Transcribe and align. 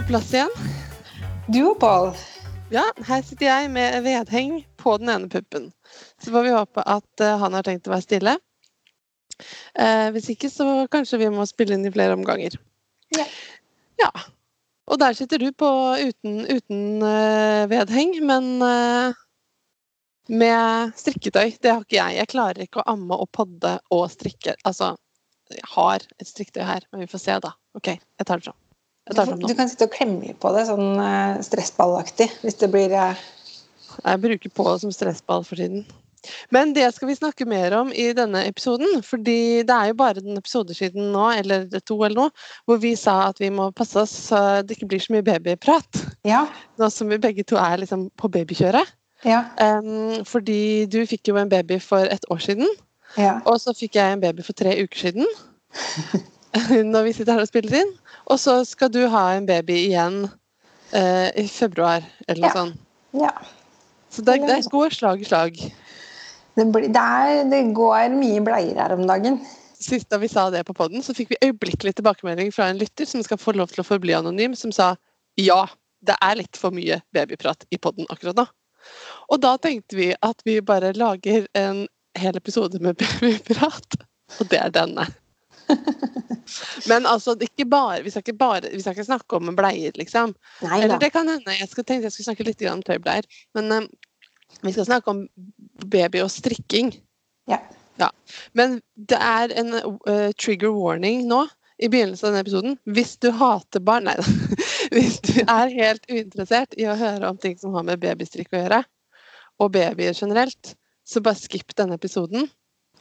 på 0.00 0.06
plass 0.06 0.30
igjen. 0.32 0.52
Du 1.52 1.58
og 1.66 1.80
Pål. 1.80 2.14
Ja, 2.72 2.84
her 3.04 3.24
sitter 3.26 3.48
jeg 3.48 3.70
med 3.74 3.98
vedheng 4.06 4.60
på 4.80 4.94
den 5.00 5.10
ene 5.12 5.28
puppen. 5.28 5.66
Så 6.22 6.32
får 6.32 6.46
vi 6.46 6.54
håpe 6.54 6.84
at 6.88 7.24
uh, 7.24 7.34
han 7.42 7.56
har 7.56 7.66
tenkt 7.66 7.88
å 7.88 7.92
være 7.92 8.06
stille. 8.06 8.34
Eh, 9.74 10.06
hvis 10.14 10.30
ikke, 10.32 10.50
så 10.52 10.86
kanskje 10.92 11.18
vi 11.20 11.28
må 11.32 11.44
spille 11.48 11.76
inn 11.76 11.84
i 11.88 11.92
flere 11.92 12.14
omganger. 12.16 12.56
Ja. 13.16 13.26
ja. 14.00 14.10
Og 14.88 15.00
der 15.02 15.18
sitter 15.18 15.42
du 15.42 15.50
på 15.52 15.68
uten, 16.00 16.46
uten 16.48 17.04
uh, 17.04 17.68
vedheng, 17.72 18.16
men 18.24 18.50
med 20.30 20.96
strikketøy. 21.02 21.58
Det 21.60 21.74
har 21.74 21.84
ikke 21.84 21.98
jeg. 21.98 22.18
Jeg 22.22 22.32
klarer 22.36 22.64
ikke 22.64 22.84
å 22.84 22.88
amme 22.94 23.20
og 23.20 23.32
podde 23.36 23.76
og 23.92 24.08
strikke. 24.14 24.56
Altså, 24.64 24.94
jeg 25.52 25.70
har 25.76 26.08
et 26.16 26.32
strikketøy 26.32 26.64
her, 26.64 26.88
men 26.92 27.04
vi 27.04 27.12
får 27.12 27.26
se, 27.26 27.40
da. 27.50 27.56
OK, 27.76 27.96
jeg 27.98 28.28
tar 28.28 28.40
det 28.40 28.48
fram. 28.48 28.60
Du, 29.08 29.22
du, 29.40 29.54
kan 29.56 29.68
sitte 29.70 29.88
og 29.88 29.94
klemme 29.94 30.20
litt 30.28 30.38
på 30.42 30.52
det, 30.54 30.66
sånn 30.68 31.00
uh, 31.00 31.40
stressballaktig, 31.42 32.28
hvis 32.44 32.60
det 32.60 32.68
blir 32.72 32.92
uh... 32.94 33.18
Jeg 34.04 34.22
bruker 34.22 34.52
på 34.54 34.66
det 34.68 34.76
som 34.84 34.92
stressball 34.94 35.42
for 35.46 35.58
tiden. 35.58 35.86
Men 36.52 36.74
det 36.76 36.84
skal 36.94 37.08
vi 37.08 37.16
snakke 37.16 37.46
mer 37.48 37.74
om 37.78 37.90
i 37.96 38.10
denne 38.16 38.42
episoden. 38.46 39.02
fordi 39.02 39.64
det 39.66 39.76
er 39.76 39.90
jo 39.90 39.96
bare 39.98 40.20
en 40.20 40.36
episode 40.38 40.74
siden 40.76 41.10
nå, 41.14 41.30
eller 41.40 41.66
to 41.80 41.96
eller 42.04 42.16
noe, 42.18 42.30
hvor 42.68 42.80
vi 42.82 42.92
sa 42.96 43.30
at 43.30 43.40
vi 43.40 43.50
må 43.50 43.70
passe 43.72 43.98
oss 43.98 44.12
så 44.28 44.60
det 44.62 44.76
ikke 44.76 44.90
blir 44.92 45.02
så 45.02 45.16
mye 45.16 45.26
babyprat. 45.26 46.02
Ja. 46.28 46.44
Nå 46.78 46.90
som 46.92 47.08
vi 47.08 47.18
begge 47.18 47.44
to 47.48 47.58
er 47.60 47.80
liksom 47.80 48.10
på 48.20 48.28
babykjøret. 48.28 48.96
Ja. 49.24 49.44
Um, 49.60 50.20
fordi 50.28 50.86
du 50.92 51.02
fikk 51.08 51.32
jo 51.32 51.40
en 51.40 51.50
baby 51.50 51.80
for 51.80 52.04
et 52.08 52.24
år 52.30 52.40
siden. 52.40 52.68
Ja. 53.18 53.40
Og 53.48 53.58
så 53.60 53.74
fikk 53.76 53.96
jeg 53.98 54.12
en 54.12 54.22
baby 54.22 54.44
for 54.44 54.56
tre 54.56 54.76
uker 54.84 55.08
siden. 55.08 55.26
når 56.92 57.02
vi 57.06 57.12
sitter 57.14 57.36
her 57.36 57.44
og 57.44 57.50
spiller 57.50 57.80
inn. 57.82 57.90
Og 58.30 58.38
så 58.38 58.60
skal 58.68 58.92
du 58.94 59.02
ha 59.10 59.24
en 59.34 59.46
baby 59.48 59.76
igjen 59.88 60.22
eh, 60.94 61.28
i 61.40 61.46
februar, 61.50 62.04
eller 62.28 62.44
noe 62.44 62.50
Ja. 62.50 62.56
sånt. 62.60 62.80
ja. 63.18 63.32
Så 64.10 64.22
det, 64.26 64.40
det 64.46 64.64
går 64.70 64.90
slag 64.94 65.20
i 65.22 65.26
slag. 65.26 65.58
Det, 66.58 66.64
blir, 66.74 66.88
det, 66.90 67.02
er, 67.02 67.44
det 67.50 67.60
går 67.74 68.10
mye 68.14 68.40
bleier 68.42 68.78
her 68.82 68.94
om 68.96 69.04
dagen. 69.06 69.38
Sist 69.80 70.10
da 70.10 70.18
vi 70.20 70.28
sa 70.28 70.48
det 70.50 70.64
på 70.66 70.74
poden, 70.76 71.02
så 71.02 71.14
fikk 71.14 71.30
vi 71.30 71.38
øyeblikkelig 71.46 71.94
tilbakemelding 71.96 72.50
fra 72.52 72.66
en 72.70 72.80
lytter 72.80 73.06
som 73.06 73.22
skal 73.22 73.38
få 73.38 73.54
lov 73.56 73.70
til 73.70 73.84
å 73.84 73.86
forbli 73.86 74.16
anonym, 74.18 74.56
som 74.58 74.74
sa 74.74 74.92
ja, 75.38 75.62
det 76.02 76.16
er 76.20 76.40
litt 76.40 76.58
for 76.58 76.74
mye 76.74 76.98
babyprat 77.14 77.64
i 77.70 77.78
poden 77.78 78.08
akkurat 78.10 78.42
nå. 78.42 78.46
Og 79.30 79.40
da 79.44 79.54
tenkte 79.62 79.96
vi 79.96 80.10
at 80.26 80.42
vi 80.44 80.58
bare 80.60 80.90
lager 80.98 81.46
en 81.54 81.86
hel 82.18 82.36
episode 82.36 82.82
med 82.82 82.98
babyprat, 83.02 84.00
og 84.40 84.50
det 84.50 84.58
er 84.58 84.74
denne. 84.74 85.06
Men 86.90 87.06
altså, 87.06 87.36
bare, 87.66 88.02
vi, 88.02 88.10
skal 88.10 88.24
ikke 88.24 88.38
bare, 88.38 88.70
vi 88.72 88.80
skal 88.80 88.96
ikke 88.96 89.06
snakke 89.06 89.38
om 89.38 89.52
bleier, 89.56 89.92
liksom. 89.98 90.34
Nei 90.66 90.80
Eller 90.82 91.00
det 91.00 91.12
kan 91.14 91.28
hende. 91.28 91.56
Jeg 91.58 91.68
skal, 91.70 91.86
tenkte 91.86 92.08
jeg 92.08 92.16
skulle 92.16 92.30
snakke 92.30 92.48
litt 92.48 92.64
om 92.70 92.82
tøybleier. 92.86 93.28
Men 93.58 93.76
eh, 93.76 93.86
vi 94.64 94.72
skal 94.74 94.88
snakke 94.88 95.14
om 95.14 95.24
baby 95.86 96.24
og 96.24 96.32
strikking. 96.32 96.92
Ja. 98.00 98.10
Men 98.56 98.80
det 98.96 99.18
er 99.20 99.52
en 99.60 99.74
uh, 99.76 100.30
trigger 100.40 100.72
warning 100.72 101.26
nå 101.28 101.44
i 101.80 101.88
begynnelsen 101.88 102.28
av 102.28 102.32
denne 102.32 102.44
episoden. 102.44 102.78
Hvis 102.88 103.16
du 103.20 103.30
hater 103.36 103.82
barn 103.84 104.08
Nei 104.08 104.16
da. 104.18 104.24
Hvis 104.94 105.20
du 105.24 105.34
er 105.44 105.72
helt 105.72 106.06
uinteressert 106.10 106.76
i 106.80 106.86
å 106.88 106.96
høre 106.98 107.28
om 107.30 107.38
ting 107.40 107.56
som 107.60 107.76
har 107.76 107.86
med 107.86 108.00
babystrikk 108.02 108.52
å 108.52 108.62
gjøre, 108.64 108.80
og 109.60 109.72
babyer 109.76 110.16
generelt, 110.16 110.74
så 111.06 111.22
bare 111.24 111.38
skipp 111.38 111.74
denne 111.76 111.98
episoden. 112.00 112.48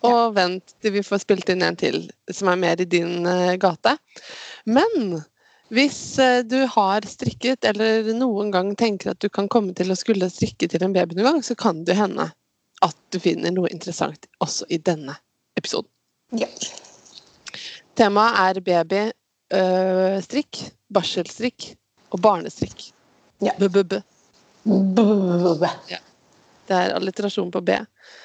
Og 0.08 0.36
vent 0.36 0.76
til 0.80 0.94
vi 0.96 1.04
får 1.04 1.24
spilt 1.26 1.50
inn 1.52 1.64
en 1.66 1.78
til 1.80 2.06
som 2.32 2.52
er 2.52 2.60
mer 2.62 2.82
i 2.82 2.88
din 2.88 3.28
eh, 3.28 3.58
gate. 3.60 3.98
Men 4.70 5.22
hvis 5.76 6.20
eh, 6.24 6.42
du 6.48 6.64
har 6.72 7.06
strikket, 7.06 7.66
eller 7.68 8.14
noen 8.18 8.52
gang 8.56 8.76
tenker 8.80 9.12
at 9.12 9.22
du 9.22 9.30
kan 9.30 9.50
komme 9.52 9.74
til 9.78 9.92
å 9.92 9.98
skulle 10.00 10.30
strikke 10.32 10.70
til 10.72 10.84
en 10.86 10.96
baby 10.96 11.18
noen 11.18 11.28
gang, 11.34 11.44
så 11.46 11.56
kan 11.60 11.84
det 11.86 11.98
hende 12.00 12.30
at 12.86 12.98
du 13.12 13.20
finner 13.20 13.52
noe 13.52 13.70
interessant 13.74 14.30
også 14.44 14.66
i 14.72 14.80
denne 14.80 15.18
episoden. 15.60 15.92
Ja. 16.40 16.48
Temaet 18.00 18.40
er 18.40 18.62
babystrikk, 19.52 20.62
barselstrikk 20.94 21.74
og 22.14 22.22
barnestrikk. 22.24 22.94
Ja. 23.44 23.54
B-b-b. 23.60 24.00
B-b-b-b. 24.64 25.66
Det 26.70 26.78
er 26.78 26.94
alliterasjon 26.94 27.52
på 27.52 27.62
B. 27.66 27.76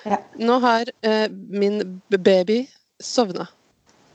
Ja. 0.05 0.19
Nå 0.37 0.59
har 0.60 0.91
eh, 1.00 1.28
min 1.32 2.00
baby 2.09 2.66
sovna. 3.00 3.47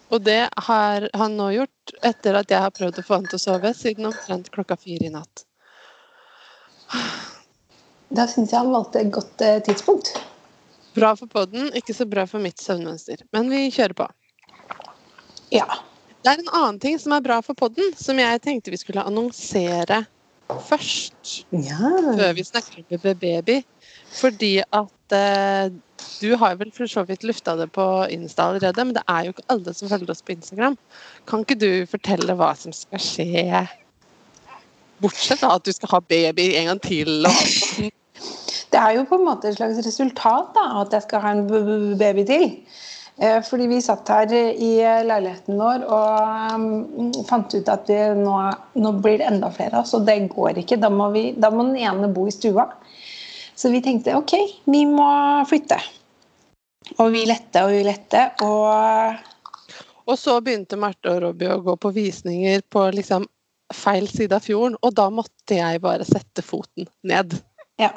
Og 0.09 0.21
det 0.25 0.49
har 0.69 1.09
han 1.17 1.37
nå 1.37 1.51
gjort 1.53 1.93
etter 2.05 2.37
at 2.37 2.49
jeg 2.53 2.61
har 2.61 2.73
prøvd 2.73 3.01
å 3.01 3.05
få 3.05 3.19
han 3.19 3.29
til 3.29 3.37
å 3.37 3.43
sove 3.43 3.73
siden 3.77 4.09
omtrent 4.09 4.49
klokka 4.53 4.77
fire 4.77 5.09
i 5.09 5.13
natt. 5.13 5.45
Da 8.09 8.25
syns 8.29 8.53
jeg 8.53 8.57
han 8.57 8.71
valgte 8.73 9.03
et 9.03 9.11
godt 9.13 9.41
eh, 9.45 9.59
tidspunkt. 9.65 10.15
Bra 10.97 11.13
for 11.17 11.29
podden, 11.29 11.69
ikke 11.77 11.93
så 11.93 12.07
bra 12.09 12.25
for 12.29 12.41
mitt 12.41 12.61
søvnmønster. 12.61 13.21
Men 13.33 13.49
vi 13.53 13.67
kjører 13.73 13.97
på. 13.97 14.07
Ja. 15.53 15.67
Det 16.21 16.33
er 16.33 16.41
en 16.41 16.53
annen 16.53 16.79
ting 16.81 16.97
som 17.01 17.13
er 17.15 17.25
bra 17.25 17.37
for 17.45 17.57
podden, 17.57 17.93
som 17.97 18.17
jeg 18.19 18.41
tenkte 18.45 18.73
vi 18.73 18.81
skulle 18.81 19.05
annonsere 19.05 20.03
først. 20.49 21.45
ja. 21.53 21.91
Før 22.17 22.33
vi 22.33 22.43
snakker 22.43 22.97
om 22.97 23.19
baby. 23.21 23.61
Fordi 24.09 24.55
at 24.61 25.15
eh, 25.15 25.69
du 26.19 26.33
har 26.39 26.57
vel 26.59 26.71
for 26.75 26.89
så 26.89 27.03
vidt 27.07 27.23
lufta 27.27 27.55
det 27.59 27.69
på 27.75 27.85
Insta 28.11 28.49
allerede, 28.49 28.85
men 28.85 28.95
det 28.97 29.03
er 29.07 29.27
jo 29.27 29.35
ikke 29.35 29.47
alle 29.53 29.73
som 29.75 29.91
følger 29.91 30.11
oss 30.11 30.23
på 30.25 30.35
Instagram. 30.35 30.77
Kan 31.29 31.45
ikke 31.45 31.59
du 31.59 31.71
fortelle 31.89 32.35
hva 32.39 32.51
som 32.57 32.75
skal 32.75 33.03
skje? 33.03 33.63
Bortsett 34.99 35.39
fra 35.39 35.55
at 35.55 35.65
du 35.65 35.71
skal 35.75 35.93
ha 35.93 36.01
baby 36.03 36.51
en 36.59 36.73
gang 36.73 36.83
til. 36.83 37.25
Og... 37.29 37.89
Det 38.69 38.77
er 38.77 38.99
jo 38.99 39.07
på 39.09 39.17
en 39.17 39.25
måte 39.25 39.49
et 39.49 39.55
slags 39.57 39.79
resultat 39.81 40.51
da, 40.53 40.65
at 40.83 40.91
jeg 40.93 41.01
skal 41.07 41.23
ha 41.23 41.29
en 41.33 41.47
baby 41.97 42.25
til. 42.27 42.43
Eh, 43.17 43.39
Fordi 43.43 43.65
vi 43.71 43.79
satt 43.81 44.11
her 44.13 44.33
i 44.35 44.69
leiligheten 45.07 45.57
vår 45.57 45.87
og 45.87 46.59
mm, 46.61 47.07
fant 47.27 47.55
ut 47.55 47.71
at 47.71 47.89
nå, 48.19 48.35
nå 48.77 48.91
blir 49.01 49.17
det 49.23 49.31
enda 49.31 49.49
flere 49.55 49.79
av 49.79 49.87
oss, 49.87 49.95
og 49.97 50.05
det 50.05 50.19
går 50.35 50.61
ikke. 50.61 50.77
Da 50.83 50.91
må, 50.93 51.09
vi, 51.15 51.31
da 51.33 51.49
må 51.49 51.65
den 51.71 51.81
ene 51.81 52.11
bo 52.13 52.27
i 52.29 52.35
stua. 52.35 52.67
Så 53.59 53.71
vi 53.73 53.81
tenkte 53.83 54.15
ok, 54.15 54.35
vi 54.71 54.85
må 54.87 55.09
flytte. 55.49 55.79
Og 56.97 57.11
vi 57.13 57.25
lette 57.27 57.65
og 57.65 57.73
vi 57.75 57.83
lette, 57.85 58.29
og 58.45 59.27
og 60.09 60.17
så 60.17 60.39
begynte 60.41 60.77
Marte 60.79 61.11
og 61.11 61.19
Robbie 61.21 61.51
å 61.53 61.59
gå 61.61 61.75
på 61.77 61.91
visninger 61.93 62.63
på 62.73 62.87
liksom 62.95 63.27
feil 63.77 64.07
side 64.09 64.33
av 64.33 64.41
fjorden, 64.41 64.73
og 64.81 64.95
da 64.97 65.05
måtte 65.13 65.59
jeg 65.59 65.81
bare 65.83 66.07
sette 66.07 66.41
foten 66.41 66.87
ned. 67.05 67.35
ja. 67.77 67.91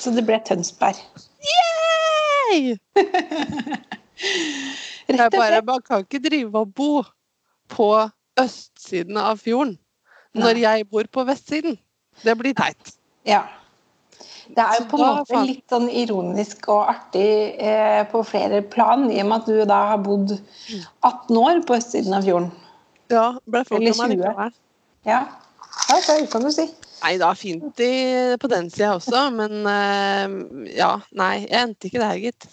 Så 0.00 0.08
det 0.16 0.22
ble 0.24 0.38
Tønsberg. 0.46 0.96
Yay! 1.44 2.76
Jeg 5.10 5.18
Rett 5.18 5.34
og 5.34 5.42
slett. 5.42 5.66
man 5.66 5.82
kan 5.84 6.04
ikke 6.06 6.20
drive 6.24 6.62
og 6.62 6.70
bo 6.72 7.02
på 7.68 7.88
østsiden 8.40 9.18
av 9.20 9.42
fjorden 9.42 9.74
når 10.38 10.54
Nei. 10.54 10.62
jeg 10.62 10.86
bor 10.88 11.04
på 11.10 11.24
vestsiden. 11.28 11.76
Det 12.22 12.36
blir 12.38 12.54
teit. 12.56 12.94
Ja. 13.28 13.42
Det 14.56 14.64
er 14.64 14.80
jo 14.80 14.86
på 14.90 14.98
en 14.98 15.18
måte 15.20 15.42
litt 15.46 15.72
sånn 15.72 15.86
ironisk 15.88 16.68
og 16.72 16.90
artig 16.90 17.30
eh, 17.62 18.02
på 18.10 18.22
flere 18.26 18.62
plan, 18.66 19.06
i 19.10 19.20
og 19.22 19.30
med 19.30 19.36
at 19.38 19.50
du 19.50 19.60
da 19.68 19.80
har 19.92 20.02
bodd 20.02 20.34
18 20.34 21.40
år 21.40 21.62
på 21.68 21.78
østsiden 21.78 22.16
av 22.16 22.26
fjorden. 22.26 22.50
Ja, 23.10 23.26
ble 23.46 23.64
folk 23.66 23.80
Eller 23.80 23.94
om 23.94 24.02
meg 24.02 24.16
20. 24.18 24.56
Ja, 25.08 25.20
ja 25.90 26.00
det 26.06 26.18
kan 26.32 26.46
du 26.46 26.52
si. 26.54 26.66
Nei, 27.00 27.14
det 27.16 27.24
var 27.24 27.38
fint 27.38 27.80
i, 27.80 27.92
på 28.40 28.50
den 28.52 28.68
sida 28.72 28.94
også, 28.98 29.28
men 29.32 29.62
eh, 29.70 30.34
ja, 30.76 30.96
nei, 31.16 31.34
jeg 31.46 31.62
endte 31.62 31.88
ikke 31.88 32.02
der, 32.02 32.18
gitt. 32.20 32.50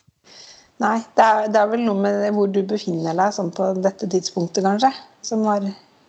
Nei, 0.81 0.99
det 1.17 1.25
er, 1.25 1.49
det 1.51 1.59
er 1.59 1.69
vel 1.71 1.83
noe 1.83 1.97
med 1.99 2.23
hvor 2.35 2.49
du 2.53 2.61
befinner 2.67 3.17
deg 3.17 3.33
sånn 3.33 3.49
på 3.55 3.71
dette 3.81 4.07
tidspunktet, 4.13 4.63
kanskje. 4.65 4.93
Som 5.25 5.43
var 5.47 5.65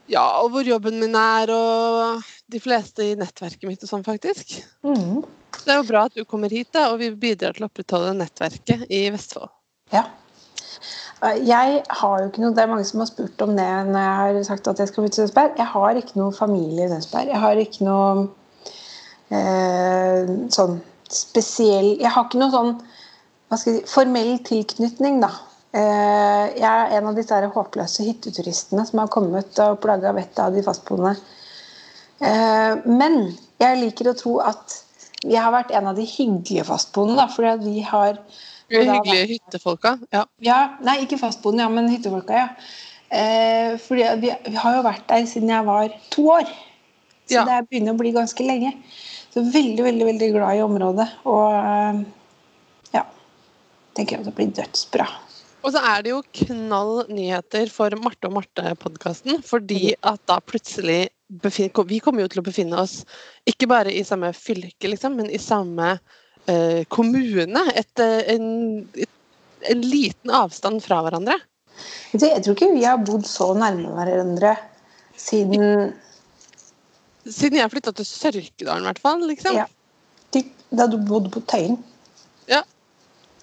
Ja, 0.08 0.24
og 0.42 0.52
hvor 0.52 0.68
jobben 0.68 1.00
min 1.00 1.16
er, 1.18 1.50
og 1.52 2.22
de 2.52 2.60
fleste 2.62 3.10
i 3.10 3.16
nettverket 3.18 3.66
mitt 3.68 3.82
og 3.84 3.90
sånn, 3.90 4.06
faktisk. 4.06 4.60
Mhm. 4.86 5.24
Det 5.56 5.74
er 5.74 5.80
jo 5.80 5.88
bra 5.88 6.06
at 6.08 6.16
du 6.16 6.24
kommer 6.28 6.52
hit, 6.52 6.70
da, 6.72 6.88
og 6.92 7.00
vi 7.02 7.10
bidrar 7.12 7.56
til 7.56 7.66
å 7.66 7.68
opprettholde 7.68 8.14
nettverket 8.18 8.86
i 8.88 9.06
Vestfold. 9.12 9.50
Ja. 9.92 10.06
Jeg 11.18 11.80
har 11.82 12.20
jo 12.20 12.28
ikke 12.28 12.42
noe, 12.44 12.54
Det 12.54 12.62
er 12.62 12.70
mange 12.70 12.86
som 12.86 13.00
har 13.02 13.08
spurt 13.10 13.40
om 13.42 13.56
det 13.58 13.66
når 13.88 13.98
jeg 13.98 14.18
har 14.20 14.36
sagt 14.46 14.68
at 14.70 14.78
jeg 14.78 14.90
skal 14.90 15.02
flytte 15.02 15.16
til 15.16 15.24
Tønsberg. 15.24 15.56
Jeg 15.58 15.70
har 15.72 15.98
ikke 15.98 16.20
noe 16.20 16.36
familie 16.36 16.86
i 16.86 16.92
Tønsberg. 16.92 17.32
Jeg 17.32 17.42
har 17.42 17.62
ikke 17.62 17.88
noe 17.88 18.28
eh, 19.34 20.30
sånn 20.54 20.78
spesiell 21.08 21.94
Jeg 21.96 22.12
har 22.12 22.28
ikke 22.28 22.40
noe 22.42 22.52
sånn 22.52 22.72
hva 23.48 23.56
skal 23.56 23.78
jeg 23.78 23.80
si, 23.80 23.88
formell 23.88 24.34
tilknytning, 24.44 25.22
da. 25.24 25.30
Eh, 25.72 26.44
jeg 26.60 26.68
er 26.68 26.98
en 26.98 27.08
av 27.08 27.16
disse 27.16 27.38
håpløse 27.54 28.04
hytteturistene 28.04 28.84
som 28.88 29.00
har 29.00 29.08
kommet 29.12 29.60
og 29.64 29.80
plaga 29.80 30.12
vettet 30.16 30.42
av 30.44 30.52
de 30.52 30.64
fastboende. 30.64 31.14
Eh, 32.20 32.74
men 32.84 33.18
jeg 33.60 33.80
liker 33.80 34.10
å 34.10 34.16
tro 34.18 34.34
at 34.44 34.82
vi 35.24 35.34
har 35.36 35.50
vært 35.52 35.72
en 35.74 35.86
av 35.90 35.96
de 35.98 36.04
hyggelige 36.06 36.64
fastboende, 36.68 37.16
da, 37.18 37.26
fordi 37.32 37.48
at 37.54 37.64
vi 37.64 37.80
har 37.82 38.18
De 38.68 38.82
hyggelige 38.84 39.24
da- 39.26 39.32
hyttefolka. 39.32 39.98
Ja. 40.12 40.24
ja, 40.44 40.58
nei, 40.84 40.98
ikke 41.06 41.18
fastboende, 41.18 41.64
ja, 41.64 41.68
men 41.72 41.88
hyttefolka, 41.90 42.32
ja. 42.44 42.48
Eh, 43.10 43.76
fordi 43.80 44.04
vi, 44.20 44.32
vi 44.50 44.56
har 44.60 44.74
jo 44.76 44.82
vært 44.84 45.06
der 45.08 45.24
siden 45.26 45.48
jeg 45.48 45.64
var 45.64 45.88
to 46.12 46.26
år. 46.38 46.44
Så 47.28 47.34
Ja. 47.40 47.44
det 47.44 47.68
begynner 47.70 47.92
å 47.94 47.98
bli 47.98 48.12
ganske 48.12 48.44
lenge. 48.44 48.74
Så 49.32 49.42
veldig, 49.52 49.82
veldig 49.84 50.06
veldig 50.06 50.28
glad 50.32 50.56
i 50.56 50.62
området. 50.64 51.08
Og 51.28 51.52
eh, 51.52 52.04
ja 52.94 53.02
Tenker 53.96 54.20
at 54.20 54.24
det 54.28 54.34
blir 54.36 54.52
dødsbra. 54.54 55.08
Og 55.64 55.72
så 55.74 55.80
er 55.82 56.02
det 56.06 56.10
jo 56.12 56.22
knall 56.44 57.06
nyheter 57.10 57.68
for 57.72 57.90
Marte 57.98 58.28
og 58.28 58.36
Marte-podkasten, 58.38 59.40
fordi 59.42 59.94
at 60.06 60.20
da 60.30 60.38
plutselig 60.40 61.08
Vi 61.28 62.00
kommer 62.00 62.25
jo 62.25 62.30
til 62.32 62.40
å 62.40 62.46
befinne 62.46 62.80
oss 62.80 63.02
ikke 63.48 63.69
bare 63.69 63.92
i 63.92 64.04
samme 64.06 64.30
fylke, 64.36 64.88
liksom, 64.88 65.19
men 65.20 65.28
i 65.28 65.40
samme 65.40 65.98
eh, 66.48 66.84
kommune. 66.88 67.64
Et, 67.76 67.92
eh, 68.00 68.34
en, 68.34 68.48
et, 68.96 69.10
en 69.69 69.84
liten 69.84 70.32
avstand 70.32 70.80
fra 70.84 71.02
hverandre. 71.04 71.36
Jeg 72.16 72.42
tror 72.42 72.56
ikke 72.56 72.72
vi 72.72 72.86
har 72.88 73.00
bodd 73.04 73.26
så 73.28 73.52
nærme 73.54 73.92
hverandre 73.94 74.56
siden 75.19 75.92
Siden 77.28 77.58
jeg 77.58 77.69
flytta 77.69 77.92
til 77.92 78.06
Sørkedalen, 78.08 78.86
i 78.86 78.88
hvert 78.88 79.00
fall. 79.04 79.20
Liksom. 79.28 79.58
ja, 79.58 79.66
da 80.70 80.86
du 80.88 80.96
bodde 81.04 81.28
på 81.28 81.42
Tøyen. 81.44 81.76
Ja. 82.48 82.62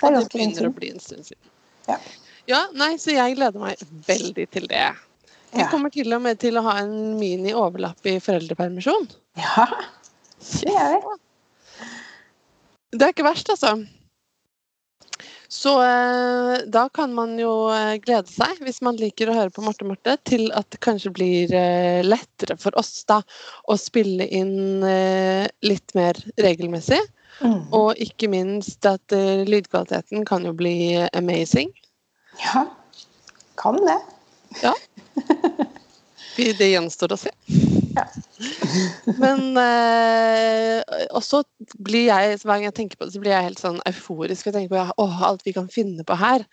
Det 0.01 0.09
det 0.09 0.23
begynner 0.31 0.69
å 0.71 0.71
bli 0.73 0.89
en 0.95 1.03
stund 1.03 1.27
siden. 1.27 1.51
Ja. 1.85 1.99
Ja, 2.49 2.61
nei, 2.77 2.95
så 3.01 3.13
jeg 3.13 3.37
gleder 3.37 3.61
meg 3.61 3.81
veldig 4.05 4.47
til 4.53 4.65
det. 4.69 4.87
Vi 5.55 5.61
Ja. 5.63 5.69
kommer 5.71 5.89
til 5.93 6.11
og 6.13 6.21
med 6.21 6.39
til 6.41 6.57
å 6.59 6.63
ha 6.65 6.77
en 6.81 7.15
mini-overlapp 7.19 8.05
i 8.11 8.17
foreldrepermisjon. 8.19 9.07
ja, 9.39 9.67
det 10.61 10.73
er 10.75 10.97
det. 10.99 11.19
Det 12.95 13.01
er 13.07 13.13
ikke 13.13 13.23
verst, 13.27 13.49
altså. 13.49 13.87
Så 15.55 15.71
eh, 15.83 16.63
da 16.67 16.87
kan 16.89 17.13
man 17.15 17.37
jo 17.39 17.69
eh, 17.71 17.95
glede 18.03 18.27
seg, 18.27 18.59
hvis 18.65 18.81
man 18.83 18.97
liker 18.99 19.29
å 19.31 19.35
høre 19.37 19.53
på 19.53 19.63
Marte 19.63 19.85
Marte, 19.87 20.17
til 20.27 20.49
at 20.57 20.67
det 20.73 20.79
kanskje 20.83 21.11
blir 21.15 21.53
eh, 21.55 22.01
lettere 22.03 22.57
for 22.59 22.75
oss 22.79 23.05
da 23.07 23.21
å 23.71 23.77
spille 23.79 24.27
inn 24.27 24.83
eh, 24.83 25.45
litt 25.63 25.93
mer 25.95 26.19
regelmessig. 26.41 26.99
Mm. 27.43 27.61
Og 27.75 27.95
ikke 28.03 28.27
minst 28.31 28.85
at 28.89 29.15
eh, 29.15 29.45
lydkvaliteten 29.47 30.25
kan 30.27 30.43
jo 30.47 30.51
bli 30.55 30.75
amazing. 31.13 31.71
Ja, 32.43 32.65
kan 33.59 33.79
det. 33.85 33.99
Vi- 34.61 34.94
Det 36.35 36.69
gjenstår 36.69 37.15
å 37.15 37.17
se. 37.19 37.31
Ja. 37.95 38.05
Men 39.21 39.55
eh, 39.57 40.81
også 41.15 41.43
blir 41.79 42.09
jeg, 42.09 42.39
hver 42.41 42.57
gang 42.57 42.65
jeg 42.67 42.75
tenker 42.75 42.99
på 42.99 43.07
det, 43.07 43.13
så 43.15 43.21
blir 43.23 43.31
jeg 43.31 43.47
helt 43.47 43.61
sånn 43.61 43.79
euforisk. 43.87 44.49
og 44.49 44.55
tenker 44.55 44.73
på 44.73 44.79
ja, 44.81 44.87
åh, 45.01 45.21
alt 45.29 45.45
vi 45.47 45.53
kan 45.55 45.69
finne 45.71 46.03
på 46.07 46.17
her. 46.19 46.43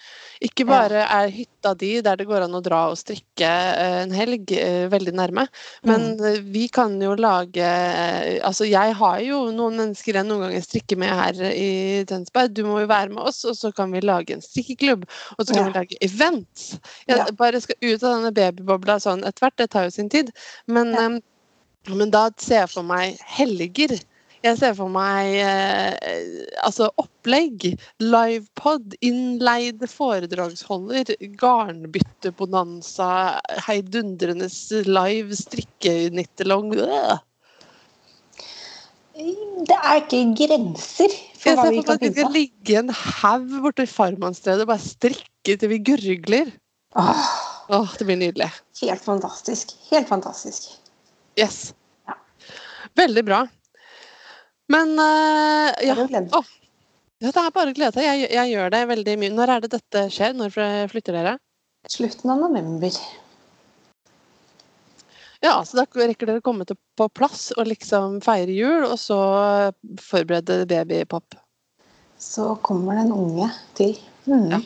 Ikke 0.44 0.67
bare 0.69 1.03
er 1.06 1.33
hytta 1.35 1.75
di 1.79 1.94
der 2.05 2.21
det 2.21 2.29
går 2.31 2.47
an 2.47 2.55
å 2.59 2.62
dra 2.65 2.85
og 2.93 2.99
strikke 3.00 3.49
eh, 3.49 3.99
en 4.05 4.15
helg, 4.15 4.53
eh, 4.55 4.87
veldig 4.93 5.15
nærme, 5.19 5.47
men 5.89 6.12
mm. 6.21 6.49
vi 6.55 6.67
kan 6.73 6.94
jo 7.03 7.15
lage 7.19 7.62
eh, 7.62 8.39
Altså, 8.43 8.65
jeg 8.67 8.94
har 8.99 9.19
jo 9.23 9.39
noen 9.55 9.77
mennesker 9.79 10.17
jeg 10.19 10.27
noen 10.27 10.47
ganger 10.47 10.65
strikker 10.65 10.99
med 11.00 11.12
her 11.15 11.39
i 11.53 12.03
Tønsberg. 12.09 12.53
Du 12.55 12.62
må 12.67 12.81
jo 12.83 12.91
være 12.91 13.12
med 13.15 13.23
oss, 13.31 13.43
og 13.49 13.56
så 13.59 13.71
kan 13.75 13.93
vi 13.94 14.03
lage 14.03 14.35
en 14.35 14.43
strikkeklubb. 14.44 15.05
Og 15.37 15.44
så 15.44 15.53
kan 15.53 15.62
Ja. 15.62 15.67
vi 15.69 15.77
lage 15.79 15.99
events. 16.05 16.79
Jeg 17.09 17.19
Ja. 17.19 17.27
bare 17.39 17.61
skal 17.61 17.77
ut 17.83 18.03
av 18.03 18.17
denne 18.17 18.33
babybobla 18.35 18.99
sånn 19.00 19.25
etter 19.25 19.47
hvert. 19.47 19.56
Det 19.56 19.71
tar 19.71 19.85
jo 19.85 19.91
sin 19.91 20.09
tid. 20.09 20.33
Men, 20.67 20.93
Ja. 20.93 21.09
Men 21.90 22.11
da 22.14 22.29
ser 22.38 22.62
jeg 22.64 22.70
for 22.73 22.87
meg 22.87 23.19
helger. 23.26 23.99
Jeg 24.43 24.58
ser 24.58 24.73
for 24.75 24.90
meg 24.90 25.37
eh, 25.38 25.94
altså 26.67 26.88
opplegg, 26.99 27.76
livepod, 28.02 28.96
innleid 29.06 29.84
foredragsholder, 29.87 31.12
garnbyttebonanza, 31.38 33.11
heidundrende 33.69 34.49
live 34.88 35.38
strikkenittelong. 35.38 36.75
Øh. 36.75 37.20
Det 39.69 39.76
er 39.79 40.00
ikke 40.00 40.25
grenser 40.40 41.12
for 41.38 41.52
Jeg 41.52 41.58
hva 41.58 41.69
ser 41.69 41.70
vi 41.70 41.79
for 41.79 41.79
meg 41.79 41.87
kan 41.87 41.94
at 41.94 42.02
vi 42.02 42.08
finne 42.08 42.17
skal 42.17 42.26
på. 42.26 42.34
ligge 42.34 42.75
i 42.75 42.81
en 42.81 42.90
haug 42.99 43.49
borte 43.62 43.87
i 43.87 43.93
farmannsstredet 43.94 44.64
og 44.67 44.73
bare 44.73 44.82
strikke 44.90 45.55
til 45.61 45.70
vi 45.70 45.79
gurgler. 45.87 46.50
Åh, 46.99 47.26
Åh, 47.73 47.93
det 47.99 48.05
blir 48.08 48.19
nydelig. 48.19 48.49
helt 48.82 49.05
fantastisk. 49.05 49.70
Helt 49.90 50.08
fantastisk. 50.08 50.70
Yes. 51.38 51.75
Ja. 52.08 52.19
Veldig 52.99 53.25
bra. 53.25 53.46
Men 54.73 54.93
uh, 54.99 55.70
ja. 55.84 55.96
Er 55.96 56.29
ja, 57.23 57.31
det 57.31 57.38
er 57.38 57.55
bare 57.55 57.70
å 57.70 57.76
glede 57.76 57.94
seg. 57.94 58.06
Jeg, 58.08 58.29
jeg 58.34 58.52
gjør 58.52 58.73
det 58.75 58.84
veldig 58.90 59.17
mye. 59.20 59.34
Når 59.37 59.55
er 59.55 59.64
det 59.64 59.73
dette 59.76 60.06
skjer? 60.11 60.32
Når 60.34 60.55
flytter 60.90 61.14
dere? 61.14 61.37
Slutten 61.90 62.32
av 62.34 62.40
november. 62.43 62.96
Ja, 65.43 65.56
så 65.67 65.81
da 65.81 65.84
rekker 65.87 66.29
dere 66.29 66.38
å 66.38 66.44
komme 66.44 66.67
til, 66.67 66.79
på 66.99 67.08
plass 67.11 67.49
og 67.56 67.67
liksom 67.67 68.20
feire 68.23 68.55
jul, 68.55 68.84
og 68.87 68.94
så 69.02 69.19
forberede 69.99 70.61
babypop. 70.70 71.34
Så 72.23 72.52
kommer 72.62 72.94
det 72.94 73.08
en 73.08 73.17
unge 73.17 73.49
til. 73.75 73.96
Mm. 74.31 74.62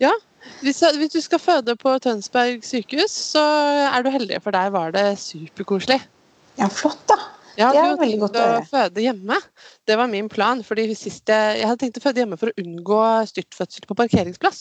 Ja. 0.00 0.14
Hvis, 0.62 0.82
hvis 0.98 1.14
du 1.14 1.20
skal 1.22 1.40
føde 1.42 1.74
på 1.78 1.94
Tønsberg 2.02 2.62
sykehus, 2.66 3.14
så 3.34 3.42
er 3.88 4.04
du 4.04 4.10
heldig, 4.14 4.40
for 4.42 4.54
der 4.54 4.70
var 4.74 4.94
det 4.94 5.06
superkoselig. 5.20 6.00
Ja, 6.58 6.68
flott, 6.72 7.02
da. 7.10 7.18
Jeg 7.58 7.74
Det 7.74 7.80
er 7.82 7.96
veldig 7.98 8.18
godt 8.22 8.36
å 8.38 8.42
å 8.54 8.66
føde 8.70 9.02
hjemme. 9.02 9.36
Det 9.88 9.96
var 9.98 10.06
min 10.10 10.28
plan. 10.30 10.60
fordi 10.62 10.84
jeg, 10.86 11.10
jeg 11.26 11.66
hadde 11.66 11.80
tenkt 11.80 11.98
å 11.98 12.04
føde 12.04 12.22
hjemme 12.22 12.38
for 12.38 12.52
å 12.52 12.62
unngå 12.62 13.00
styrtfødsel 13.32 13.88
på 13.88 13.96
parkeringsplass. 13.98 14.60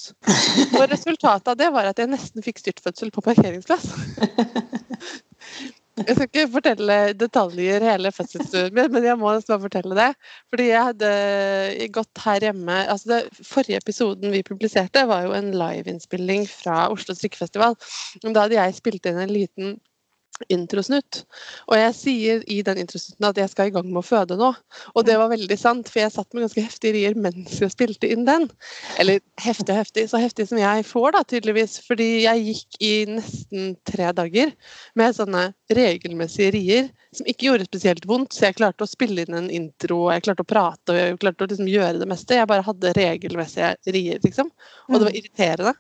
Og 0.80 0.88
resultatet 0.90 1.52
av 1.54 1.60
det 1.60 1.70
var 1.76 1.92
at 1.92 2.02
jeg 2.02 2.10
nesten 2.10 2.46
fikk 2.46 2.64
styrtfødsel 2.64 3.14
på 3.14 3.22
parkeringsplass. 3.30 3.86
Jeg 5.98 6.14
skal 6.14 6.28
ikke 6.30 6.52
fortelle 6.54 6.96
detaljer 7.18 7.82
hele 7.82 8.12
fødselsstunden 8.14 8.76
min, 8.78 8.92
men 8.94 9.06
jeg 9.08 9.18
må 9.18 9.32
nesten 9.34 9.54
bare 9.56 9.64
fortelle 9.64 9.98
det. 9.98 10.10
Fordi 10.54 10.68
jeg 10.70 10.84
hadde 10.92 11.88
gått 11.96 12.22
her 12.22 12.46
hjemme 12.46 12.76
altså 12.94 13.10
det, 13.14 13.20
Forrige 13.48 13.82
episoden 13.82 14.34
vi 14.36 14.44
publiserte, 14.46 15.08
var 15.10 15.26
jo 15.26 15.34
en 15.34 15.50
liveinnspilling 15.58 16.46
fra 16.52 16.86
Oslo 16.94 17.18
strikkefestival. 17.18 17.74
Da 18.24 18.44
hadde 18.44 18.60
jeg 18.60 18.78
spilt 18.78 19.10
inn 19.10 19.24
en 19.24 19.34
liten 19.34 19.78
introsnutt. 20.54 21.24
Og 21.68 21.78
jeg 21.80 21.94
sier 21.98 22.44
i 22.52 22.60
den 22.66 22.82
introsnutten 22.84 23.28
at 23.30 23.40
jeg 23.42 23.52
skal 23.52 23.70
i 23.70 23.74
gang 23.74 23.88
med 23.90 24.02
å 24.02 24.06
føde 24.06 24.38
nå. 24.40 24.52
Og 24.94 25.08
det 25.08 25.18
var 25.20 25.32
veldig 25.32 25.58
sant, 25.60 25.90
for 25.90 26.04
jeg 26.04 26.14
satt 26.14 26.30
med 26.34 26.46
ganske 26.46 26.66
heftige 26.68 26.94
rier 26.98 27.18
mens 27.18 27.58
jeg 27.62 27.74
spilte 27.74 28.10
inn 28.14 28.28
den. 28.28 28.48
Eller 29.02 29.22
heftig 29.42 29.74
og 29.74 29.82
heftig, 29.82 30.06
så 30.12 30.22
heftig 30.22 30.48
som 30.52 30.62
jeg 30.62 30.86
får, 30.88 31.10
da, 31.16 31.24
tydeligvis. 31.34 31.80
Fordi 31.88 32.10
jeg 32.26 32.46
gikk 32.52 32.80
i 32.86 32.94
nesten 33.18 33.74
tre 33.88 34.12
dager 34.18 34.54
med 35.00 35.18
sånne 35.18 35.50
regelmessige 35.74 36.54
rier 36.56 36.92
som 37.18 37.28
ikke 37.30 37.50
gjorde 37.50 37.70
spesielt 37.70 38.06
vondt. 38.10 38.36
Så 38.36 38.48
jeg 38.48 38.60
klarte 38.60 38.86
å 38.86 38.90
spille 38.90 39.26
inn 39.26 39.42
en 39.42 39.52
intro, 39.54 40.04
og 40.06 40.14
jeg 40.14 40.28
klarte 40.28 40.46
å 40.46 40.52
prate 40.54 40.94
og 40.94 41.02
jeg 41.02 41.20
klarte 41.24 41.48
å 41.48 41.52
liksom 41.52 41.72
gjøre 41.72 41.98
det 42.04 42.10
meste. 42.10 42.38
Jeg 42.38 42.50
bare 42.50 42.66
hadde 42.68 42.96
regelmessige 42.98 43.74
rier, 43.96 44.22
liksom. 44.24 44.54
Og 44.92 45.00
det 45.00 45.10
var 45.10 45.22
irriterende. 45.22 45.78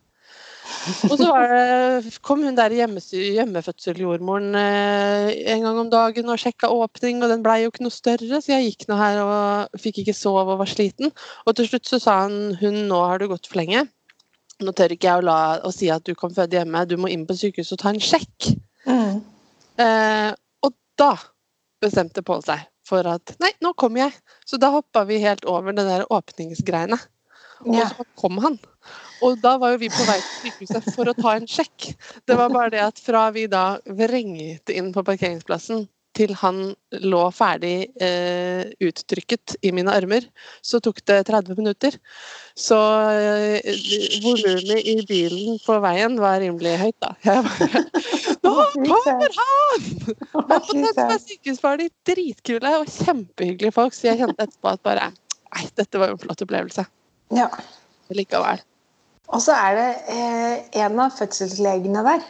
Og 1.10 1.16
så 1.20 1.28
var 1.30 1.52
det, 1.52 2.14
kom 2.26 2.44
hun 2.46 2.58
der 2.58 2.74
hjemmefødseljordmoren 2.76 4.56
eh, 4.60 5.32
en 5.54 5.66
gang 5.66 5.82
om 5.82 5.92
dagen 5.92 6.32
og 6.32 6.40
sjekka 6.42 6.70
åpning, 6.74 7.22
og 7.22 7.32
den 7.32 7.44
blei 7.46 7.62
jo 7.64 7.72
ikke 7.72 7.86
noe 7.86 7.96
større, 7.96 8.42
så 8.42 8.54
jeg 8.54 8.72
gikk 8.72 8.88
nå 8.90 8.98
her 9.00 9.22
og 9.24 9.82
fikk 9.82 10.02
ikke 10.04 10.16
sove 10.18 10.46
og 10.46 10.62
var 10.64 10.72
sliten. 10.72 11.14
Og 11.46 11.58
til 11.58 11.70
slutt 11.70 11.90
så 11.90 12.02
sa 12.04 12.20
han 12.26 12.58
hun 12.62 12.84
nå 12.92 13.02
har 13.04 13.22
du 13.22 13.30
gått 13.32 13.50
for 13.50 13.62
lenge. 13.62 13.86
Nå 14.64 14.74
tør 14.74 14.96
ikke 14.96 15.10
jeg 15.10 15.22
å, 15.22 15.26
la, 15.28 15.40
å 15.68 15.74
si 15.74 15.92
at 15.94 16.06
du 16.08 16.16
kan 16.18 16.34
føde 16.34 16.58
hjemme, 16.58 16.86
du 16.90 16.98
må 17.00 17.12
inn 17.14 17.28
på 17.30 17.38
sykehuset 17.38 17.78
og 17.78 17.84
ta 17.84 17.94
en 17.94 18.02
sjekk. 18.02 18.54
Mm. 18.90 19.20
Eh, 19.84 20.32
og 20.66 20.74
da 20.98 21.14
bestemte 21.84 22.26
Pål 22.26 22.42
seg 22.48 22.66
for 22.88 23.08
at 23.10 23.36
nei, 23.44 23.52
nå 23.62 23.74
kommer 23.78 24.08
jeg. 24.08 24.18
Så 24.48 24.60
da 24.62 24.72
hoppa 24.74 25.04
vi 25.08 25.20
helt 25.22 25.46
over 25.50 25.76
det 25.76 25.86
der 25.88 26.08
åpningsgreiene. 26.14 26.98
Og 27.66 27.82
så 27.90 28.08
kom 28.20 28.38
han. 28.44 28.58
Og 29.26 29.38
da 29.42 29.56
var 29.62 29.74
jo 29.74 29.82
vi 29.82 29.90
på 29.90 30.06
vei 30.08 30.18
til 30.22 30.52
sykehuset 30.52 30.90
for 30.94 31.10
å 31.10 31.18
ta 31.18 31.38
en 31.38 31.48
sjekk. 31.50 31.92
Det 32.30 32.38
var 32.38 32.54
bare 32.54 32.74
det 32.76 32.84
at 32.86 33.02
fra 33.02 33.28
vi 33.34 33.48
da 33.52 33.80
vrengte 33.86 34.76
inn 34.78 34.94
på 34.96 35.06
parkeringsplassen 35.08 35.88
til 36.18 36.34
han 36.40 36.62
lå 37.04 37.20
ferdig 37.36 37.90
eh, 38.02 38.66
uttrykket 38.84 39.58
i 39.68 39.72
mine 39.76 39.94
armer, 39.94 40.26
så 40.66 40.80
tok 40.84 41.04
det 41.10 41.20
30 41.30 41.60
minutter. 41.60 41.98
Så 42.58 42.78
eh, 43.14 43.70
volumet 44.24 44.82
i 44.82 44.98
bilen 45.08 45.60
på 45.66 45.78
veien 45.84 46.18
var 46.22 46.40
rimelig 46.42 46.74
høyt, 46.82 46.98
da. 47.04 47.14
Jeg 47.28 47.46
bare 47.46 47.84
Nå 48.48 48.98
kommer 49.04 49.34
han! 49.38 49.88
Men 50.48 50.50
på 50.50 50.60
Tønsberg 50.72 51.22
sykehus 51.22 51.64
var 51.64 51.82
de 51.82 51.90
dritkule 52.08 52.76
og 52.82 52.90
kjempehyggelige 52.90 53.76
folk, 53.76 53.98
så 53.98 54.12
jeg 54.12 54.24
kjente 54.24 54.48
etterpå 54.48 54.74
at 54.74 54.86
bare 54.88 55.10
Nei, 55.48 55.64
dette 55.80 56.00
var 56.00 56.12
jo 56.12 56.18
en 56.18 56.22
flott 56.22 56.42
opplevelse 56.44 56.84
Ja. 57.36 57.50
likevel. 58.14 58.62
Og 59.28 59.42
så 59.44 59.56
er 59.60 59.76
det 59.76 59.88
eh, 60.14 60.84
en 60.86 61.00
av 61.04 61.16
fødselslegene 61.18 62.04
der 62.06 62.24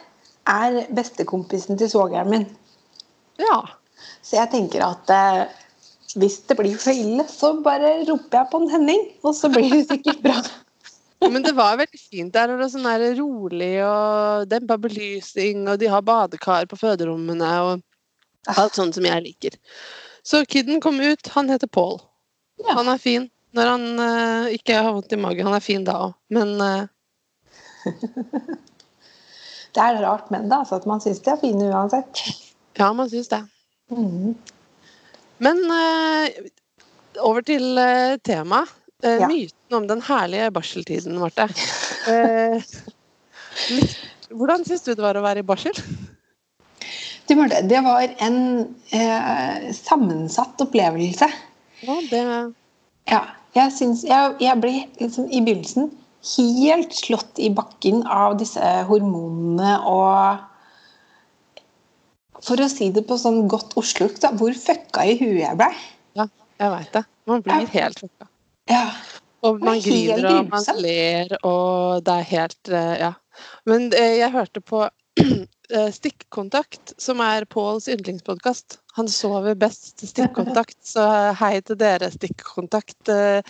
er 0.48 0.78
bestekompisen 0.96 1.78
til 1.78 1.90
svogeren 1.92 2.30
min. 2.32 2.46
Ja. 3.38 3.60
Så 4.22 4.40
jeg 4.40 4.50
tenker 4.50 4.82
at 4.86 5.12
eh, 5.14 5.44
hvis 6.18 6.40
det 6.48 6.56
blir 6.58 6.78
for 6.80 6.96
ille, 6.96 7.26
så 7.30 7.52
bare 7.62 8.00
roper 8.08 8.40
jeg 8.40 8.50
på 8.50 8.62
en 8.62 8.72
Henning, 8.72 9.04
og 9.22 9.36
så 9.36 9.50
blir 9.52 9.70
det 9.70 9.84
sikkert 9.90 10.24
bra. 10.24 10.40
Men 11.32 11.42
det 11.42 11.54
var 11.58 11.78
veldig 11.78 12.00
fint 12.00 12.34
der. 12.34 12.54
Og 12.54 12.70
sånn 12.72 12.86
der 12.86 13.06
rolig 13.18 13.74
og 13.84 14.48
dempa 14.50 14.78
belysning, 14.80 15.66
og 15.68 15.78
de 15.82 15.90
har 15.90 16.04
badekar 16.06 16.66
på 16.70 16.78
føderommene 16.78 17.54
og 17.66 18.54
alt 18.54 18.78
sånt 18.78 18.96
som 18.96 19.06
jeg 19.06 19.24
liker. 19.26 19.58
Så 20.26 20.44
kiden 20.48 20.80
kom 20.80 21.00
ut. 21.02 21.30
Han 21.34 21.50
heter 21.50 21.70
Paul. 21.70 21.98
Ja. 22.62 22.78
Han 22.78 22.90
er 22.90 23.02
fin 23.02 23.28
når 23.56 23.70
han 23.72 23.84
uh, 24.00 24.48
ikke 24.52 24.76
har 24.76 24.92
vondt 24.92 25.14
i 25.14 25.20
magen. 25.20 25.46
Han 25.48 25.56
er 25.56 25.64
fin 25.64 25.84
da 25.86 25.96
òg, 26.08 26.16
men 26.34 26.56
uh... 26.60 26.84
Det 29.76 29.84
er 29.84 29.98
rart 30.02 30.30
men 30.32 30.48
da, 30.50 30.62
at 30.64 30.86
man 30.88 31.00
syns 31.04 31.20
de 31.22 31.30
er 31.30 31.40
fine 31.40 31.68
uansett. 31.68 32.22
ja, 32.80 32.88
man 32.96 33.10
syns 33.12 33.28
det. 33.30 33.42
Mm. 33.92 34.32
Men 35.44 35.60
uh, 35.70 36.26
over 37.24 37.44
til 37.46 37.78
uh, 37.78 38.18
temaet. 38.24 38.74
Ja. 38.98 39.28
Myten 39.30 39.76
om 39.78 39.84
den 39.86 40.00
herlige 40.02 40.48
barseltiden, 40.50 41.20
Marte. 41.22 41.44
Hvordan 44.34 44.64
syns 44.66 44.82
du 44.82 44.90
det 44.90 45.04
var 45.04 45.14
å 45.14 45.22
være 45.22 45.44
i 45.44 45.46
barsel? 45.46 45.76
Du, 47.28 47.36
Marte, 47.38 47.60
det 47.70 47.78
var 47.86 48.10
en 48.26 48.40
sammensatt 49.76 50.66
opplevelse. 50.66 51.30
Ja, 51.86 52.00
det 52.10 52.24
Ja, 53.08 53.22
jeg, 53.56 53.72
synes, 53.72 54.04
jeg, 54.04 54.34
jeg 54.42 54.60
ble 54.60 54.74
liksom, 55.00 55.28
i 55.32 55.40
begynnelsen 55.44 55.90
helt 56.36 56.94
slått 56.96 57.38
i 57.40 57.50
bakken 57.54 58.02
av 58.10 58.36
disse 58.40 58.72
hormonene 58.88 59.78
og 59.88 60.44
For 62.44 62.60
å 62.62 62.68
si 62.70 62.90
det 62.94 63.02
på 63.08 63.16
sånn 63.18 63.48
godt 63.50 63.72
oslosk, 63.80 64.20
da, 64.22 64.30
hvor 64.38 64.54
fucka 64.54 65.02
i 65.10 65.16
huet 65.18 65.40
jeg 65.40 65.56
ble. 65.58 65.66
Ja, 66.14 66.28
jeg 66.62 66.70
veit 66.70 66.92
det. 66.94 67.02
Man 67.26 67.42
blir 67.42 67.64
jeg, 67.64 67.70
helt 67.72 67.98
fucka. 68.04 68.28
Ja. 68.70 68.84
Og 69.42 69.58
man 69.58 69.74
er 69.74 69.82
griner 69.82 70.28
og 70.30 70.52
man 70.52 70.78
ler, 70.78 71.34
og 71.46 72.04
det 72.06 72.14
er 72.14 72.28
helt 72.30 72.70
eh, 72.70 72.94
Ja. 73.02 73.10
Men 73.70 73.88
eh, 73.94 74.16
jeg 74.18 74.34
hørte 74.34 74.62
på 74.62 74.84
Stikkontakt, 75.92 76.94
som 76.96 77.20
er 77.20 77.44
Påls 77.44 77.88
yndlingspodkast. 77.92 78.78
Han 78.96 79.08
sover 79.12 79.54
best 79.54 79.98
til 80.00 80.08
stikkontakt, 80.10 80.78
så 80.82 81.04
hei 81.38 81.60
til 81.60 81.76
dere, 81.78 82.08
Stikkontakt. 82.10 83.10
Eh, 83.12 83.42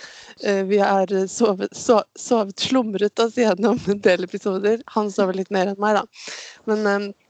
eh, 0.45 0.65
Vi 0.69 0.81
har 0.83 1.13
sovet, 1.31 1.77
so, 1.77 2.01
sovet 2.19 2.59
slumret 2.61 3.23
oss 3.23 3.39
gjennom 3.39 3.79
en 3.89 4.03
del 4.05 4.27
episoder. 4.27 4.83
Han 4.97 5.13
sover 5.15 5.39
litt 5.39 5.55
mer 5.55 5.73
enn 5.73 5.81
meg, 5.81 6.01
da. 6.01 6.05
Men 6.67 6.87
eh, 6.87 7.09
Eh, 7.09 7.28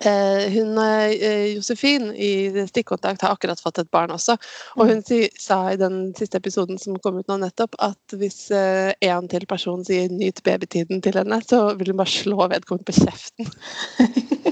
hun 0.00 0.78
eh, 0.78 1.54
Josefin 1.54 2.14
i 2.14 2.66
Stikkontakt 2.68 3.22
har 3.22 3.34
akkurat 3.36 3.60
fått 3.60 3.78
et 3.78 3.90
barn 3.90 4.10
også. 4.10 4.36
Og 4.76 4.88
hun 4.88 5.02
si, 5.06 5.26
sa 5.38 5.66
i 5.72 5.78
den 5.80 6.14
siste 6.18 6.40
episoden 6.40 6.80
som 6.80 6.98
kom 7.04 7.20
ut 7.20 7.28
nå 7.30 7.36
nettopp, 7.42 7.76
at 7.78 8.16
hvis 8.18 8.50
eh, 8.56 8.92
en 9.04 9.28
til 9.28 9.46
person 9.46 9.84
sier 9.84 10.08
'nyt 10.08 10.42
babytiden' 10.42 11.02
til 11.02 11.18
henne, 11.20 11.40
så 11.44 11.74
vil 11.76 11.92
hun 11.92 12.00
bare 12.00 12.14
slå 12.14 12.48
vedkommende 12.48 12.88
på 12.88 12.96
kjeften. 13.02 13.52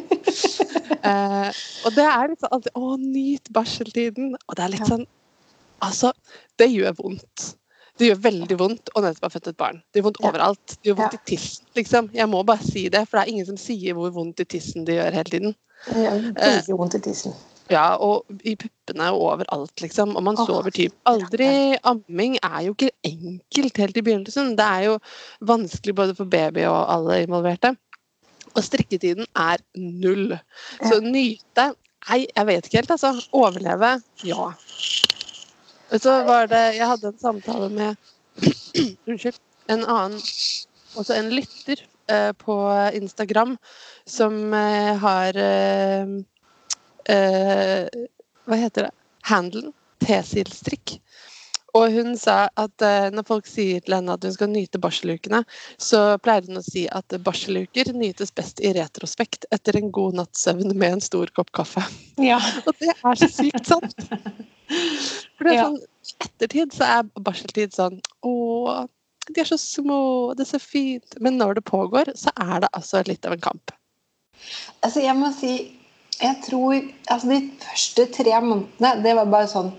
eh, 1.08 1.48
og 1.84 1.96
det 1.96 2.06
er 2.06 2.28
liksom 2.28 2.52
alltid 2.52 2.76
'Å, 2.76 2.96
nyt 3.00 3.48
barseltiden'. 3.56 4.36
Og 4.46 4.56
det 4.56 4.64
er 4.64 4.76
litt 4.76 4.86
sånn 4.92 5.08
Altså, 5.80 6.12
det 6.60 6.66
gjør 6.68 6.92
vondt. 6.98 7.54
Det 8.00 8.08
gjør 8.08 8.20
veldig 8.24 8.56
vondt 8.56 8.90
å 8.96 9.02
nettopp 9.04 9.26
ha 9.26 9.32
født 9.34 9.48
et 9.50 9.58
barn. 9.60 9.80
Det 9.92 10.00
gjør 10.00 10.06
vondt 10.08 10.20
overalt. 10.24 10.76
Det 10.78 10.88
gjør 10.88 10.98
vondt 11.02 11.16
i 11.18 11.22
tissen, 11.34 11.66
liksom. 11.76 12.08
Jeg 12.16 12.30
må 12.32 12.40
bare 12.48 12.64
si 12.64 12.86
det, 12.92 13.02
for 13.08 13.18
det 13.18 13.26
er 13.26 13.32
ingen 13.34 13.48
som 13.50 13.58
sier 13.60 13.96
hvor 13.98 14.14
vondt 14.14 14.40
i 14.40 14.46
tissen 14.48 14.86
det 14.88 14.96
gjør 14.96 15.18
hele 15.18 15.34
tiden. 15.34 15.56
Det 15.84 16.04
gjør 16.06 16.22
veldig 16.38 16.78
vondt 16.80 16.96
i 16.96 17.02
tissen. 17.10 17.36
Ja, 17.70 17.84
og 18.02 18.24
i 18.42 18.56
puppene 18.58 19.10
og 19.14 19.26
overalt, 19.34 19.74
liksom. 19.84 20.16
Og 20.18 20.24
man 20.26 20.40
sover 20.40 20.72
typ 20.74 20.96
aldri. 21.10 21.50
Amming 21.86 22.38
er 22.40 22.64
jo 22.66 22.72
ikke 22.74 22.90
enkelt 23.06 23.82
helt 23.84 24.00
i 24.00 24.04
begynnelsen. 24.08 24.56
Det 24.58 24.66
er 24.66 24.88
jo 24.88 24.96
vanskelig 25.52 25.94
både 26.00 26.16
for 26.18 26.30
baby 26.32 26.64
og 26.70 26.80
alle 26.96 27.20
involverte. 27.26 27.74
Og 28.56 28.64
strikketiden 28.66 29.28
er 29.38 29.62
null. 29.76 30.34
Så 30.82 30.98
nyte 31.04 31.70
Nei, 32.08 32.22
jeg 32.32 32.46
vet 32.48 32.66
ikke 32.66 32.78
helt, 32.80 32.92
altså. 32.94 33.10
Overleve 33.36 33.90
ja. 34.24 34.46
Og 35.90 36.00
så 36.00 36.22
var 36.24 36.46
det 36.50 36.62
Jeg 36.76 36.86
hadde 36.86 37.10
en 37.10 37.18
samtale 37.18 37.68
med 37.68 37.96
Unnskyld. 39.08 39.38
En 39.70 39.84
annen 39.84 40.20
Også 40.98 41.14
en 41.14 41.30
lytter 41.34 41.82
eh, 42.10 42.32
på 42.32 42.56
Instagram 42.94 43.56
som 44.06 44.54
eh, 44.54 44.94
har 45.02 45.36
eh, 45.38 46.14
eh, 47.14 48.06
Hva 48.46 48.58
heter 48.58 48.88
det? 48.88 48.94
Handelen. 49.30 49.74
Tesilstrikk. 50.00 50.96
Og 51.78 51.92
hun 51.94 52.16
sa 52.18 52.48
at 52.58 52.84
eh, 52.84 53.08
når 53.14 53.26
folk 53.28 53.48
sier 53.48 53.82
til 53.84 53.94
henne 53.96 54.14
at 54.16 54.24
hun 54.26 54.34
skal 54.34 54.50
nyte 54.50 54.80
barselukene, 54.82 55.42
så 55.78 56.16
pleier 56.24 56.48
hun 56.48 56.60
å 56.60 56.64
si 56.66 56.86
at 56.90 57.14
barseluker 57.24 57.92
nytes 57.94 58.32
best 58.34 58.62
i 58.64 58.72
retrospekt 58.76 59.46
etter 59.54 59.78
en 59.78 59.92
god 59.94 60.18
natts 60.20 60.46
søvn 60.46 60.74
med 60.74 60.96
en 60.96 61.04
stor 61.04 61.30
kopp 61.36 61.52
kaffe. 61.56 61.84
Ja. 62.18 62.40
Og 62.66 62.74
det 62.82 62.94
er 62.94 63.20
så 63.20 63.30
sykt 63.30 63.70
sant! 63.70 63.94
For 65.36 65.46
det 65.46 65.56
er 65.56 65.66
sånn, 65.66 65.80
I 65.80 66.14
ettertid 66.26 66.74
så 66.76 66.86
er 66.86 67.08
barseltid 67.26 67.74
sånn 67.74 67.96
Å, 68.26 68.32
de 69.26 69.42
er 69.42 69.48
så 69.48 69.58
små, 69.58 70.00
det 70.38 70.44
er 70.44 70.50
så 70.52 70.60
fint. 70.62 71.18
Men 71.22 71.38
når 71.40 71.58
det 71.58 71.66
pågår, 71.70 72.12
så 72.18 72.32
er 72.38 72.62
det 72.64 72.70
altså 72.76 73.02
litt 73.08 73.26
av 73.26 73.34
en 73.36 73.44
kamp. 73.44 73.74
Altså, 74.80 75.02
jeg 75.04 75.16
må 75.18 75.32
si 75.36 75.52
Jeg 76.20 76.36
tror 76.46 76.76
altså, 77.12 77.28
De 77.28 77.40
første 77.60 78.06
tre 78.14 78.38
månedene, 78.44 78.92
det 79.04 79.16
var 79.18 79.32
bare 79.32 79.50
sånn 79.50 79.72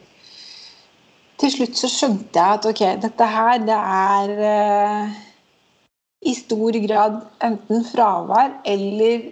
Til 1.42 1.50
slutt 1.50 1.78
så 1.80 1.90
skjønte 1.90 2.38
jeg 2.38 2.60
at 2.60 2.66
ok, 2.70 2.82
dette 3.02 3.28
her, 3.36 3.62
det 3.66 3.78
er 3.78 4.34
eh, 4.46 5.14
i 6.30 6.36
stor 6.38 6.78
grad 6.84 7.22
enten 7.42 7.86
fravær 7.88 8.60
eller 8.70 9.32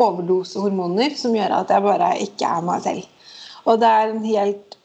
overdosehormoner 0.00 1.16
som 1.18 1.34
gjør 1.34 1.56
at 1.58 1.72
jeg 1.74 1.84
bare 1.84 2.12
ikke 2.22 2.52
er 2.54 2.66
meg 2.68 2.84
selv. 2.84 3.08
Og 3.66 3.80
det 3.82 3.90
er 3.90 4.12
en 4.12 4.28
helt 4.28 4.76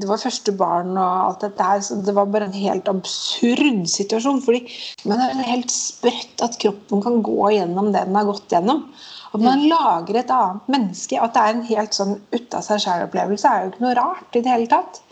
det 0.00 0.08
var 0.08 0.20
første 0.22 0.52
barn 0.56 0.94
og 0.94 1.08
alt 1.26 1.42
dette 1.44 1.64
her, 1.66 1.80
så 1.84 1.96
det 2.00 2.14
var 2.16 2.28
bare 2.32 2.46
en 2.48 2.56
helt 2.56 2.88
absurd 2.88 3.88
situasjon. 3.90 4.40
fordi 4.42 4.60
Men 5.04 5.18
det 5.18 5.26
er 5.28 5.50
helt 5.50 5.72
sprøtt 5.74 6.44
at 6.46 6.56
kroppen 6.62 7.02
kan 7.04 7.18
gå 7.26 7.50
gjennom 7.56 7.90
det 7.92 8.06
den 8.06 8.16
har 8.16 8.28
gått 8.28 8.54
gjennom. 8.54 8.86
At 9.34 9.42
man 9.44 9.66
lager 9.68 10.18
et 10.18 10.32
annet 10.34 10.70
menneske. 10.72 11.18
At 11.20 11.34
det 11.34 11.42
er 11.42 11.54
en 11.54 11.66
helt 11.68 11.98
sånn 11.98 12.16
ut 12.32 12.56
av 12.56 12.64
seg 12.66 12.80
sjæl-opplevelse, 12.84 13.50
er 13.50 13.66
jo 13.66 13.72
ikke 13.72 13.84
noe 13.84 13.98
rart 13.98 14.38
i 14.38 14.42
det 14.46 14.54
hele 14.54 14.70
tatt. 14.70 15.02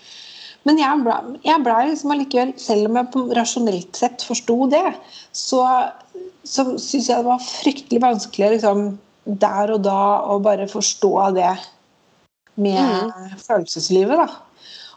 Men 0.69 0.81
jeg 0.83 1.01
ble, 1.01 1.17
jeg 1.47 1.65
ble 1.65 1.77
liksom 1.89 2.13
allikevel, 2.13 2.53
selv 2.61 2.91
om 2.91 2.99
jeg 3.01 3.11
på 3.15 3.25
rasjonelt 3.39 3.97
sett 3.97 4.25
forsto 4.27 4.67
det, 4.69 4.85
så, 5.33 5.63
så 6.45 6.67
syns 6.75 7.09
jeg 7.09 7.15
det 7.15 7.29
var 7.29 7.45
fryktelig 7.45 8.03
vanskelig 8.05 8.51
liksom, 8.59 8.91
der 9.29 9.73
og 9.73 9.83
da 9.87 10.03
å 10.29 10.39
bare 10.45 10.69
forstå 10.69 11.13
det 11.39 11.55
med 12.61 13.13
følelseslivet. 13.41 14.21
da. 14.21 14.29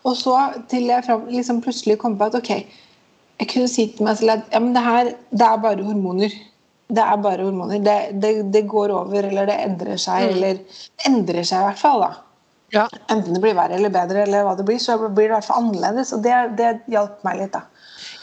Og 0.07 0.15
så 0.17 0.35
til 0.71 0.89
jeg 0.89 1.05
fram, 1.05 1.27
liksom 1.29 1.61
plutselig 1.63 1.99
kom 2.01 2.17
på 2.17 2.29
at 2.31 2.39
ok, 2.39 2.53
jeg 3.41 3.49
kunne 3.49 3.69
si 3.71 3.87
til 3.93 4.07
meg 4.07 4.17
selv 4.19 4.35
at 4.35 4.53
ja, 4.53 4.61
men 4.63 4.73
det 4.75 4.85
her 4.85 5.11
det 5.29 5.45
er 5.47 5.61
bare 5.61 5.85
hormoner. 5.85 6.33
Det 6.91 7.03
er 7.05 7.21
bare 7.23 7.45
hormoner. 7.45 7.79
Det, 7.85 7.97
det, 8.21 8.33
det 8.53 8.65
går 8.69 8.91
over, 8.95 9.29
eller 9.29 9.47
det 9.47 9.61
endrer 9.63 10.01
seg. 10.01 10.25
Mm. 10.25 10.33
Eller 10.35 10.59
det 10.59 11.07
endrer 11.07 11.47
seg 11.47 11.61
i 11.61 11.69
hvert 11.69 11.81
fall, 11.81 12.03
da. 12.03 12.11
Ja. 12.71 12.87
Enten 13.11 13.35
det 13.35 13.41
blir 13.43 13.55
verre 13.57 13.75
eller 13.77 13.91
bedre, 13.93 14.23
eller 14.23 14.45
hva 14.47 14.55
det 14.57 14.65
blir, 14.67 14.79
så 14.79 14.97
blir 15.01 15.27
det 15.27 15.31
i 15.31 15.35
hvert 15.35 15.47
fall 15.47 15.63
annerledes. 15.65 16.13
Og 16.15 16.21
det, 16.23 16.35
det 16.59 16.69
hjalp 16.91 17.23
meg 17.27 17.41
litt, 17.41 17.55
da. 17.55 17.65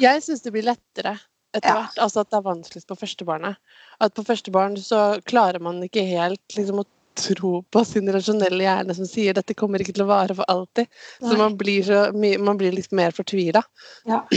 Jeg 0.00 0.22
syns 0.24 0.44
det 0.44 0.52
blir 0.54 0.64
lettere 0.68 1.18
etter 1.56 1.68
Ja. 1.68 1.74
hvert. 1.82 1.98
Altså 2.04 2.22
at 2.24 2.30
det 2.30 2.38
er 2.38 2.46
vanskeligst 2.46 2.88
på 2.88 2.96
første 2.98 3.26
barnet. 3.28 3.58
At 4.00 4.14
på 4.16 4.24
første 4.24 4.52
barn 4.54 4.76
så 4.80 5.02
klarer 5.28 5.60
man 5.64 5.82
ikke 5.84 6.04
helt 6.08 6.56
liksom, 6.56 6.80
å 6.84 6.88
tro 7.18 7.62
på 7.74 7.84
sin 7.84 8.06
rasjonelle 8.14 8.62
hjerne 8.62 8.94
som 8.94 9.06
sier 9.08 9.34
dette 9.34 9.56
kommer 9.58 9.82
ikke 9.82 9.96
til 9.96 10.04
å 10.06 10.10
vare 10.12 10.36
for 10.38 10.46
alltid. 10.48 10.86
Så 11.18 11.36
man 11.36 11.56
blir, 11.58 11.82
så 11.82 12.04
mye, 12.14 12.38
man 12.38 12.60
blir 12.60 12.72
litt 12.76 12.92
mer 12.94 13.10
fortvila. 13.16 13.64
Ja. 14.06 14.22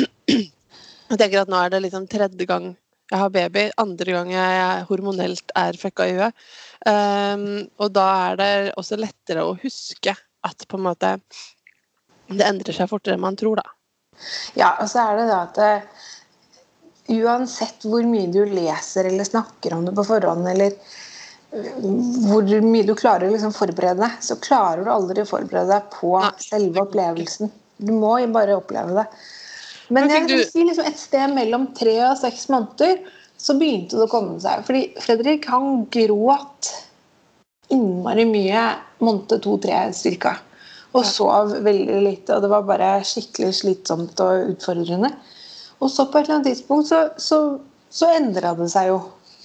Jeg 1.12 1.20
tenker 1.20 1.42
at 1.44 1.50
nå 1.52 1.60
er 1.60 1.70
det 1.74 1.82
liksom 1.84 2.08
tredje 2.08 2.46
gang 2.48 2.72
jeg 3.12 3.20
har 3.20 3.32
baby, 3.34 3.66
andre 3.82 4.14
gang 4.16 4.30
jeg 4.32 4.84
hormonelt 4.88 5.52
er 5.60 5.78
fucka 5.80 6.08
i 6.08 6.16
huet. 6.16 6.46
Um, 6.88 7.44
og 7.84 7.92
da 7.94 8.06
er 8.32 8.38
det 8.40 8.52
også 8.80 8.98
lettere 8.98 9.44
å 9.46 9.58
huske 9.60 10.16
at 10.48 10.64
på 10.68 10.80
en 10.80 10.88
måte 10.88 11.18
det 12.32 12.48
endrer 12.48 12.76
seg 12.76 12.90
fortere 12.90 13.18
enn 13.18 13.24
man 13.24 13.38
tror, 13.40 13.60
da. 13.60 13.68
Ja, 14.56 14.76
og 14.80 14.88
så 14.90 15.04
er 15.04 15.20
det 15.20 15.28
da 15.28 15.40
at 15.44 15.60
eh, 15.66 16.02
uansett 17.20 17.84
hvor 17.88 18.06
mye 18.08 18.30
du 18.32 18.44
leser 18.48 19.10
eller 19.10 19.28
snakker 19.28 19.76
om 19.76 19.86
det 19.88 19.96
på 19.98 20.06
forhånd, 20.08 20.48
eller 20.54 20.72
eh, 20.72 21.70
hvor 22.30 22.48
mye 22.64 22.88
du 22.88 22.94
klarer 22.96 23.28
å 23.28 23.34
liksom 23.34 23.56
forberede 23.56 24.04
deg, 24.06 24.18
så 24.24 24.40
klarer 24.40 24.86
du 24.86 24.94
aldri 24.94 25.26
å 25.26 25.30
forberede 25.30 25.76
deg 25.76 25.92
på 25.98 26.16
selve 26.40 26.86
opplevelsen. 26.86 27.52
Du 27.82 27.92
må 27.98 28.16
jo 28.22 28.32
bare 28.32 28.58
oppleve 28.62 29.02
det. 29.02 29.08
Men 29.92 30.08
Men 30.08 30.14
jeg 30.14 30.28
vil 30.28 30.38
du- 30.38 30.50
si 30.50 30.64
liksom 30.64 30.88
et 30.88 31.00
sted 31.00 31.34
mellom 31.36 31.68
tre 31.76 31.98
og 32.08 32.18
seks 32.18 32.48
måneder 32.50 33.02
så 33.38 33.58
begynte 33.60 33.98
det 33.98 34.06
å 34.08 34.12
komme 34.12 34.40
seg. 34.40 34.64
Fordi 34.66 34.84
Fredrik 35.02 35.48
han 35.52 35.86
gråt 35.92 36.70
innmari 37.74 38.26
mye 38.30 38.64
måned 39.04 39.42
to-tre 39.44 39.82
cirka. 39.94 40.38
Og 40.94 41.06
sov 41.08 41.54
veldig 41.64 42.02
lite, 42.04 42.36
og 42.36 42.44
det 42.44 42.50
var 42.52 42.68
bare 42.68 42.90
skikkelig 43.08 43.54
slitsomt 43.62 44.20
og 44.20 44.52
utfordrende. 44.54 45.14
Og 45.82 45.90
så 45.90 46.06
på 46.06 46.20
et 46.20 46.28
eller 46.28 46.40
annet 46.40 46.50
tidspunkt 46.52 46.90
så, 46.90 47.02
så, 47.18 47.60
så 47.90 48.10
endra 48.18 48.54
det 48.58 48.70
seg 48.74 48.92
jo. 48.92 48.98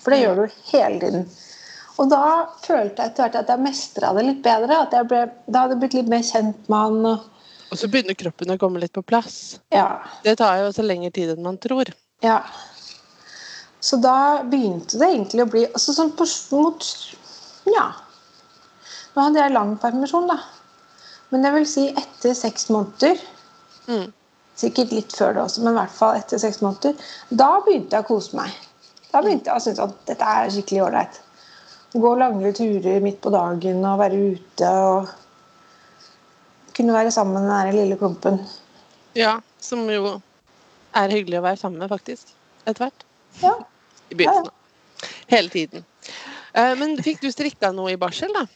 For 0.03 0.15
det 0.15 0.23
gjør 0.25 0.41
du 0.43 0.57
hele 0.73 1.01
tiden. 1.01 1.29
Og 1.97 2.11
da 2.13 2.25
følte 2.61 3.03
jeg 3.03 3.13
etter 3.13 3.25
hvert 3.25 3.39
at 3.41 3.53
jeg 3.55 3.65
mestra 3.65 4.13
det 4.17 4.27
litt 4.27 4.43
bedre. 4.45 4.83
At 4.85 4.93
jeg 4.93 5.09
ble, 5.09 5.23
da 5.47 5.63
hadde 5.65 5.77
jeg 5.77 5.83
blitt 5.85 5.97
litt 5.97 6.11
mer 6.13 6.27
kjent 6.27 6.69
med 6.69 6.79
han. 6.83 6.99
Og, 7.15 7.25
Og 7.71 7.79
så 7.81 7.89
begynner 7.91 8.15
kroppen 8.19 8.53
å 8.55 8.59
komme 8.61 8.81
litt 8.83 8.93
på 8.95 9.03
plass. 9.03 9.59
ja, 9.75 10.03
Det 10.23 10.37
tar 10.39 10.59
jo 10.61 10.69
også 10.71 10.85
lengre 10.87 11.11
tid 11.11 11.31
enn 11.35 11.43
man 11.43 11.59
tror. 11.59 11.93
ja. 12.23 12.43
Så 13.87 13.97
da 14.03 14.43
begynte 14.43 14.99
det 14.99 15.07
egentlig 15.13 15.43
å 15.45 15.51
bli 15.51 15.61
altså 15.67 15.93
sånn 15.95 16.11
på, 16.17 16.25
mot 16.57 16.87
Ja. 17.71 17.93
Nå 19.15 19.23
hadde 19.23 19.39
jeg 19.39 19.53
lang 19.53 19.77
permisjon, 19.79 20.27
da. 20.27 20.41
Men 21.31 21.43
det 21.43 21.53
vil 21.53 21.67
si 21.67 21.89
etter 21.95 22.35
seks 22.35 22.69
måneder 22.69 23.21
Mm. 23.87 24.13
Sikkert 24.57 24.91
litt 24.91 25.13
før 25.15 25.35
det 25.37 25.43
også, 25.45 25.63
men 25.63 25.75
i 25.75 25.79
hvert 25.79 25.93
fall 25.95 26.17
etter 26.19 26.41
seks 26.43 26.59
måneder. 26.65 26.97
Da 27.31 27.61
begynte 27.63 27.95
jeg 27.95 28.03
å 28.03 28.09
kose 28.09 28.35
meg. 28.35 28.51
Da 29.13 29.21
begynte 29.23 29.53
jeg 29.53 29.61
å 29.61 29.63
synes 29.63 29.79
at 29.85 29.95
dette 30.09 30.25
er 30.27 30.51
skikkelig 30.51 30.83
ålreit. 30.89 31.21
Gå 31.95 32.13
lange 32.19 32.51
turer 32.57 33.01
midt 33.05 33.21
på 33.23 33.31
dagen 33.31 33.85
og 33.87 34.01
være 34.01 34.19
ute 34.35 34.73
og 34.89 35.13
kunne 36.77 36.95
være 36.97 37.11
sammen 37.15 37.47
med 37.47 37.71
den 37.71 37.77
lille 37.81 37.97
klumpen. 38.01 38.39
Ja, 39.17 39.39
som 39.61 39.87
jo 39.91 40.19
er 40.97 41.13
hyggelig 41.13 41.41
å 41.41 41.47
være 41.47 41.61
sammen 41.61 41.81
med, 41.81 41.91
faktisk. 41.93 42.33
Etter 42.67 42.87
hvert. 42.87 43.05
Ja. 43.43 43.55
I 44.11 44.15
begynnelsen. 44.19 44.51
da. 44.51 45.11
Hele 45.33 45.53
tiden. 45.53 45.85
Eh, 46.53 46.75
Men 46.79 46.97
fikk 47.03 47.21
du 47.25 47.31
strikka 47.33 47.73
noe 47.75 47.93
i 47.95 48.01
barsel, 48.01 48.33
da? 48.37 48.47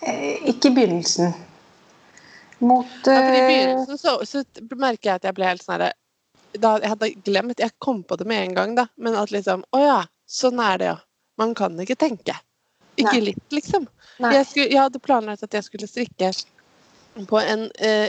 Eh, 0.00 0.48
ikke 0.50 0.70
i 0.70 0.74
begynnelsen. 0.74 1.34
Mot 2.60 3.06
Ja, 3.06 3.20
I 3.20 3.40
eh, 3.40 3.46
begynnelsen 3.48 3.98
så, 3.98 4.18
så 4.24 4.42
merker 4.76 5.10
jeg 5.10 5.20
at 5.20 5.28
jeg 5.28 5.36
ble 5.36 5.48
helt 5.48 5.64
sånn 5.64 5.78
herre 5.78 5.92
da, 6.60 6.74
Jeg 6.82 6.90
hadde 6.92 7.08
glemt 7.24 7.62
Jeg 7.62 7.72
kom 7.80 8.02
på 8.04 8.18
det 8.20 8.26
med 8.28 8.42
en 8.48 8.56
gang, 8.58 8.74
da. 8.76 8.84
Men 9.00 9.16
at 9.16 9.32
liksom 9.32 9.62
Å 9.72 9.80
ja, 9.80 10.00
sånn 10.28 10.60
er 10.60 10.80
det, 10.80 10.90
ja. 10.92 10.98
Man 11.40 11.54
kan 11.56 11.78
ikke 11.80 11.96
tenke. 11.96 12.34
Ikke 13.00 13.18
Nei. 13.18 13.26
litt, 13.32 13.44
liksom. 13.54 13.86
Jeg, 14.20 14.46
skulle, 14.48 14.70
jeg 14.70 14.80
hadde 14.82 15.02
planlagt 15.02 15.44
at 15.46 15.56
jeg 15.56 15.66
skulle 15.66 15.88
strikke 15.88 16.32
på 17.28 17.40
en 17.40 17.68
eh, 17.82 18.08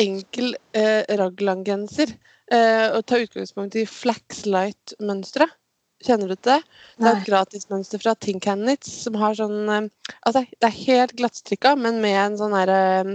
enkel 0.00 0.54
eh, 0.76 1.02
raglan-genser. 1.20 2.14
Eh, 2.50 2.86
og 2.96 3.04
ta 3.06 3.20
utgangspunkt 3.22 3.76
i 3.78 3.86
Flaxlight-mønsteret. 3.86 5.56
Kjenner 6.00 6.30
du 6.30 6.36
til 6.38 6.54
det? 6.54 6.62
Det 6.96 7.08
er 7.10 7.18
et 7.18 7.26
gratismønster 7.28 8.00
fra 8.00 8.14
Think 8.16 8.46
Handits 8.48 8.88
som 9.04 9.18
har 9.20 9.36
sånn 9.36 9.68
eh, 9.68 10.14
Altså, 10.24 10.46
det 10.56 10.68
er 10.70 10.78
helt 10.86 11.12
glattstrikka, 11.18 11.74
men 11.76 12.00
med 12.02 12.16
en 12.16 12.38
sånn 12.40 12.56
herre 12.56 12.80
eh, 13.02 13.12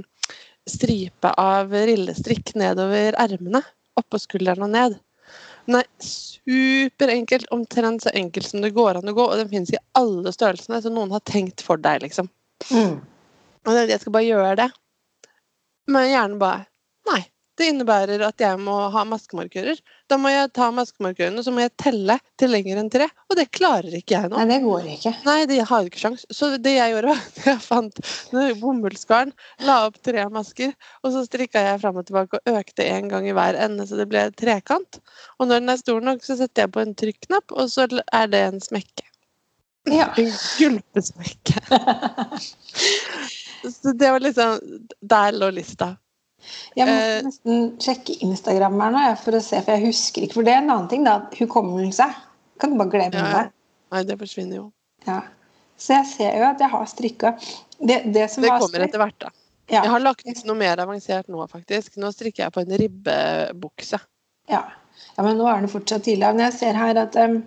stripe 0.69 1.31
av 1.41 1.73
rillestrikk 1.73 2.53
nedover 2.57 3.17
ermene. 3.21 3.61
Oppå 3.99 4.21
skulderen 4.21 4.67
og 4.67 4.71
ned. 4.73 4.95
Den 5.65 5.79
er 5.79 5.87
superenkelt, 6.05 7.49
omtrent 7.53 8.05
så 8.05 8.13
enkel 8.13 8.45
som 8.45 8.61
det 8.61 8.73
går 8.75 8.99
an 8.99 9.09
å 9.09 9.15
gå, 9.17 9.25
og 9.25 9.39
den 9.41 9.49
finnes 9.49 9.73
i 9.73 9.81
alle 9.97 10.33
størrelsene, 10.33 10.81
så 10.81 10.91
noen 10.93 11.13
har 11.15 11.23
tenkt 11.25 11.63
for 11.65 11.81
deg, 11.81 12.03
liksom. 12.05 12.29
Mm. 12.69 12.99
Og 13.65 13.79
jeg 13.79 14.01
skal 14.01 14.13
bare 14.13 14.27
gjøre 14.27 14.55
det. 14.61 14.69
Men 15.91 16.09
hjernen 16.09 16.39
bare 16.41 16.65
Nei. 17.05 17.21
Det 17.55 17.69
innebærer 17.71 18.19
at 18.27 18.41
jeg 18.43 18.59
må 18.59 18.73
ha 18.91 19.03
maskemarkører. 19.07 19.77
Da 20.11 20.17
må 20.19 20.31
jeg 20.31 20.49
ta 20.57 20.67
maskemarkørene, 20.75 21.43
så 21.45 21.53
må 21.55 21.63
jeg 21.63 21.71
telle 21.79 22.17
til 22.39 22.51
lenger 22.51 22.81
enn 22.81 22.91
tre. 22.91 23.07
Og 23.31 23.39
det 23.39 23.47
klarer 23.55 23.95
ikke 23.95 24.17
jeg 24.17 24.31
nå. 24.31 24.35
Nei, 24.41 24.47
det 24.49 24.59
går 24.65 24.89
ikke. 24.95 25.13
Nei, 25.23 25.37
det 25.49 25.61
har 25.69 25.87
ikke 25.87 26.01
sjans. 26.01 26.25
Så 26.35 26.51
det 26.59 26.75
jeg 26.75 26.93
gjorde, 26.93 27.15
var 27.15 27.49
jeg 27.53 27.63
fant 27.63 28.03
bomullsgarn, 28.59 29.31
la 29.63 29.79
opp 29.87 30.01
tre 30.03 30.27
masker, 30.35 30.75
og 31.03 31.15
så 31.15 31.23
strikka 31.27 31.63
jeg 31.63 31.81
fram 31.83 32.01
og 32.01 32.07
tilbake 32.09 32.41
og 32.41 32.59
økte 32.59 32.87
en 32.91 33.09
gang 33.13 33.29
i 33.29 33.35
hver 33.35 33.57
ende, 33.67 33.87
så 33.87 33.99
det 34.01 34.09
ble 34.11 34.27
trekant. 34.35 34.99
Og 35.39 35.47
når 35.47 35.63
den 35.63 35.75
er 35.75 35.81
stor 35.81 36.03
nok, 36.11 36.23
så 36.27 36.37
setter 36.41 36.65
jeg 36.65 36.75
på 36.75 36.83
en 36.83 36.95
trykknapp, 36.99 37.55
og 37.55 37.71
så 37.71 37.87
er 37.87 38.31
det 38.31 38.47
en 38.49 38.63
smekke. 38.63 39.07
Ja. 39.85 40.11
En 40.17 40.31
gulpesmekke. 40.59 41.61
Så 43.65 43.91
det 43.97 44.11
var 44.11 44.19
liksom 44.19 44.59
Der 45.01 45.31
lå 45.31 45.49
lista. 45.49 45.95
Jeg 46.77 46.89
må 46.89 46.95
uh, 46.95 47.27
nesten 47.27 47.67
sjekke 47.81 48.17
Instagram 48.25 48.79
her 48.83 48.95
nå, 48.95 49.03
for 49.21 49.37
å 49.37 49.43
se, 49.43 49.61
for 49.65 49.75
jeg 49.75 49.89
husker 49.89 50.25
ikke. 50.25 50.39
For 50.39 50.47
det 50.47 50.55
er 50.55 50.63
en 50.63 50.73
annen 50.73 50.89
ting, 50.91 51.05
da. 51.07 51.19
Hukommelse. 51.39 52.07
Kan 52.61 52.73
du 52.73 52.79
bare 52.81 52.93
glemme 52.93 53.21
Ja, 53.21 53.31
det. 53.37 53.45
Nei, 53.95 54.03
det 54.09 54.19
forsvinner 54.19 54.59
jo. 54.59 54.67
Ja. 55.07 55.21
Så 55.77 55.97
jeg 55.97 56.07
ser 56.13 56.37
jo 56.39 56.45
at 56.47 56.61
jeg 56.63 56.71
har 56.71 56.85
strikka 56.87 57.33
det, 57.79 58.05
det 58.15 58.29
som 58.31 58.45
Det 58.45 58.51
var 58.53 58.63
kommer 58.63 58.85
etter 58.85 59.01
hvert, 59.01 59.17
da. 59.19 59.33
Ja. 59.67 59.81
Jeg 59.81 59.91
har 59.95 60.03
lagt 60.03 60.27
ut 60.27 60.41
noe 60.45 60.57
mer 60.59 60.79
avansert 60.81 61.29
nå, 61.31 61.41
faktisk. 61.49 61.95
Nå 62.01 62.11
strikker 62.13 62.45
jeg 62.45 62.53
på 62.53 62.61
en 62.61 62.75
ribbebukse. 62.81 63.99
Ja. 64.51 64.61
ja, 65.17 65.23
men 65.25 65.39
nå 65.39 65.47
er 65.49 65.65
det 65.65 65.71
fortsatt 65.73 66.05
tidlig. 66.05 66.27
Men 66.27 66.45
jeg 66.45 66.57
ser 66.59 66.77
her 66.77 66.99
at 67.01 67.17
um, 67.17 67.39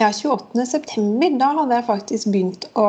ja, 0.00 0.08
28. 0.08 0.64
september, 0.68 1.36
da 1.40 1.50
hadde 1.60 1.78
jeg 1.78 1.88
faktisk 1.90 2.32
begynt 2.32 2.66
å 2.72 2.86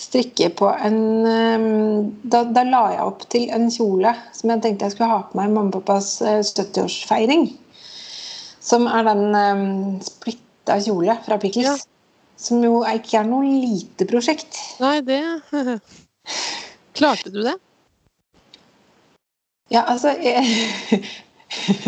strikke 0.00 0.48
på 0.58 0.68
en 0.72 0.96
um, 1.26 2.06
da, 2.26 2.42
da 2.50 2.64
la 2.66 2.84
jeg 2.94 3.04
opp 3.04 3.26
til 3.30 3.50
en 3.54 3.68
kjole 3.70 4.10
som 4.34 4.50
jeg 4.50 4.62
tenkte 4.64 4.88
jeg 4.88 4.96
skulle 4.96 5.10
ha 5.12 5.20
på 5.28 5.38
meg 5.38 5.50
i 5.50 5.54
mamma 5.54 5.70
og 5.70 5.76
pappas 5.78 6.16
eh, 6.26 6.40
70-årsfeiring. 6.42 7.46
Som 8.64 8.88
er 8.88 9.04
den 9.06 9.24
um, 9.36 9.66
splitta 10.02 10.80
kjole 10.82 11.18
fra 11.26 11.38
Pickles. 11.40 11.68
Ja. 11.68 11.76
Som 12.40 12.64
jo 12.64 12.80
ikke 12.90 13.20
er 13.20 13.28
noe 13.28 13.46
lite 13.46 14.08
prosjekt. 14.10 14.58
Nei, 14.82 14.98
det 15.06 15.20
Klarte 16.98 17.30
du 17.30 17.40
det? 17.44 17.54
Ja, 19.72 19.84
altså 19.88 20.12
jeg, 20.20 20.44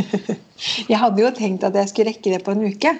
jeg 0.91 0.99
hadde 0.99 1.23
jo 1.23 1.35
tenkt 1.35 1.67
at 1.67 1.77
jeg 1.77 1.91
skulle 1.91 2.13
rekke 2.13 2.33
det 2.33 2.43
på 2.47 2.55
en 2.55 2.65
uke. 2.71 2.95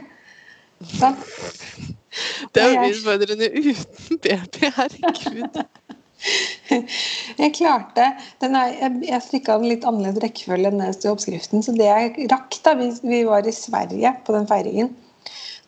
Det 2.55 2.63
er 2.63 2.73
jo 2.73 2.89
utfordrende 2.91 3.49
uten 3.53 4.19
baby, 4.23 4.71
herregud. 4.77 5.61
Jeg 7.43 7.53
klarte 7.55 8.07
den 8.41 8.57
er, 8.57 8.73
Jeg, 8.73 8.93
jeg 9.05 9.23
strikka 9.23 9.59
den 9.61 9.69
litt 9.71 9.85
annerledes 9.87 10.23
rekkefølge 10.25 10.73
enn 10.73 10.81
det 10.81 11.05
i 11.05 11.11
oppskriften. 11.11 11.63
Så 11.63 11.75
det 11.77 11.87
jeg 11.87 12.29
rakk 12.33 12.57
da 12.65 12.75
vi, 12.79 12.89
vi 13.05 13.21
var 13.29 13.47
i 13.47 13.55
Sverige 13.55 14.15
på 14.27 14.35
den 14.35 14.49
feiringen 14.49 14.95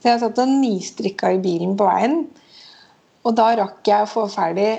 Så 0.01 0.09
jeg 0.09 0.23
satt 0.23 0.41
og 0.43 0.55
nistrikka 0.63 1.35
i 1.37 1.43
bilen 1.45 1.77
på 1.79 1.87
veien. 1.87 2.23
Og 3.29 3.37
da 3.39 3.51
rakk 3.61 3.87
jeg 3.87 4.07
å 4.07 4.11
få 4.11 4.25
ferdig 4.33 4.71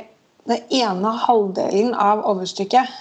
den 0.50 0.66
ene 0.74 1.14
halvdelen 1.28 1.94
av 1.94 2.26
overstykket. 2.28 2.98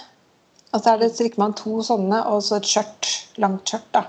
Og 0.69 0.83
så 0.83 0.93
er 0.93 1.01
det, 1.01 1.13
strikker 1.15 1.41
man 1.41 1.57
to 1.57 1.81
sånne 1.85 2.21
og 2.29 2.43
så 2.45 2.59
et 2.59 2.69
skjørt. 2.69 3.11
Langt 3.41 3.71
skjørt. 3.71 3.89
da. 3.95 4.05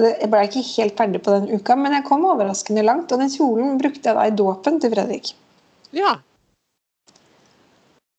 Så 0.00 0.08
jeg 0.08 0.30
ble 0.32 0.40
ikke 0.46 0.62
helt 0.64 0.96
ferdig 0.96 1.18
på 1.20 1.34
den 1.34 1.50
uka, 1.52 1.74
men 1.76 1.92
jeg 1.92 2.06
kom 2.06 2.22
overraskende 2.24 2.84
langt. 2.86 3.12
Og 3.12 3.20
den 3.20 3.28
kjolen 3.28 3.76
brukte 3.80 4.08
jeg 4.08 4.16
da 4.16 4.24
i 4.24 4.32
dåpen 4.32 4.78
til 4.80 4.94
Fredrik. 4.94 5.34
Ja. 5.92 6.14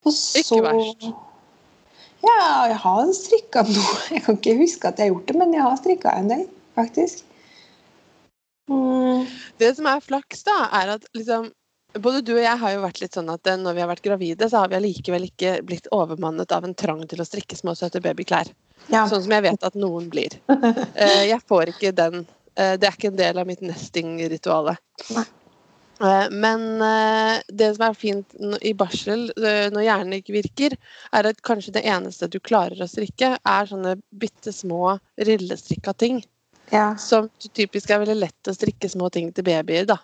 Og 0.06 0.14
så 0.14 0.44
Ikke 0.44 0.60
verst. 0.68 1.08
Ja, 2.22 2.44
jeg 2.70 2.78
har 2.84 3.10
strikka 3.18 3.64
noe. 3.66 3.96
Jeg 4.14 4.22
kan 4.28 4.38
ikke 4.38 4.60
huske 4.60 4.92
at 4.92 5.00
jeg 5.00 5.10
har 5.10 5.16
gjort 5.16 5.32
det, 5.32 5.36
men 5.40 5.56
jeg 5.56 5.64
har 5.66 5.78
strikka 5.80 6.12
en 6.20 6.28
del, 6.30 6.44
faktisk. 6.78 7.24
Mm. 8.70 9.24
Det 9.58 9.72
som 9.80 9.90
er 9.90 10.04
flaks, 10.06 10.44
da, 10.46 10.58
er 10.84 10.92
at 11.00 11.08
liksom 11.18 11.50
både 12.00 12.22
du 12.26 12.34
og 12.38 12.44
jeg 12.44 12.58
har 12.62 12.74
jo 12.76 12.82
vært 12.86 13.02
litt 13.02 13.14
sånn 13.18 13.30
at 13.34 13.48
eh, 13.48 13.58
når 13.60 13.74
vi 13.78 13.82
har 13.84 13.90
vært 13.92 14.04
gravide, 14.06 14.48
så 14.50 14.62
har 14.64 14.70
vi 14.72 14.78
allikevel 14.80 15.26
ikke 15.28 15.58
blitt 15.68 15.88
overmannet 15.92 16.52
av 16.56 16.64
en 16.68 16.76
trang 16.78 17.04
til 17.12 17.22
å 17.22 17.28
strikke 17.28 17.58
små, 17.60 17.76
søte 17.76 18.02
babyklær. 18.04 18.52
Ja. 18.90 19.04
Sånn 19.10 19.24
som 19.26 19.32
jeg 19.36 19.44
vet 19.46 19.64
at 19.68 19.76
noen 19.80 20.10
blir. 20.14 20.38
Eh, 20.96 21.28
Jeg 21.30 21.42
får 21.48 21.70
ikke 21.76 21.92
den. 21.96 22.26
eh, 22.56 22.78
Det 22.78 22.88
er 22.88 22.96
ikke 22.98 23.12
en 23.12 23.20
del 23.20 23.38
av 23.42 23.48
mitt 23.48 23.62
nesting-rituale. 23.62 24.78
Men 26.34 26.64
det 27.54 27.68
som 27.76 27.84
er 27.86 27.94
fint 27.94 28.32
i 28.66 28.72
barsel, 28.74 29.28
når 29.38 29.84
hjernen 29.86 30.16
ikke 30.18 30.34
virker, 30.34 30.74
er 31.14 31.28
at 31.30 31.44
kanskje 31.46 31.76
det 31.76 31.84
eneste 31.86 32.26
du 32.34 32.40
klarer 32.42 32.82
å 32.82 32.88
strikke, 32.90 33.36
er 33.38 33.70
sånne 33.70 33.94
bitte 34.10 34.50
små 34.56 34.96
rillestrikka 35.22 35.94
ting. 35.94 36.24
ja. 36.74 36.96
Som 36.98 37.30
typisk 37.54 37.92
er 37.94 38.02
veldig 38.02 38.18
lett 38.18 38.50
å 38.50 38.56
strikke 38.58 38.90
små 38.90 39.12
ting 39.14 39.30
til 39.32 39.46
babyer. 39.46 39.86
da. 39.86 40.00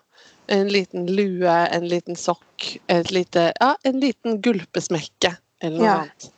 En 0.48 0.70
liten 0.72 1.08
lue, 1.12 1.52
en 1.52 1.88
liten 1.88 2.16
sokk, 2.16 2.78
lite, 3.12 3.50
ja, 3.60 3.74
en 3.84 4.00
liten 4.00 4.42
gulpesmekke 4.42 5.34
eller 5.60 5.78
noe 5.78 5.88
Ja. 5.88 5.98
sånt. 6.06 6.34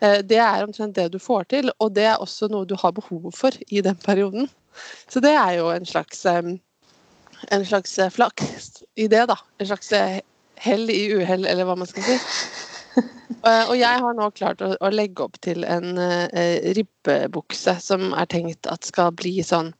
Eh, 0.00 0.22
Det 0.22 0.38
er 0.38 0.64
omtrent 0.64 0.94
det 0.94 1.12
du 1.12 1.18
får 1.18 1.44
til, 1.48 1.70
og 1.78 1.94
det 1.94 2.04
er 2.04 2.20
også 2.20 2.48
noe 2.50 2.66
du 2.66 2.74
har 2.76 2.92
behov 2.92 3.32
for 3.32 3.50
i 3.68 3.80
den 3.80 3.96
perioden. 3.96 4.48
Så 5.08 5.20
det 5.20 5.32
er 5.32 5.58
jo 5.58 5.70
en 5.70 5.86
slags, 5.86 6.24
en 6.26 7.64
slags 7.64 7.98
eh, 7.98 8.10
flaks 8.10 8.82
i 8.96 9.06
det, 9.06 9.26
da. 9.28 9.36
En 9.58 9.66
slags 9.66 9.92
eh, 9.92 10.20
hell 10.56 10.90
i 10.90 11.12
uhell, 11.14 11.46
eller 11.46 11.64
hva 11.64 11.76
man 11.76 11.86
skal 11.86 12.02
si. 12.02 12.18
Og 13.42 13.74
jeg 13.74 14.00
har 14.04 14.14
nå 14.14 14.30
klart 14.30 14.60
å, 14.62 14.90
legge 14.92 15.24
opp 15.24 15.40
til 15.42 15.64
en 15.64 15.96
ribbebukse 16.76 17.74
som 17.82 18.12
er 18.14 18.28
tenkt 18.30 18.68
at 18.70 18.86
skal 18.86 19.10
bli 19.18 19.40
sånn 19.42 19.72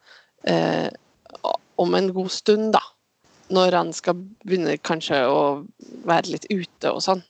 eh, 0.50 0.88
om 1.78 1.94
en 1.94 2.08
god 2.12 2.32
stund, 2.34 2.72
da. 2.74 2.82
Når 3.52 3.76
han 3.76 3.92
skal 3.96 4.16
begynne 4.44 4.78
kanskje 4.80 5.18
å 5.28 5.40
være 6.08 6.32
litt 6.34 6.46
ute 6.50 6.92
og 6.92 7.02
sånn. 7.04 7.22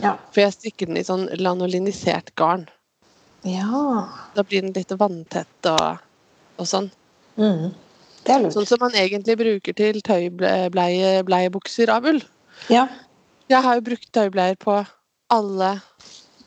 ja. 0.00 0.16
For 0.32 0.40
jeg 0.44 0.54
strikker 0.56 0.90
den 0.90 1.00
i 1.00 1.04
sånn 1.06 1.26
lanolinisert 1.40 2.34
garn. 2.38 2.66
Ja. 3.46 4.08
Da 4.34 4.42
blir 4.44 4.64
den 4.64 4.74
litt 4.76 4.92
vanntett 4.98 5.68
og, 5.70 5.98
og 6.56 6.66
sånn. 6.68 6.88
Mm. 7.36 7.74
Det 8.26 8.32
er 8.34 8.40
lurt. 8.42 8.54
Sånn 8.56 8.66
som 8.66 8.80
man 8.82 8.96
egentlig 8.98 9.36
bruker 9.38 9.76
til 9.76 10.00
tøybleiebukser 10.06 11.92
av 11.94 12.08
ull. 12.10 12.22
Ja. 12.72 12.88
Jeg 13.46 13.62
har 13.62 13.78
jo 13.78 13.84
brukt 13.86 14.08
tøybleier 14.16 14.56
på 14.58 14.80
alle 15.30 15.70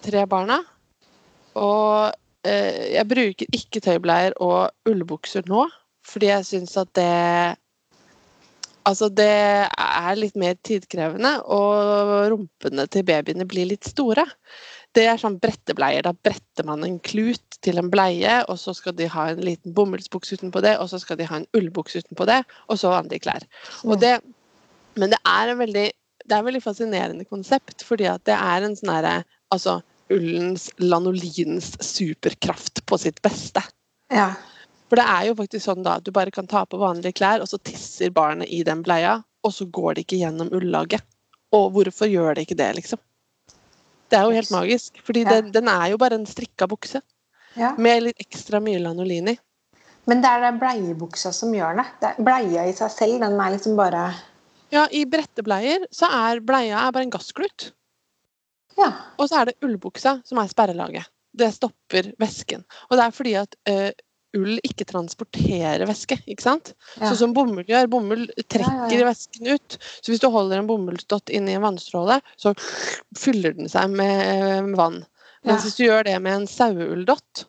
tre 0.04 0.26
barna. 0.30 0.60
Og 1.60 2.12
eh, 2.48 2.96
jeg 2.98 3.08
bruker 3.08 3.56
ikke 3.56 3.84
tøybleier 3.86 4.36
og 4.44 4.70
ullbukser 4.90 5.48
nå, 5.50 5.68
fordi 6.08 6.28
jeg 6.34 6.48
syns 6.50 6.78
at 6.80 6.92
det 7.00 7.56
Altså, 8.90 9.10
det 9.14 9.30
er 9.70 10.18
litt 10.18 10.38
mer 10.40 10.58
tidkrevende, 10.66 11.36
og 11.46 12.30
rumpene 12.34 12.88
til 12.90 13.06
babyene 13.06 13.46
blir 13.50 13.70
litt 13.70 13.86
store. 13.86 14.26
Det 14.98 15.06
er 15.06 15.20
sånn 15.22 15.38
brettebleier. 15.42 16.08
Da 16.08 16.16
bretter 16.16 16.66
man 16.66 16.86
en 16.88 16.98
klut 17.06 17.60
til 17.66 17.78
en 17.82 17.92
bleie, 17.94 18.40
og 18.50 18.58
så 18.58 18.74
skal 18.74 18.96
de 18.98 19.10
ha 19.14 19.28
en 19.30 19.44
liten 19.46 19.76
bomullsbukse 19.78 20.40
utenpå 20.40 20.64
det, 20.66 20.74
og 20.82 20.90
så 20.90 21.02
skal 21.02 21.20
de 21.20 21.30
ha 21.30 21.38
en 21.38 21.48
ullbukse 21.58 22.02
utenpå 22.02 22.26
det, 22.30 22.42
og 22.68 22.82
så 22.82 22.96
vanlige 22.96 23.28
klær. 23.28 23.46
Det, 24.02 24.16
men 24.98 25.14
det 25.14 25.22
er 25.22 25.54
en 25.54 25.62
veldig 25.62 25.88
det 26.30 26.36
er 26.36 26.44
en 26.44 26.50
veldig 26.50 26.62
fascinerende 26.62 27.26
konsept, 27.26 27.82
fordi 27.86 28.06
at 28.10 28.22
det 28.30 28.36
er 28.38 28.66
en 28.66 28.78
sånn 28.78 28.94
herre 28.94 29.20
Altså 29.50 29.80
ullens, 30.14 30.68
lanolins 30.78 31.72
superkraft 31.82 32.84
på 32.86 33.00
sitt 33.02 33.18
beste. 33.26 33.64
Ja. 34.14 34.36
For 34.90 34.98
det 34.98 35.06
er 35.06 35.28
jo 35.30 35.36
faktisk 35.38 35.66
sånn 35.66 35.84
da 35.86 35.98
at 36.00 36.06
du 36.08 36.12
bare 36.16 36.34
kan 36.34 36.48
ta 36.50 36.64
på 36.66 36.80
vanlige 36.82 37.14
klær, 37.20 37.44
og 37.44 37.50
så 37.52 37.60
tisser 37.62 38.10
barnet 38.14 38.50
i 38.50 38.64
den 38.66 38.82
bleia, 38.86 39.20
og 39.46 39.54
så 39.54 39.68
går 39.70 39.96
det 39.96 40.08
ikke 40.08 40.24
gjennom 40.24 40.50
ullaget. 40.56 41.06
Og 41.56 41.72
hvorfor 41.76 42.10
gjør 42.10 42.36
det 42.38 42.48
ikke 42.48 42.58
det, 42.58 42.72
liksom? 42.80 43.02
Det 44.10 44.18
er 44.18 44.26
jo 44.26 44.34
helt 44.34 44.52
magisk. 44.52 44.98
Fordi 45.06 45.24
Ja. 45.24 45.36
den, 45.38 45.52
den 45.52 45.68
er 45.68 45.88
jo 45.94 45.98
bare 45.98 46.18
en 46.18 46.26
strikka 46.26 46.68
bukse 46.68 47.02
ja. 47.56 47.76
med 47.78 48.04
litt 48.04 48.20
ekstra 48.22 48.60
mye 48.62 48.82
lanolin 48.82 49.30
i. 49.30 49.38
Men 50.10 50.22
det 50.24 50.30
er 50.30 50.42
det 50.48 50.60
bleiebuksa 50.62 51.32
som 51.34 51.54
gjør 51.54 51.78
det. 51.78 51.86
det 52.02 52.26
bleia 52.26 52.66
i 52.66 52.74
seg 52.74 52.92
selv, 52.92 53.20
den 53.22 53.40
er 53.40 53.54
liksom 53.54 53.78
bare 53.78 54.14
Ja, 54.72 54.88
i 54.92 55.06
brettebleier 55.06 55.86
så 55.94 56.10
er 56.10 56.42
bleia 56.46 56.88
er 56.88 56.92
bare 56.94 57.04
en 57.04 57.14
gassklut. 57.14 57.72
Ja. 58.78 58.92
Og 59.18 59.30
så 59.30 59.42
er 59.42 59.50
det 59.50 59.58
ullbuksa 59.66 60.20
som 60.26 60.42
er 60.42 60.50
sperrelaget. 60.50 61.10
Det 61.34 61.54
stopper 61.54 62.14
væsken. 62.22 62.64
Og 62.90 62.98
det 62.98 63.06
er 63.06 63.12
fordi 63.14 63.34
at 63.38 63.56
eh, 63.70 63.92
ull 64.38 64.60
ikke 64.66 64.86
transporterer 64.90 65.86
væske, 65.90 66.20
ikke 66.30 66.46
sant? 66.46 66.74
Ja. 66.98 67.10
Sånn 67.10 67.20
som 67.24 67.36
bomull 67.36 67.68
gjør. 67.68 67.90
Bomull 67.92 68.26
trekker 68.46 68.96
Ja, 68.96 69.02
ja, 69.02 69.08
væsken 69.10 69.50
ut. 69.50 69.78
Så 70.00 70.12
hvis 70.12 70.22
du 70.24 70.30
holder 70.34 70.62
en 70.62 70.70
bomullsdott 70.70 71.34
inni 71.34 71.56
en 71.58 71.66
vannstråle, 71.66 72.20
så 72.40 72.54
fyller 73.18 73.58
den 73.58 73.72
seg 73.72 73.94
med 73.96 74.74
vann. 74.80 75.02
Mens 75.48 75.66
hvis 75.66 75.80
du 75.80 75.86
gjør 75.86 76.06
det 76.08 76.18
med 76.22 76.42
en 76.42 76.50
saueull-dott, 76.52 77.46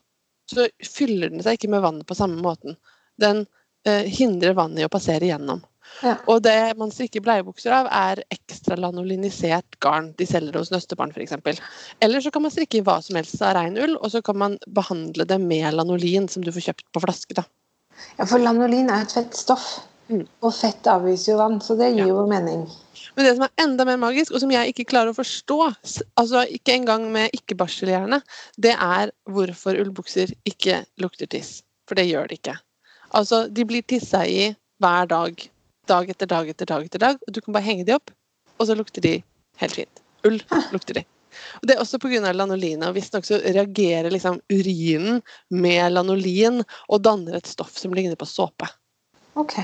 så 0.51 0.67
fyller 0.87 1.33
den 1.33 1.43
seg 1.45 1.59
ikke 1.59 1.73
med 1.75 1.85
vann 1.85 2.01
på 2.07 2.17
samme 2.19 2.41
måten. 2.43 2.79
Den 3.21 3.45
eh, 3.87 4.07
hindrer 4.07 4.57
vannet 4.59 4.83
i 4.83 4.87
å 4.87 4.93
passere 4.93 5.29
gjennom. 5.29 5.63
Ja. 6.03 6.15
Og 6.33 6.43
det 6.45 6.57
man 6.81 6.93
strikker 6.95 7.23
bleiebukser 7.25 7.75
av, 7.77 7.89
er 7.93 8.23
ekstra 8.33 8.79
lanolinisert 8.81 9.79
garn. 9.85 10.13
De 10.19 10.27
selger 10.29 10.57
hos 10.57 10.73
Nøstebarn 10.73 11.13
f.eks. 11.13 11.61
Eller 12.01 12.25
så 12.25 12.33
kan 12.33 12.47
man 12.47 12.55
strikke 12.55 12.83
hva 12.87 13.01
som 13.05 13.19
helst 13.21 13.43
av 13.45 13.55
rein 13.59 13.77
ull, 13.81 13.97
og 14.01 14.11
så 14.15 14.23
kan 14.25 14.39
man 14.41 14.59
behandle 14.67 15.27
det 15.29 15.41
med 15.43 15.75
lanolin 15.77 16.29
som 16.29 16.45
du 16.47 16.53
får 16.55 16.71
kjøpt 16.71 16.89
på 16.95 17.05
flaske. 17.05 17.37
da. 17.37 17.45
ja, 18.17 18.25
for 18.25 18.41
lanolin 18.41 18.91
er 18.91 19.05
et 19.05 19.13
fettstoff. 19.13 19.81
Mm. 20.11 20.25
Og 20.43 20.51
fett 20.57 20.89
avviser 20.91 21.33
jo 21.33 21.37
vann, 21.39 21.61
så 21.63 21.77
det 21.79 21.93
gir 21.93 22.07
Ja. 22.07 22.09
jo 22.09 22.27
mening. 22.27 22.65
Men 23.15 23.25
det 23.27 23.37
som 23.37 23.45
er 23.45 23.63
enda 23.63 23.85
mer 23.85 23.97
magisk, 23.97 24.33
og 24.33 24.41
som 24.41 24.51
jeg 24.51 24.73
ikke 24.73 24.89
klarer 24.91 25.13
å 25.13 25.15
forstå, 25.15 25.59
altså 26.19 26.43
ikke 26.51 26.75
engang 26.75 27.13
med 27.13 27.31
ikke-barselhjerne, 27.37 28.21
det 28.59 28.75
er 28.75 29.13
hvorfor 29.31 29.79
ullbukser 29.79 30.33
ikke 30.47 30.85
lukter 30.99 31.27
tiss. 31.31 31.63
For 31.87 31.95
det 31.95 32.09
gjør 32.09 32.27
de 32.29 32.39
ikke. 32.39 32.57
Altså, 33.15 33.49
de 33.49 33.65
blir 33.65 33.83
tissa 33.83 34.25
i 34.27 34.55
hver 34.81 35.07
dag. 35.11 35.51
Dag 35.91 36.11
etter 36.13 36.29
dag 36.31 36.49
etter 36.53 36.69
dag 36.71 36.85
etter 36.87 37.03
dag. 37.03 37.19
Og 37.27 37.35
du 37.35 37.41
kan 37.43 37.57
bare 37.57 37.67
henge 37.67 37.87
de 37.89 37.97
opp, 37.97 38.13
og 38.61 38.69
så 38.69 38.77
lukter 38.79 39.03
de 39.05 39.17
helt 39.63 39.75
fint. 39.81 40.03
Ull 40.29 40.39
lukter 40.75 41.01
de. 41.01 41.05
Og 41.61 41.67
Det 41.69 41.77
er 41.77 41.81
også 41.83 41.99
pga. 42.03 42.33
lanolin. 42.33 42.83
og 42.87 42.95
Visstnok 42.95 43.25
så 43.27 43.39
reagerer 43.43 44.11
liksom 44.11 44.41
urinen 44.53 45.23
med 45.51 45.93
lanolin 45.93 46.63
og 46.89 47.03
danner 47.03 47.37
et 47.39 47.47
stoff 47.47 47.77
som 47.79 47.93
ligner 47.95 48.17
på 48.17 48.27
såpe. 48.29 48.69
Ok. 49.37 49.57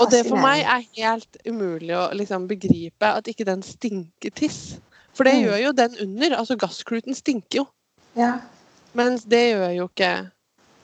Og 0.00 0.10
det 0.10 0.26
for 0.28 0.38
meg 0.38 0.62
er 0.62 0.84
helt 0.98 1.38
umulig 1.46 1.94
å 1.96 2.12
liksom 2.14 2.46
begripe 2.50 3.02
at 3.02 3.26
ikke 3.26 3.46
den 3.48 3.62
stinker 3.62 4.30
tiss. 4.30 4.78
For 5.14 5.24
det 5.24 5.34
Mm. 5.34 5.42
gjør 5.48 5.62
jo 5.64 5.72
den 5.72 5.96
under. 6.00 6.36
Altså 6.38 6.56
gasskluten 6.56 7.14
stinker 7.14 7.58
jo. 7.62 7.68
Ja. 8.14 8.40
Mens 8.94 9.24
det 9.24 9.54
gjør 9.54 9.74
jo 9.76 9.88
ikke 9.88 10.30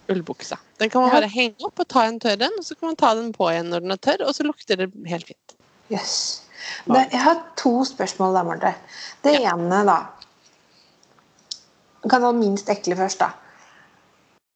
ullbuksa. 0.08 0.58
Den 0.78 0.90
kan 0.90 1.02
man 1.02 1.10
Ja. 1.10 1.20
bare 1.20 1.28
henge 1.28 1.54
opp 1.64 1.80
og 1.80 1.88
ta 1.88 2.04
en 2.06 2.20
tørr 2.20 2.42
en, 2.42 2.58
og 2.58 2.64
så 2.64 2.74
kan 2.78 2.88
man 2.88 2.96
ta 2.96 3.14
den 3.14 3.32
på 3.32 3.50
igjen 3.50 3.70
når 3.70 3.80
den 3.80 3.90
er 3.92 3.96
tørr, 3.96 4.26
og 4.26 4.34
så 4.34 4.42
lukter 4.44 4.76
det 4.76 4.90
helt 5.06 5.26
fint. 5.26 5.56
Det- 5.88 7.12
Jeg 7.12 7.20
har 7.20 7.42
to 7.56 7.84
spørsmål 7.84 8.34
der, 8.34 8.42
Marte. 8.44 8.74
Det 9.22 9.40
ene, 9.40 9.84
da 9.86 10.06
kan 12.08 12.20
ta 12.20 12.32
den 12.32 12.40
minst 12.40 12.68
ekle 12.68 12.96
først, 12.96 13.18
da. 13.18 13.30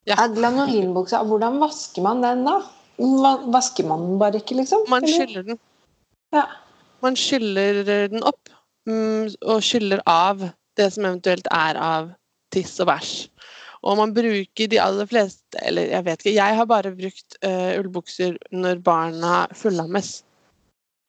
Ja. 0.07 0.15
Er 0.23 0.27
Lanolinbuksa, 0.27 1.23
hvordan 1.23 1.59
vasker 1.59 2.01
man 2.01 2.23
den 2.23 2.45
da? 2.45 2.61
Vasker 2.99 3.85
man 3.87 3.99
den 3.99 4.19
bare 4.19 4.35
ikke, 4.35 4.55
liksom? 4.55 4.79
Man 4.89 5.07
skyller 5.07 5.41
den. 5.41 5.59
Ja. 6.33 6.43
Man 7.01 7.15
skyller 7.15 7.83
den 8.09 8.23
opp 8.23 8.49
mm, 8.87 9.35
og 9.41 9.61
skyller 9.63 10.01
av 10.05 10.49
det 10.77 10.93
som 10.93 11.05
eventuelt 11.05 11.47
er 11.51 11.77
av 11.77 12.09
tiss 12.51 12.79
og 12.79 12.87
bæsj. 12.87 13.29
Og 13.83 13.95
man 13.97 14.11
bruker 14.13 14.67
de 14.67 14.79
aller 14.81 15.07
fleste 15.07 15.59
Eller 15.63 15.87
jeg 15.93 16.05
vet 16.05 16.19
ikke. 16.25 16.33
Jeg 16.35 16.55
har 16.57 16.65
bare 16.67 16.91
brukt 16.95 17.37
uh, 17.45 17.77
ullbukser 17.79 18.35
når 18.51 18.81
barna 18.83 19.45
fullammes. 19.55 20.23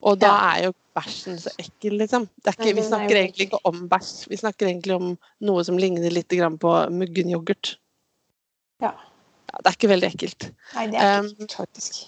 Og 0.02 0.20
da 0.22 0.26
Ja. 0.30 0.52
er 0.56 0.64
jo 0.68 0.72
bæsjen 0.96 1.36
så 1.38 1.50
ekkel, 1.58 1.98
liksom. 1.98 2.28
Det 2.44 2.46
er 2.54 2.56
ikke, 2.56 2.74
vi 2.74 2.80
er 2.80 2.88
snakker 2.88 3.16
egentlig 3.16 3.46
ikke 3.48 3.58
om 3.68 3.82
bæsj. 3.90 4.28
Vi 4.30 4.36
snakker 4.36 4.66
egentlig 4.70 4.94
om 4.94 5.18
noe 5.40 5.64
som 5.64 5.76
ligner 5.78 6.10
litt 6.10 6.28
grann 6.32 6.56
på 6.58 6.72
muggen 6.90 7.28
yoghurt. 7.30 7.74
Ja. 8.80 8.94
Ja, 9.50 9.58
det 9.58 9.66
er 9.66 9.76
ikke 9.76 9.90
veldig 9.90 10.08
ekkelt. 10.14 10.48
Nei, 10.74 10.86
det 10.86 11.02
er 11.02 11.18
Um, 11.20 11.26
ikke 11.26 11.56
faktisk. 11.56 12.00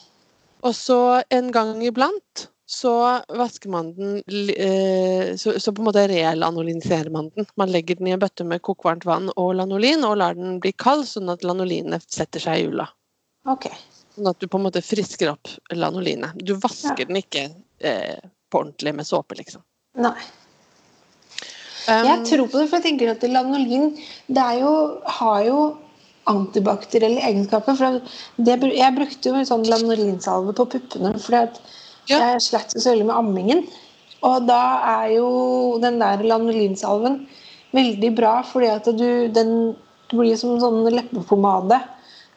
Og 0.62 0.74
så 0.78 1.22
en 1.30 1.50
gang 1.52 1.82
iblant 1.84 2.48
så 2.72 3.20
vasker 3.28 3.68
man 3.68 3.90
den 3.94 4.22
eh, 4.56 5.36
så, 5.36 5.60
så 5.60 5.72
på 5.72 5.82
en 5.82 5.88
måte 5.90 6.06
relanoliniserer 6.08 7.10
man 7.12 7.28
den. 7.36 7.46
Man 7.60 7.72
legger 7.72 7.98
den 7.98 8.08
i 8.08 8.14
en 8.14 8.22
bøtte 8.22 8.46
med 8.48 8.62
kokvarmt 8.64 9.04
vann 9.04 9.28
og 9.36 9.50
lanolin 9.58 10.06
og 10.08 10.16
lar 10.22 10.38
den 10.38 10.56
bli 10.62 10.72
kald, 10.72 11.04
sånn 11.10 11.28
at 11.32 11.44
lanolinet 11.44 12.06
setter 12.08 12.40
seg 12.40 12.62
i 12.62 12.70
ulla. 12.70 12.86
Okay. 13.52 13.76
Sånn 14.14 14.30
at 14.30 14.40
du 14.40 14.48
på 14.48 14.60
en 14.60 14.64
måte 14.70 14.80
frisker 14.84 15.34
opp 15.34 15.52
lanolinet. 15.76 16.32
Du 16.40 16.54
vasker 16.62 17.04
Ja. 17.04 17.10
den 17.10 17.20
ikke 17.20 17.44
eh, 17.84 18.24
på 18.48 18.62
ordentlig 18.62 18.94
med 18.96 19.08
såpe, 19.10 19.36
liksom. 19.36 19.64
Nei. 20.00 20.16
Um, 21.90 22.06
Jeg 22.06 22.24
tror 22.30 22.46
på 22.48 22.56
det, 22.56 22.70
for 22.70 22.78
jeg 22.78 22.86
tenker 22.86 23.12
at 23.12 23.28
lanolin 23.28 23.90
det 24.30 24.42
er 24.42 24.62
jo, 24.62 24.72
har 25.18 25.44
jo 25.44 25.60
antibakterielle 26.30 27.20
egenskaper. 27.20 27.76
For 27.76 28.00
det, 28.40 28.58
jeg 28.78 28.96
brukte 28.96 29.28
jo 29.28 29.40
en 29.40 29.48
sånn 29.52 29.68
lanolinsalve 29.68 30.56
på 30.56 30.68
puppene 30.76 31.12
fordi 31.20 31.44
at 31.50 31.62
Ja. 32.10 32.18
jeg 32.32 32.42
slet 32.48 32.74
så 32.74 32.90
veldig 32.90 33.06
med 33.08 33.16
ammingen. 33.16 33.64
Og 34.22 34.46
da 34.46 34.62
er 35.02 35.16
jo 35.16 35.28
den 35.82 35.98
der 36.02 36.22
lanolinsalven 36.26 37.22
veldig 37.74 38.10
bra, 38.16 38.34
fordi 38.46 38.68
at 38.70 38.86
du, 38.98 39.08
den 39.32 39.74
blir 40.12 40.36
som 40.38 40.58
sånn 40.60 40.84
leppepomade 40.92 41.80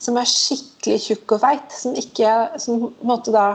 som 0.02 0.18
er 0.20 0.28
skikkelig 0.30 1.02
tjukk 1.08 1.36
og 1.36 1.44
feit. 1.44 1.74
Som 1.74 1.98
ikke 2.00 2.32
Som 2.62 2.80
på 2.86 2.92
en 2.92 3.10
måte 3.10 3.34
da 3.36 3.48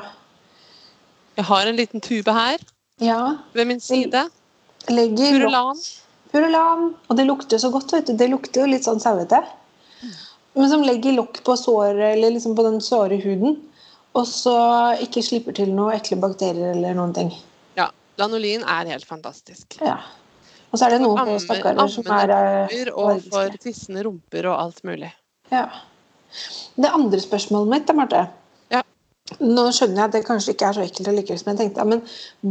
Jeg 1.38 1.46
har 1.48 1.66
en 1.66 1.78
liten 1.78 2.04
tube 2.04 2.34
her 2.34 2.60
Ja, 3.00 3.38
ved 3.54 3.66
min 3.66 3.80
side. 3.80 4.26
legger 4.88 5.38
Purulan. 5.38 5.78
Purulan. 6.32 6.94
Og 7.08 7.16
det 7.16 7.26
lukter 7.26 7.58
så 7.58 7.70
godt, 7.70 7.92
vet 7.92 8.06
du. 8.06 8.12
Det 8.16 8.28
lukter 8.28 8.62
jo 8.64 8.70
litt 8.70 8.84
sånn 8.84 9.00
sauete. 9.00 9.40
Men 10.54 10.68
som 10.68 10.82
legger 10.84 11.14
lokk 11.16 11.42
på 11.46 11.56
såret, 11.56 12.16
eller 12.16 12.34
liksom 12.34 12.56
på 12.58 12.64
den 12.66 12.80
såre 12.84 13.16
huden. 13.22 13.56
Og 14.18 14.26
så 14.26 14.56
ikke 15.04 15.22
slipper 15.22 15.54
til 15.54 15.70
noen 15.74 15.94
ekle 15.94 16.18
bakterier 16.20 16.74
eller 16.74 16.96
noen 16.98 17.12
ting. 17.14 17.30
Ja. 17.78 17.90
Lanolin 18.18 18.64
er 18.66 18.90
helt 18.90 19.06
fantastisk. 19.06 19.78
Ja. 19.84 20.00
Og 20.70 20.78
så 20.78 20.86
er 20.86 20.96
det 20.96 21.00
noen 21.02 21.18
for 21.18 21.42
stakkarer 21.42 21.90
som 21.90 22.10
er 22.10 22.32
allergiske. 22.34 22.90
pupper 22.90 23.04
og 23.04 23.22
for 23.30 23.62
tissende 23.62 24.04
rumper 24.06 24.50
og 24.50 24.58
alt 24.58 24.82
mulig. 24.86 25.10
Ja. 25.50 25.66
Det 26.78 26.90
andre 26.90 27.20
spørsmålet 27.22 27.72
mitt 27.74 27.86
da, 27.88 27.96
Marte. 27.98 28.24
Ja. 28.70 28.82
Nå 29.42 29.68
skjønner 29.74 30.04
jeg 30.04 30.08
at 30.08 30.18
det 30.18 30.24
kanskje 30.26 30.54
ikke 30.54 30.68
er 30.68 30.78
så 30.78 30.84
ekkelt 30.86 31.10
allikevel 31.10 31.40
som 31.42 31.52
jeg 31.52 31.60
tenkte. 31.62 31.86
Men 31.90 32.02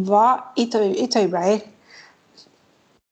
hva 0.08 0.26
i, 0.60 0.67
tøy, 0.72 0.89
i 0.95 1.08
tøybleier? 1.12 1.63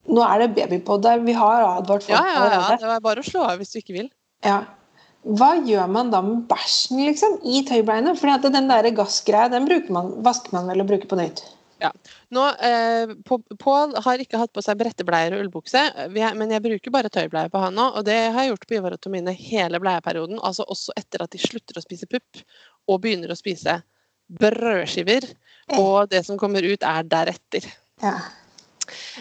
Nå 0.08 0.24
er 0.24 0.44
det 0.44 0.54
babypod 0.56 1.04
der. 1.04 1.24
Vi 1.24 1.36
har 1.36 1.66
advart 1.68 2.08
folk 2.08 2.16
Ja, 2.16 2.24
ja, 2.32 2.44
ja. 2.52 2.76
Det 2.80 2.92
er 2.96 3.04
bare 3.04 3.24
å 3.24 3.28
slå 3.28 3.44
av 3.48 3.60
hvis 3.60 3.76
du 3.76 3.80
ikke 3.82 3.96
vil. 3.96 4.12
Ja. 4.46 4.62
Hva 5.28 5.52
gjør 5.68 5.90
man 5.92 6.12
da 6.14 6.22
med 6.24 6.46
bæsjen 6.48 7.04
liksom, 7.04 7.40
i 7.44 7.64
tøybleiene? 7.68 8.16
Fordi 8.16 8.52
den 8.54 8.70
der 8.72 8.88
gassgreia 8.96 9.52
den 9.52 9.68
man, 9.94 10.14
vasker 10.24 10.56
man 10.56 10.70
vel 10.72 10.84
og 10.84 10.92
bruker 10.92 11.10
på 11.12 11.20
nytt? 11.20 11.44
Nå, 12.34 12.44
eh, 12.66 13.12
Pål 13.62 13.94
har 14.04 14.22
ikke 14.22 14.40
hatt 14.42 14.54
på 14.56 14.64
seg 14.66 14.80
brettebleier 14.80 15.36
og 15.36 15.44
ullbukse, 15.44 15.84
men 16.10 16.54
jeg 16.56 16.64
bruker 16.64 16.94
bare 16.94 17.12
tøybleier 17.14 17.52
på 17.54 17.62
han 17.62 17.78
nå. 17.78 17.90
Og 18.00 18.08
det 18.08 18.18
har 18.34 18.46
jeg 18.46 18.54
gjort 18.54 18.66
på 18.70 18.80
Ivar 18.80 18.96
og 18.96 19.04
Tomine 19.04 19.36
hele 19.38 19.82
bleieperioden, 19.84 20.42
altså 20.42 20.66
også 20.68 20.96
etter 20.98 21.24
at 21.24 21.36
de 21.36 21.44
slutter 21.44 21.78
å 21.78 21.86
spise 21.86 22.10
pupp 22.10 22.42
og 22.88 23.04
begynner 23.04 23.32
å 23.32 23.38
spise 23.38 23.80
brødskiver. 24.42 25.30
Og 25.78 26.10
det 26.12 26.24
som 26.26 26.40
kommer 26.40 26.66
ut, 26.66 26.84
er 26.84 27.08
deretter. 27.08 27.68
Ja. 28.04 28.18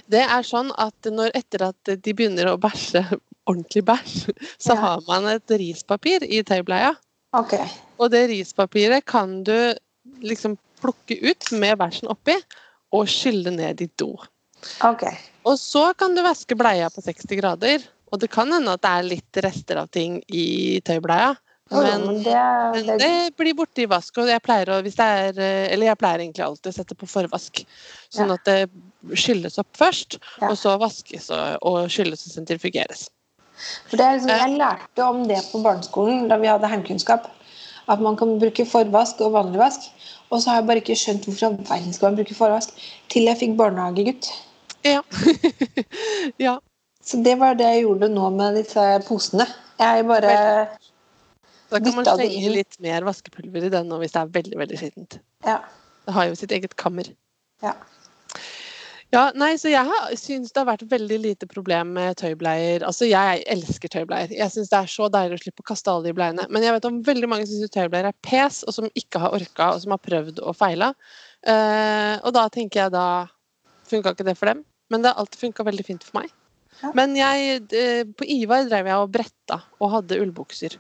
Det 0.07 0.23
er 0.23 0.47
sånn 0.47 0.71
at 0.79 1.09
når 1.11 1.35
etter 1.35 1.69
at 1.73 1.91
de 1.91 2.13
begynner 2.15 2.53
å 2.53 2.59
bæsje 2.61 3.03
ordentlig 3.47 3.85
bæsj, 3.87 4.31
så 4.67 4.75
Ja. 4.75 4.81
har 4.81 5.03
man 5.09 5.29
et 5.37 5.51
rispapir 5.51 6.23
i 6.23 6.43
tøybleia. 6.43 6.95
Okay. 7.37 7.67
Og 7.99 8.11
det 8.11 8.29
rispapiret 8.31 9.05
kan 9.07 9.43
du 9.45 9.75
liksom 10.23 10.57
plukke 10.81 11.17
ut 11.31 11.53
med 11.53 11.79
bæsjen 11.79 12.09
oppi 12.13 12.37
og 12.93 13.09
skylle 13.11 13.51
ned 13.51 13.81
i 13.81 13.89
do. 13.99 14.15
Okay. 14.85 15.13
Og 15.47 15.59
så 15.61 15.93
kan 15.99 16.15
du 16.17 16.23
vaske 16.25 16.57
bleia 16.59 16.89
på 16.91 17.03
60 17.05 17.37
grader. 17.41 17.83
Og 18.13 18.21
det 18.23 18.31
kan 18.31 18.51
hende 18.53 18.73
at 18.73 18.83
det 18.85 18.93
er 18.93 19.09
litt 19.11 19.41
rester 19.45 19.81
av 19.83 19.89
ting 19.93 20.21
i 20.33 20.81
tøybleia. 20.87 21.35
Men, 21.71 22.05
men 22.07 22.21
det, 22.23 22.35
men 22.77 22.87
det, 22.87 22.97
det 23.03 23.37
blir 23.37 23.57
borte 23.59 23.83
i 23.83 23.89
vask. 23.91 24.21
Og 24.23 24.29
jeg 24.31 24.43
pleier 24.47 24.71
å, 24.71 24.77
er 24.79 25.41
Eller 25.43 25.89
jeg 25.91 25.99
pleier 25.99 26.23
egentlig 26.23 26.45
alltid 26.47 26.71
å 26.71 26.77
sette 26.77 26.95
på 26.95 27.09
forvask. 27.11 27.65
Sånn 28.15 28.31
Ja. 28.31 28.37
at 28.39 28.45
det 28.47 29.19
skylles 29.19 29.59
opp 29.59 29.73
først, 29.77 30.21
Ja. 30.41 30.51
og 30.53 30.57
så 30.59 30.77
vaskes 30.79 31.29
og, 31.35 31.59
og 31.67 31.91
skylles 31.91 32.23
og 32.29 32.33
sentrifugeres. 32.39 33.09
For 33.89 33.99
det 33.99 34.07
liksom, 34.17 34.33
jeg 34.33 34.59
lærte 34.61 35.05
om 35.07 35.25
det 35.29 35.41
på 35.51 35.63
barneskolen 35.65 36.29
da 36.31 36.39
vi 36.41 36.51
hadde 36.51 36.71
heimkunnskap. 36.71 37.29
At 37.89 38.03
man 38.03 38.17
kan 38.19 38.39
bruke 38.43 38.67
forvask 38.67 39.21
og 39.23 39.35
vanlig 39.37 39.61
vask. 39.63 39.91
Og 40.31 40.43
så 40.43 40.51
har 40.51 40.61
jeg 40.61 40.67
bare 40.71 40.83
ikke 40.83 40.97
skjønt 40.99 41.29
hvorfor 41.29 41.55
i 41.55 41.67
verden 41.69 41.95
skal 41.95 42.11
man 42.11 42.19
bruke 42.19 42.35
forvask. 42.35 42.75
Til 43.13 43.29
jeg 43.31 43.39
fikk 43.43 43.55
barnehagegutt. 43.61 44.31
Ja. 44.87 45.03
ja. 46.47 46.57
Så 47.07 47.23
det 47.23 47.37
var 47.39 47.55
det 47.55 47.69
jeg 47.71 47.87
gjorde 47.87 48.11
nå 48.11 48.31
med 48.35 48.59
disse 48.59 48.85
posene. 49.07 49.47
Jeg 49.79 50.07
bare 50.09 50.35
Da 51.71 51.81
kan 51.83 51.95
man 51.95 52.07
slenge 52.07 52.51
litt 52.55 52.79
mer 52.83 53.07
vaskepulver 53.07 53.67
i 53.69 53.71
den 53.73 53.89
nå 53.91 53.99
hvis 54.03 54.15
det 54.15 54.23
er 54.23 54.33
veldig 54.39 54.59
veldig 54.63 54.81
skittent. 54.81 55.19
Ja. 55.47 55.61
Det 56.07 56.15
har 56.15 56.29
jo 56.29 56.39
sitt 56.39 56.53
eget 56.55 56.77
kammer. 56.79 57.09
ja. 57.63 57.75
Ja, 59.15 59.31
nei, 59.35 59.55
så 59.57 59.71
Jeg 59.71 59.87
har- 59.87 60.11
syns 60.17 60.53
det 60.53 60.57
har 60.57 60.77
vært 60.77 60.89
veldig 60.89 61.19
lite 61.23 61.47
problem 61.47 61.93
med 61.95 62.17
tøybleier. 62.17 62.83
Altså, 62.83 63.09
Jeg 63.09 63.45
elsker 63.47 63.89
tøybleier. 63.89 64.31
Jeg 64.31 64.51
syns 64.51 64.69
det 64.69 64.79
er 64.79 64.87
så 64.87 65.09
deilig 65.09 65.39
å 65.39 65.43
slippe 65.45 65.63
å 65.63 65.69
kaste 65.75 65.89
alle 65.89 66.05
de 66.05 66.13
bleiene. 66.13 66.47
Men 66.51 66.63
jeg 66.63 66.73
vet 66.73 66.85
om 66.85 67.03
veldig 67.03 67.29
mange 67.29 67.47
som 67.47 67.57
syns 67.57 67.71
tøybleier 67.71 68.07
er 68.07 68.15
pes, 68.23 68.65
og 68.65 68.75
som 68.75 68.91
ikke 68.97 69.21
har 69.21 69.31
orka, 69.31 69.75
og 69.75 69.81
som 69.81 69.91
har 69.93 69.99
prøvd 69.99 70.41
og 70.43 70.57
feila. 70.57 70.93
Uh, 71.47 72.19
og 72.25 72.33
da 72.35 72.49
tenker 72.49 72.83
jeg 72.83 72.93
da 72.93 73.29
funka 73.87 74.13
ikke 74.15 74.25
det 74.25 74.37
for 74.37 74.47
dem. 74.47 74.65
Men 74.91 75.03
det 75.03 75.13
har 75.13 75.23
alltid 75.23 75.39
funka 75.39 75.65
veldig 75.65 75.85
fint 75.87 76.03
for 76.03 76.21
meg. 76.21 76.31
Ja. 76.83 76.93
Men 76.93 77.15
jeg, 77.17 77.63
eh, 77.73 78.05
på 78.05 78.27
Ivar 78.27 78.69
drev 78.69 78.87
jeg 78.87 78.95
og 78.95 79.13
bretta 79.13 79.63
og 79.81 79.91
hadde 79.91 80.21
ullbukser. 80.21 80.77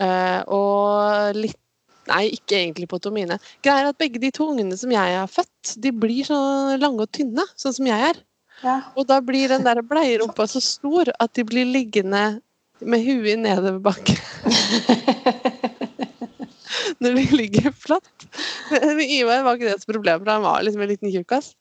Uh, 0.00 0.42
og 0.46 1.34
litt 1.34 1.58
Nei, 2.06 2.22
ikke 2.36 2.58
egentlig 2.60 2.88
på 2.90 3.00
Tomine. 3.02 3.38
Greia 3.64 3.84
er 3.84 3.90
at 3.90 3.98
begge 4.00 4.20
de 4.22 4.30
to 4.34 4.50
ungene 4.52 4.78
som 4.78 4.92
jeg 4.94 5.18
har 5.18 5.30
født, 5.30 5.76
de 5.82 5.92
blir 5.92 6.26
så 6.28 6.38
lange 6.78 7.02
og 7.02 7.12
tynne, 7.14 7.44
sånn 7.58 7.76
som 7.80 7.90
jeg 7.90 8.10
er. 8.12 8.22
ja. 8.62 8.78
Og 8.96 9.08
da 9.10 9.20
blir 9.24 9.50
den 9.52 9.66
der 9.66 9.82
bleierumpa 9.84 10.46
så 10.48 10.62
stor 10.64 11.10
at 11.18 11.34
de 11.36 11.44
blir 11.44 11.66
liggende 11.68 12.40
med 12.80 13.04
huet 13.06 13.40
nedover 13.40 13.80
bakken. 13.90 14.20
når 16.98 17.16
de 17.18 17.24
ligger 17.36 17.72
flatt. 17.72 18.26
Ivar 19.02 19.44
var 19.44 19.56
ikke 19.56 19.68
det 19.68 19.76
et 19.76 19.88
problem, 19.88 20.22
for 20.22 20.32
han 20.32 20.44
var 20.44 20.64
liksom 20.64 20.84
en 20.84 20.90
liten 20.90 21.12
tjukkas. 21.12 21.52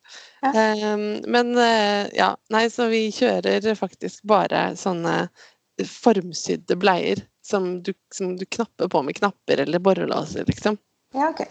Ja. 0.43 0.51
Um, 0.93 1.05
men 1.31 1.53
eh, 1.59 2.07
ja, 2.15 2.31
nei, 2.53 2.65
så 2.71 2.89
vi 2.91 3.07
kjører 3.15 3.67
faktisk 3.77 4.25
bare 4.29 4.67
sånne 4.79 5.25
formsydde 5.89 6.77
bleier 6.79 7.25
som 7.45 7.83
du, 7.85 7.93
som 8.13 8.35
du 8.39 8.45
knapper 8.45 8.89
på 8.91 9.01
med 9.05 9.17
knapper 9.19 9.61
eller 9.65 9.79
borrelåser, 9.83 10.45
liksom. 10.49 10.77
ja, 11.13 11.29
ok. 11.29 11.45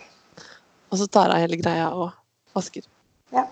Og 0.90 0.98
så 1.00 1.06
tar 1.10 1.32
jeg 1.32 1.46
hele 1.46 1.58
greia 1.58 1.90
og 1.94 2.10
vasker. 2.54 2.86
Ja. 3.34 3.46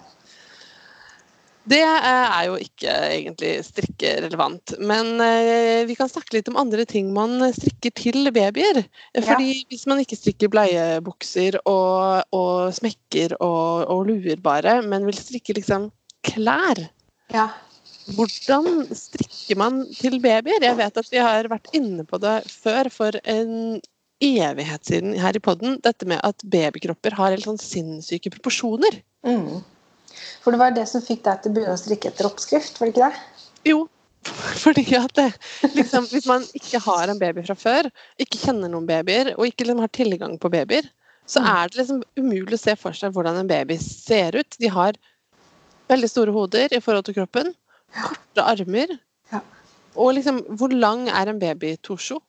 Det 1.71 1.79
eh, 1.79 2.37
er 2.37 2.47
jo 2.49 2.57
ikke 2.59 2.93
egentlig 3.07 3.51
strikkerelevant, 3.67 4.75
men 4.83 5.15
eh, 5.23 5.85
vi 5.87 5.95
kan 5.99 6.11
snakke 6.11 6.35
litt 6.35 6.51
om 6.51 6.59
andre 6.59 6.87
ting 6.91 7.13
man 7.15 7.39
strikker 7.55 7.95
til 7.99 8.31
babyer. 8.35 8.83
Fordi 9.15 9.63
hvis 9.71 9.87
man 9.91 10.03
ikke 10.03 10.19
strikker 10.19 10.51
bleiebukser 10.51 11.61
og, 11.63 12.27
og 12.35 12.75
smekker 12.75 13.37
og, 13.39 13.87
og 13.87 14.09
luer 14.11 14.43
bare, 14.43 14.81
men 14.83 15.07
vil 15.07 15.19
strikke 15.19 15.59
liksom 15.61 15.93
klær, 16.27 16.89
Ja. 17.33 17.47
Hvordan 18.17 18.87
strikker 18.97 19.59
man 19.61 19.83
til 19.99 20.19
babyer? 20.23 20.63
Jeg 20.65 20.79
vet 20.79 21.01
at 21.01 21.11
vi 21.13 21.21
har 21.23 21.49
vært 21.51 21.71
inne 21.77 22.05
på 22.09 22.21
det 22.23 22.43
før 22.51 22.91
for 22.93 23.19
en 23.25 23.81
evighet 24.23 24.87
siden 24.87 25.17
her 25.19 25.35
i 25.35 25.43
podden, 25.43 25.81
dette 25.83 26.07
med 26.07 26.21
at 26.23 26.45
babykropper 26.47 27.17
har 27.19 27.35
helt 27.35 27.49
sånn 27.49 27.59
sinnssyke 27.61 28.31
proporsjoner. 28.37 29.01
Mm. 29.27 29.63
For 30.45 30.55
det 30.55 30.61
var 30.61 30.75
det 30.77 30.87
som 30.91 31.03
fikk 31.03 31.25
deg 31.27 31.43
til 31.43 31.51
å 31.53 31.57
begynne 31.57 31.75
å 31.75 31.81
strikke 31.81 32.13
etter 32.13 32.29
oppskrift, 32.29 32.79
var 32.79 32.89
det 32.89 32.95
ikke 32.95 33.11
det? 33.11 33.51
Jo, 33.73 33.79
fordi 34.63 34.85
at 34.99 35.15
det, 35.19 35.29
liksom, 35.75 36.07
hvis 36.13 36.27
man 36.31 36.45
ikke 36.55 36.81
har 36.85 37.11
en 37.11 37.19
baby 37.19 37.43
fra 37.47 37.57
før, 37.59 37.89
ikke 38.23 38.41
kjenner 38.45 38.71
noen 38.71 38.87
babyer, 38.87 39.33
og 39.37 39.49
ikke 39.49 39.67
liksom 39.67 39.83
har 39.83 39.95
tilgang 39.95 40.37
på 40.39 40.51
babyer, 40.53 40.87
så 41.27 41.41
Mm. 41.41 41.49
er 41.49 41.69
det 41.69 41.79
liksom 41.79 42.03
umulig 42.19 42.55
å 42.59 42.63
se 42.63 42.75
for 42.77 42.93
seg 42.93 43.13
hvordan 43.15 43.37
en 43.39 43.51
baby 43.51 43.77
ser 43.79 44.35
ut. 44.37 44.57
De 44.59 44.69
har 44.69 44.99
veldig 45.89 46.11
store 46.11 46.33
hoder 46.35 46.75
i 46.75 46.81
forhold 46.83 47.05
til 47.07 47.15
kroppen, 47.15 47.55
korte 47.97 48.45
armer, 48.55 48.99
Ja. 49.33 49.41
og 49.97 50.15
liksom, 50.17 50.43
hvor 50.59 50.73
lang 50.73 51.09
er 51.09 51.29
en 51.29 51.39
babytorso? 51.41 52.21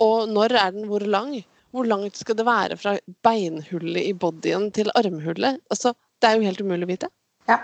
Og 0.00 0.28
når 0.28 0.56
er 0.56 0.70
den 0.76 0.88
hvor 0.88 1.04
lang? 1.04 1.34
Hvor 1.70 1.86
langt 1.86 2.16
skal 2.16 2.36
det 2.36 2.46
være 2.46 2.76
fra 2.76 2.96
beinhullet 3.22 4.02
i 4.02 4.12
bodyen 4.12 4.70
til 4.72 4.90
armhullet? 4.96 5.60
Altså, 5.70 5.92
det 6.20 6.28
er 6.28 6.38
jo 6.38 6.48
helt 6.48 6.60
umulig 6.60 6.88
å 6.88 6.90
vite. 6.90 7.10
Ja. 7.48 7.58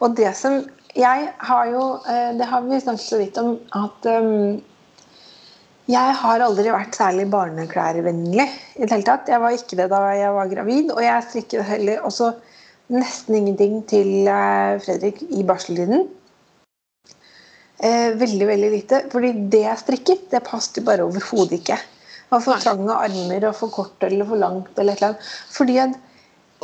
Og 0.00 0.16
det 0.16 0.34
som 0.36 0.64
Jeg 0.96 1.32
har 1.38 1.64
jo 1.68 1.98
eh, 2.08 2.32
Det 2.38 2.46
har 2.48 2.62
vi 2.62 2.78
snakket 2.80 3.04
så 3.04 3.18
vidt 3.20 3.36
om 3.36 3.58
at 3.76 4.06
um, 4.06 4.62
jeg 5.86 6.14
har 6.18 6.42
aldri 6.42 6.70
vært 6.72 6.96
særlig 6.98 7.28
barneklærvennlig 7.30 8.46
i 8.46 8.80
det 8.80 8.90
hele 8.90 9.06
tatt. 9.06 9.28
Jeg 9.30 9.38
var 9.42 9.54
ikke 9.54 9.76
det 9.78 9.86
da 9.92 10.00
jeg 10.18 10.32
var 10.34 10.48
gravid, 10.50 10.88
og 10.90 11.02
jeg 11.04 11.26
strikket 11.28 11.68
heller 11.68 12.02
også 12.02 12.32
nesten 12.90 13.36
ingenting 13.38 13.84
til 13.86 14.26
eh, 14.26 14.80
Fredrik 14.82 15.20
i 15.30 15.44
barseltiden. 15.46 16.08
Eh, 17.78 18.14
veldig, 18.16 18.46
veldig 18.48 18.70
lite. 18.72 19.02
Fordi 19.12 19.32
det 19.52 19.62
jeg 19.66 19.82
strikket, 19.82 20.26
det 20.32 20.42
passet 20.46 20.80
jo 20.80 20.86
bare 20.86 21.04
overhodet 21.04 21.60
ikke. 21.60 21.78
Var 22.30 22.42
for 22.42 22.62
trange 22.62 22.94
armer 22.94 23.48
og 23.50 23.56
for 23.58 23.72
kort 23.72 24.02
eller 24.06 24.26
for 24.26 24.40
langt 24.40 24.78
eller 24.80 24.96
et 24.96 25.02
eller 25.02 25.14
annet. 25.14 25.32
Fordi 25.54 25.78
at 25.84 26.02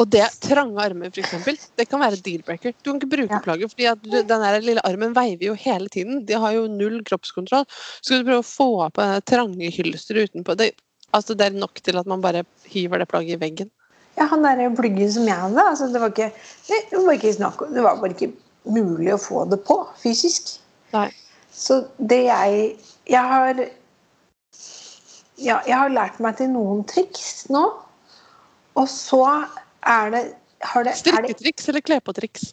Og 0.00 0.08
det 0.08 0.24
trange 0.40 0.80
armer, 0.80 1.10
eksempel, 1.12 1.58
det 1.76 1.84
kan 1.88 2.00
være 2.00 2.16
deal-breaker. 2.24 2.72
Du 2.82 2.90
kan 2.90 3.00
ikke 3.00 3.10
bruke 3.12 3.34
Ja. 3.34 3.40
plagget, 3.44 3.70
fordi 3.70 4.10
du, 4.10 4.22
den 4.22 4.40
der 4.40 4.60
lille 4.60 4.80
armen 4.84 5.12
veiver 5.12 5.44
jo 5.50 5.54
hele 5.54 5.88
tiden. 5.88 6.24
De 6.24 6.32
har 6.32 6.52
jo 6.52 6.66
null 6.66 7.02
kroppskontroll. 7.04 7.66
Skal 8.00 8.22
du 8.22 8.30
prøve 8.30 8.40
å 8.40 8.42
få 8.42 8.90
på 8.90 9.02
denne 9.02 9.20
trange 9.20 9.70
hylster 9.70 10.14
utenpå. 10.24 10.56
Det, 10.56 10.72
altså, 11.12 11.34
det 11.34 11.46
er 11.46 11.60
nok 11.60 11.74
til 11.84 11.98
at 11.98 12.06
man 12.06 12.22
bare 12.22 12.44
hiver 12.64 12.98
det 12.98 13.08
plagget 13.08 13.36
i 13.36 13.42
veggen. 13.44 13.70
Ja, 14.16 14.24
han 14.24 14.42
derre 14.42 14.72
pluggen 14.76 15.12
som 15.12 15.28
jeg 15.28 15.36
hadde, 15.36 15.60
altså 15.60 15.92
det, 15.92 16.00
var 16.00 16.08
ikke, 16.08 16.32
det, 16.68 16.80
var 16.92 17.12
ikke 17.12 17.36
snakk 17.36 17.62
om, 17.62 17.74
det 17.74 17.84
var 17.84 18.00
bare 18.00 18.16
ikke 18.16 18.32
mulig 18.64 19.12
å 19.12 19.20
få 19.20 19.44
det 19.48 19.60
på 19.64 19.76
fysisk. 20.00 20.61
Nei. 20.92 21.08
Så 21.52 21.82
det 21.98 22.24
jeg 22.26 22.76
Jeg 23.10 23.22
har 23.28 23.54
ja, 25.42 25.56
jeg 25.66 25.74
har 25.74 25.90
lært 25.90 26.20
meg 26.22 26.36
til 26.38 26.52
noen 26.52 26.84
triks 26.86 27.46
nå. 27.50 27.62
Og 28.78 28.88
så 28.88 29.24
er 29.82 30.12
det 30.14 30.22
Har 30.62 30.84
det, 30.86 30.94
Strikketriks 30.94 31.68
eller 31.68 31.82
kle 31.82 31.96
på-triks? 32.06 32.52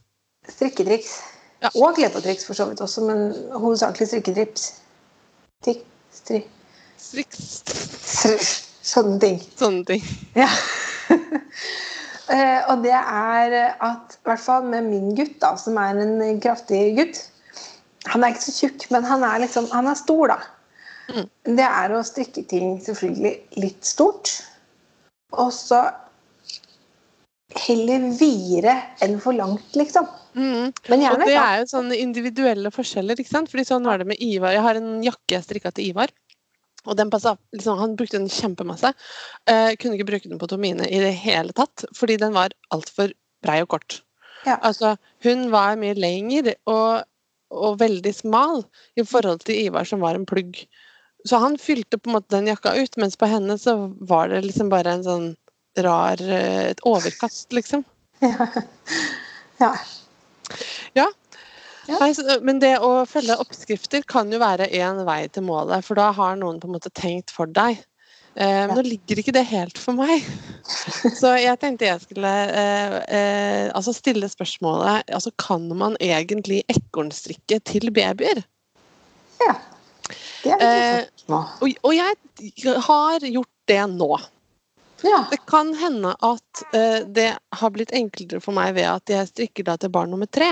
strikketriks. 0.49 1.11
Ja. 1.61 1.69
Og 1.75 1.93
kle 1.99 2.07
på-triks 2.09 2.47
for 2.47 2.57
så 2.57 2.65
vidt 2.65 2.81
også, 2.81 3.03
men 3.05 3.19
hovedsakelig 3.53 4.07
strikketriks. 4.09 4.63
trik, 5.63 5.83
stri, 6.11 6.39
Striks. 6.97 7.43
stri, 8.01 8.33
sånne 8.89 9.19
ting. 9.21 9.37
Sånne 9.59 9.85
ting. 9.85 10.03
Ja. 10.35 10.49
Eh, 12.29 12.59
og 12.69 12.83
det 12.83 12.91
er 12.93 13.53
at, 13.81 14.11
i 14.13 14.27
hvert 14.27 14.41
fall 14.43 14.67
med 14.69 14.85
min 14.85 15.15
gutt, 15.17 15.39
da, 15.41 15.55
som 15.57 15.79
er 15.81 15.97
en 15.97 16.37
kraftig 16.37 16.91
gutt 16.99 17.23
Han 18.07 18.23
er 18.23 18.33
ikke 18.33 18.47
så 18.47 18.55
tjukk, 18.55 18.85
men 18.93 19.03
han 19.03 19.23
er, 19.27 19.41
liksom, 19.43 19.67
han 19.73 19.89
er 19.91 19.97
stor, 19.99 20.31
da. 20.31 20.39
Mm. 21.09 21.25
Det 21.57 21.65
er 21.65 21.95
å 21.95 22.03
strikke 22.05 22.45
ting 22.47 22.77
selvfølgelig 22.83 23.33
litt 23.59 23.85
stort. 23.85 24.31
Og 25.35 25.51
så 25.53 25.81
heller 27.57 28.07
videre 28.17 28.75
enn 29.03 29.17
for 29.21 29.35
langt, 29.35 29.75
liksom. 29.77 30.07
Mm. 30.37 30.71
Men 30.91 31.05
Og 31.09 31.23
det 31.25 31.35
er 31.35 31.61
jo 31.61 31.69
sånne 31.71 31.97
individuelle 31.97 32.71
forskjeller. 32.71 33.19
ikke 33.19 33.33
sant? 33.33 33.49
Fordi 33.51 33.65
sånn 33.65 33.87
var 33.89 34.01
det 34.01 34.09
med 34.11 34.21
Ivar. 34.21 34.53
Jeg 34.53 34.65
har 34.65 34.79
en 34.79 34.99
jakke 35.03 35.35
jeg 35.35 35.47
strikka 35.47 35.73
til 35.73 35.89
Ivar. 35.89 36.13
Og 36.87 36.95
den 36.95 37.09
passet, 37.11 37.39
liksom, 37.55 37.79
Han 37.81 37.95
brukte 37.99 38.19
den 38.21 38.29
kjempemasse. 38.31 38.93
Eh, 39.49 39.75
kunne 39.75 39.97
ikke 39.97 40.11
bruke 40.11 40.29
den 40.29 40.39
på 40.39 40.47
Tomine 40.47 40.87
i 40.87 41.01
det 41.01 41.15
hele 41.25 41.51
tatt, 41.53 41.85
fordi 41.97 42.17
den 42.21 42.33
var 42.33 42.53
altfor 42.71 43.11
brei 43.43 43.59
og 43.63 43.69
kort. 43.75 44.01
Ja. 44.45 44.57
Altså, 44.63 44.95
hun 45.25 45.49
var 45.51 45.75
mye 45.75 45.97
lenger, 45.99 46.53
og, 46.69 47.03
og 47.49 47.79
veldig 47.81 48.13
smal 48.15 48.63
i 48.99 49.05
forhold 49.05 49.43
til 49.45 49.67
Ivar, 49.67 49.87
som 49.89 50.03
var 50.03 50.17
en 50.17 50.27
plugg. 50.29 50.61
Så 51.27 51.39
han 51.41 51.57
fylte 51.59 51.99
på 51.99 52.09
en 52.09 52.17
måte 52.17 52.35
den 52.35 52.47
jakka 52.47 52.75
ut, 52.77 52.97
mens 53.01 53.17
på 53.19 53.27
henne 53.29 53.57
så 53.59 53.75
var 54.09 54.29
det 54.31 54.43
liksom 54.45 54.69
bare 54.71 54.95
en 54.95 55.05
sånn 55.05 55.29
rar 55.79 56.21
eh, 56.21 56.71
Et 56.71 56.83
overkast, 56.87 57.51
liksom. 57.55 57.85
Ja. 58.19 58.47
ja. 59.59 59.73
Ja. 60.95 61.05
Ja. 61.89 61.97
Nei, 61.99 62.11
så, 62.13 62.23
men 62.45 62.59
det 62.61 62.75
å 62.85 63.05
følge 63.09 63.37
oppskrifter 63.41 64.03
kan 64.05 64.29
jo 64.29 64.37
være 64.41 64.67
én 64.77 65.01
vei 65.07 65.23
til 65.33 65.47
målet, 65.47 65.85
for 65.87 65.97
da 65.97 66.11
har 66.13 66.35
noen 66.37 66.59
på 66.61 66.69
en 66.69 66.75
måte 66.75 66.91
tenkt 66.93 67.33
for 67.33 67.49
deg. 67.49 67.79
Eh, 68.39 68.61
men 68.69 68.75
nå 68.77 68.83
ligger 68.85 69.19
ikke 69.19 69.33
det 69.35 69.43
helt 69.49 69.79
for 69.81 69.97
meg. 69.99 70.23
Så 71.19 71.33
jeg 71.41 71.59
tenkte 71.59 71.89
jeg 71.89 72.03
skulle 72.05 72.29
eh, 72.31 72.95
eh, 73.11 73.65
altså 73.75 73.91
stille 73.95 74.29
spørsmålet 74.31 75.09
altså 75.11 75.31
Kan 75.41 75.65
man 75.75 75.97
egentlig 75.99 76.61
ekornstrikke 76.71 77.59
til 77.67 77.91
babyer? 77.95 78.43
ja. 79.43 79.55
Det 80.43 80.55
er 80.55 80.61
Eh, 80.63 80.99
litt 81.03 81.25
nå. 81.29 81.37
Og, 81.61 81.73
og 81.83 81.93
jeg 81.93 82.75
har 82.87 83.25
gjort 83.27 83.51
det 83.67 83.81
nå. 83.91 84.13
Ja. 85.05 85.21
Det 85.31 85.37
kan 85.47 85.71
hende 85.79 86.11
at 86.11 86.61
uh, 86.75 86.99
det 87.07 87.29
har 87.55 87.71
blitt 87.75 87.93
enklere 87.95 88.41
for 88.43 88.55
meg 88.55 88.73
ved 88.75 88.87
at 88.89 89.11
jeg 89.13 89.29
strikker 89.31 89.67
da 89.67 89.77
til 89.79 89.91
barn 89.93 90.11
nummer 90.11 90.27
tre. 90.27 90.49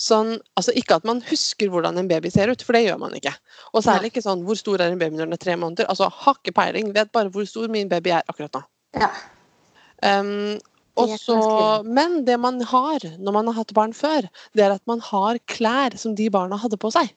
Sånn, 0.00 0.34
altså 0.58 0.74
Ikke 0.76 0.98
at 0.98 1.06
man 1.08 1.22
husker 1.28 1.70
hvordan 1.72 2.00
en 2.00 2.10
baby 2.10 2.30
ser 2.32 2.52
ut, 2.52 2.62
for 2.64 2.76
det 2.76 2.84
gjør 2.86 3.00
man 3.00 3.16
ikke. 3.16 3.32
Og 3.72 3.84
særlig 3.86 4.12
ikke 4.12 4.24
sånn 4.26 4.44
hvor 4.46 4.58
stor 4.60 4.82
er 4.84 4.92
en 4.92 5.00
baby 5.00 5.16
når 5.16 5.30
den 5.30 5.38
er 5.38 5.44
tre 5.44 5.56
måneder. 5.56 5.88
Altså 5.88 6.10
Har 6.12 6.40
ikke 6.40 6.56
peiling, 6.58 6.92
vet 6.96 7.12
bare 7.16 7.32
hvor 7.32 7.46
stor 7.48 7.70
min 7.72 7.90
baby 7.90 8.12
er 8.16 8.26
akkurat 8.28 8.60
nå. 8.60 8.64
ja. 9.04 9.12
Um, 9.98 10.58
og 10.98 11.08
Det 11.10 11.14
er 11.16 11.18
så, 11.22 11.34
vanskelig. 11.34 11.94
men 11.94 12.12
det 12.26 12.36
man 12.38 12.60
har 12.62 13.04
når 13.18 13.34
man 13.34 13.48
har 13.50 13.56
hatt 13.60 13.72
barn 13.74 13.92
før, 13.94 14.26
det 14.54 14.64
er 14.64 14.74
at 14.74 14.82
man 14.90 15.00
har 15.02 15.38
klær 15.50 15.96
som 15.98 16.14
de 16.18 16.28
barna 16.30 16.58
hadde 16.58 16.78
på 16.78 16.90
seg. 16.94 17.10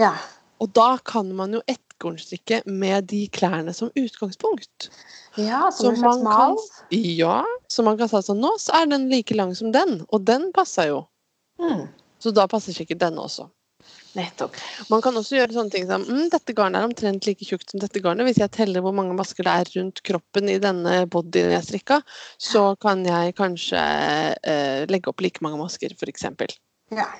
ja. 0.00 0.14
Og 0.62 0.70
da 0.76 0.96
kan 1.04 1.28
man 1.36 1.52
jo 1.56 1.60
ettkornstrikke 1.70 2.62
med 2.66 3.10
de 3.12 3.26
klærne 3.32 3.74
som 3.76 3.90
utgangspunkt. 3.94 4.88
Ja, 5.36 5.66
Så 5.70 5.90
som 5.90 5.94
en 5.94 6.00
slags 6.00 6.22
mal. 6.24 6.56
kan, 6.56 7.02
ja, 7.16 7.44
så 7.68 7.84
man 7.84 7.98
kan 7.98 8.08
si 8.08 8.22
sånn 8.24 8.40
Nå 8.40 8.54
så 8.62 8.72
er 8.80 8.88
den 8.88 9.10
like 9.12 9.36
lang 9.36 9.52
som 9.54 9.72
den, 9.72 10.00
og 10.08 10.24
den 10.24 10.48
passer 10.56 10.88
jo. 10.94 11.04
Mm. 11.60 11.86
Så 12.22 12.32
da 12.32 12.46
passer 12.48 12.72
sikkert 12.72 13.02
denne 13.04 13.20
også. 13.20 13.50
Nettopp. 14.16 14.56
Man 14.88 15.02
kan 15.04 15.16
også 15.18 15.36
gjøre 15.36 15.52
sånne 15.52 15.72
ting 15.74 15.84
som 15.88 16.04
mm, 16.08 16.30
dette 16.32 16.54
garnet 16.56 16.80
er 16.80 16.88
omtrent 16.88 17.26
like 17.28 17.44
tjukt 17.44 17.68
som 17.68 17.82
dette 17.82 18.00
garnet. 18.00 18.24
Hvis 18.24 18.40
jeg 18.40 18.54
teller 18.54 18.80
hvor 18.84 18.94
mange 18.96 19.12
masker 19.18 19.44
det 19.44 19.52
er 19.52 19.70
rundt 19.76 20.00
kroppen 20.08 20.48
i 20.48 20.56
denne 20.62 21.02
bodyen 21.12 21.52
jeg 21.52 21.66
strikka, 21.68 22.00
så 22.40 22.70
kan 22.80 23.04
jeg 23.06 23.36
kanskje 23.36 23.82
eh, 24.40 24.86
legge 24.88 25.12
opp 25.12 25.20
like 25.20 25.44
mange 25.44 25.60
masker, 25.60 25.92
f.eks. 25.92 26.24
Ja. 26.96 27.10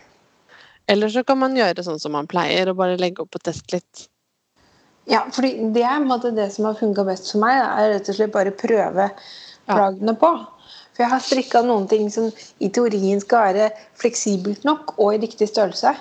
Eller 0.86 1.10
så 1.12 1.24
kan 1.26 1.38
man 1.38 1.56
gjøre 1.58 1.82
sånn 1.82 1.98
som 2.02 2.14
man 2.14 2.28
pleier, 2.30 2.70
og 2.70 2.78
bare 2.78 2.98
legge 3.00 3.24
opp 3.24 3.38
og 3.38 3.42
teste 3.46 3.78
litt. 3.78 4.08
ja, 5.06 5.22
for 5.30 5.46
det 5.46 5.82
er 5.86 6.02
måte 6.02 6.32
det 6.34 6.48
som 6.54 6.66
har 6.66 6.78
funka 6.78 7.04
best 7.06 7.30
for 7.32 7.42
meg, 7.42 7.58
er 7.62 7.92
rett 7.94 8.08
og 8.10 8.18
slett 8.18 8.34
bare 8.34 8.54
prøve 8.54 9.10
plaggene 9.66 10.14
på. 10.18 10.32
For 10.96 11.04
jeg 11.04 11.12
har 11.12 11.22
strikka 11.22 11.62
noen 11.62 11.86
ting 11.90 12.08
som 12.10 12.30
i 12.58 12.70
teorien 12.72 13.20
skal 13.20 13.50
være 13.50 13.70
fleksibelt 14.00 14.64
nok 14.64 14.94
og 14.96 15.14
i 15.14 15.20
riktig 15.26 15.50
størrelse. 15.50 15.92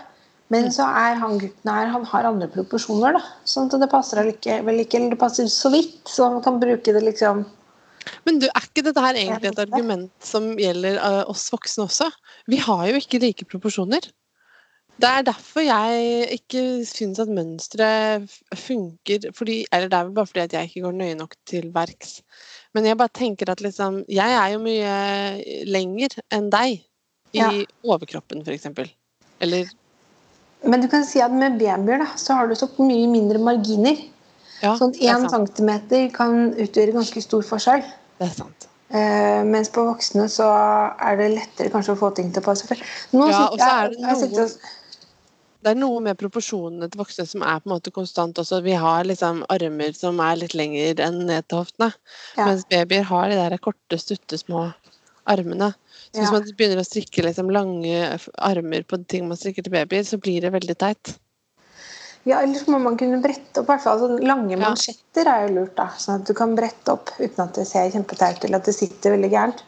Men 0.54 0.70
så 0.74 0.86
er 0.86 1.18
han 1.18 1.40
gutten 1.42 1.72
her, 1.72 1.90
han 1.90 2.06
har 2.06 2.28
andre 2.30 2.48
proporsjoner, 2.54 3.18
da. 3.18 3.22
Sånn 3.50 3.68
at 3.68 3.82
det 3.82 3.90
passer 3.92 4.22
vel 4.22 4.36
ikke, 4.36 4.60
eller 4.62 5.10
det 5.12 5.20
passer 5.20 5.50
så 5.52 5.72
vidt. 5.74 6.04
Så 6.08 6.30
han 6.30 6.44
kan 6.46 6.62
bruke 6.62 6.94
det 6.94 7.02
liksom 7.04 7.44
Men 8.26 8.38
du, 8.40 8.46
er 8.46 8.68
ikke 8.68 8.84
dette 8.86 9.02
her 9.02 9.18
egentlig 9.18 9.50
et 9.50 9.64
argument 9.64 10.12
som 10.24 10.52
gjelder 10.62 11.00
eh, 11.02 11.24
oss 11.30 11.48
voksne 11.50 11.88
også? 11.88 12.12
Vi 12.50 12.60
har 12.62 12.86
jo 12.92 13.02
ikke 13.02 13.22
like 13.24 13.48
proporsjoner. 13.50 14.06
Det 14.96 15.10
er 15.12 15.26
derfor 15.28 15.60
jeg 15.66 16.28
ikke 16.38 16.62
syns 16.88 17.20
at 17.20 17.28
mønsteret 17.28 18.32
funker 18.56 19.26
fordi, 19.36 19.66
Eller 19.74 19.90
det 19.92 19.98
er 19.98 20.04
vel 20.08 20.14
bare 20.16 20.30
fordi 20.30 20.40
at 20.46 20.54
jeg 20.56 20.70
ikke 20.70 20.86
går 20.86 20.96
nøye 20.96 21.16
nok 21.20 21.36
til 21.46 21.68
verks. 21.76 22.22
Men 22.74 22.86
jeg 22.88 22.98
bare 22.98 23.12
tenker 23.14 23.50
at 23.52 23.62
liksom 23.62 24.04
Jeg 24.08 24.32
er 24.40 24.54
jo 24.54 24.60
mye 24.64 25.66
lenger 25.68 26.16
enn 26.32 26.50
deg 26.54 26.78
i 27.36 27.40
Ja. 27.42 27.50
overkroppen, 27.84 28.46
f.eks. 28.48 28.68
Eller 29.42 29.66
Men 30.64 30.82
du 30.82 30.88
kan 30.88 31.04
si 31.06 31.20
at 31.20 31.32
med 31.32 31.60
babyer 31.60 32.00
da, 32.00 32.08
så 32.16 32.34
har 32.40 32.48
du 32.48 32.56
så 32.56 32.70
mye 32.80 33.08
mindre 33.12 33.38
marginer. 33.44 33.98
Ja, 34.64 34.78
Sånn 34.80 34.96
én 34.96 35.28
centimeter 35.30 36.08
kan 36.16 36.54
utgjøre 36.56 36.94
ganske 36.96 37.22
stor 37.22 37.44
forskjell. 37.44 37.84
Det 38.18 38.30
er 38.30 38.34
sant. 38.34 38.68
Uh, 38.90 39.44
mens 39.44 39.68
på 39.74 39.84
voksne 39.84 40.30
så 40.32 40.48
er 41.02 41.18
det 41.20 41.28
lettere 41.36 41.70
kanskje 41.74 41.94
å 41.98 42.00
få 42.00 42.14
ting 42.16 42.32
til 42.32 42.42
å 42.42 42.46
passe. 42.46 42.66
For 42.70 42.76
Nå 43.12 43.28
Ja, 43.28 43.50
sitter 43.50 43.52
og 43.52 43.60
så 43.60 43.68
jeg- 43.68 43.84
er 43.84 43.90
det 43.90 44.00
jeg 44.00 44.18
sitter 44.24 44.44
og- 44.44 44.60
Det 45.66 45.72
er 45.74 45.80
noe 45.82 45.98
med 46.06 46.18
proporsjonene 46.22 46.86
til 46.94 47.00
voksne 47.02 47.24
som 47.26 47.42
er 47.42 47.58
på 47.64 47.66
en 47.66 47.74
måte 47.74 47.90
konstant 47.94 48.38
også. 48.38 48.60
Vi 48.62 48.76
har 48.78 49.08
liksom 49.10 49.40
armer 49.50 49.96
som 49.98 50.20
er 50.22 50.38
litt 50.38 50.54
lengre 50.54 50.92
enn 51.08 51.24
ned 51.26 51.48
til 51.50 51.64
hoftene. 51.64 51.88
Ja. 52.38 52.46
Mens 52.52 52.68
babyer 52.70 53.08
har 53.10 53.32
de 53.32 53.40
der 53.40 53.58
korte, 53.58 53.98
stutte, 53.98 54.38
små 54.38 54.68
armene. 55.26 55.72
Så 56.14 56.22
hvis 56.22 56.30
Ja. 56.30 56.38
man 56.38 56.46
begynner 56.52 56.84
å 56.84 56.86
strikke 56.86 57.26
liksom 57.26 57.50
lange 57.50 58.20
armer 58.38 58.84
på 58.86 59.02
ting 59.08 59.28
man 59.28 59.38
strikker 59.42 59.66
til 59.66 59.74
babyer, 59.74 60.06
så 60.06 60.22
blir 60.22 60.42
det 60.46 60.54
veldig 60.54 60.78
teit. 60.78 61.16
Ja, 62.26 62.42
ellers 62.42 62.68
må 62.68 62.80
man 62.82 62.98
kunne 62.98 63.22
brette 63.22 63.58
opp. 63.62 63.66
hvert 63.66 63.82
fall. 63.82 64.00
Altså, 64.00 64.24
lange 64.24 64.58
mansjetter 64.58 65.26
er 65.26 65.48
jo 65.48 65.56
lurt. 65.56 65.76
da, 65.76 65.88
Sånn 65.98 66.22
at 66.22 66.28
du 66.28 66.34
kan 66.34 66.56
brette 66.56 66.94
opp 66.94 67.10
uten 67.20 67.40
at 67.44 67.54
det 67.54 67.66
ser 67.66 67.90
kjempeteit 67.90 68.46
eller 68.46 68.58
at 68.58 68.66
det 68.66 68.76
sitter 68.76 69.18
veldig 69.18 69.32
gærent. 69.32 69.64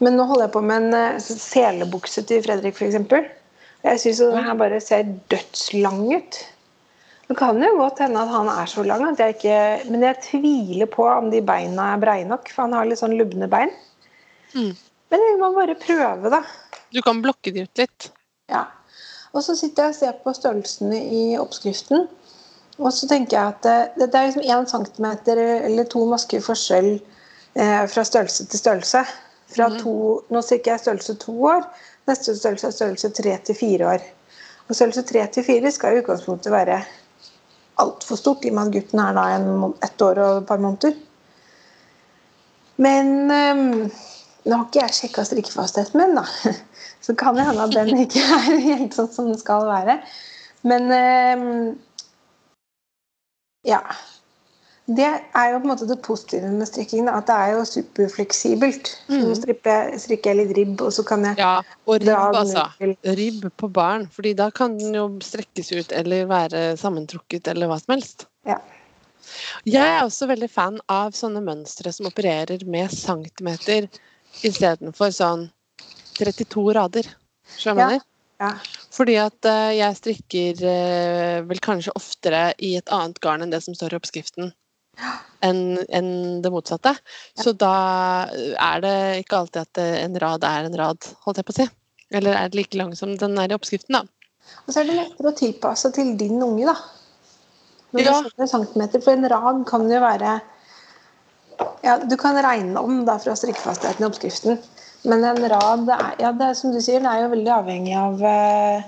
Men 0.00 0.16
nå 0.16 0.26
holder 0.26 0.46
jeg 0.46 0.52
på 0.52 0.64
med 0.64 0.82
en 0.82 0.94
eh, 0.94 1.18
selebukse 1.20 2.24
til 2.26 2.42
Fredrik, 2.42 2.74
f.eks. 2.76 2.96
Jeg 3.86 4.00
syns 4.02 4.20
han 4.34 4.58
bare 4.58 4.80
ser 4.82 5.06
dødslang 5.30 6.00
ut. 6.16 6.38
Det 7.28 7.36
kan 7.36 7.60
jo 7.60 7.74
godt 7.76 8.00
hende 8.00 8.22
at 8.24 8.32
han 8.32 8.48
er 8.48 8.70
så 8.70 8.82
lang 8.88 9.04
at 9.04 9.20
jeg 9.20 9.34
ikke 9.36 9.90
Men 9.92 10.06
jeg 10.06 10.22
tviler 10.24 10.88
på 10.88 11.04
om 11.04 11.28
de 11.30 11.42
beina 11.44 11.92
er 11.92 12.00
breie 12.00 12.24
nok, 12.24 12.48
for 12.48 12.64
han 12.64 12.72
har 12.72 12.88
litt 12.88 13.00
sånn 13.02 13.16
lubne 13.18 13.48
bein. 13.52 13.70
Mm. 14.54 14.72
Men 15.12 15.24
jeg 15.26 15.36
må 15.40 15.52
bare 15.56 15.76
prøve, 15.78 16.32
da. 16.32 16.42
Du 16.92 17.02
kan 17.04 17.20
blokke 17.24 17.52
de 17.52 17.66
ut 17.68 17.80
litt. 17.82 18.08
Ja. 18.48 18.64
Og 19.36 19.44
så 19.44 19.54
sitter 19.58 19.90
jeg 19.90 19.94
og 19.94 19.98
ser 19.98 20.16
på 20.24 20.32
størrelsene 20.36 20.98
i 21.04 21.22
oppskriften. 21.40 22.08
Og 22.78 22.92
så 22.94 23.08
tenker 23.10 23.36
jeg 23.36 23.54
at 23.56 23.68
eh, 23.68 23.94
det, 23.98 24.08
det 24.12 24.18
er 24.18 24.28
liksom 24.30 24.48
én 24.48 24.68
centimeter 24.70 25.40
eller 25.68 25.88
to 25.90 26.04
masker 26.08 26.40
forskjell 26.44 26.94
eh, 26.96 27.84
fra 27.92 28.04
størrelse 28.06 28.46
til 28.48 28.62
størrelse. 28.62 29.04
Fra 29.48 29.68
Mhm. 29.68 29.78
to, 29.82 29.94
nå 30.32 30.42
strikker 30.44 30.74
jeg 30.74 30.80
størrelse 30.84 31.14
to 31.20 31.34
år, 31.44 31.64
neste 32.10 32.34
størrelse 32.36 32.70
er 32.70 32.76
størrelse 32.76 33.10
tre 33.16 33.34
til 33.46 33.58
fire 33.58 33.92
år. 33.94 34.06
Og 34.68 34.76
størrelse 34.76 35.04
tre 35.08 35.26
til 35.32 35.46
fire 35.46 35.72
skal 35.72 35.96
i 35.96 36.02
utgangspunktet 36.02 36.52
være 36.52 36.82
altfor 37.78 38.18
stort, 38.18 38.44
i 38.44 38.50
og 38.50 38.58
med 38.58 38.68
at 38.68 38.74
gutten 38.74 39.02
er 39.02 39.16
da 39.16 39.26
en, 39.36 39.74
ett 39.84 40.02
år 40.02 40.20
og 40.24 40.40
et 40.42 40.48
par 40.48 40.62
måneder. 40.62 40.96
Men 42.78 43.12
um, 43.30 43.90
nå 44.44 44.56
har 44.56 44.66
ikke 44.66 44.82
jeg 44.82 44.96
sjekka 44.96 45.24
strikkefastheten 45.26 46.00
min, 46.00 46.18
da. 46.18 46.26
Så 47.04 47.14
kan 47.18 47.38
det 47.38 47.46
hende 47.46 47.64
at 47.64 47.74
den 47.74 48.02
ikke 48.04 48.20
er 48.20 48.58
helt 48.62 48.96
sånn 48.96 49.10
som 49.14 49.30
den 49.30 49.38
skal 49.40 49.66
være. 49.68 49.98
Men 50.66 50.90
um, 50.92 51.44
ja. 53.66 53.80
Det 54.88 55.04
er 55.04 55.50
jo 55.52 55.58
på 55.60 55.66
en 55.66 55.70
måte 55.72 55.86
det 55.88 55.98
positive 56.00 56.48
med 56.48 56.68
strikking. 56.70 57.10
At 57.12 57.26
det 57.28 57.34
er 57.36 57.50
jo 57.58 57.64
superfleksibelt. 57.68 58.90
Mm. 59.10 59.20
Nå 59.26 59.34
strikker, 59.36 59.92
strikker 60.00 60.32
jeg 60.32 60.38
litt 60.40 60.54
ribb, 60.56 60.80
og 60.86 60.94
så 60.96 61.04
kan 61.04 61.26
jeg 61.28 61.36
Ja, 61.42 61.58
og 61.84 62.00
ribb, 62.00 62.38
altså. 62.40 62.64
Ribb 63.20 63.44
på 63.60 63.68
barn, 63.68 64.08
fordi 64.14 64.32
da 64.38 64.48
kan 64.54 64.78
den 64.80 64.96
jo 64.96 65.06
strekkes 65.24 65.72
ut 65.76 65.92
eller 65.92 66.24
være 66.30 66.64
sammentrukket 66.80 67.52
eller 67.52 67.68
hva 67.68 67.76
som 67.82 67.98
helst. 67.98 68.24
Ja. 68.48 68.56
Jeg 69.68 69.84
er 69.84 70.02
også 70.06 70.28
veldig 70.30 70.48
fan 70.48 70.78
av 70.88 71.12
sånne 71.16 71.42
mønstre 71.44 71.92
som 71.92 72.08
opererer 72.08 72.64
med 72.64 72.88
centimeter 72.94 73.90
istedenfor 74.40 75.12
sånn 75.12 75.50
32 76.16 76.64
rader. 76.78 77.10
Skjønner 77.58 77.98
du? 77.98 78.06
Ja. 78.38 78.52
Fordi 78.94 79.16
at 79.20 79.48
eh, 79.50 79.74
jeg 79.80 79.98
strikker 79.98 80.64
eh, 80.70 81.36
vel 81.48 81.60
kanskje 81.62 81.94
oftere 81.98 82.52
i 82.62 82.76
et 82.78 82.88
annet 82.94 83.18
garn 83.24 83.44
enn 83.44 83.52
det 83.52 83.60
som 83.64 83.76
står 83.76 83.94
i 83.94 83.98
oppskriften. 83.98 84.52
Enn 85.44 85.78
en 85.94 86.08
det 86.42 86.50
motsatte. 86.50 86.96
Så 87.38 87.52
da 87.54 87.72
er 88.32 88.80
det 88.82 88.94
ikke 89.22 89.38
alltid 89.38 89.60
at 89.62 89.80
eh, 89.82 89.98
en 90.02 90.18
rad 90.18 90.44
er 90.44 90.66
en 90.66 90.78
rad, 90.80 91.10
holdt 91.26 91.38
jeg 91.38 91.46
på 91.46 91.54
å 91.54 91.58
si. 91.60 91.68
Eller 92.18 92.34
er 92.34 92.48
det 92.50 92.58
like 92.58 92.78
lang 92.80 92.94
som 92.98 93.12
den 93.20 93.38
er 93.38 93.52
i 93.52 93.56
oppskriften, 93.56 94.00
da. 94.00 94.02
Og 94.64 94.72
så 94.72 94.80
er 94.80 94.88
det 94.88 94.96
lettere 94.96 95.30
å 95.30 95.36
tilpasse 95.36 95.92
til 95.94 96.14
din 96.18 96.40
unge, 96.42 96.66
da. 96.66 96.74
Når 97.92 98.02
Ja. 98.04 98.12
du 98.22 98.28
setter 98.28 98.46
centimeter, 98.50 99.00
For 99.00 99.12
en 99.12 99.28
rad 99.28 99.62
kan 99.66 99.86
jo 99.90 100.00
være 100.00 100.40
ja, 101.82 101.96
Du 101.98 102.16
kan 102.16 102.36
regne 102.36 102.80
om 102.80 103.04
da 103.06 103.16
fra 103.18 103.34
strikkefastheten 103.36 104.04
i 104.04 104.08
oppskriften. 104.08 104.58
Men 105.04 105.24
en 105.24 105.48
rad 105.50 105.88
er, 105.88 106.14
ja, 106.20 106.32
det 106.32 106.50
er 106.50 106.54
som 106.58 106.72
du 106.74 106.80
sier, 106.82 107.00
det 107.00 107.06
er 107.06 107.22
jo 107.22 107.32
veldig 107.32 107.52
avhengig 107.54 107.94
av 107.96 108.22
eh, 108.22 108.82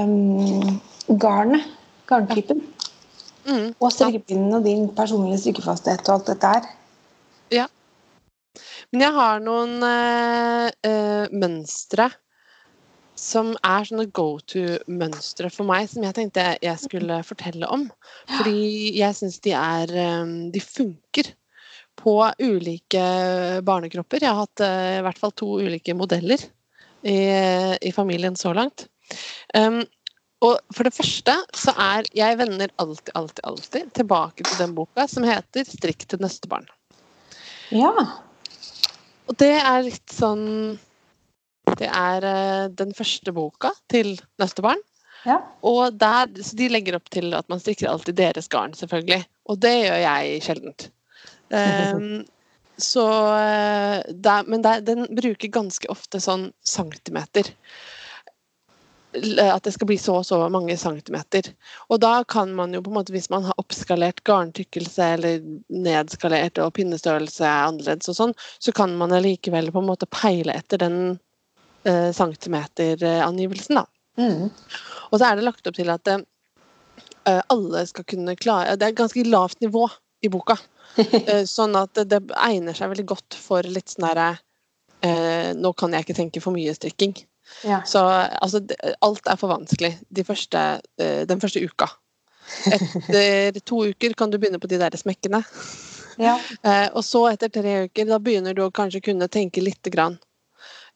um, 0.00 0.80
garnet. 1.20 1.66
Garntypen. 2.10 2.64
Mm, 3.46 3.72
Og 3.80 3.92
strikkepinnen 3.92 4.54
og 4.58 4.64
din 4.66 4.88
personlige 4.96 5.40
strikkefasthet 5.44 6.08
og 6.08 6.18
alt 6.18 6.32
dette 6.32 6.54
her. 6.54 6.66
Ja. 7.54 7.66
Men 8.90 9.06
jeg 9.06 9.14
har 9.16 9.40
noen 9.44 9.78
øh, 9.86 11.26
mønstre 11.32 12.10
som 13.20 13.52
er 13.66 13.84
sånne 13.84 14.06
go 14.16 14.38
to-mønstre 14.48 15.50
for 15.52 15.68
meg, 15.68 15.90
som 15.90 16.04
jeg 16.06 16.16
tenkte 16.16 16.46
jeg 16.64 16.80
skulle 16.80 17.20
fortelle 17.26 17.68
om. 17.68 17.84
Fordi 18.38 18.96
jeg 18.96 19.18
syns 19.18 19.36
de 19.44 19.52
er 19.56 19.92
eh, 19.92 20.32
De 20.54 20.62
funker 20.64 21.34
på 22.00 22.14
ulike 22.40 23.02
barnekropper. 23.66 24.24
Jeg 24.24 24.32
har 24.32 24.46
hatt 24.46 24.62
i 24.64 25.02
hvert 25.04 25.20
fall 25.20 25.34
to 25.36 25.58
ulike 25.60 25.92
modeller 25.92 26.40
i, 27.04 27.18
i 27.76 27.92
familien 27.92 28.38
så 28.40 28.54
langt. 28.56 28.86
Um, 29.52 29.82
og 30.40 30.56
for 30.72 30.88
det 30.88 30.94
første 30.96 31.34
så 31.56 31.74
er 31.76 32.08
Jeg 32.16 32.38
vender 32.40 32.72
alltid, 32.80 33.12
alltid, 33.14 33.42
alltid 33.44 33.90
tilbake 33.96 34.44
til 34.46 34.58
den 34.62 34.74
boka 34.74 35.06
som 35.08 35.26
heter 35.28 35.64
'Strikk 35.68 36.06
til 36.08 36.20
neste 36.22 36.48
barn'. 36.48 36.68
Ja. 37.70 37.92
Og 39.28 39.36
det 39.38 39.52
er 39.60 39.82
litt 39.86 40.14
sånn 40.14 40.78
Det 41.78 41.86
er 41.86 42.24
uh, 42.24 42.68
den 42.72 42.94
første 42.96 43.32
boka 43.32 43.70
til 43.88 44.18
neste 44.40 44.62
barn. 44.62 44.80
ja. 45.24 45.38
Og 45.62 45.92
der, 46.00 46.26
så 46.42 46.56
de 46.56 46.68
legger 46.68 46.96
opp 46.96 47.10
til 47.10 47.34
at 47.34 47.48
man 47.48 47.60
strikker 47.60 47.88
alltid 47.88 48.16
deres 48.16 48.48
garn, 48.48 48.72
selvfølgelig. 48.74 49.24
Og 49.46 49.60
det 49.60 49.74
gjør 49.84 50.00
jeg 50.02 50.42
sjeldent. 50.42 50.90
Um, 51.50 52.24
så 52.90 53.06
uh, 53.06 54.00
der, 54.08 54.42
Men 54.48 54.64
der, 54.64 54.80
den 54.80 55.06
bruker 55.14 55.48
ganske 55.48 55.88
ofte 55.92 56.20
sånn 56.20 56.50
centimeter. 56.64 57.52
At 59.10 59.64
det 59.66 59.72
skal 59.74 59.88
bli 59.90 59.96
så 59.98 60.20
og 60.20 60.26
så 60.28 60.38
mange 60.52 60.76
centimeter. 60.78 61.48
Og 61.90 61.98
da 62.02 62.20
kan 62.30 62.52
man 62.54 62.74
jo 62.74 62.82
på 62.84 62.92
en 62.92 62.98
måte, 63.00 63.14
hvis 63.14 63.30
man 63.32 63.42
har 63.48 63.58
oppskalert 63.58 64.22
garntykkelse 64.28 65.08
eller 65.16 65.40
nedskalert 65.66 66.60
og 66.62 66.74
pinnestørrelse 66.78 67.42
er 67.42 67.70
annerledes 67.72 68.12
og 68.12 68.18
sånn, 68.20 68.34
så 68.62 68.74
kan 68.76 68.94
man 69.00 69.14
allikevel 69.16 69.72
på 69.74 69.82
en 69.82 69.88
måte 69.90 70.06
peile 70.14 70.54
etter 70.54 70.84
den 70.84 71.00
eh, 71.82 72.10
centimeterangivelsen, 72.14 73.80
da. 73.80 73.86
Mm. 74.20 74.50
Og 75.10 75.18
så 75.18 75.26
er 75.26 75.38
det 75.38 75.46
lagt 75.46 75.66
opp 75.66 75.78
til 75.78 75.90
at 75.90 76.10
eh, 76.10 76.22
alle 77.40 77.84
skal 77.88 78.04
kunne 78.10 78.34
klare 78.36 78.74
Det 78.76 78.88
er 78.88 78.98
ganske 78.98 79.24
lavt 79.26 79.60
nivå 79.64 79.88
i 80.22 80.30
boka. 80.32 80.58
Eh, 81.00 81.44
sånn 81.46 81.76
at 81.78 81.94
det, 81.94 82.08
det 82.10 82.18
egner 82.34 82.74
seg 82.74 82.90
veldig 82.90 83.04
godt 83.12 83.36
for 83.38 83.62
litt 83.62 83.92
sånn 83.92 84.08
herre 84.08 84.32
eh, 85.06 85.52
Nå 85.54 85.70
kan 85.78 85.94
jeg 85.94 86.02
ikke 86.02 86.16
tenke 86.18 86.42
for 86.42 86.54
mye 86.56 86.74
strikking. 86.74 87.14
Ja. 87.66 87.82
Så 87.86 88.02
altså, 88.02 88.62
alt 89.04 89.26
er 89.28 89.40
for 89.40 89.52
vanskelig 89.52 89.94
de 90.08 90.24
første, 90.24 90.80
eh, 91.00 91.26
den 91.28 91.42
første 91.42 91.62
uka. 91.64 91.90
Etter 92.70 93.60
to 93.66 93.84
uker 93.90 94.14
kan 94.18 94.30
du 94.30 94.38
begynne 94.38 94.60
på 94.60 94.70
de 94.70 94.80
der 94.80 94.96
smekkene. 94.98 95.42
ja. 96.18 96.36
Eh, 96.62 96.88
og 96.92 97.04
så 97.06 97.26
etter 97.30 97.52
tre 97.52 97.76
uker, 97.86 98.08
da 98.08 98.18
begynner 98.22 98.56
du 98.56 98.64
å 98.66 98.74
kanskje 98.74 99.04
kunne 99.10 99.30
tenke 99.32 99.62
lite 99.64 99.92
grann. 99.92 100.18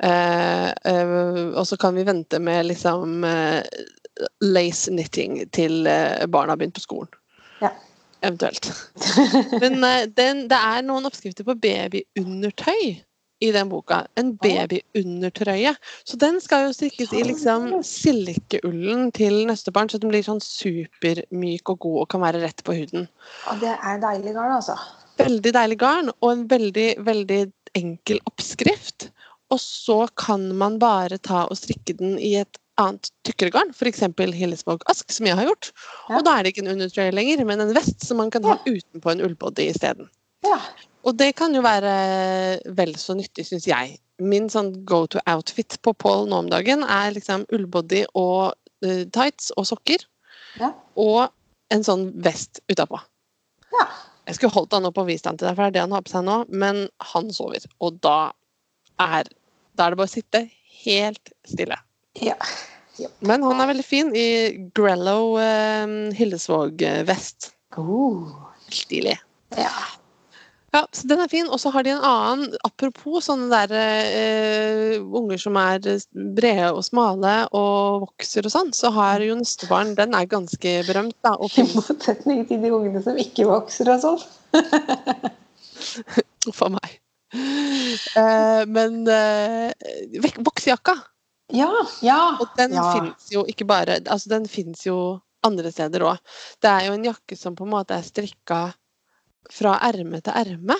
Eh, 0.02 0.70
eh, 0.70 1.16
og 1.54 1.64
så 1.68 1.78
kan 1.80 1.94
vi 1.96 2.06
vente 2.06 2.40
med 2.42 2.66
liksom 2.72 3.24
lace 4.44 4.92
knitting 4.92 5.40
til 5.54 5.82
barna 6.30 6.54
har 6.54 6.60
begynt 6.60 6.76
på 6.76 6.84
skolen. 6.84 7.10
Ja. 7.62 7.72
Eventuelt. 8.24 8.70
Men 9.60 9.82
den, 10.16 10.46
det 10.48 10.58
er 10.58 10.84
noen 10.86 11.06
oppskrifter 11.08 11.44
på 11.46 11.58
babyundertøy 11.60 13.02
i 13.44 13.52
den 13.54 13.68
boka. 13.70 14.02
En 14.20 14.32
babyundertrøye. 14.40 15.74
Så 16.08 16.18
den 16.20 16.40
skal 16.42 16.68
jo 16.68 16.74
strikkes 16.76 17.12
i 17.12 17.24
liksom 17.28 17.68
silkeullen 17.86 19.10
til 19.16 19.44
neste 19.50 19.74
barn, 19.74 19.90
så 19.92 20.00
den 20.00 20.12
blir 20.12 20.24
sånn 20.26 20.42
supermyk 20.44 21.74
og 21.74 21.82
god 21.84 22.00
og 22.04 22.10
kan 22.14 22.24
være 22.24 22.42
rett 22.44 22.64
på 22.66 22.76
huden. 22.80 23.08
Og 23.52 23.60
det 23.62 23.74
er 23.76 24.00
deilig 24.02 24.36
garn, 24.36 24.56
altså. 24.58 24.78
Veldig 25.20 25.54
deilig 25.54 25.78
garn 25.82 26.10
og 26.16 26.30
en 26.32 26.48
veldig, 26.50 26.88
veldig 27.06 27.40
enkel 27.78 28.20
oppskrift. 28.30 29.10
Og 29.52 29.60
så 29.60 30.04
kan 30.18 30.48
man 30.58 30.80
bare 30.82 31.20
ta 31.22 31.44
og 31.46 31.58
strikke 31.60 31.96
den 31.98 32.16
i 32.18 32.34
et 32.40 32.60
annet 32.80 33.10
tykkere 33.26 33.52
garn, 33.54 33.70
f.eks. 33.74 34.02
Hillesvåg 34.34 34.82
Ask, 34.90 35.12
som 35.14 35.28
jeg 35.28 35.38
har 35.38 35.46
gjort. 35.46 35.70
Ja. 36.08 36.18
Og 36.18 36.26
da 36.26 36.34
er 36.34 36.44
det 36.44 36.54
ikke 36.54 36.64
en 36.64 36.72
undertrøye 36.74 37.14
lenger, 37.14 37.44
men 37.46 37.62
en 37.62 37.74
vest 37.76 38.02
som 38.02 38.18
man 38.22 38.32
kan 38.34 38.46
ha 38.48 38.56
utenpå 38.66 39.12
en 39.12 39.22
ullbody 39.28 39.68
isteden. 39.70 40.10
Ja. 40.46 40.58
Og 41.04 41.16
det 41.20 41.34
kan 41.36 41.54
jo 41.54 41.62
være 41.64 41.94
vel 42.76 42.94
så 43.00 43.16
nyttig, 43.16 43.46
syns 43.48 43.68
jeg. 43.68 43.98
Min 44.22 44.48
sånn 44.52 44.72
go 44.88 45.04
to 45.10 45.20
outfit 45.28 45.76
på 45.84 45.92
Paul 46.00 46.28
nå 46.30 46.44
om 46.44 46.50
dagen 46.52 46.84
er 46.86 47.12
liksom 47.12 47.44
ullbody 47.52 48.04
og 48.16 48.54
uh, 48.86 49.02
tights 49.12 49.50
og 49.58 49.68
sokker. 49.68 50.06
Ja. 50.60 50.72
Og 51.00 51.28
en 51.74 51.84
sånn 51.84 52.08
vest 52.24 52.62
utapå. 52.70 53.00
Ja. 53.74 53.88
Jeg 54.24 54.38
skulle 54.38 54.54
holdt 54.54 54.72
han 54.76 54.88
opp 54.88 55.00
og 55.02 55.08
vist 55.10 55.26
han 55.28 55.36
til 55.36 55.50
deg, 55.50 55.56
for 55.56 55.66
det 55.66 55.72
er 55.72 55.76
det 55.76 55.82
han 55.84 55.96
har 55.96 56.04
på 56.06 56.14
seg 56.14 56.24
nå, 56.24 56.36
men 56.48 56.86
han 57.12 57.28
sover. 57.34 57.66
Og 57.84 57.98
da 58.04 58.32
er, 59.02 59.28
da 59.76 59.88
er 59.88 59.92
det 59.92 60.00
bare 60.00 60.08
å 60.08 60.14
sitte 60.14 60.46
helt 60.84 61.34
stille. 61.48 61.76
Ja. 62.22 62.38
Men 63.26 63.42
han 63.42 63.60
er 63.60 63.72
veldig 63.72 63.84
fin 63.84 64.14
i 64.16 64.28
Grello 64.76 65.34
uh, 65.36 66.14
Hillesvåg-vest. 66.16 67.50
Oh. 67.82 68.30
Stilig. 68.72 69.18
Ja. 69.58 69.74
Ja, 70.74 70.80
så 70.90 71.06
den 71.06 71.20
er 71.22 71.30
fin. 71.30 71.46
Og 71.46 71.60
så 71.62 71.70
har 71.70 71.84
de 71.86 71.92
en 71.94 72.02
annen, 72.02 72.56
apropos 72.66 73.28
sånne 73.28 73.46
der 73.52 73.70
eh, 73.78 74.96
unger 74.98 75.38
som 75.38 75.54
er 75.60 75.78
brede 76.34 76.72
og 76.74 76.82
smale 76.86 77.34
og 77.54 78.08
vokser 78.08 78.48
og 78.48 78.52
sånn, 78.56 78.72
så 78.74 78.90
har 78.96 79.22
jo 79.22 79.36
nestebarn 79.38 79.94
Den 79.98 80.16
er 80.18 80.26
ganske 80.30 80.70
berømt, 80.88 81.14
da. 81.22 81.36
Og 81.38 81.54
I 81.62 81.68
motsetning 81.70 82.42
til 82.50 82.58
de 82.64 82.74
ungene 82.74 83.02
som 83.06 83.14
ikke 83.20 83.46
vokser 83.46 83.92
og 83.94 84.02
sånn. 84.02 84.22
for 86.58 86.70
meg. 86.74 86.98
Eh, 87.34 88.62
men 88.70 89.02
eh, 89.10 89.70
voksejakka, 90.42 90.98
Ja. 91.54 91.70
Ja. 92.02 92.18
og 92.40 92.50
den 92.58 92.74
ja. 92.74 92.82
fins 92.94 93.28
jo 93.30 93.44
ikke 93.46 93.66
bare 93.68 93.98
Altså, 94.00 94.30
den 94.32 94.46
fins 94.48 94.86
jo 94.86 95.20
andre 95.44 95.70
steder 95.70 96.02
òg. 96.08 96.18
Det 96.62 96.70
er 96.70 96.86
jo 96.88 96.94
en 96.96 97.04
jakke 97.04 97.36
som 97.38 97.54
på 97.54 97.66
en 97.66 97.74
måte 97.76 97.94
er 97.94 98.02
strikka 98.06 98.72
fra 99.52 99.76
erme 99.82 100.20
til 100.24 100.32
erme 100.32 100.76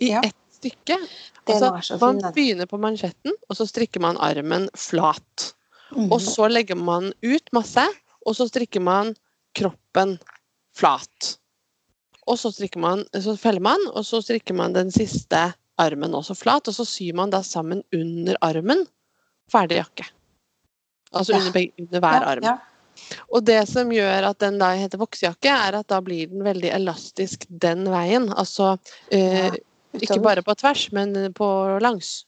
i 0.00 0.10
Ja. 0.12 0.20
ett 0.24 0.36
stykke. 0.62 0.98
Altså, 1.46 1.98
man 2.00 2.20
fin. 2.20 2.32
begynner 2.32 2.66
på 2.66 2.78
mansjetten, 2.78 3.32
og 3.48 3.56
så 3.56 3.66
strikker 3.66 4.00
man 4.00 4.16
armen 4.16 4.68
flat. 4.74 5.54
Mhm. 5.92 6.12
Og 6.12 6.20
så 6.20 6.48
legger 6.48 6.76
man 6.76 7.12
ut 7.22 7.52
masse, 7.52 7.84
og 8.26 8.36
så 8.36 8.46
strikker 8.48 8.80
man 8.80 9.14
kroppen 9.54 10.18
flat. 10.74 11.38
Og 12.26 12.38
så 12.38 12.52
man, 12.76 13.04
så 13.12 13.36
feller 13.36 13.60
man, 13.60 13.80
og 13.94 14.04
så 14.04 14.22
strikker 14.22 14.54
man 14.54 14.72
den 14.72 14.90
siste 14.90 15.54
armen 15.78 16.14
også 16.14 16.36
flat, 16.38 16.68
og 16.68 16.74
så 16.74 16.84
syr 16.86 17.14
man 17.14 17.30
da 17.30 17.42
sammen 17.42 17.82
under 17.92 18.36
armen 18.40 18.86
ferdig 19.50 19.76
jakke. 19.82 20.06
Altså 21.12 21.32
Ja. 21.32 21.38
under, 21.38 21.66
under 21.78 22.00
hver 22.00 22.22
ja, 22.22 22.30
arm. 22.30 22.44
Ja. 22.44 22.56
Og 23.32 23.44
det 23.44 23.60
som 23.68 23.90
gjør 23.92 24.28
at 24.30 24.38
den 24.42 24.58
da 24.60 24.72
heter 24.78 25.00
voksejakke, 25.00 25.50
er 25.52 25.78
at 25.80 25.88
da 25.92 26.00
blir 26.04 26.28
den 26.30 26.42
veldig 26.46 26.70
elastisk 26.72 27.46
den 27.48 27.84
veien. 27.92 28.28
Altså 28.32 28.76
eh, 29.10 29.50
Ja, 29.50 30.00
ikke 30.00 30.20
bare 30.24 30.42
på 30.42 30.54
tvers, 30.56 30.86
men 30.96 31.12
på 31.36 31.46
langs. 31.84 32.24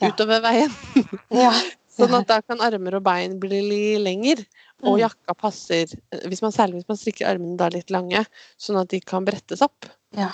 Ja. 0.00 0.10
Utover 0.12 0.42
veien. 0.44 0.70
Ja. 1.44 1.52
Sånn 1.92 2.14
at 2.16 2.24
da 2.30 2.38
kan 2.40 2.62
armer 2.64 2.94
og 2.96 3.02
bein 3.04 3.34
bli 3.40 3.98
lenger, 4.00 4.40
og 4.82 4.96
Mm. 4.96 5.02
jakka 5.04 5.34
passer 5.38 5.90
hvis 6.26 6.40
man, 6.42 6.50
Særlig 6.50 6.80
hvis 6.80 6.88
man 6.88 6.96
strikker 6.98 7.28
armene 7.28 7.56
da 7.60 7.68
litt 7.70 7.90
lange, 7.92 8.24
sånn 8.58 8.80
at 8.80 8.88
de 8.90 8.98
kan 9.00 9.24
brettes 9.28 9.60
opp. 9.62 9.86
ja. 10.16 10.30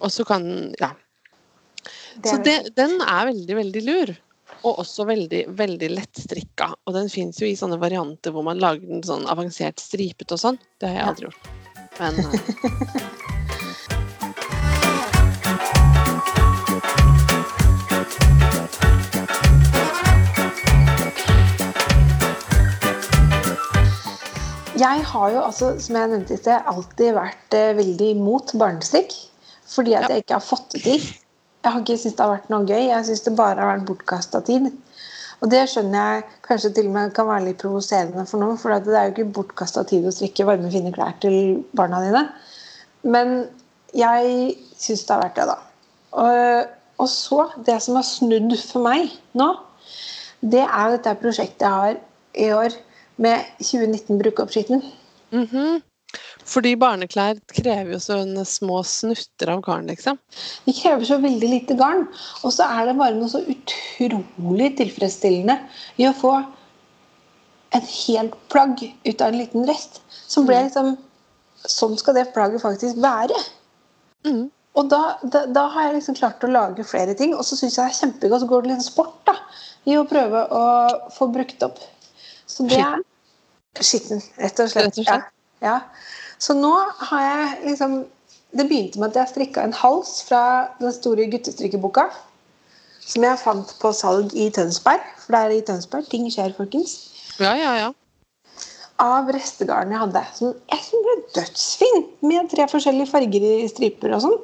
Og 0.00 0.10
så 0.10 0.24
kan 0.26 0.74
Ja. 0.80 0.94
Det 2.16 2.30
Så 2.32 2.42
det, 2.42 2.74
den 2.74 3.00
er 3.00 3.26
veldig, 3.28 3.54
veldig 3.56 3.82
lur. 3.86 4.16
Og 4.62 4.78
også 4.78 5.06
veldig, 5.08 5.42
veldig 5.58 5.88
lettstrikka. 5.90 6.68
Og 6.86 6.94
den 6.94 7.10
fins 7.10 7.40
jo 7.42 7.48
i 7.48 7.56
sånne 7.58 7.80
varianter 7.82 8.34
hvor 8.34 8.46
man 8.46 8.62
lager 8.62 8.86
den 8.86 9.02
sånn 9.06 9.26
avansert 9.30 9.82
stripet 9.82 10.34
og 10.34 10.42
sånn. 10.44 10.60
Det 10.78 10.90
har 10.90 11.00
jeg 11.00 11.08
aldri 11.10 11.30
gjort. 11.30 11.50
Men 11.98 12.14
eh, 12.22 13.02
Jeg 24.82 25.02
har 25.06 25.28
jo, 25.30 25.42
altså, 25.44 25.74
som 25.78 25.94
jeg 25.94 26.10
nevnte 26.10 26.34
i 26.34 26.40
sted, 26.40 26.64
alltid 26.66 27.12
vært 27.14 27.54
eh, 27.54 27.74
veldig 27.78 28.08
imot 28.16 28.54
barnestrikk. 28.58 29.12
Fordi 29.72 29.94
at 29.94 30.08
jeg 30.10 30.24
ikke 30.24 30.38
har 30.38 30.44
fått 30.44 30.74
det 30.74 30.82
til. 30.86 31.04
Jeg 31.62 31.70
har 31.70 31.82
ikke 31.82 31.98
syntes 31.98 32.16
det 32.18 32.24
har 32.24 32.32
vært 32.32 32.50
noe 32.50 32.66
gøy. 32.66 32.88
Jeg 32.88 33.06
syns 33.06 33.24
det 33.26 33.34
bare 33.38 33.60
har 33.60 33.76
vært 33.76 33.86
bortkasta 33.86 34.40
tid. 34.46 34.70
Og 35.42 35.50
det 35.50 35.62
skjønner 35.70 35.98
jeg 36.14 36.24
kanskje 36.46 36.70
til 36.74 36.88
og 36.90 36.94
med 36.96 37.14
kan 37.14 37.26
være 37.26 37.46
litt 37.48 37.60
provoserende 37.62 38.24
for 38.30 38.42
noen. 38.42 38.58
For 38.58 38.74
det 38.74 38.94
er 38.98 39.08
jo 39.08 39.14
ikke 39.14 39.34
bortkasta 39.38 39.84
tid 39.90 40.06
å 40.06 40.14
strikke 40.14 40.46
varme, 40.46 40.70
fine 40.74 40.92
klær 40.94 41.14
til 41.22 41.62
barna 41.78 42.02
dine. 42.04 42.24
Men 43.02 43.34
jeg 43.98 44.54
syns 44.78 45.04
det 45.06 45.14
har 45.14 45.22
vært 45.24 45.38
det, 45.38 45.46
da. 45.50 45.58
Og, 46.22 46.72
og 47.02 47.10
så, 47.10 47.46
det 47.66 47.78
som 47.82 47.98
har 47.98 48.06
snudd 48.06 48.54
for 48.62 48.86
meg 48.86 49.14
nå, 49.38 49.52
det 50.42 50.64
er 50.64 50.82
jo 50.90 50.96
dette 50.96 51.14
prosjektet 51.22 51.66
jeg 51.66 51.78
har 51.78 51.98
i 52.42 52.50
år 52.54 52.76
med 53.22 53.54
2019 53.62 54.18
brukeroppskriften. 54.22 54.84
mhm. 55.30 55.82
Fordi 56.48 56.72
barneklær 56.80 57.38
krever 57.52 57.94
jo 57.94 58.00
sånne 58.02 58.44
små 58.48 58.80
snutter 58.86 59.52
av 59.52 59.62
garn, 59.64 59.86
liksom. 59.90 60.18
De 60.66 60.74
krever 60.74 61.06
så 61.06 61.20
veldig 61.22 61.50
lite 61.52 61.76
garn. 61.78 62.06
Og 62.42 62.54
så 62.54 62.66
er 62.66 62.90
det 62.90 62.96
bare 62.98 63.16
noe 63.18 63.30
så 63.30 63.42
utrolig 63.46 64.72
tilfredsstillende 64.80 65.58
i 66.02 66.08
å 66.08 66.16
få 66.18 66.34
en 67.72 67.86
helt 67.86 68.34
plagg 68.52 68.82
ut 68.82 69.22
av 69.22 69.30
en 69.30 69.38
liten 69.38 69.66
rest. 69.68 70.02
Som 70.26 70.48
ble 70.48 70.64
liksom 70.66 70.96
Sånn 71.62 71.92
skal 71.94 72.16
det 72.16 72.32
plagget 72.34 72.58
faktisk 72.58 72.96
være. 72.98 73.36
Mm. 74.26 74.48
Og 74.74 74.88
da, 74.90 75.18
da, 75.22 75.44
da 75.46 75.68
har 75.70 75.84
jeg 75.86 76.00
liksom 76.00 76.16
klart 76.18 76.42
å 76.42 76.50
lage 76.50 76.82
flere 76.82 77.14
ting. 77.14 77.36
Og 77.36 77.44
så 77.46 77.54
syns 77.54 77.76
jeg 77.76 77.84
det 77.84 77.92
er 77.92 77.98
kjempegodt. 78.00 78.42
Så 78.42 78.48
går 78.50 78.64
det 78.64 78.72
litt 78.72 78.86
sport 78.88 79.20
da, 79.28 79.36
i 79.86 79.94
å 79.94 80.02
prøve 80.10 80.40
å 80.50 80.64
få 81.14 81.28
brukt 81.30 81.62
opp. 81.62 81.78
Så 82.50 82.66
det 82.66 82.80
er 82.82 83.04
skitten, 83.78 84.24
rett 84.42 84.58
og 84.58 84.72
slett. 84.72 84.88
Rett 84.88 84.98
og 85.04 85.06
slett. 85.06 85.30
Ja. 85.62 85.76
ja. 85.76 85.76
Så 86.42 86.56
nå 86.58 86.72
har 87.08 87.22
jeg 87.22 87.70
liksom 87.70 88.02
Det 88.52 88.66
begynte 88.68 89.00
med 89.00 89.14
at 89.14 89.22
jeg 89.22 89.30
strikka 89.30 89.62
en 89.64 89.72
hals 89.72 90.18
fra 90.28 90.68
den 90.80 90.92
store 90.92 91.24
guttestrikkeboka. 91.32 92.04
Som 93.00 93.24
jeg 93.24 93.40
fant 93.40 93.70
på 93.80 93.92
salg 93.96 94.34
i 94.36 94.50
Tønsberg. 94.52 95.06
For 95.22 95.32
det 95.32 95.40
er 95.40 95.54
i 95.56 95.62
Tønsberg 95.64 96.10
ting 96.12 96.26
skjer, 96.28 96.52
folkens. 96.58 96.92
Ja, 97.40 97.54
ja, 97.56 97.72
ja. 97.80 97.88
Av 99.00 99.30
restegarden 99.32 99.96
jeg 99.96 100.02
hadde. 100.02 100.24
Som 100.36 100.52
jeg 100.52 100.84
synes 100.84 101.08
ble 101.08 101.16
dødsfin. 101.38 102.04
Med 102.28 102.52
tre 102.52 102.68
forskjellige 102.74 103.08
farger 103.14 103.48
i 103.48 103.72
striper 103.72 104.18
og 104.18 104.24
sånn. 104.26 104.38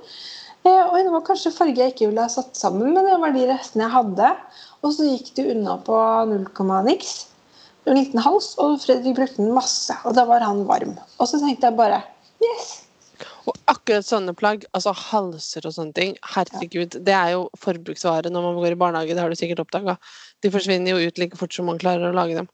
Eh, 0.64 0.84
og 0.88 0.96
det 0.96 1.12
var 1.12 1.26
kanskje 1.28 1.52
farger 1.54 1.84
jeg 1.84 1.94
ikke 1.94 2.08
ville 2.08 2.24
ha 2.24 2.32
satt 2.32 2.56
sammen, 2.58 2.94
men 2.96 3.06
det 3.06 3.20
var 3.20 3.36
de 3.36 3.44
restene 3.52 3.84
jeg 3.84 3.96
hadde. 3.98 4.32
Og 4.80 4.94
så 4.96 5.12
gikk 5.12 5.34
det 5.36 5.50
unna 5.52 5.76
på 5.84 6.00
0, 6.32 6.48
niks. 6.88 7.18
En 7.88 7.96
liten 7.96 8.20
hals, 8.20 8.52
og 8.60 8.76
Fredrik 8.82 9.16
brukte 9.16 9.40
den 9.40 9.54
masse. 9.56 9.96
Og 10.04 10.16
da 10.16 10.26
var 10.28 10.44
han 10.44 10.66
varm. 10.68 10.92
Og 11.18 11.30
så 11.30 11.40
tenkte 11.40 11.70
jeg 11.70 11.78
bare 11.78 12.02
Yes! 12.44 12.68
Og 13.48 13.56
akkurat 13.70 14.04
sånne 14.06 14.34
plagg, 14.36 14.66
altså 14.76 14.92
halser 14.94 15.64
og 15.66 15.72
sånne 15.74 15.94
ting, 15.96 16.12
herregud, 16.34 16.98
det 17.02 17.14
er 17.16 17.32
jo 17.32 17.46
forbruksvare 17.58 18.30
når 18.30 18.44
man 18.44 18.58
går 18.60 18.74
i 18.76 18.78
barnehage, 18.78 19.16
det 19.16 19.24
har 19.24 19.32
du 19.32 19.38
sikkert 19.40 19.62
oppdaga. 19.64 19.96
De 20.44 20.52
forsvinner 20.52 20.92
jo 20.92 21.08
ut 21.08 21.18
like 21.18 21.38
fort 21.40 21.56
som 21.56 21.66
man 21.66 21.80
klarer 21.80 22.10
å 22.10 22.14
lage 22.14 22.36
dem. 22.36 22.50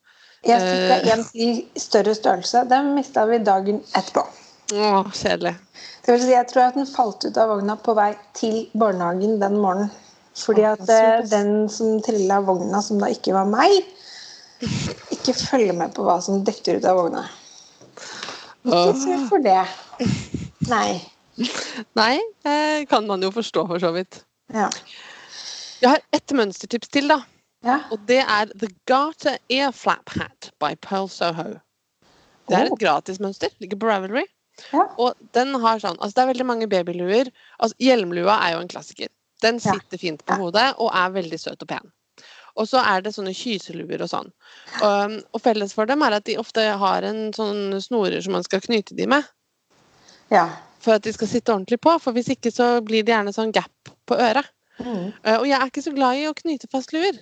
Jeg 0.47 0.61
fikk 0.63 1.09
Eh. 1.09 1.13
en 1.13 1.27
i 1.35 1.81
større 1.81 2.15
størrelse. 2.15 2.65
Den 2.69 2.95
mista 2.95 3.27
vi 3.27 3.41
dagen 3.43 3.83
etterpå. 3.93 4.25
Å, 4.73 5.05
kjedelig. 5.13 5.55
Det 6.05 6.15
vil 6.15 6.23
si, 6.23 6.33
jeg 6.33 6.49
tror 6.53 6.63
at 6.69 6.79
den 6.79 6.87
falt 6.89 7.25
ut 7.25 7.37
av 7.41 7.51
vogna 7.53 7.77
på 7.77 7.95
vei 7.97 8.11
til 8.37 8.69
barnehagen 8.73 9.39
den 9.41 9.59
morgenen. 9.61 9.91
Fordi 10.35 10.65
at 10.67 10.89
eh, 10.91 11.23
den 11.31 11.69
som 11.71 12.01
trilla 12.03 12.41
vogna, 12.45 12.81
som 12.83 12.99
da 13.03 13.11
ikke 13.13 13.35
var 13.37 13.47
meg, 13.51 13.85
ikke 15.25 15.35
følge 15.41 15.73
med 15.77 15.95
på 15.97 16.05
hva 16.07 16.19
som 16.23 16.45
detter 16.47 16.79
ut 16.79 16.85
av 16.89 16.99
vogna. 17.01 17.25
Ikke 18.65 18.79
Åh. 18.81 18.95
sur 19.01 19.27
for 19.29 19.43
det. 19.45 19.59
Nei. 20.69 21.01
Nei, 21.99 22.15
eh, 22.47 22.85
kan 22.89 23.07
man 23.09 23.23
jo 23.25 23.31
forstå 23.35 23.67
for 23.69 23.83
så 23.83 23.91
vidt. 23.97 24.21
Ja. 24.55 24.69
Jeg 25.83 25.91
har 25.91 26.01
ett 26.17 26.33
mønstertips 26.37 26.89
til, 26.95 27.09
da. 27.11 27.19
ja. 27.67 27.81
Og 27.93 28.05
det 28.09 28.21
er 28.23 28.53
The 28.55 28.69
Garter 28.89 29.37
Ear 29.53 29.73
Flap 29.75 30.09
Hat 30.17 30.51
by 30.63 30.75
Pearl 30.81 31.09
Soho. 31.13 31.57
Det 32.49 32.57
er 32.57 32.69
Oh. 32.69 32.73
et 32.77 32.81
gratismønster. 32.81 33.49
Ligger 33.61 33.79
på 33.81 33.89
Ravelry. 33.89 34.25
Ja. 34.73 34.85
Og 35.01 35.15
den 35.35 35.55
har 35.61 35.79
sånn 35.81 35.97
Altså, 35.99 36.15
det 36.15 36.23
er 36.23 36.33
veldig 36.33 36.47
mange 36.47 36.69
babyluer. 36.69 37.31
Altså, 37.59 37.75
hjelmlua 37.81 38.37
er 38.47 38.53
jo 38.55 38.61
en 38.61 38.69
klassiker. 38.69 39.09
Den 39.43 39.59
sitter 39.61 39.99
fint 39.99 40.25
på 40.25 40.37
hodet 40.39 40.75
og 40.79 40.91
er 40.95 41.11
veldig 41.11 41.41
søt 41.41 41.61
og 41.65 41.69
pen. 41.69 41.91
Og 42.57 42.69
så 42.71 42.79
er 42.87 43.03
det 43.03 43.15
sånne 43.17 43.33
kyseluer 43.35 44.03
og 44.05 44.11
sånn. 44.11 44.29
Og, 44.81 45.17
og 45.35 45.41
felles 45.43 45.73
for 45.75 45.91
dem 45.91 46.05
er 46.07 46.15
at 46.19 46.27
de 46.29 46.37
ofte 46.39 46.63
har 46.79 47.03
en 47.09 47.33
sånn 47.35 47.75
snorer 47.83 48.21
som 48.23 48.37
man 48.37 48.45
skal 48.47 48.63
knyte 48.63 48.95
de 48.99 49.09
med. 49.11 49.27
ja. 50.31 50.49
For 50.85 50.99
at 50.99 51.05
de 51.07 51.15
skal 51.17 51.29
sitte 51.31 51.49
ordentlig 51.49 51.79
på. 51.81 51.95
For 51.97 52.13
hvis 52.13 52.29
ikke 52.35 52.51
så 52.53 52.67
blir 52.85 53.07
det 53.07 53.15
gjerne 53.15 53.33
sånn 53.33 53.55
gap 53.57 53.89
på 54.05 54.19
øret. 54.21 54.45
Mm. 54.77 55.15
Uh, 55.25 55.39
og 55.39 55.47
jeg 55.49 55.57
er 55.57 55.71
ikke 55.71 55.83
så 55.87 55.93
glad 55.97 56.19
i 56.21 56.27
å 56.29 56.35
knyte 56.37 56.69
fast 56.69 56.93
luer. 56.93 57.17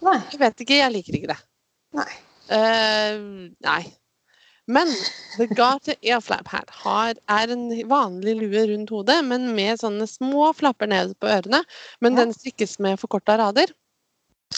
Nei. 0.00 0.14
Jeg 0.32 0.40
vet 0.40 0.62
ikke, 0.64 0.78
jeg 0.78 0.94
liker 0.94 1.18
ikke 1.18 1.28
det. 1.34 1.36
Nei. 1.98 2.06
Uh, 2.48 3.50
nei. 3.66 3.82
Men 4.72 4.88
The 5.36 5.50
Garter 5.52 5.98
Earflap 6.00 6.48
her 6.48 6.64
har, 6.80 7.20
er 7.28 7.52
en 7.52 7.66
vanlig 7.90 8.38
lue 8.40 8.64
rundt 8.72 8.94
hodet, 8.96 9.18
men 9.28 9.50
med 9.52 9.82
sånne 9.82 10.08
små 10.08 10.54
flapper 10.56 10.88
ned 10.88 11.12
på 11.20 11.28
ørene. 11.28 11.60
Men 12.00 12.16
Ja. 12.16 12.24
den 12.24 12.32
strikkes 12.32 12.78
med 12.80 12.96
forkorta 13.04 13.36
rader. 13.36 13.68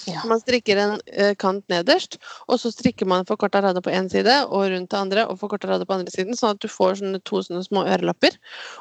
Ja. 0.07 0.23
Man 0.29 0.41
strikker 0.43 0.79
en 0.81 0.97
eh, 1.11 1.35
kant 1.39 1.67
nederst, 1.73 2.19
og 2.47 2.61
så 2.63 2.71
strikker 2.75 3.09
man 3.11 3.27
forkorta 3.29 3.63
rader 3.65 3.85
på 3.85 3.93
én 3.95 4.11
side 4.13 4.39
og 4.47 4.69
rundt 4.73 4.91
til 4.93 5.03
andre, 5.03 5.27
og 5.27 5.41
forkorta 5.41 5.71
rader 5.71 5.89
på 5.89 5.97
andre 5.99 6.15
siden, 6.15 6.39
sånn 6.39 6.55
at 6.55 6.63
du 6.63 6.69
får 6.71 7.01
sånne 7.01 7.23
to 7.27 7.43
sånne 7.43 7.65
små 7.67 7.87
ørelapper. 7.89 8.37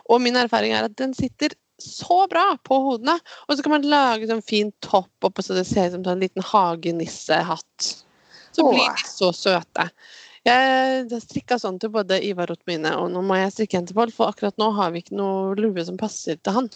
Og 0.09 0.21
min 0.23 0.37
erfaring 0.39 0.75
er 0.75 0.89
at 0.89 0.97
den 1.01 1.15
sitter 1.17 1.57
så 1.81 2.27
bra 2.31 2.57
på 2.63 2.77
hodene. 2.85 3.17
Og 3.47 3.57
så 3.57 3.65
kan 3.65 3.75
man 3.75 3.87
lage 3.89 4.29
sånn 4.29 4.43
fin 4.45 4.71
topp 4.85 5.27
oppå 5.27 5.43
så 5.43 5.57
det 5.57 5.65
ser 5.67 5.89
ut 5.89 5.97
som 5.97 6.05
en 6.13 6.23
liten 6.23 6.45
hagenissehatt. 6.45 7.89
Så 8.55 8.63
Åh. 8.63 8.71
blir 8.71 8.85
de 8.85 9.09
så 9.09 9.33
søte. 9.35 9.89
Jeg 10.45 11.05
har 11.09 11.21
strikka 11.23 11.57
sånn 11.57 11.79
til 11.81 11.89
både 11.89 12.19
Ivar 12.23 12.51
og 12.53 12.61
mine, 12.69 12.91
og 13.01 13.09
nå 13.11 13.23
må 13.25 13.39
jeg 13.39 13.53
strikke 13.55 13.79
en 13.79 13.87
til 13.89 13.97
Pål, 13.97 14.11
for 14.13 14.29
akkurat 14.29 14.59
nå 14.61 14.69
har 14.77 14.93
vi 14.93 15.01
ikke 15.01 15.17
noe 15.17 15.55
lue 15.57 15.85
som 15.87 15.97
passer 15.97 16.37
til 16.37 16.53
han. 16.53 16.69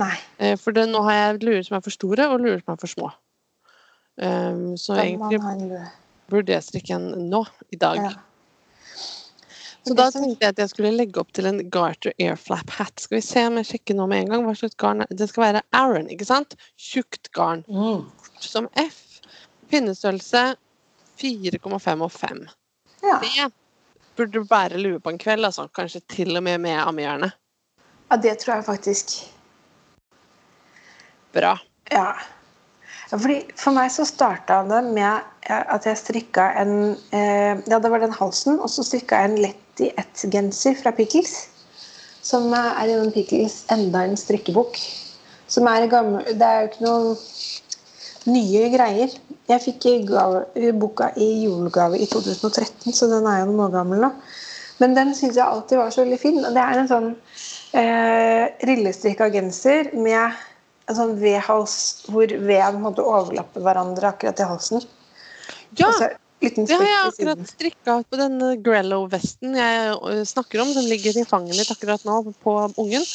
Nei. 0.00 0.14
Eh, 0.40 0.56
For 0.58 0.74
det, 0.74 0.86
nå 0.90 1.02
har 1.04 1.18
jeg 1.18 1.42
luer 1.44 1.66
som 1.66 1.76
er 1.76 1.84
for 1.84 1.94
store, 1.94 2.30
og 2.32 2.40
luer 2.40 2.62
som 2.62 2.72
er 2.74 2.80
for 2.80 2.90
små. 2.90 3.10
Um, 4.16 4.76
så 4.78 4.94
Da 4.94 5.02
egentlig 5.02 5.40
burde 6.30 6.52
jeg 6.54 6.62
strikke 6.62 6.94
en 6.94 7.28
nå, 7.30 7.44
i 7.74 7.76
dag. 7.76 7.96
Ja. 7.96 8.12
Så 9.84 9.92
da 9.98 10.06
tenkte 10.10 10.46
jeg 10.46 10.54
at 10.54 10.60
jeg 10.62 10.70
skulle 10.70 10.92
legge 10.96 11.20
opp 11.20 11.32
til 11.36 11.44
en 11.50 11.58
Garter 11.68 12.14
airflap 12.18 12.70
Hat. 12.78 13.00
Skal 13.02 13.18
vi 13.18 13.24
se 13.26 13.42
om 13.50 13.58
jeg 13.60 13.66
sjekker 13.68 13.98
nå 13.98 14.06
med 14.08 14.22
en 14.22 14.30
gang 14.32 14.46
hva 14.46 14.54
slags 14.56 14.78
garn 14.80 15.02
er- 15.04 15.10
Det 15.12 15.28
skal 15.28 15.42
være 15.42 15.62
Aaron, 15.76 16.08
ikke 16.08 16.24
sant? 16.24 16.54
Tjukt 16.80 17.28
garn. 17.36 17.64
Mm. 17.68 18.06
Som 18.40 18.68
F. 18.80 19.20
Pinnestørrelse 19.68 20.56
4,5 21.20 22.02
og 22.02 22.12
5. 22.12 22.48
Ja. 23.02 23.18
Det 23.20 23.52
burde 24.16 24.44
bære 24.48 24.78
lue 24.80 25.00
på 25.00 25.10
en 25.10 25.18
kveld, 25.18 25.44
altså. 25.44 25.68
Kanskje 25.68 26.00
til 26.08 26.36
og 26.36 26.42
med 26.42 26.58
med 26.60 26.78
ammehjerne. 26.80 27.32
ja, 28.10 28.16
det 28.16 28.38
tror 28.38 28.54
jeg 28.54 28.64
faktisk. 28.64 29.10
Bra. 31.34 31.58
Ja. 31.92 32.12
Fordi 33.14 33.38
for 33.58 33.76
meg 33.76 33.92
så 33.94 34.06
starta 34.08 34.62
det 34.66 34.80
med 34.90 35.50
at 35.50 35.86
jeg 35.86 36.00
strikka 36.00 36.48
en 36.60 36.74
eh, 37.14 37.60
Ja, 37.70 37.78
det 37.78 37.90
var 37.92 38.02
den 38.02 38.14
halsen, 38.14 38.58
og 38.58 38.70
så 38.72 38.84
strikka 38.86 39.20
jeg 39.20 39.30
en 39.30 39.42
Letty 39.44 39.90
Ett-genser 40.00 40.78
fra 40.80 40.94
Pickles. 40.96 41.34
Som 42.24 42.52
er 42.56 42.88
i 42.88 42.96
den 42.96 43.12
Pickles 43.14 43.62
enda 43.72 44.06
en 44.06 44.16
strikkebok. 44.18 44.78
Som 45.46 45.68
er 45.68 45.86
gammel 45.92 46.24
Det 46.24 46.48
er 46.48 46.62
jo 46.62 46.70
ikke 46.70 46.86
noen 46.86 47.16
nye 48.34 48.70
greier. 48.72 49.12
Jeg 49.50 49.60
fikk 49.60 49.86
boka 50.80 51.10
i 51.20 51.44
julegave 51.44 52.00
i 52.00 52.08
2013, 52.08 52.94
så 52.96 53.10
den 53.10 53.28
er 53.28 53.42
jo 53.42 53.50
noen 53.50 53.66
år 53.66 53.76
gammel 53.76 54.00
nå. 54.06 54.10
Men 54.80 54.96
den 54.96 55.12
syns 55.14 55.36
jeg 55.36 55.44
alltid 55.44 55.78
var 55.78 55.92
så 55.92 56.02
veldig 56.02 56.18
fin. 56.18 56.40
Og 56.40 56.56
det 56.56 56.62
er 56.64 56.80
en 56.80 56.90
sånn 56.90 57.10
eh, 57.78 58.48
rillestrikka 58.66 59.28
genser 59.34 59.92
med 59.94 60.40
en 60.88 60.98
sånn 60.98 61.14
V-hals 61.20 61.78
hvor 62.12 62.28
V-en 62.28 62.82
måtte 62.82 63.04
overlappe 63.06 63.62
hverandre 63.64 64.12
akkurat 64.12 64.42
i 64.42 64.50
halsen. 64.50 64.84
Ja! 65.80 65.90
Og 65.90 66.20
Det 66.44 66.76
har 66.76 66.84
jeg 66.84 67.04
akkurat 67.08 67.42
strikka 67.48 67.92
på 68.10 68.18
den 68.20 68.34
Grello-vesten 68.60 69.54
jeg 69.56 70.24
snakker 70.28 70.60
om. 70.60 70.72
Den 70.76 70.88
ligger 70.90 71.16
i 71.16 71.24
fanget 71.24 71.56
mitt 71.56 71.70
akkurat 71.72 72.02
nå 72.04 72.18
på 72.44 72.56
ungen. 72.82 73.06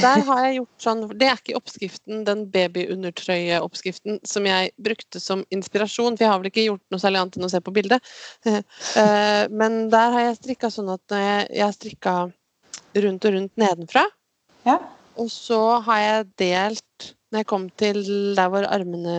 Der 0.00 0.24
har 0.26 0.40
jeg 0.46 0.56
gjort 0.56 0.86
sånn 0.86 1.04
Det 1.12 1.28
er 1.28 1.38
ikke 1.38 1.60
oppskriften, 1.60 2.24
den 2.26 2.42
babyundertrøyeoppskriften 2.50 4.18
som 4.26 4.48
jeg 4.48 4.72
brukte 4.82 5.22
som 5.22 5.44
inspirasjon, 5.54 6.16
for 6.16 6.26
jeg 6.26 6.32
har 6.32 6.42
vel 6.42 6.50
ikke 6.50 6.66
gjort 6.66 6.82
noe 6.90 7.04
særlig 7.04 7.22
annet 7.22 7.38
enn 7.38 7.46
å 7.46 7.52
se 7.52 7.62
på 7.62 7.76
bildet. 7.76 8.14
Eh, 8.98 9.44
Men 9.52 9.86
der 9.92 10.10
har 10.16 10.24
jeg 10.26 10.40
strikka 10.40 10.68
sånn 10.72 10.90
at 10.92 11.14
jeg, 11.14 11.46
jeg 11.54 11.76
strikka 11.76 12.16
rundt 13.04 13.24
og 13.28 13.34
rundt 13.36 13.54
nedenfra. 13.60 14.02
Ja. 14.66 14.80
Og 15.20 15.30
så 15.32 15.60
har 15.86 15.98
jeg 16.02 16.30
delt 16.40 17.12
når 17.32 17.42
jeg 17.42 17.48
kom 17.48 17.66
til 17.80 18.00
der 18.36 18.48
hvor 18.52 18.66
armene 18.68 19.18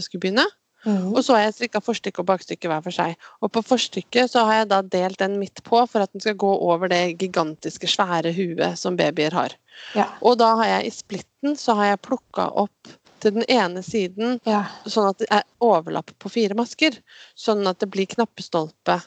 skulle 0.00 0.22
begynne. 0.24 0.46
Mhm. 0.84 1.12
Og 1.14 1.20
så 1.22 1.36
har 1.36 1.44
jeg 1.44 1.54
strikka 1.54 1.82
forstykke 1.84 2.22
og 2.24 2.26
bakstykke 2.26 2.70
hver 2.70 2.80
for 2.82 2.94
seg. 2.94 3.12
Og 3.44 3.52
på 3.54 3.62
forstykket 3.62 4.32
så 4.32 4.42
har 4.48 4.62
jeg 4.62 4.70
da 4.72 4.80
delt 4.82 5.20
den 5.20 5.36
midt 5.38 5.62
på 5.66 5.84
for 5.86 6.02
at 6.02 6.10
den 6.12 6.24
skal 6.24 6.34
gå 6.40 6.48
over 6.48 6.90
det 6.90 7.18
gigantiske, 7.20 7.86
svære 7.86 8.32
huet 8.34 8.80
som 8.80 8.96
babyer 8.98 9.36
har. 9.36 9.54
Ja. 9.94 10.08
Og 10.20 10.40
da 10.42 10.54
har 10.58 10.72
jeg 10.78 10.88
i 10.88 10.96
splitten 10.96 11.56
så 11.60 11.76
har 11.78 11.92
jeg 11.92 12.02
plukka 12.08 12.48
opp 12.64 12.90
til 13.22 13.36
den 13.36 13.46
ene 13.46 13.84
siden 13.86 14.40
ja. 14.48 14.64
sånn 14.90 15.12
at 15.12 15.20
det 15.22 15.28
er 15.30 15.46
overlapp 15.62 16.10
på 16.18 16.32
fire 16.32 16.56
masker. 16.58 16.98
Sånn 17.38 17.62
at 17.70 17.78
det 17.78 17.90
blir 17.92 18.10
knappestolpe 18.10 18.98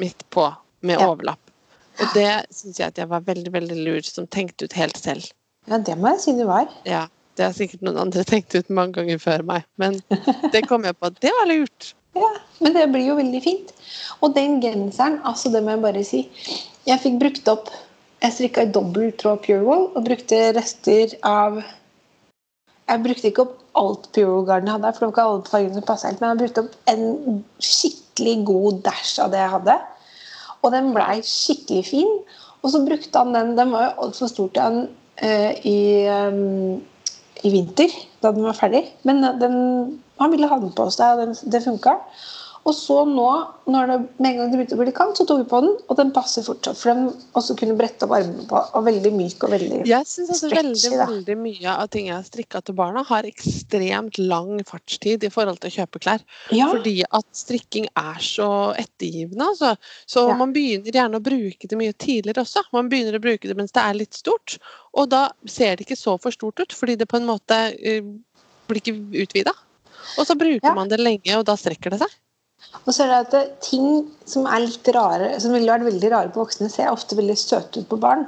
midt 0.00 0.24
på 0.32 0.48
med 0.80 0.96
Ja. 0.96 1.10
overlapp. 1.10 1.42
Og 2.00 2.14
det 2.16 2.46
syns 2.48 2.78
jeg 2.80 2.88
at 2.88 2.96
jeg 2.96 3.10
var 3.10 3.20
veldig, 3.20 3.52
veldig 3.52 3.76
lur 3.84 4.00
som 4.00 4.26
tenkte 4.26 4.64
ut 4.64 4.72
helt 4.72 4.96
selv. 4.96 5.26
Ja, 5.70 5.78
det 5.78 5.96
må 5.98 6.14
jeg 6.14 6.22
si 6.24 6.36
det 6.38 6.46
var. 6.48 6.70
Ja, 6.88 7.04
det 7.38 7.46
har 7.46 7.56
sikkert 7.56 7.84
noen 7.86 8.00
andre 8.02 8.24
tenkt 8.30 8.56
ut 8.56 8.70
mange 8.74 8.98
ganger 8.98 9.22
før 9.22 9.46
meg, 9.46 9.66
men 9.80 10.00
det 10.52 10.66
kom 10.68 10.86
jeg 10.88 10.98
på 10.98 11.10
at 11.10 11.20
det 11.22 11.32
var 11.38 11.50
lurt. 11.50 11.92
Ja, 12.18 12.32
men 12.58 12.74
det 12.74 12.88
blir 12.90 13.06
jo 13.06 13.18
veldig 13.20 13.40
fint. 13.44 13.70
Og 14.20 14.34
den 14.34 14.58
genseren, 14.62 15.20
altså 15.24 15.52
det 15.54 15.62
må 15.62 15.76
jeg 15.76 15.84
bare 15.84 16.02
si 16.06 16.24
Jeg 16.88 16.98
fikk 17.04 17.20
brukt 17.20 17.46
opp 17.52 17.68
Jeg 18.20 18.34
strikka 18.34 18.64
i 18.66 18.72
dobbel 18.74 19.12
tråd 19.14 19.46
Wall, 19.62 19.86
og 19.94 20.08
brukte 20.08 20.40
rester 20.56 21.14
av 21.22 21.60
Jeg 21.62 23.04
brukte 23.06 23.30
ikke 23.30 23.46
opp 23.46 23.56
alt 23.78 24.10
Purewool 24.10 24.46
Garden 24.48 24.66
jeg 24.66 24.76
hadde, 24.76 24.92
for 24.92 25.00
det 25.00 25.06
var 25.06 25.14
ikke 25.14 25.26
alle 25.28 25.50
fargene 25.52 25.78
som 25.78 25.86
passa 25.86 26.10
helt, 26.10 26.20
men 26.20 26.32
jeg 26.32 26.40
brukte 26.42 26.64
opp 26.64 26.90
en 26.90 27.42
skikkelig 27.62 28.36
god 28.48 28.80
dash 28.88 29.12
av 29.22 29.30
det 29.30 29.40
jeg 29.40 29.52
hadde. 29.54 29.76
Og 30.60 30.74
den 30.74 30.90
blei 30.96 31.20
skikkelig 31.24 31.84
fin. 31.86 32.16
Og 32.60 32.74
så 32.74 32.82
brukte 32.84 33.22
han 33.22 33.32
den 33.36 33.54
Den 33.56 33.70
var 33.72 33.86
jo 33.86 34.06
altfor 34.06 34.28
stor 34.28 34.50
til 34.50 34.66
han 34.66 34.80
i, 35.20 35.78
um, 36.08 36.80
i 37.44 37.52
vinter, 37.52 37.92
da 38.22 38.32
den 38.32 38.46
var 38.46 38.58
ferdig. 38.58 38.84
Men 39.08 39.22
den, 39.40 39.56
han 40.20 40.32
ville 40.32 40.48
ha 40.50 40.60
den 40.60 40.72
på 40.76 40.88
seg, 40.92 41.14
og 41.14 41.24
den, 41.24 41.34
det 41.52 41.64
funka. 41.64 41.98
Og 42.68 42.74
så 42.76 42.98
nå, 43.08 43.26
når 43.72 43.86
det, 43.88 43.94
med 44.20 44.26
en 44.30 44.36
gang 44.36 44.50
det 44.52 44.58
begynte 44.58 44.76
å 44.76 44.80
bli 44.82 44.92
kaldt, 44.92 45.16
så 45.16 45.24
tok 45.24 45.38
vi 45.40 45.46
på 45.48 45.60
den, 45.64 45.70
og 45.88 45.96
den 45.96 46.10
passer 46.12 46.44
fortsatt. 46.44 46.76
For 46.76 46.92
den 46.92 47.06
også 47.38 47.56
kunne 47.56 47.76
brette 47.78 48.04
opp 48.04 48.12
armene 48.18 48.44
på, 48.50 48.60
og 48.76 48.84
veldig 48.84 49.12
myk 49.16 49.46
og 49.46 49.54
veldig 49.54 49.78
Jeg 49.88 50.08
syns 50.10 50.32
altså 50.34 50.50
veldig, 50.52 50.90
da. 50.92 51.06
veldig 51.08 51.36
mye 51.40 51.72
av 51.72 51.88
ting 51.94 52.10
jeg 52.10 52.16
har 52.18 52.26
strikka 52.28 52.60
til 52.66 52.76
barna, 52.76 53.04
har 53.08 53.28
ekstremt 53.28 54.20
lang 54.20 54.60
fartstid 54.68 55.24
i 55.24 55.32
forhold 55.32 55.62
til 55.62 55.72
å 55.72 55.76
kjøpe 55.78 56.02
klær. 56.04 56.26
Ja, 56.52 56.68
Fordi 56.74 56.94
at 57.08 57.26
strikking 57.40 57.88
er 57.96 58.20
så 58.20 58.50
ettergivende, 58.76 59.48
altså. 59.54 59.72
Så 60.04 60.28
Ja. 60.28 60.36
man 60.36 60.52
begynner 60.52 60.92
gjerne 60.92 61.16
å 61.16 61.24
bruke 61.24 61.66
det 61.66 61.80
mye 61.80 61.96
tidligere 61.96 62.44
også. 62.44 62.66
Man 62.76 62.90
begynner 62.92 63.16
å 63.16 63.24
bruke 63.24 63.48
det 63.48 63.56
mens 63.56 63.72
det 63.72 63.82
er 63.82 63.94
litt 63.94 64.12
stort. 64.12 64.58
Og 64.92 65.08
da 65.08 65.30
ser 65.46 65.76
det 65.76 65.86
ikke 65.88 65.96
så 65.96 66.20
for 66.20 66.30
stort 66.30 66.60
ut, 66.60 66.72
fordi 66.76 66.98
det 67.00 67.08
på 67.08 67.16
en 67.16 67.26
måte 67.26 67.56
uh, 67.72 68.02
blir 68.68 68.82
ikke 68.84 68.98
utvida. 69.24 69.56
Og 70.18 70.26
så 70.26 70.36
bruker 70.36 70.68
Ja. 70.68 70.74
man 70.74 70.88
det 70.88 71.00
lenge, 71.00 71.38
og 71.38 71.46
da 71.46 71.56
strekker 71.56 71.90
det 71.90 72.00
seg. 72.04 72.10
Og 72.84 72.94
så 72.94 73.04
er 73.04 73.10
det 73.10 73.18
at 73.18 73.34
det, 73.34 73.42
ting 73.64 73.88
som 74.28 74.46
er 74.48 74.64
litt 74.64 74.88
rare, 74.94 75.32
som 75.42 75.54
ville 75.54 75.70
vært 75.70 75.88
veldig 75.88 76.10
rare 76.12 76.32
på 76.32 76.42
voksne, 76.42 76.70
ser 76.72 76.92
ofte 76.92 77.18
veldig 77.18 77.36
søte 77.38 77.82
ut 77.82 77.88
på 77.90 77.98
barn. 78.00 78.26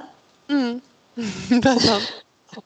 Mm. 0.50 0.80
det 1.62 1.74
er 1.76 1.82
sant. 1.82 2.12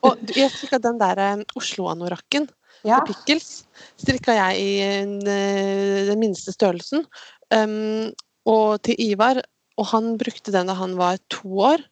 Og 0.03 0.33
jeg 0.35 0.51
strikka 0.51 0.81
den 0.83 0.99
der 0.99 1.19
eh, 1.23 1.43
Oslo-anorakken. 1.59 2.49
Ja. 2.85 2.99
på 3.01 3.09
pickles 3.09 3.65
strikka 3.97 4.35
jeg 4.37 4.59
i 4.61 4.73
en, 4.85 5.15
eh, 5.27 6.05
den 6.07 6.19
minste 6.21 6.53
størrelsen. 6.53 7.07
Um, 7.49 8.13
og 8.47 8.83
til 8.85 8.99
Ivar, 9.01 9.41
og 9.77 9.89
han 9.91 10.13
brukte 10.19 10.53
den 10.53 10.69
da 10.69 10.75
han 10.77 10.93
var 10.99 11.19
to 11.33 11.49
år. 11.71 11.83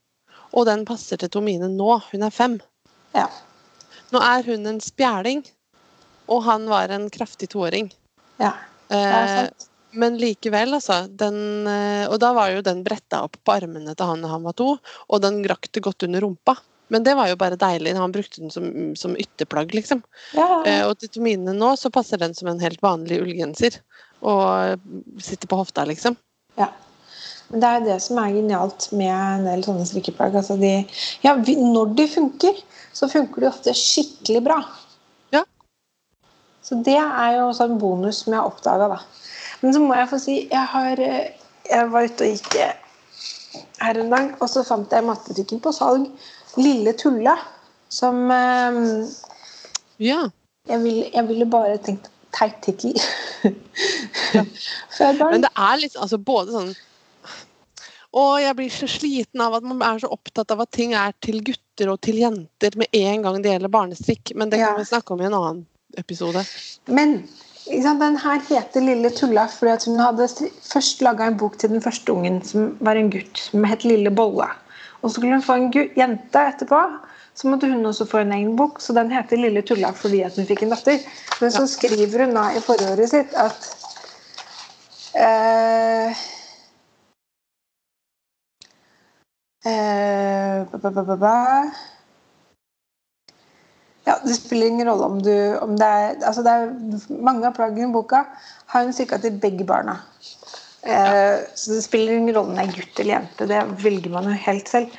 Og 0.55 0.67
den 0.69 0.85
passer 0.87 1.19
til 1.19 1.31
Tomine 1.31 1.67
nå. 1.71 1.97
Hun 2.11 2.23
er 2.23 2.33
fem. 2.33 2.59
ja. 3.15 3.27
Nå 4.13 4.19
er 4.21 4.45
hun 4.45 4.67
en 4.69 4.77
spjæling, 4.79 5.41
og 6.31 6.43
han 6.45 6.67
var 6.69 6.91
en 6.93 7.09
kraftig 7.09 7.49
toåring. 7.51 7.89
ja. 8.39 8.53
Eh, 8.95 9.67
men 9.95 10.17
likevel, 10.19 10.75
altså. 10.75 11.05
Den, 11.07 11.67
eh, 11.71 12.05
og 12.09 12.19
da 12.23 12.33
var 12.35 12.51
jo 12.51 12.63
den 12.65 12.83
bretta 12.85 13.23
opp 13.25 13.37
på 13.43 13.55
armene 13.55 13.95
til 13.95 14.09
han 14.09 14.23
da 14.25 14.31
han 14.33 14.45
var 14.47 14.55
to, 14.59 14.75
og 14.81 15.21
den 15.23 15.41
rakk 15.47 15.69
det 15.71 15.83
godt 15.85 16.07
under 16.07 16.25
rumpa. 16.25 16.57
Men 16.93 17.05
det 17.05 17.15
var 17.17 17.31
jo 17.31 17.37
bare 17.39 17.57
deilig. 17.57 17.95
Han 17.97 18.13
brukte 18.13 18.43
den 18.43 18.51
som, 18.53 18.67
som 18.99 19.15
ytterplagg, 19.17 19.73
liksom. 19.73 20.03
Ja, 20.37 20.61
Eh, 20.65 20.83
og 20.85 20.99
til 21.01 21.23
mine 21.25 21.53
nå 21.55 21.73
så 21.79 21.89
passer 21.93 22.21
den 22.21 22.35
som 22.37 22.49
en 22.51 22.61
helt 22.61 22.81
vanlig 22.85 23.21
ullgenser. 23.23 23.79
Og 24.25 24.81
sitter 25.21 25.49
på 25.49 25.59
hofta, 25.59 25.85
liksom. 25.85 26.17
ja. 26.59 26.71
Men 27.49 27.61
det 27.61 27.67
er 27.67 27.75
jo 27.77 27.85
det 27.85 27.97
som 28.01 28.17
er 28.17 28.31
genialt 28.33 28.87
med 28.97 29.11
en 29.13 29.43
del 29.45 29.63
sånne 29.65 29.85
strikkeplagg. 29.85 30.37
Altså 30.39 30.55
de, 30.57 30.71
ja, 31.21 31.35
når 31.35 31.91
de 31.97 32.07
funker, 32.09 32.57
så 32.95 33.09
funker 33.11 33.43
de 33.43 33.49
ofte 33.51 33.75
skikkelig 33.77 34.41
bra. 34.47 34.57
Ja. 36.65 36.69
Så 36.69 36.75
det 36.83 36.95
er 36.97 37.35
jo 37.37 37.47
også 37.51 37.63
en 37.69 37.79
bonus 37.79 38.23
som 38.23 38.33
jeg 38.33 38.41
har 38.41 38.47
oppdaga, 38.49 38.87
da. 38.89 38.97
Men 39.61 39.73
så 39.73 39.79
må 39.79 39.93
jeg 39.95 40.09
få 40.09 40.17
si 40.19 40.37
jeg, 40.51 40.65
har, 40.71 40.99
eh, 40.99 41.27
jeg 41.69 41.91
var 41.91 42.03
ute 42.09 42.25
og 42.25 42.31
gikk 42.33 42.55
eh, 42.55 42.73
her 43.81 43.99
en 44.01 44.09
dag, 44.09 44.31
og 44.41 44.49
så 44.49 44.63
fant 44.65 44.91
jeg 44.91 45.05
matbutikken 45.05 45.61
på 45.61 45.71
salg 45.71 46.07
Lille 46.57 46.93
Tulla. 46.97 47.37
Som 47.89 48.31
eh, 48.31 49.05
Ja. 49.99 50.29
jeg, 50.67 50.81
ville, 50.83 51.05
jeg 51.13 51.27
ville 51.27 51.45
bare 51.45 51.77
tenkt 51.77 52.09
teit 52.35 52.57
tittel. 52.65 52.97
Barn. 54.99 55.31
Men 55.31 55.41
det 55.45 55.51
er 55.55 55.77
litt 55.79 55.95
altså 56.01 56.17
både 56.17 56.51
sånn 56.51 56.73
Å, 58.15 58.37
jeg 58.39 58.55
blir 58.55 58.69
så 58.71 58.87
sliten 58.87 59.41
av 59.43 59.53
at 59.57 59.63
man 59.67 59.81
er 59.83 59.99
så 59.99 60.07
opptatt 60.11 60.51
av 60.51 60.61
at 60.63 60.71
ting 60.71 60.93
er 60.95 61.11
til 61.21 61.41
gutter 61.43 61.89
og 61.91 61.99
til 62.01 62.15
jenter 62.21 62.71
med 62.79 62.87
en 62.95 63.21
gang 63.25 63.41
det 63.43 63.51
gjelder 63.51 63.71
barnestrikk. 63.73 64.31
Men 64.35 64.49
det 64.49 64.57
kan 64.61 64.71
Ja. 64.73 64.77
vi 64.79 64.85
snakke 64.87 65.13
om 65.13 65.21
i 65.21 65.25
en 65.27 65.33
annen 65.35 65.65
episode. 65.97 66.43
Men 66.87 67.17
sant, 67.65 68.01
den 68.01 68.17
her 68.21 68.43
heter 68.49 68.83
Lille 68.83 69.09
Tulla 69.15 69.47
fordi 69.51 69.71
at 69.73 69.87
hun 69.89 69.99
hadde 69.99 70.27
først 70.61 71.01
laga 71.05 71.29
en 71.29 71.37
bok 71.37 71.57
til 71.59 71.73
den 71.73 71.81
første 71.81 72.13
ungen, 72.13 72.41
som 72.45 72.75
var 72.79 72.99
en 72.99 73.11
gutt, 73.13 73.39
som 73.47 73.65
het 73.67 73.87
Lille 73.87 74.11
Bolle. 74.11 74.49
Og 75.01 75.09
så 75.09 75.15
skulle 75.15 75.35
hun 75.37 75.45
få 75.45 75.59
en 75.59 75.73
jente 75.97 76.47
etterpå. 76.53 76.81
Så 77.35 77.49
måtte 77.51 77.67
hun 77.67 77.85
også 77.85 78.05
få 78.07 78.21
en 78.23 78.31
egen 78.31 78.55
bok, 78.55 78.79
så 78.81 78.93
den 78.95 79.11
heter 79.11 79.37
Lille 79.37 79.61
Tulla 79.61 79.91
fordi 79.91 80.21
at 80.23 80.37
hun 80.39 80.47
fikk 80.47 80.63
en 80.63 80.71
datter. 80.71 81.01
Men 81.41 81.51
så 81.51 81.65
skriver 81.67 82.23
hun 82.25 82.37
da 82.37 82.45
i 82.55 82.61
forordet 82.63 83.09
sitt 83.11 83.35
at 83.35 83.67
eh, 85.19 86.23
eh, 89.67 90.63
ba, 90.71 90.89
ba, 90.95 91.17
ba. 91.19 91.35
Ja, 94.05 94.19
Det 94.23 94.35
spiller 94.37 94.67
ingen 94.67 94.87
rolle 94.87 95.05
om 95.09 95.21
du 95.23 95.31
om 95.59 95.75
det 95.79 95.85
er, 95.85 96.17
altså 96.27 96.43
det 96.45 96.51
er 96.53 97.21
Mange 97.25 97.47
av 97.47 97.55
plaggene 97.57 97.89
i 97.89 97.93
boka 97.93 98.19
har 98.71 98.83
hun 98.85 98.93
strikka 98.93 99.17
til 99.23 99.39
begge 99.41 99.65
barna. 99.65 99.99
Eh, 100.85 101.39
Så 101.55 101.73
det 101.73 101.83
spiller 101.87 102.13
ingen 102.19 102.35
rolle 102.35 102.51
om 102.53 102.55
det 102.59 102.67
er 102.67 102.75
gutt 102.75 102.99
eller 103.01 103.13
jente. 103.15 103.47
Det 103.49 103.61
velger 103.81 104.11
man 104.13 104.29
jo 104.29 104.35
helt 104.45 104.69
selv. 104.69 104.91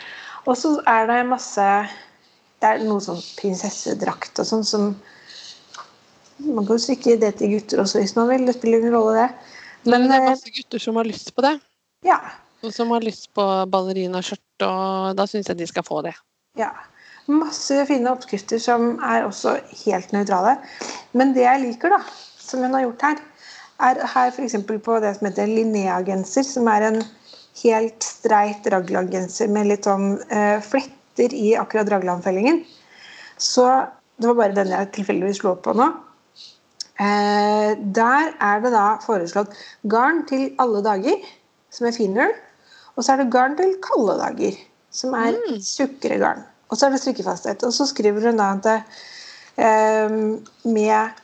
Og 0.46 0.56
så 0.58 0.76
er 0.86 1.06
det 1.10 1.20
masse 1.30 1.66
Det 2.60 2.68
er 2.70 2.82
noe 2.88 3.02
sånn 3.04 3.20
prinsessedrakt 3.36 4.38
og 4.40 4.46
sånn 4.48 4.64
som 4.64 4.88
Man 6.38 6.66
kan 6.66 6.76
jo 6.76 6.82
strikke 6.82 7.16
det 7.20 7.34
til 7.38 7.54
gutter 7.54 7.80
også 7.80 8.00
hvis 8.02 8.16
man 8.16 8.28
vil. 8.28 8.46
Det 8.46 8.54
spiller 8.58 8.82
ingen 8.82 8.92
rolle, 8.96 9.14
det. 9.22 9.28
Men 9.86 10.02
Men 10.02 10.10
det 10.10 10.16
er 10.16 10.24
eh, 10.24 10.30
masse 10.34 10.50
gutter 10.58 10.82
som 10.82 10.96
har 10.96 11.04
lyst 11.08 11.34
på 11.36 11.42
det. 11.46 11.60
ja. 12.04 12.18
Og 12.64 12.72
som 12.72 12.88
har 12.90 13.00
lyst 13.04 13.28
på 13.36 13.44
ballerinaskjørt, 13.70 14.64
og 14.64 15.16
da 15.16 15.26
syns 15.28 15.46
jeg 15.48 15.58
de 15.58 15.66
skal 15.68 15.84
få 15.84 16.00
det. 16.02 16.14
Ja. 16.56 16.70
Masse 17.26 17.80
fine 17.88 18.10
oppskrifter 18.12 18.60
som 18.62 19.00
er 19.02 19.24
også 19.26 19.56
helt 19.84 20.12
nøytrale. 20.14 20.56
Men 21.16 21.34
det 21.34 21.42
jeg 21.42 21.62
liker, 21.64 21.96
da, 21.96 21.98
som 22.38 22.62
hun 22.62 22.76
har 22.76 22.86
gjort 22.86 23.02
her, 23.08 23.22
er 23.86 24.00
her 24.14 24.30
f.eks. 24.32 24.56
på 24.66 25.00
det 25.02 25.16
som 25.16 25.26
heter 25.28 25.50
Linnea-genser, 25.50 26.46
som 26.46 26.68
er 26.72 26.86
en 26.86 27.00
helt 27.62 28.04
streit 28.04 28.66
raglangenser 28.72 29.50
med 29.52 29.68
litt 29.72 29.88
sånn 29.88 30.16
eh, 30.30 30.62
fletter 30.64 31.34
i 31.34 31.54
akkurat 31.58 31.90
raglanfellingen. 31.92 32.62
Så 33.40 33.66
det 34.20 34.30
var 34.30 34.38
bare 34.38 34.56
den 34.56 34.72
jeg 34.72 34.92
tilfeldigvis 34.96 35.42
slo 35.42 35.54
opp 35.56 35.64
på 35.66 35.74
nå. 35.76 35.90
Eh, 36.96 37.74
der 37.96 38.30
er 38.40 38.62
det 38.64 38.72
da 38.72 38.86
foreslått 39.04 39.56
garn 39.92 40.22
til 40.30 40.48
alle 40.62 40.80
dager, 40.84 41.20
som 41.74 41.88
er 41.90 41.96
finull. 41.96 42.32
Og 42.96 43.04
så 43.04 43.12
er 43.12 43.24
det 43.24 43.32
garn 43.34 43.56
til 43.58 43.74
kalde 43.84 44.16
dager, 44.22 44.56
som 44.94 45.12
er 45.18 45.34
Mm. 45.36 45.58
tjukkere 45.60 46.18
garn. 46.22 46.44
Og 46.68 46.78
så 46.78 46.86
er 46.86 46.94
det 46.94 47.02
strikkefasthet. 47.02 47.62
Og 47.66 47.72
så 47.72 47.86
skriver 47.86 48.28
hun 48.30 48.40
da 48.40 48.50
at 48.56 48.64
det, 48.66 48.80
eh, 49.56 50.10
med 50.64 51.22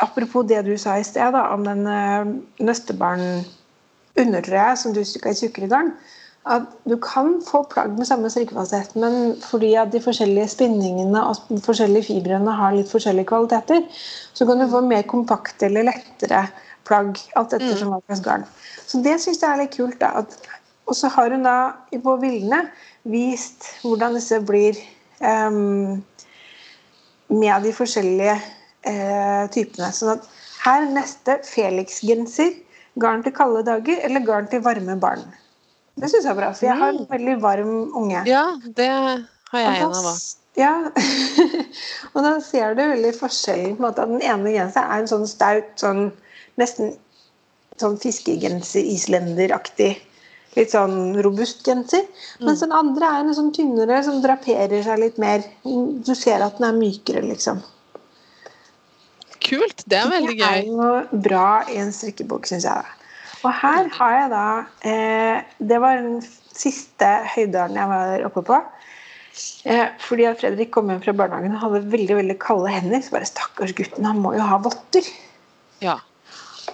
Apropos 0.00 0.46
det 0.46 0.60
du 0.62 0.76
sa 0.78 0.94
i 0.94 1.02
sted 1.02 1.32
da, 1.34 1.48
om 1.50 1.64
den 1.66 1.86
eh, 1.90 2.28
nøstebarn 2.62 3.44
undertrøya 4.18 4.76
som 4.78 4.94
du 4.94 5.02
strikka 5.02 5.32
i 5.32 5.38
tjukkere 5.40 5.70
garn. 5.72 5.90
At 6.48 6.68
du 6.88 6.94
kan 7.02 7.40
få 7.44 7.64
plagg 7.68 7.96
med 7.98 8.06
samme 8.06 8.30
strikkefasthet, 8.30 8.94
men 8.96 9.34
fordi 9.42 9.74
at 9.74 9.90
de 9.92 10.00
forskjellige 10.00 10.48
spinningene 10.54 11.20
og 11.20 11.42
de 11.50 11.58
forskjellige 11.64 12.06
fibrene 12.12 12.54
har 12.60 12.76
litt 12.76 12.92
forskjellige 12.92 13.28
kvaliteter, 13.28 13.82
så 14.32 14.46
kan 14.46 14.62
du 14.62 14.68
få 14.70 14.80
mer 14.86 15.02
kompakte 15.10 15.66
eller 15.66 15.90
lettere 15.90 16.46
plagg, 16.88 17.18
alt 17.36 17.58
etter 17.58 17.76
som 17.76 17.92
hva 17.92 18.00
slags 18.06 18.22
garn. 18.24 18.46
Så 18.86 19.02
det 19.04 19.18
syns 19.20 19.42
jeg 19.42 19.50
er 19.50 19.60
litt 19.60 19.74
kult. 19.76 19.98
da, 20.00 20.22
at 20.22 20.38
og 20.88 20.96
så 20.96 21.10
har 21.12 21.34
hun 21.34 21.44
da 21.46 21.56
på 22.02 22.14
bildene 22.22 22.64
vist 23.08 23.66
hvordan 23.84 24.16
disse 24.16 24.40
blir 24.48 24.78
um, 25.20 26.00
med 27.28 27.66
de 27.66 27.74
forskjellige 27.76 28.36
uh, 28.88 29.44
typene. 29.52 29.90
Sånn 29.92 30.14
at 30.16 30.28
her 30.64 30.88
neste 30.92 31.38
Felix-genser. 31.46 32.56
Garn 32.98 33.20
til 33.22 33.30
kalde 33.30 33.60
dager 33.62 34.00
eller 34.02 34.24
garn 34.26 34.48
til 34.50 34.64
varme 34.64 34.96
barn. 34.98 35.20
Det 35.98 36.08
syns 36.10 36.24
jeg 36.24 36.32
er 36.32 36.38
bra, 36.38 36.48
for 36.54 36.66
jeg 36.66 36.78
har 36.80 36.94
en 36.94 37.06
veldig 37.10 37.36
varm 37.42 37.74
unge. 37.98 38.24
Ja, 38.26 38.42
det 38.74 38.88
har 38.88 39.62
jeg 39.62 39.84
en 39.84 39.94
av 40.00 40.08
òg. 40.10 40.24
Ja. 40.58 40.72
og 42.14 42.18
da 42.24 42.32
ser 42.42 42.74
du 42.74 42.82
veldig 42.82 43.12
forskjellen 43.14 43.76
på 43.76 43.82
en 43.82 43.86
måte 43.86 44.02
at 44.02 44.10
den 44.10 44.24
ene 44.26 44.54
genseren 44.56 44.90
er 44.90 45.04
en 45.04 45.10
sånn 45.10 45.28
staut, 45.30 45.70
sånn 45.78 46.08
nesten 46.58 46.96
sånn 47.78 47.98
fiskegenser, 48.02 48.82
islenderaktig. 48.82 49.92
Litt 50.56 50.72
sånn 50.72 51.18
robust 51.22 51.60
genser. 51.66 52.06
Mens 52.42 52.62
den 52.64 52.72
andre 52.74 53.08
er 53.08 53.26
en 53.26 53.36
sånn 53.36 53.50
tynnere 53.54 54.00
som 54.06 54.22
draperer 54.24 54.80
seg 54.86 55.02
litt 55.02 55.18
mer. 55.20 55.44
Du 55.64 56.14
ser 56.16 56.42
at 56.44 56.56
den 56.58 56.70
er 56.70 56.78
mykere, 56.78 57.22
liksom. 57.26 57.60
Kult. 59.44 59.84
Det 59.86 60.00
er 60.00 60.08
veldig 60.10 60.34
gøy. 60.34 60.46
Det 60.46 60.64
er 60.64 60.72
noe 60.72 61.20
bra 61.28 61.50
i 61.70 61.78
en 61.82 61.92
strikkebok, 61.94 62.48
syns 62.48 62.66
jeg. 62.68 62.96
Og 63.44 63.52
her 63.54 63.86
har 63.94 64.14
jeg 64.16 64.30
da 64.32 64.46
eh, 64.90 65.36
Det 65.62 65.78
var 65.78 66.00
den 66.02 66.18
siste 66.58 67.10
høydalen 67.36 67.78
jeg 67.78 67.90
var 67.92 68.26
oppe 68.26 68.42
på. 68.48 68.58
Eh, 69.70 69.86
fordi 70.02 70.26
at 70.26 70.40
Fredrik 70.40 70.72
kom 70.74 70.90
hjem 70.90 71.04
fra 71.04 71.14
barnehagen 71.20 71.54
og 71.54 71.62
hadde 71.62 71.84
veldig 71.92 72.18
veldig 72.18 72.38
kalde 72.42 72.72
hender. 72.74 73.02
Så 73.04 73.14
bare 73.14 73.30
stakkars 73.30 73.74
gutten, 73.78 74.08
han 74.08 74.20
må 74.24 74.34
jo 74.34 74.46
ha 74.48 74.58
votter. 74.64 75.06
Ja. 75.84 76.00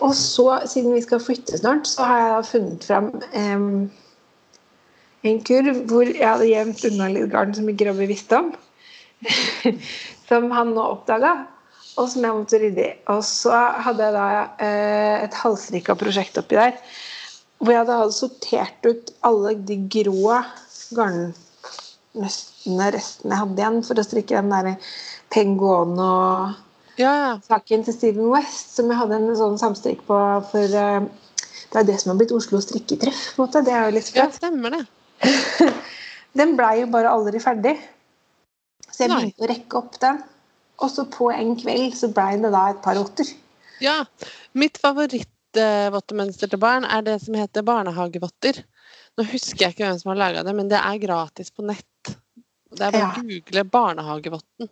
Og 0.03 0.14
så, 0.18 0.49
siden 0.70 0.95
vi 0.95 1.03
skal 1.05 1.22
flytte 1.22 1.59
snart, 1.59 1.86
så 1.86 2.07
har 2.09 2.18
jeg 2.20 2.32
da 2.32 2.40
funnet 2.49 2.86
fram 2.88 3.11
em, 3.36 3.68
en 5.24 5.40
kurv 5.47 5.84
hvor 5.90 6.09
jeg 6.09 6.26
hadde 6.26 6.51
gjemt 6.51 6.84
unna 6.90 7.09
litt 7.12 7.30
garn 7.32 7.55
som 7.57 7.68
ikke 7.70 7.88
Robbie 7.88 8.11
visste 8.11 8.40
om. 8.40 8.53
som 10.28 10.51
han 10.53 10.74
nå 10.74 10.84
oppdaga, 10.97 11.32
og 11.95 12.11
som 12.11 12.26
jeg 12.26 12.36
måtte 12.36 12.61
rydde 12.61 12.84
i. 12.84 12.92
Og 13.12 13.22
så 13.26 13.55
hadde 13.86 14.09
jeg 14.09 14.16
da 14.16 14.26
eh, 14.66 15.16
et 15.26 15.38
halvstrikka 15.45 15.97
prosjekt 16.01 16.40
oppi 16.40 16.59
der. 16.59 16.74
Hvor 17.62 17.72
jeg 17.72 17.86
hadde 17.86 18.12
sortert 18.16 18.88
ut 18.88 19.12
alle 19.24 19.55
de 19.68 19.76
grå 19.95 20.40
garnnøstene, 20.97 22.90
restene 22.97 23.32
jeg 23.32 23.42
hadde 23.45 23.62
igjen, 23.62 23.80
for 23.86 23.95
å 24.01 24.07
strikke 24.07 24.40
den 24.40 24.53
der 24.53 24.92
pengoen 25.34 25.95
og 26.03 26.63
Ja, 26.99 27.12
ja. 27.18 27.30
saken 27.42 27.84
til 27.84 27.95
Steven 27.97 28.28
West, 28.30 28.74
som 28.76 28.90
jeg 28.90 28.99
hadde 29.01 29.16
en 29.18 29.36
sånn 29.38 29.57
samstrikk 29.59 30.05
på 30.07 30.18
for 30.51 30.76
eh, 30.78 31.07
Det 31.72 31.80
er 31.80 31.86
det 31.88 31.97
som 32.01 32.12
har 32.12 32.18
blitt 32.20 32.30
Oslo 32.36 32.61
strikketreff. 32.62 33.22
på 33.34 33.42
en 33.42 33.49
måte. 33.49 33.64
Det 33.66 33.72
er 33.74 33.88
jo 33.88 33.95
litt 33.97 34.11
ja, 34.14 34.28
sprøtt. 34.28 34.36
stemmer 34.38 34.70
det. 34.76 34.84
Den 36.38 36.55
blei 36.59 36.80
jo 36.82 36.86
bare 36.92 37.11
aldri 37.11 37.40
ferdig. 37.42 37.74
Så 38.90 39.05
jeg 39.05 39.11
Nei. 39.11 39.16
begynte 39.24 39.42
å 39.42 39.51
rekke 39.51 39.80
opp 39.80 39.99
den. 40.03 40.20
Og 40.82 40.90
så 40.90 41.05
på 41.11 41.32
en 41.34 41.57
kveld 41.59 41.97
så 41.99 42.09
blei 42.14 42.36
det 42.42 42.51
da 42.55 42.68
et 42.70 42.80
par 42.84 42.95
votter. 42.99 43.26
Ja. 43.82 44.05
Mitt 44.55 44.78
favorittvottemønster 44.82 46.51
til 46.51 46.62
barn 46.62 46.86
er 46.86 47.03
det 47.07 47.18
som 47.24 47.34
heter 47.38 47.66
barnehagevotter. 47.66 48.62
Nå 49.18 49.26
husker 49.30 49.66
jeg 49.68 49.74
ikke 49.76 49.86
hvem 49.88 49.99
som 50.01 50.11
har 50.12 50.18
laga 50.22 50.42
det, 50.47 50.55
men 50.59 50.70
det 50.70 50.78
er 50.78 50.99
gratis 51.03 51.51
på 51.55 51.66
nett. 51.66 52.14
Det 52.74 52.82
er 52.82 52.90
bare 52.95 53.03
Ja. 53.03 53.11
å 53.18 53.26
google 53.26 53.64
barnehagevotten. 53.64 54.70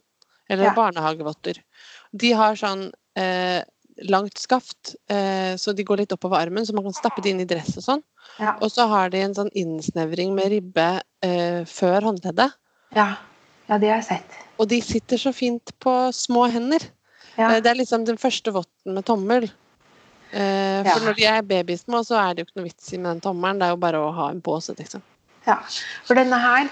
Eller 0.51 0.65
Ja. 0.71 0.75
barnehagevotter. 0.75 1.59
De 2.13 2.33
har 2.37 2.57
sånn 2.61 2.91
eh, 3.19 3.63
langt 4.09 4.39
skaft, 4.41 4.95
eh, 5.13 5.55
så 5.61 5.73
de 5.77 5.85
går 5.85 6.03
litt 6.03 6.13
oppover 6.15 6.41
armen, 6.43 6.65
så 6.67 6.75
man 6.77 6.85
kan 6.89 6.97
stappe 6.97 7.23
det 7.25 7.33
inn 7.33 7.43
i 7.45 7.49
dress 7.49 7.77
og 7.81 7.85
sånn. 7.87 8.03
Ja. 8.41 8.55
Og 8.65 8.71
så 8.73 8.87
har 8.89 9.11
de 9.13 9.21
en 9.25 9.35
sånn 9.37 9.51
innsnevring 9.59 10.35
med 10.37 10.51
ribbe 10.53 10.89
eh, 11.25 11.63
før 11.69 12.09
håndleddet. 12.09 12.53
Ja. 12.97 13.09
ja, 13.69 13.79
det 13.79 13.89
har 13.93 14.01
jeg 14.01 14.09
sett. 14.11 14.39
Og 14.61 14.69
de 14.69 14.81
sitter 14.85 15.21
så 15.21 15.33
fint 15.37 15.73
på 15.83 15.95
små 16.17 16.47
hender. 16.53 16.85
Ja. 17.39 17.51
Eh, 17.55 17.61
Det 17.65 17.71
er 17.73 17.81
liksom 17.81 18.05
den 18.09 18.21
første 18.21 18.53
votten 18.53 18.95
med 18.97 19.05
tommel. 19.09 19.49
Eh, 20.33 20.83
For 20.83 20.89
Ja. 20.89 20.99
når 21.07 21.17
de 21.17 21.25
er 21.29 21.43
babysmå, 21.43 22.01
så 22.05 22.17
er 22.21 22.35
det 22.35 22.43
jo 22.43 22.49
ikke 22.51 22.61
noe 22.61 22.69
vits 22.71 22.93
i 22.93 22.97
med 22.99 23.11
den 23.13 23.21
tommelen. 23.21 23.59
Det 23.61 23.67
er 23.69 23.75
jo 23.77 23.83
bare 23.85 24.01
å 24.01 24.13
ha 24.17 24.31
en 24.31 24.41
pose, 24.41 24.75
liksom. 24.77 25.03
Ja, 25.47 25.59
for 26.07 26.15
denne 26.15 26.39
her 26.39 26.69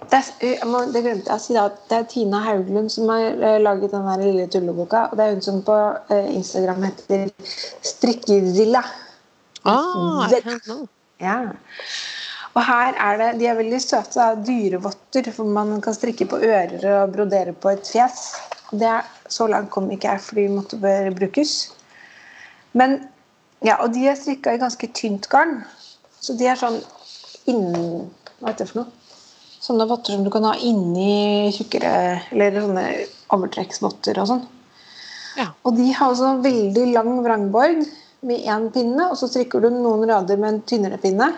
det, 0.00 0.18
er, 0.18 0.28
jeg 0.46 0.68
må, 0.68 0.80
det 0.92 1.02
glemte 1.04 1.30
jeg 1.30 1.38
å 1.38 1.42
si 1.42 1.54
da, 1.56 1.66
det 1.90 1.98
er 1.98 2.06
Tina 2.10 2.40
Hauglund 2.46 2.90
som 2.92 3.10
har 3.12 3.36
eh, 3.36 3.58
laget 3.62 3.92
den 3.92 4.08
der 4.08 4.24
lille 4.24 4.46
tulleboka. 4.50 5.04
Og 5.10 5.18
det 5.18 5.26
er 5.26 5.36
hun 5.36 5.44
som 5.44 5.60
på 5.66 5.76
eh, 6.14 6.30
Instagram 6.32 6.86
heter 6.88 7.28
Strikkezilla. 7.92 8.82
Ah, 9.68 10.26
Det-. 10.32 10.80
Ja. 11.22 11.36
Og 12.52 12.64
her 12.66 12.96
er 13.00 13.20
det, 13.20 13.28
De 13.40 13.46
er 13.48 13.60
veldig 13.60 13.80
søte. 13.80 14.16
Da, 14.18 14.32
dyrevotter, 14.34 15.30
for 15.32 15.48
man 15.48 15.78
kan 15.84 15.94
strikke 15.96 16.26
på 16.28 16.40
ører 16.42 16.82
og 16.96 17.14
brodere 17.14 17.54
på 17.54 17.72
et 17.72 17.86
fjes. 17.88 18.24
Det 18.72 18.88
er, 18.88 19.06
så 19.28 19.46
langt 19.48 19.70
kom 19.70 19.90
ikke 19.92 20.10
jeg, 20.10 20.24
fordi 20.24 20.48
de 20.48 20.56
måtte 20.56 20.80
bør 20.80 21.12
brukes. 21.20 21.54
Men, 22.72 22.98
ja, 23.64 23.78
Og 23.84 23.94
de 23.94 24.08
er 24.08 24.18
strikka 24.18 24.56
i 24.56 24.60
ganske 24.60 24.90
tynt 24.96 25.28
garn. 25.32 25.62
Så 26.20 26.34
de 26.38 26.48
er 26.48 26.58
sånn 26.58 26.80
innen 27.46 28.10
Hva 28.40 28.50
heter 28.50 28.64
det 28.64 28.72
for 28.72 28.82
noe? 28.82 29.01
Sånne 29.62 29.86
votter 29.86 30.16
som 30.16 30.24
du 30.26 30.30
kan 30.34 30.46
ha 30.48 30.56
inni 30.58 31.52
tjukkere 31.54 31.92
Eller 32.32 32.56
sånne 32.58 32.86
overtrekksvotter 33.32 34.18
og 34.18 34.30
sånn. 34.32 34.44
Ja. 35.38 35.52
Og 35.64 35.76
de 35.78 35.86
har 35.96 36.16
sånn 36.18 36.42
veldig 36.44 36.88
lang 36.92 37.12
vrangbord 37.24 37.84
med 38.26 38.46
én 38.46 38.66
pinne, 38.74 39.06
og 39.08 39.16
så 39.18 39.28
strikker 39.30 39.62
du 39.62 39.70
noen 39.72 40.04
rader 40.10 40.38
med 40.38 40.50
en 40.50 40.58
tynnere 40.68 40.98
pinne. 41.00 41.30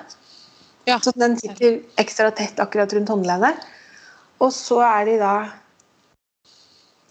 Ja. 0.89 0.99
Så 1.01 1.15
den 1.17 1.37
sitter 1.41 1.79
ekstra 2.01 2.33
tett 2.35 2.59
akkurat 2.61 2.93
rundt 2.97 3.13
håndleddet. 3.13 3.61
Og 4.43 4.51
så 4.53 4.81
er 4.85 5.07
de 5.09 5.19
da 5.23 5.35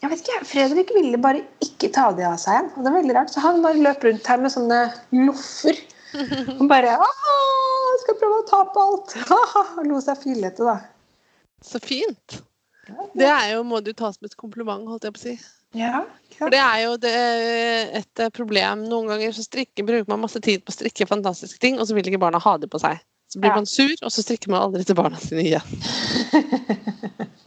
Jeg 0.04 0.12
vet 0.12 0.20
ikke, 0.20 0.46
Fredrik 0.50 0.90
ville 0.92 1.18
bare 1.22 1.46
ikke 1.64 1.88
ta 1.96 2.10
de 2.12 2.26
av 2.28 2.36
seg 2.42 2.58
igjen. 2.58 2.72
Og 2.76 2.84
det 2.84 2.90
er 2.90 2.98
veldig 2.98 3.14
rart. 3.16 3.32
Så 3.32 3.44
han 3.46 3.62
bare 3.64 3.80
løp 3.80 4.04
rundt 4.04 4.28
her 4.28 4.42
med 4.44 4.52
sånne 4.52 4.80
loffer. 5.16 5.80
Og 6.60 6.66
bare 6.70 6.98
«Åh, 7.00 7.86
jeg 7.94 8.02
skal 8.02 8.18
prøve 8.20 8.42
å 8.42 8.50
ta 8.50 8.60
på 8.74 8.84
alt. 8.84 9.16
Lo 9.88 10.02
seg 10.04 10.20
fillete, 10.26 10.68
da. 10.68 10.76
Så 11.64 11.80
fint. 11.84 12.40
Det 13.16 13.28
er 13.30 13.54
jo, 13.56 13.64
må 13.64 13.80
du 13.84 13.94
ta 13.96 14.10
som 14.12 14.28
et 14.28 14.36
kompliment, 14.40 14.84
holdt 14.90 15.06
jeg 15.08 15.16
på 15.16 15.22
å 15.22 15.24
si. 15.24 15.36
Ja, 15.80 16.04
For 16.38 16.52
det 16.54 16.60
er 16.62 16.82
jo 16.84 16.98
det, 17.02 17.14
et 18.04 18.20
problem. 18.36 18.84
Noen 18.92 19.08
ganger 19.10 19.32
så 19.34 19.46
strikker, 19.46 19.86
bruker 19.88 20.10
man 20.12 20.22
masse 20.26 20.42
tid 20.44 20.62
på 20.66 20.70
å 20.74 20.76
strikke 20.76 21.08
fantastiske 21.10 21.58
ting, 21.64 21.80
og 21.80 21.88
så 21.90 21.96
vil 21.98 22.06
ikke 22.12 22.20
barna 22.22 22.42
ha 22.44 22.58
det 22.62 22.70
på 22.74 22.82
seg. 22.84 23.00
Så 23.32 23.40
blir 23.42 23.50
Ja. 23.50 23.56
man 23.58 23.66
sur, 23.66 23.96
og 24.04 24.12
så 24.14 24.22
strikker 24.22 24.52
man 24.54 24.62
aldri 24.68 24.84
til 24.86 24.96
barna 25.00 25.18
sine 25.18 25.42
igjen. 25.48 25.64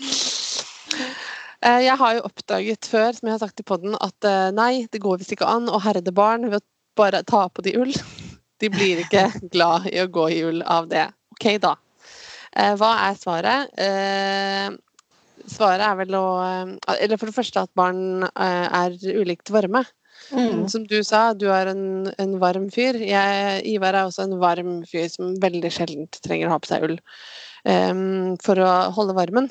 Eh, 1.64 1.81
Jeg 1.87 1.97
har 1.99 2.12
jo 2.14 2.21
oppdaget 2.29 2.87
før, 2.87 3.12
som 3.17 3.27
jeg 3.27 3.33
har 3.33 3.41
sagt 3.41 3.61
i 3.61 3.64
podden, 3.67 3.95
at 4.05 4.27
eh, 4.29 4.51
nei, 4.55 4.87
det 4.93 5.01
går 5.03 5.19
visst 5.19 5.33
ikke 5.35 5.49
an 5.49 5.71
å 5.73 5.81
herde 5.83 6.12
barn 6.14 6.45
ved 6.53 6.61
å 6.61 6.67
bare 7.01 7.23
ta 7.27 7.47
på 7.49 7.64
de 7.64 7.73
ull. 7.81 7.95
De 8.61 8.69
blir 8.73 9.01
ikke 9.03 9.25
glad 9.55 9.89
i 9.91 9.99
å 10.01 10.07
gå 10.12 10.29
i 10.33 10.43
ull 10.47 10.61
av 10.62 10.87
det. 10.93 11.07
Ok, 11.35 11.49
da. 11.64 11.75
Eh, 12.57 12.75
Hva 12.81 12.93
er 13.09 13.21
svaret? 13.21 13.79
Eh, 13.79 14.75
Svaret 15.47 15.85
er 15.87 15.99
vel 16.01 16.17
å 16.19 16.25
eh, 16.43 16.97
Eller 17.05 17.21
for 17.21 17.31
det 17.31 17.37
første 17.37 17.63
at 17.63 17.71
barn 17.79 18.25
er 18.35 18.97
ulikt 19.15 19.53
varme. 19.55 19.85
Mm. 20.33 20.65
Som 20.73 20.87
du 20.89 20.97
sa, 21.07 21.31
du 21.37 21.47
er 21.53 21.71
en, 21.71 22.09
en 22.19 22.35
varm 22.43 22.67
fyr. 22.73 22.99
Jeg, 22.99 23.61
Ivar 23.69 23.95
er 23.95 24.09
også 24.09 24.25
en 24.25 24.39
varm 24.43 24.81
fyr 24.89 25.07
som 25.13 25.37
veldig 25.43 25.71
sjelden 25.71 26.09
trenger 26.17 26.49
å 26.49 26.57
ha 26.57 26.61
på 26.63 26.71
seg 26.71 26.87
ull 26.89 26.97
um, 27.69 28.35
for 28.43 28.59
å 28.59 28.71
holde 28.97 29.15
varmen. 29.19 29.51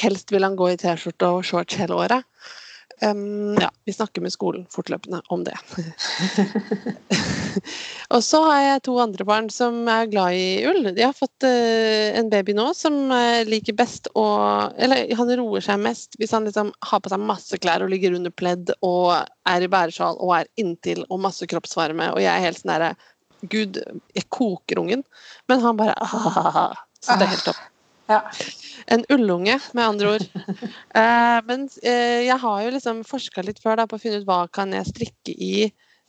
Helst 0.00 0.32
vil 0.32 0.46
han 0.46 0.56
gå 0.56 0.70
i 0.72 0.78
T-skjorte 0.80 1.28
og 1.28 1.44
shorts 1.44 1.76
hele 1.80 1.98
året. 1.98 2.24
Em, 3.02 3.54
ja, 3.60 3.70
vi 3.84 3.92
snakker 3.92 4.22
med 4.22 4.32
skolen 4.32 4.66
fortløpende 4.70 5.18
om 5.34 5.42
det. 5.44 5.56
og 8.14 8.20
så 8.22 8.42
har 8.46 8.60
jeg 8.62 8.82
to 8.86 8.94
andre 9.02 9.26
barn 9.26 9.48
som 9.50 9.80
er 9.90 10.06
glad 10.12 10.36
i 10.38 10.62
ull. 10.70 10.86
De 10.94 11.02
har 11.02 11.16
fått 11.16 11.46
uh, 11.46 12.14
en 12.20 12.30
baby 12.30 12.54
nå 12.54 12.68
som 12.78 12.94
uh, 13.10 13.42
liker 13.48 13.74
best 13.78 14.06
å 14.14 14.26
Eller 14.78 15.10
han 15.18 15.32
roer 15.40 15.64
seg 15.66 15.82
mest 15.82 16.14
hvis 16.20 16.34
han 16.36 16.46
liksom 16.46 16.70
har 16.92 17.02
på 17.02 17.10
seg 17.10 17.26
masse 17.26 17.58
klær 17.58 17.82
og 17.82 17.90
ligger 17.90 18.14
under 18.14 18.30
pledd 18.30 18.70
og 18.86 19.16
er 19.50 19.66
i 19.66 19.72
bæresjal 19.72 20.20
og 20.22 20.36
er 20.38 20.52
inntil 20.62 21.02
og 21.08 21.24
masse 21.26 21.48
kroppsvarme, 21.50 22.12
og 22.14 22.22
jeg 22.22 22.30
er 22.30 22.46
helt 22.46 22.62
sånn 22.62 22.74
derre 22.76 22.94
Gud, 23.50 23.80
jeg 24.14 24.28
koker 24.30 24.78
ungen. 24.78 25.02
Men 25.50 25.64
han 25.64 25.78
bare 25.80 25.98
ah, 26.06 26.78
Så 27.02 27.18
det 27.18 27.26
er 27.26 27.34
helt 27.34 27.48
topp. 27.50 27.71
Ja. 28.12 28.20
En 28.92 29.04
ullunge, 29.14 29.58
med 29.72 29.86
andre 29.86 30.14
ord. 30.16 30.28
Eh, 30.92 31.38
men 31.48 31.62
eh, 31.80 32.26
jeg 32.26 32.36
har 32.42 32.58
jo 32.66 32.72
liksom 32.74 32.98
forska 33.08 33.44
litt 33.46 33.62
før 33.62 33.78
da, 33.80 33.86
på 33.88 33.96
å 33.96 34.02
finne 34.02 34.18
ut 34.20 34.26
hva 34.28 34.42
kan 34.52 34.74
jeg 34.76 34.90
strikke 34.90 35.32
i 35.32 35.54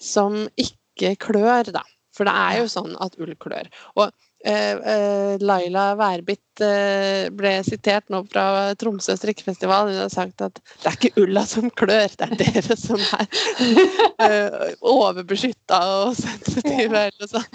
som 0.04 0.42
ikke 0.60 1.14
klør, 1.24 1.72
da. 1.78 1.84
For 2.14 2.28
det 2.28 2.34
er 2.36 2.58
jo 2.60 2.66
sånn 2.70 2.98
at 3.02 3.16
ull 3.24 3.32
klør. 3.40 3.70
Og 3.96 4.12
Laila 4.44 5.84
Værbit 5.96 6.62
eh, 6.64 7.30
ble 7.32 7.54
sitert 7.64 8.10
nå 8.12 8.20
fra 8.28 8.74
Tromsø 8.80 9.16
strikkefestival. 9.18 9.88
Hun 9.92 10.02
har 10.02 10.12
sagt 10.12 10.44
at 10.44 10.60
det 10.60 10.90
er 10.90 10.98
ikke 10.98 11.24
ulla 11.24 11.46
som 11.48 11.70
klør, 11.72 12.12
det 12.20 12.28
er 12.28 12.36
dere 12.42 12.78
som 12.80 13.00
er 13.00 14.76
overbeskytta 14.94 15.80
og 16.04 16.18
sensitive. 16.20 17.06
Eller 17.08 17.32
sånn. 17.32 17.48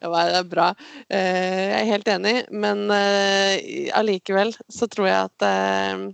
Det 0.00 0.10
var 0.10 0.32
det 0.32 0.40
er 0.40 0.50
bra. 0.50 0.68
Eh, 1.08 1.62
jeg 1.68 1.80
er 1.82 1.90
helt 1.92 2.12
enig, 2.16 2.36
men 2.50 2.86
eh, 2.94 3.88
allikevel 3.96 4.54
så 4.72 4.88
tror 4.90 5.10
jeg 5.10 5.30
at 5.30 5.48
eh, 5.48 6.06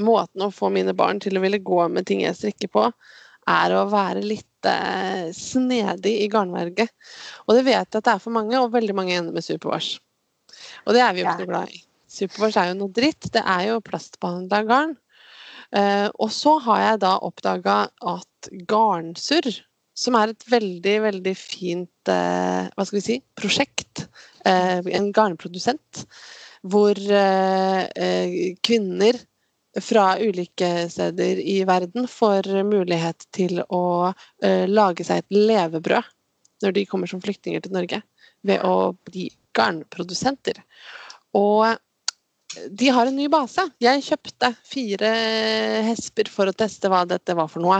måten 0.00 0.46
å 0.46 0.52
få 0.54 0.70
mine 0.72 0.94
barn 0.96 1.20
til 1.22 1.36
å 1.36 1.42
ville 1.44 1.60
gå 1.62 1.82
med 1.92 2.06
ting 2.08 2.22
jeg 2.24 2.38
strikker 2.38 2.70
på, 2.72 2.86
er 3.50 3.74
å 3.76 3.84
være 3.90 4.22
litt 4.24 4.68
eh, 4.68 5.28
snedig 5.36 6.16
i 6.24 6.30
garnverget. 6.32 6.92
Og 7.46 7.56
det 7.58 7.66
vet 7.66 7.82
jeg 7.82 8.00
at 8.00 8.06
det 8.06 8.14
er 8.14 8.22
for 8.22 8.34
mange, 8.34 8.56
og 8.58 8.72
veldig 8.74 8.96
mange 8.96 9.16
ender 9.18 9.36
med 9.36 9.46
superwash. 9.46 9.98
Og 10.86 10.96
det 10.96 11.04
er 11.04 11.14
vi 11.14 11.22
jo 11.22 11.28
ikke 11.28 11.44
noe 11.44 11.52
glad 11.52 11.76
i. 11.76 11.82
Superwash 12.10 12.58
er 12.58 12.72
jo 12.72 12.80
noe 12.80 12.94
dritt. 12.94 13.30
Det 13.34 13.42
er 13.42 13.68
jo 13.70 13.80
plastbehandla 13.86 14.62
garn. 14.68 14.96
Eh, 15.76 16.08
og 16.18 16.30
så 16.34 16.56
har 16.64 16.82
jeg 16.82 17.02
da 17.04 17.14
oppdaga 17.26 17.80
at 18.12 18.50
garnsurr, 18.70 19.52
som 19.94 20.16
er 20.18 20.32
et 20.32 20.46
veldig, 20.50 20.96
veldig 21.06 21.34
fint 21.38 22.10
eh, 22.10 22.70
hva 22.74 22.86
skal 22.86 22.98
vi 22.98 23.04
si, 23.04 23.18
prosjekt, 23.38 24.06
eh, 24.48 24.80
en 24.96 25.10
garnprodusent, 25.14 26.04
hvor 26.70 26.98
eh, 26.98 27.82
eh, 27.94 28.38
kvinner 28.66 29.18
fra 29.78 30.18
ulike 30.18 30.88
steder 30.90 31.38
i 31.38 31.60
verden 31.64 32.08
får 32.10 32.48
mulighet 32.66 33.26
til 33.34 33.60
å 33.68 34.12
eh, 34.42 34.66
lage 34.66 35.06
seg 35.06 35.22
et 35.22 35.36
levebrød 35.36 36.08
når 36.64 36.74
de 36.76 36.86
kommer 36.88 37.08
som 37.08 37.22
flyktninger 37.22 37.62
til 37.64 37.72
Norge, 37.72 38.02
ved 38.44 38.60
å 38.66 38.92
bli 39.06 39.30
garnprodusenter. 39.56 40.58
Og 41.38 41.78
de 42.68 42.90
har 42.92 43.08
en 43.08 43.16
ny 43.16 43.28
base. 43.32 43.64
Jeg 43.80 44.04
kjøpte 44.04 44.50
fire 44.66 45.12
hesper 45.86 46.28
for 46.28 46.50
å 46.50 46.56
teste 46.56 46.90
hva 46.92 47.06
dette 47.08 47.36
var 47.38 47.48
for 47.48 47.64
noe 47.64 47.78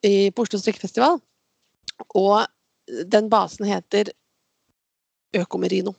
i, 0.00 0.30
på 0.30 0.46
Oslo 0.46 0.60
strikkefestival. 0.62 1.18
Og 2.16 3.04
den 3.12 3.28
basen 3.32 3.66
heter 3.68 4.12
Økomerino. 5.36 5.92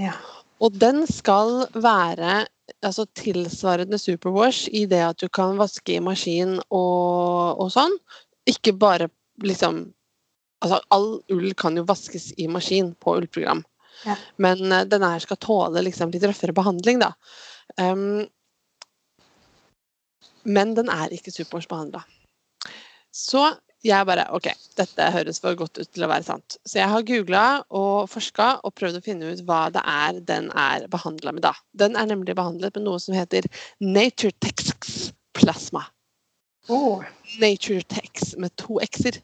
Ja. 0.00 0.16
Og 0.64 0.76
den 0.80 1.04
skal 1.08 1.66
være 1.74 2.46
altså, 2.82 3.04
tilsvarende 3.18 3.98
Superwash 4.00 4.70
i 4.72 4.86
det 4.88 5.02
at 5.04 5.20
du 5.20 5.28
kan 5.28 5.58
vaske 5.60 5.98
i 5.98 6.02
maskin 6.02 6.56
og, 6.70 7.60
og 7.60 7.70
sånn. 7.74 7.98
Ikke 8.48 8.76
bare 8.76 9.10
liksom 9.44 9.86
Altså, 10.64 10.78
all 10.88 11.18
ull 11.34 11.50
kan 11.52 11.76
jo 11.76 11.82
vaskes 11.84 12.30
i 12.40 12.46
maskin 12.48 12.94
på 13.04 13.12
ullprogram. 13.18 13.58
Ja. 14.06 14.14
Men 14.40 14.72
uh, 14.72 14.86
denne 14.88 15.10
her 15.12 15.20
skal 15.20 15.36
tåle 15.36 15.82
liksom, 15.84 16.08
litt 16.14 16.24
røffere 16.24 16.54
behandling, 16.56 17.02
da. 17.02 17.10
Um, 17.76 18.24
men 20.48 20.72
den 20.78 20.88
er 20.88 21.12
ikke 21.12 21.34
Superwash-behandla. 21.34 22.00
Så 23.12 23.44
jeg 23.86 24.06
bare 24.08 24.26
OK, 24.34 24.48
dette 24.78 25.08
høres 25.14 25.40
for 25.42 25.56
godt 25.58 25.80
ut 25.80 25.88
til 25.88 26.06
å 26.06 26.10
være 26.10 26.26
sant. 26.26 26.58
Så 26.66 26.80
jeg 26.80 26.90
har 26.92 27.06
googla 27.06 27.44
og 27.74 28.08
forska 28.10 28.48
og 28.66 28.74
prøvd 28.78 29.00
å 29.00 29.04
finne 29.04 29.32
ut 29.32 29.42
hva 29.48 29.66
det 29.74 29.82
er 29.82 30.20
den 30.28 30.50
er 30.58 30.86
behandla 30.92 31.34
med 31.36 31.46
da. 31.46 31.54
Den 31.78 31.98
er 31.98 32.08
nemlig 32.10 32.36
behandlet 32.38 32.76
med 32.78 32.86
noe 32.88 33.02
som 33.02 33.16
heter 33.16 33.48
Naturetex 33.84 35.12
plasma. 35.36 35.86
Oh. 36.68 37.04
Naturetex 37.40 38.34
med 38.42 38.54
to 38.58 38.80
x-er. 38.82 39.22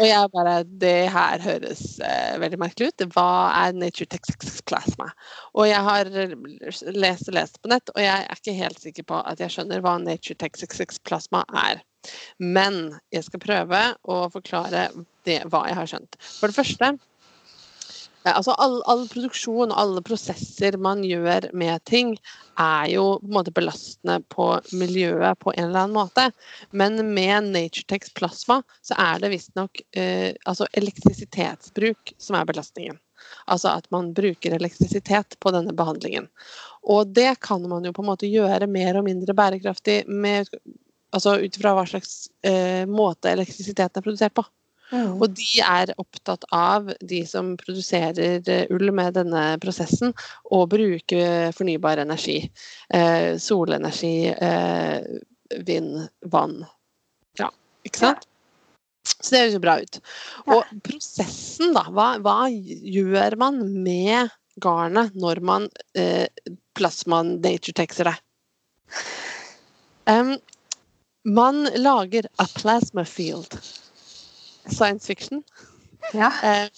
Og 0.00 0.06
jeg 0.06 0.28
bare 0.32 0.62
Det 0.80 1.10
her 1.12 1.42
høres 1.42 1.82
eh, 2.00 2.38
veldig 2.40 2.60
merkelig 2.62 2.92
ut. 2.92 3.04
Hva 3.14 3.26
er 3.64 3.74
Naturetex 3.76 4.62
plasma? 4.68 5.10
Og 5.52 5.66
jeg 5.68 5.82
har 5.88 6.10
lest 6.94 7.28
og 7.28 7.36
lest 7.36 7.60
på 7.60 7.72
nett, 7.72 7.92
og 7.96 8.00
jeg 8.00 8.14
er 8.14 8.38
ikke 8.38 8.56
helt 8.56 8.80
sikker 8.80 9.08
på 9.10 9.20
at 9.26 9.42
jeg 9.42 9.56
skjønner 9.56 9.82
hva 9.84 9.98
Naturetex 10.00 11.00
plasma 11.04 11.42
er. 11.66 11.82
Men 12.38 12.96
jeg 13.12 13.26
skal 13.26 13.42
prøve 13.42 13.84
å 14.08 14.24
forklare 14.32 14.88
det, 15.28 15.42
hva 15.52 15.66
jeg 15.68 15.78
har 15.78 15.90
skjønt. 15.90 16.18
For 16.20 16.50
det 16.50 16.56
første 16.56 16.88
eh, 16.90 18.32
altså 18.32 18.54
all, 18.60 18.78
all, 18.90 19.04
produksjon 19.10 19.72
og 19.72 19.82
alle 19.82 20.04
prosesser 20.06 20.78
man 20.80 21.04
gjør 21.04 21.50
med 21.52 21.84
ting, 21.90 22.14
er 22.60 22.88
jo 22.92 23.04
på 23.20 23.28
en 23.28 23.36
måte 23.36 23.54
belastende 23.56 24.18
på 24.32 24.48
miljøet 24.76 25.40
på 25.40 25.54
en 25.54 25.68
eller 25.68 25.84
annen 25.84 25.98
måte. 25.98 26.30
Men 26.72 27.00
med 27.12 27.52
Naturetex 27.52 28.12
plasma 28.16 28.60
så 28.84 28.96
er 29.00 29.20
det 29.22 29.32
visstnok 29.36 29.84
eh, 29.96 30.32
altså 30.48 30.68
elektrisitetsbruk 30.80 32.16
som 32.18 32.40
er 32.40 32.48
belastningen. 32.48 33.00
Altså 33.52 33.74
at 33.76 33.88
man 33.92 34.14
bruker 34.16 34.54
elektrisitet 34.56 35.36
på 35.40 35.52
denne 35.52 35.74
behandlingen. 35.76 36.28
Og 36.88 37.10
det 37.12 37.34
kan 37.44 37.64
man 37.68 37.84
jo 37.84 37.92
på 37.92 38.00
en 38.00 38.08
måte 38.08 38.30
gjøre 38.30 38.68
mer 38.70 38.96
og 38.96 39.04
mindre 39.04 39.36
bærekraftig 39.36 40.02
med 40.08 40.48
altså 41.16 41.36
ut 41.42 41.58
fra 41.60 41.74
hva 41.76 41.84
slags 41.88 42.30
eh, 42.46 42.86
måte 42.88 43.32
elektrisiteten 43.32 44.00
er 44.00 44.06
produsert 44.06 44.36
på. 44.36 44.44
Mm. 44.90 45.20
Og 45.22 45.28
de 45.38 45.60
er 45.62 45.92
opptatt 46.02 46.44
av, 46.54 46.90
de 47.00 47.20
som 47.28 47.52
produserer 47.60 48.40
eh, 48.42 48.64
ull 48.74 48.90
med 48.94 49.14
denne 49.18 49.44
prosessen, 49.62 50.14
å 50.50 50.64
bruke 50.70 51.52
fornybar 51.54 52.02
energi. 52.02 52.40
Eh, 52.94 53.36
solenergi, 53.38 54.32
eh, 54.34 54.98
vind, 55.66 56.08
vann. 56.32 56.58
Ja, 57.38 57.50
ikke 57.86 58.02
sant? 58.02 58.26
Så 59.10 59.32
det 59.32 59.44
høres 59.44 59.56
jo 59.56 59.62
bra 59.62 59.78
ut. 59.80 60.00
Og 60.50 60.74
prosessen, 60.86 61.72
da. 61.76 61.86
Hva, 61.94 62.12
hva 62.22 62.36
gjør 62.50 63.38
man 63.40 63.62
med 63.84 64.30
garnet 64.60 65.14
når 65.18 65.40
man 65.46 65.68
eh, 65.98 66.26
plasman 66.76 67.38
nature-texer 67.44 68.10
det? 68.10 68.16
Um, 70.10 70.34
man 71.24 71.64
lager 71.76 72.26
a 72.38 72.46
plasma 72.54 73.04
field. 73.04 73.60
Science 74.66 75.06
fiction. 75.06 75.42
Ja. 76.12 76.32
Eh, 76.42 76.68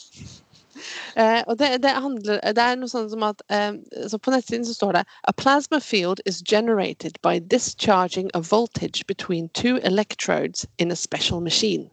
eh, 1.14 1.43
og 1.47 1.59
det, 1.59 1.82
det, 1.82 1.90
handler, 1.90 2.40
det 2.43 2.62
er 2.62 2.78
noe 2.78 2.90
sånn 2.90 3.11
som 3.12 3.22
at 3.26 3.43
eh, 3.53 3.76
så 4.09 4.18
På 4.18 4.32
nettsiden 4.34 4.66
så 4.66 4.74
står 4.74 4.99
det 4.99 5.05
A 5.28 5.34
plasma 5.36 5.80
field 5.80 6.20
is 6.26 6.43
generated 6.43 7.18
by 7.22 7.38
discharging 7.38 8.30
a 8.34 8.40
voltage 8.40 9.07
between 9.07 9.49
two 9.51 9.78
electrodes 9.82 10.66
in 10.78 10.90
a 10.90 10.97
special 10.97 11.40
machine. 11.40 11.90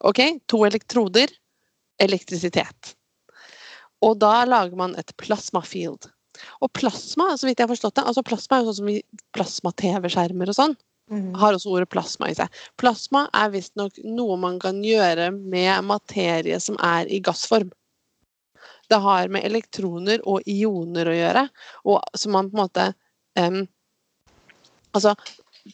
OK, 0.00 0.40
to 0.46 0.64
elektroder, 0.64 1.28
elektrisitet. 2.00 2.94
Og 4.00 4.16
da 4.22 4.46
lager 4.48 4.78
man 4.78 4.94
et 4.96 5.12
plasma 5.20 5.60
field. 5.60 6.08
Og 6.64 6.70
plasma, 6.72 7.34
så 7.36 7.48
vidt 7.48 7.58
jeg 7.60 7.66
har 7.66 7.74
forstått 7.74 7.98
det, 7.98 8.06
altså 8.06 8.24
plasma 8.24 8.56
er 8.56 8.62
jo 8.62 8.70
sånn 8.70 8.78
som 8.78 8.92
i 8.94 9.00
plasma-TV-skjermer 9.36 10.52
og 10.52 10.56
sånn. 10.56 10.76
Har 11.10 11.56
også 11.56 11.72
ordet 11.74 11.90
plasma 11.90 12.30
i 12.30 12.36
seg. 12.38 12.48
Plasma 12.78 13.24
er 13.34 13.50
visstnok 13.54 13.98
noe 14.06 14.36
man 14.40 14.60
kan 14.62 14.78
gjøre 14.84 15.30
med 15.34 15.86
materie 15.88 16.60
som 16.62 16.78
er 16.86 17.10
i 17.10 17.20
gassform. 17.24 17.70
Det 18.90 18.98
har 19.02 19.30
med 19.30 19.46
elektroner 19.46 20.22
og 20.28 20.46
ioner 20.50 21.10
å 21.10 21.14
gjøre, 21.14 21.44
og 21.86 22.18
som 22.18 22.34
man 22.34 22.50
på 22.50 22.58
en 22.58 22.64
måte 22.64 22.88
um, 23.38 23.62
Altså, 24.90 25.12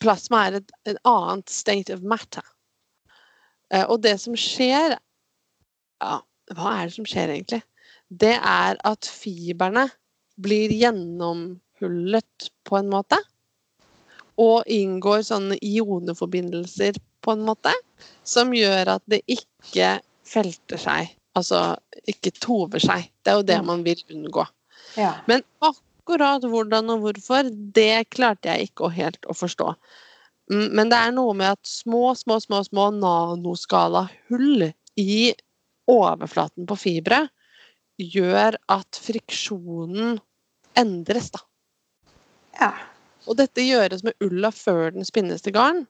plasma 0.03 0.43
er 0.45 0.59
et, 0.59 0.72
et 0.84 0.99
annet 1.09 1.49
state 1.49 1.95
of 1.95 2.03
matter. 2.05 2.45
Uh, 3.72 3.87
og 3.87 4.03
det 4.05 4.18
som 4.20 4.37
skjer 4.37 4.99
Ja, 6.03 6.18
hva 6.53 6.74
er 6.74 6.91
det 6.91 6.97
som 6.99 7.09
skjer 7.09 7.32
egentlig? 7.32 7.62
Det 8.12 8.34
er 8.37 8.76
at 8.84 9.09
fiberne 9.09 9.87
blir 10.37 10.74
gjennomhullet 10.76 12.51
på 12.68 12.76
en 12.76 12.93
måte 12.93 13.16
og 14.41 14.68
inngår 14.68 15.24
sånne 15.26 15.59
ioneforbindelser 15.64 16.99
på 17.24 17.34
en 17.34 17.45
måte, 17.47 17.72
som 18.26 18.53
gjør 18.55 18.97
at 18.97 19.05
det 19.11 19.22
ikke 19.30 19.97
felter 20.26 20.80
seg. 20.80 21.12
Altså 21.37 21.76
ikke 22.09 22.32
tover 22.41 22.80
seg. 22.82 23.09
Det 23.24 23.32
er 23.32 23.41
jo 23.41 23.47
det 23.49 23.59
man 23.66 23.84
vil 23.87 24.01
unngå. 24.12 24.45
Ja. 24.97 25.16
Men 25.28 25.45
akkurat 25.64 26.45
hvordan 26.45 26.93
og 26.95 27.05
hvorfor, 27.05 27.49
det 27.51 28.09
klarte 28.14 28.53
jeg 28.53 28.70
ikke 28.70 28.93
helt 28.95 29.28
å 29.28 29.37
forstå. 29.37 29.72
Mm, 30.53 30.68
Men 30.78 30.93
det 30.93 31.01
er 31.01 31.14
noe 31.16 31.34
med 31.34 31.57
at 31.57 31.68
små, 31.68 32.14
små, 32.14 32.39
små, 32.41 32.62
små 32.68 32.91
nanoskala 32.95 34.07
hull 34.30 34.68
i 34.97 35.34
overflaten 35.91 36.66
på 36.68 36.78
fibre 36.78 37.26
gjør 38.01 38.59
at 38.72 38.99
friksjonen 39.01 40.18
endres, 40.76 41.30
da. 41.32 41.41
ja. 42.61 42.74
Og 43.27 43.37
dette 43.39 43.64
gjøres 43.66 44.05
med 44.07 44.14
ulla 44.24 44.51
før 44.55 44.95
den 44.95 45.07
spinnes 45.09 45.43
til 45.45 45.55
garn. 45.57 45.85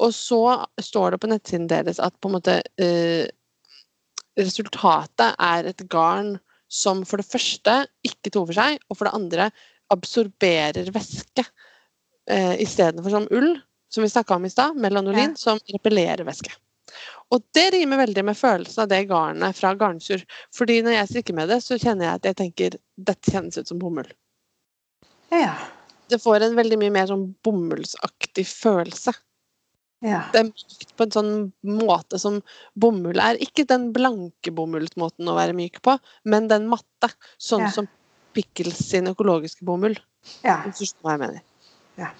Og 0.00 0.14
så 0.16 0.40
står 0.80 1.12
det 1.14 1.20
på 1.22 1.28
nettsiden 1.30 1.68
deres 1.70 2.00
at 2.00 2.14
på 2.20 2.30
en 2.30 2.36
måte 2.38 2.58
eh, 2.80 3.26
resultatet 4.40 5.34
er 5.36 5.68
et 5.68 5.84
garn 5.92 6.38
som 6.72 7.02
for 7.04 7.20
det 7.20 7.28
første 7.28 7.74
ikke 8.08 8.32
tover 8.32 8.56
seg, 8.56 8.78
og 8.88 8.96
for 8.96 9.08
det 9.08 9.16
andre 9.18 9.50
absorberer 9.92 10.88
væske 10.94 11.44
eh, 12.32 12.54
istedenfor 12.64 13.12
som 13.12 13.26
ull, 13.36 13.50
som 13.92 14.06
vi 14.06 14.08
snakka 14.08 14.38
om 14.38 14.46
i 14.48 14.52
stad, 14.52 14.78
melanolin, 14.80 15.34
Ja. 15.34 15.36
som 15.36 15.60
repellerer 15.68 16.24
væske. 16.24 16.54
Og 17.32 17.44
det 17.56 17.66
rimer 17.74 18.00
veldig 18.02 18.24
med 18.24 18.36
følelsen 18.36 18.82
av 18.84 18.88
det 18.88 19.02
garnet 19.08 19.56
fra 19.56 19.74
garnsur. 19.76 20.20
Fordi 20.52 20.80
når 20.84 20.96
jeg 20.96 21.08
strikker 21.08 21.36
med 21.36 21.48
det, 21.48 21.60
så 21.64 21.78
kjenner 21.80 22.04
jeg 22.08 22.14
at 22.18 22.26
jeg 22.28 22.36
tenker 22.40 22.74
dette 22.96 23.32
kjennes 23.32 23.56
ut 23.60 23.68
som 23.68 23.78
bomull 23.80 24.08
Ja. 25.32 25.54
Det 26.12 26.20
får 26.22 26.44
en 26.46 26.56
veldig 26.58 26.78
mye 26.82 26.92
mer 26.94 27.08
sånn 27.10 27.26
bomullsaktig 27.46 28.44
følelse. 28.48 29.14
Ja. 30.02 30.24
Det 30.34 30.40
er 30.40 30.48
mykt 30.50 30.94
på 30.98 31.06
en 31.06 31.14
sånn 31.14 31.32
måte 31.62 32.18
som 32.18 32.40
bomull 32.82 33.20
er. 33.22 33.38
Ikke 33.44 33.64
den 33.70 33.90
blanke 33.94 34.50
bomullsmåten 34.54 35.28
å 35.30 35.36
være 35.38 35.54
myk 35.56 35.78
på, 35.86 35.94
men 36.26 36.48
den 36.50 36.66
matte. 36.70 37.12
Sånn 37.38 37.68
Ja. 37.68 37.70
som 37.70 37.88
Pickles 38.34 38.78
sin 38.88 39.06
økologiske 39.10 39.64
bomull. 39.64 39.94
ja. 40.42 40.62
Hvis 40.66 40.78
du 40.78 40.86
skjønner 40.86 41.02
hva 41.04 41.12
jeg 41.12 41.20
mener. 41.20 41.42
Ja. 42.00 42.10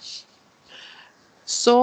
Så 1.49 1.77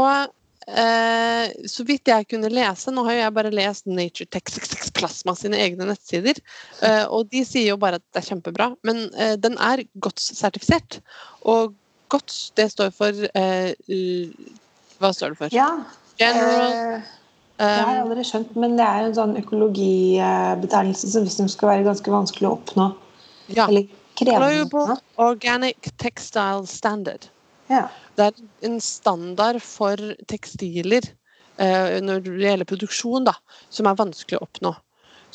eh, 0.70 1.50
så 1.68 1.86
vidt 1.88 2.08
jeg 2.08 2.28
kunne 2.30 2.52
lese 2.54 2.92
Nå 2.94 3.04
har 3.08 3.16
jo 3.16 3.22
jeg 3.24 3.34
bare 3.34 3.52
lest 3.52 3.88
Nature 3.90 4.30
Tex 4.30 4.92
Plasma 4.96 5.34
sine 5.38 5.58
egne 5.58 5.88
nettsider, 5.90 6.38
eh, 6.84 7.06
og 7.08 7.30
de 7.32 7.44
sier 7.48 7.70
jo 7.72 7.78
bare 7.82 8.00
at 8.00 8.06
det 8.14 8.22
er 8.24 8.30
kjempebra. 8.36 8.72
Men 8.88 9.06
eh, 9.16 9.36
den 9.40 9.58
er 9.58 9.84
godt 10.04 10.20
sertifisert. 10.20 11.00
Og 11.48 11.74
GOTS, 12.10 12.42
det 12.58 12.68
står 12.74 12.92
for 12.96 13.24
eh, 13.38 13.72
Hva 15.00 15.14
står 15.16 15.36
det 15.36 15.42
for? 15.44 15.56
ja. 15.56 15.72
General 16.20 17.02
Eh, 17.60 17.68
det 17.68 17.84
har 17.84 17.96
jeg 17.98 18.04
um, 18.06 18.08
aldri 18.08 18.24
skjønt, 18.24 18.52
men 18.56 18.78
det 18.80 18.86
er 18.88 19.02
jo 19.04 19.08
en 19.10 19.16
sånn 19.18 19.40
økologibetegnelse 19.42 21.10
som 21.12 21.26
visstnok 21.28 21.52
skal 21.52 21.72
være 21.74 21.88
ganske 21.90 22.14
vanskelig 22.14 22.48
å 22.48 22.54
oppnå. 22.56 22.86
Ja. 23.52 23.66
Eller 23.66 23.90
krevende. 24.16 24.62
Global. 24.70 25.02
Organic 25.20 25.90
Textile 26.00 26.64
Standard. 26.72 27.28
Ja. 27.68 27.90
Det 28.16 28.30
er 28.30 28.70
en 28.70 28.80
standard 28.84 29.60
for 29.64 30.00
tekstiler 30.32 31.04
eh, 31.60 32.00
når 32.00 32.24
det 32.30 32.38
gjelder 32.46 32.70
produksjon, 32.72 33.28
da, 33.28 33.36
som 33.68 33.92
er 33.92 34.00
vanskelig 34.00 34.40
å 34.40 34.48
oppnå. 34.48 34.74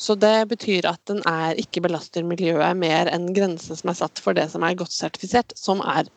Så 0.01 0.17
det 0.19 0.49
betyr 0.49 0.89
at 0.89 0.99
den 1.07 1.21
er 1.29 1.61
ikke 1.61 1.85
belaster 1.85 2.25
miljøet 2.25 2.73
mer 2.81 3.07
enn 3.13 3.29
grensen 3.37 3.77
som 3.77 3.93
er 3.93 4.01
satt 4.01 4.19
for 4.19 4.35
det 4.35 4.49
som 4.51 4.65
er 4.65 4.75
godt 4.81 4.97
sertifisert, 4.97 5.53
som 5.55 5.85
er 5.85 6.09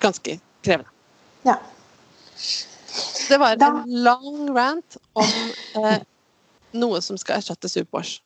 ganske 0.00 0.38
krevende. 0.64 0.90
Ja. 1.46 1.56
Det 3.28 3.38
var 3.38 3.56
Da- 3.56 3.66
en 3.66 4.02
lang 4.04 4.56
rant 4.56 4.96
om 5.14 5.24
eh, 5.84 5.98
noe 6.72 7.00
som 7.02 7.16
skal 7.20 7.36
erstatte 7.38 7.68
Superwash. 7.68 8.20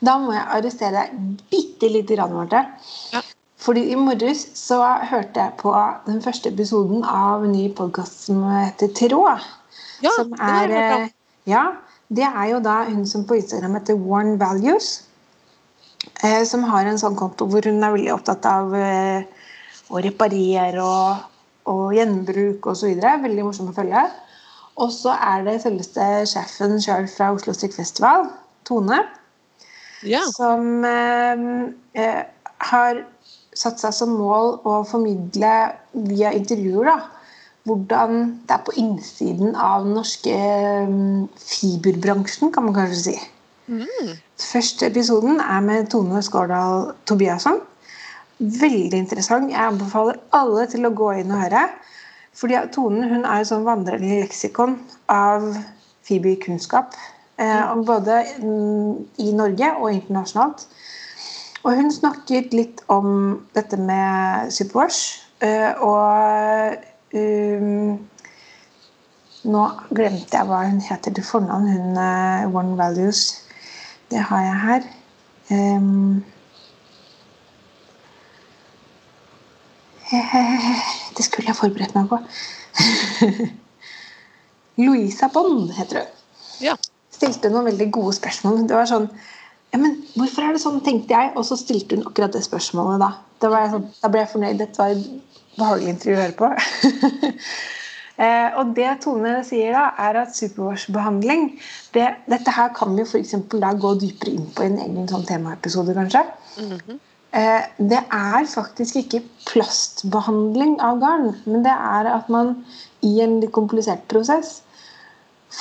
Da 0.00 0.14
må 0.18 0.32
jeg 0.32 0.46
arrestere 0.56 0.92
deg 1.02 1.36
bitte 1.50 1.88
lite 1.92 2.16
grann, 2.16 2.32
Marte. 2.32 2.62
Ja. 3.12 3.20
Fordi 3.60 3.82
i 3.92 3.94
morges 4.00 4.46
så 4.56 4.78
hørte 5.10 5.36
jeg 5.42 5.52
på 5.60 5.72
den 6.06 6.22
første 6.24 6.48
episoden 6.48 7.04
av 7.04 7.44
en 7.44 7.52
ny 7.52 7.66
podkast 7.76 8.24
som 8.24 8.40
heter 8.48 8.88
Tråd. 8.96 9.42
Ja, 10.00 10.10
som 10.16 10.30
det 10.30 10.40
er, 10.40 10.64
om. 10.94 11.02
eh, 11.02 11.08
ja, 11.46 11.66
det 12.08 12.24
er 12.24 12.46
jo 12.54 12.60
da 12.64 12.84
hun 12.88 13.04
som 13.06 13.26
på 13.28 13.36
Instagram 13.36 13.74
heter 13.76 13.94
Warren 14.00 14.38
Values. 14.40 15.02
Eh, 16.24 16.44
som 16.48 16.64
har 16.64 16.86
en 16.88 16.96
sånn 16.98 17.16
konto 17.16 17.44
hvor 17.46 17.60
hun 17.68 17.84
er 17.84 17.92
veldig 17.92 18.14
opptatt 18.14 18.46
av 18.48 18.72
eh, 18.74 19.22
å 19.90 20.02
reparere 20.04 20.82
og, 20.84 21.28
og 21.70 21.94
gjenbruk 21.96 22.70
osv. 22.72 22.96
Veldig 23.00 23.46
morsom 23.46 23.70
å 23.72 23.76
følge. 23.76 24.04
Og 24.80 24.92
så 24.94 25.14
er 25.18 25.44
det 25.46 25.60
selveste 25.64 26.06
sjefen 26.30 26.78
sjøl 26.80 27.08
fra 27.10 27.32
Oslo 27.34 27.54
Strikkfestival, 27.56 28.30
Tone 28.68 29.02
Ja. 30.06 30.22
som 30.32 30.84
eh, 30.86 31.42
eh, 32.00 32.22
har 32.70 33.02
satt 33.52 33.82
seg 33.82 33.92
som 33.92 34.14
mål 34.16 34.60
å 34.64 34.80
formidle 34.88 35.50
via 36.06 36.30
intervjuer 36.36 36.88
da, 36.88 36.96
hvordan 37.68 38.22
det 38.48 38.56
er 38.56 38.62
på 38.64 38.76
innsiden 38.80 39.52
av 39.52 39.84
den 39.84 39.98
norske 39.98 40.32
eh, 40.32 40.94
fiberbransjen, 41.36 42.54
kan 42.54 42.68
man 42.68 42.78
kanskje 42.78 43.02
si. 43.02 43.16
Mm. 43.70 44.14
Første 44.40 44.88
episoden 44.88 45.42
er 45.44 45.60
med 45.66 45.90
Tone 45.92 46.22
Skårdal 46.24 46.94
Tobiasson. 47.06 47.60
Veldig 48.40 48.96
interessant. 48.96 49.50
Jeg 49.52 49.60
anbefaler 49.60 50.16
alle 50.32 50.64
til 50.72 50.88
å 50.88 50.94
gå 50.96 51.10
inn 51.20 51.32
og 51.34 51.42
høre. 51.42 51.66
Fordi 52.40 52.56
Tonen 52.56 52.72
Tone 52.72 53.08
hun 53.10 53.24
er 53.26 53.42
et 53.42 53.48
sånn 53.50 53.66
vandrende 53.66 54.20
leksikon 54.22 54.78
av 55.12 55.44
fiberkunnskap. 56.08 56.96
Eh, 57.36 57.74
både 57.84 58.22
mm, 58.40 58.94
i 59.20 59.34
Norge 59.36 59.74
og 59.76 59.92
internasjonalt. 59.92 60.64
Og 61.64 61.76
hun 61.76 61.92
snakket 61.92 62.56
litt 62.56 62.80
om 62.88 63.10
dette 63.52 63.76
med 63.76 64.48
Superwash. 64.56 65.20
Eh, 65.44 65.76
og 65.84 66.80
um, 67.12 67.98
nå 69.52 69.68
glemte 69.92 70.36
jeg 70.36 70.48
hva 70.48 70.64
hun 70.64 70.80
heter 70.88 71.12
til 71.12 71.28
fornavn. 71.28 71.68
Hun 71.76 72.02
eh, 72.08 72.48
One 72.56 72.76
Values. 72.80 73.24
Det 74.08 74.24
har 74.32 74.46
jeg 74.48 74.60
her. 74.64 74.92
Ehm. 75.52 76.22
det 81.16 81.24
skulle 81.26 81.50
jeg 81.50 81.58
forberedt 81.58 81.96
meg 81.96 82.08
på. 82.10 82.20
Louisa 84.84 85.28
Bond 85.32 85.72
heter 85.76 86.02
hun. 86.02 86.14
Ja. 86.64 86.76
Stilte 87.14 87.50
noen 87.52 87.68
veldig 87.70 87.90
gode 87.94 88.14
spørsmål. 88.16 88.64
Det 88.68 88.76
var 88.78 88.88
sånn 88.90 89.10
ja, 89.70 89.78
men 89.78 90.00
Hvorfor 90.16 90.42
er 90.42 90.56
det 90.56 90.62
sånn, 90.64 90.80
tenkte 90.86 91.14
jeg. 91.14 91.34
Og 91.38 91.46
så 91.46 91.58
stilte 91.58 91.98
hun 91.98 92.06
akkurat 92.08 92.34
det 92.34 92.42
spørsmålet 92.46 93.02
da. 93.02 93.10
Da, 93.42 93.66
sånn, 93.72 93.90
da 94.00 94.10
ble 94.12 94.24
jeg 94.24 94.32
fornøyd. 94.32 94.62
Dette 94.62 94.80
var 94.80 94.96
et 94.96 95.36
behagelig 95.58 95.94
intervju 95.94 96.16
å 96.16 96.24
høre 96.24 96.40
på. 96.40 96.54
Eh, 98.20 98.56
og 98.60 98.74
det 98.76 98.88
Tone 99.00 99.38
sier 99.48 99.72
da, 99.72 99.86
er 100.04 100.18
at 100.20 100.34
superwash-behandling 100.36 101.46
det, 101.94 102.02
Dette 102.28 102.52
her 102.52 102.68
kan 102.76 102.92
vi 102.92 103.06
f.eks. 103.06 103.30
da 103.54 103.70
gå 103.72 103.94
dypere 103.96 104.34
inn 104.34 104.50
på 104.52 104.66
i 104.66 104.68
en 104.68 104.76
egen 104.82 105.06
sånn 105.08 105.24
temaepisode, 105.24 105.94
kanskje. 105.96 106.20
Mhm. 106.60 106.98
Eh, 106.98 107.09
det 107.30 108.00
er 108.00 108.46
faktisk 108.50 108.96
ikke 108.98 109.20
plastbehandling 109.46 110.80
av 110.82 110.98
garn, 110.98 111.28
men 111.46 111.62
det 111.62 111.70
er 111.70 112.08
at 112.10 112.28
man 112.32 112.56
i 113.06 113.20
en 113.22 113.38
litt 113.42 113.52
komplisert 113.54 114.02
prosess 114.10 114.60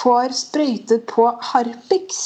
får 0.01 0.33
sprøytet 0.37 1.05
på 1.09 1.27
harpiks. 1.51 2.21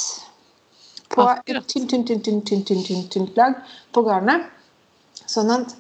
På 1.14 1.28
et 1.30 1.68
tynt, 1.68 1.90
tynt, 1.92 2.08
tynt, 2.08 2.24
tynt, 2.26 2.46
tynt, 2.48 2.68
tynt, 2.68 2.88
tynt, 2.88 3.10
tynt 3.14 3.38
lag 3.38 3.60
på 3.94 4.04
garnet. 4.08 4.48
Sånn 5.30 5.52
at 5.54 5.76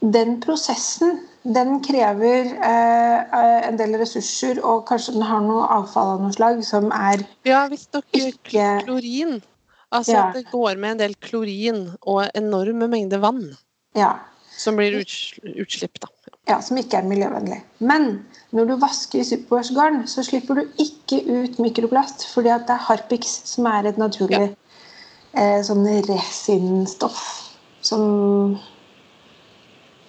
den 0.00 0.38
prosessen 0.42 1.20
den 1.42 1.78
krever 1.84 2.50
eh, 2.52 3.20
eh, 3.20 3.68
en 3.68 3.78
del 3.80 3.96
ressurser, 4.00 4.60
og 4.64 4.84
kanskje 4.88 5.14
den 5.16 5.24
har 5.24 5.40
noe 5.44 5.64
avfall 5.72 6.16
av 6.16 6.24
noe 6.24 6.34
slag 6.36 6.60
som 6.66 6.90
er 6.92 7.22
Ja, 7.48 7.62
visstnok 7.70 8.04
klorin. 8.50 9.40
Altså 9.90 10.12
Ja. 10.12 10.28
at 10.28 10.36
det 10.38 10.50
går 10.52 10.78
med 10.78 10.92
en 10.92 10.98
del 10.98 11.14
klorin 11.18 11.90
og 12.02 12.28
enorme 12.34 12.86
mengder 12.88 13.18
vann 13.18 13.56
ja, 13.98 14.12
som 14.56 14.76
blir 14.78 14.94
uts 15.00 15.34
utslipp, 15.58 15.98
da. 16.00 16.08
ja, 16.46 16.60
som 16.62 16.78
ikke 16.78 17.00
er 17.00 17.08
miljøvennlig. 17.10 17.58
Men 17.80 18.26
når 18.52 18.68
du 18.68 18.74
vasker 18.82 19.24
superwash-garn, 19.26 20.06
så 20.06 20.22
slipper 20.22 20.60
du 20.60 20.62
ikke 20.78 21.18
ut 21.26 21.58
mikroplast, 21.58 22.28
fordi 22.34 22.52
det 22.66 22.70
er 22.76 22.86
harpiks 22.86 23.40
som 23.50 23.66
er 23.66 23.88
et 23.90 23.98
naturlig 23.98 24.52
eh, 25.34 25.60
sånn 25.66 25.86
resinstoff 26.06 27.22
som 27.82 28.58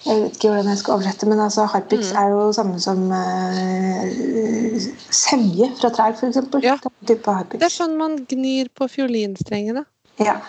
Jeg 0.02 0.18
vet 0.18 0.36
ikke 0.36 0.50
hvordan 0.50 0.70
jeg 0.72 0.78
skal 0.82 0.94
oversette, 0.96 1.28
men 1.30 1.40
altså 1.40 1.66
harpiks 1.70 2.10
Mm. 2.12 2.18
er 2.18 2.30
jo 2.30 2.52
samme 2.58 2.80
som 2.82 3.04
uh, 3.14 4.86
sevje 5.14 5.68
fra 5.78 5.90
trær, 5.94 6.16
f.eks. 6.18 6.40
Ja. 6.64 6.78
Det 7.06 7.62
er 7.62 7.70
sånn 7.70 7.94
man 8.00 8.18
gnir 8.30 8.72
på 8.74 8.88
fiolinstrengene. 8.90 9.86
Ja. 10.20 10.40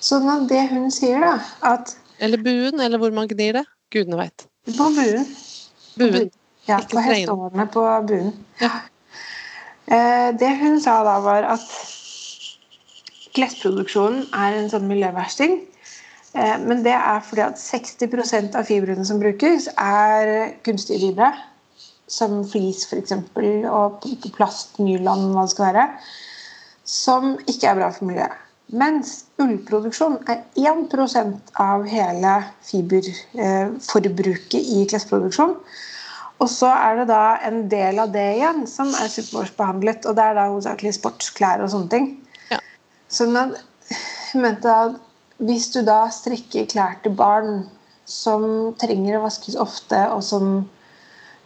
Så 0.00 0.18
når 0.22 0.48
det 0.50 0.64
hun 0.72 0.90
sier, 0.90 1.20
da, 1.22 1.38
at 1.62 1.94
Eller 2.18 2.42
buen, 2.42 2.80
eller 2.80 2.98
hvor 2.98 3.14
man 3.14 3.28
gnir 3.30 3.52
det. 3.60 3.64
Gudene 3.94 4.18
veit. 4.18 4.46
på 4.66 4.90
buen 4.94 5.26
Buen. 5.98 6.30
Ja, 6.68 6.78
Ikke 6.78 6.96
på 6.98 7.02
hesteårene 7.06 7.66
på 7.72 7.84
buen. 8.10 8.32
Ja. 8.60 8.70
Uh, 9.88 10.34
det 10.38 10.50
hun 10.60 10.80
sa 10.82 10.98
da, 11.06 11.20
var 11.24 11.46
at 11.54 11.62
klesproduksjonen 13.38 14.26
er 14.34 14.58
en 14.58 14.70
sånn 14.70 14.88
miljøversting. 14.90 15.60
Eh, 16.38 16.58
men 16.62 16.84
det 16.86 16.94
er 16.94 17.22
fordi 17.24 17.42
at 17.42 17.58
60% 17.58 18.56
av 18.58 18.66
fibrene 18.68 19.04
som 19.06 19.20
brukes, 19.22 19.68
er 19.74 20.52
kunstige 20.66 21.00
fibre. 21.08 21.32
Som 22.08 22.38
flis, 22.48 22.86
f.eks., 22.88 23.12
og 23.68 24.04
plast, 24.36 24.78
nyland, 24.80 25.32
hva 25.34 25.42
det 25.44 25.52
skal 25.52 25.66
være. 25.72 25.86
Som 26.88 27.34
ikke 27.50 27.68
er 27.68 27.80
bra 27.80 27.88
for 27.92 28.04
miljøet. 28.08 28.44
Mens 28.68 29.24
ullproduksjon 29.40 30.18
er 30.28 30.42
1% 30.60 31.52
av 31.64 31.86
hele 31.88 32.34
fiberforbruket 32.68 34.60
i 34.60 34.84
klesproduksjon. 34.90 35.54
Og 36.38 36.48
så 36.52 36.68
er 36.70 37.00
det 37.00 37.06
da 37.08 37.38
en 37.48 37.62
del 37.72 37.98
av 38.02 38.12
det 38.14 38.26
igjen 38.36 38.66
som 38.70 38.92
er 38.92 39.08
superwash-behandlet. 39.10 40.04
Og 40.06 40.16
det 40.16 40.24
er 40.24 40.34
da 40.36 40.50
hovedsakelig 40.52 40.94
sportsklær 40.98 41.64
og 41.64 41.72
sånne 41.72 41.90
ting. 41.94 42.06
Ja. 42.52 42.60
Sånn 43.12 43.36
at 43.40 43.56
hun 44.30 44.44
mente 44.44 44.68
at 44.68 45.00
hvis 45.38 45.70
du 45.74 45.82
da 45.86 46.06
strikker 46.12 46.66
klær 46.70 46.98
til 47.04 47.14
barn 47.18 47.62
som 48.08 48.74
trenger 48.80 49.18
å 49.18 49.24
vaskes 49.26 49.56
ofte, 49.60 49.98
og 50.10 50.22
som 50.24 50.46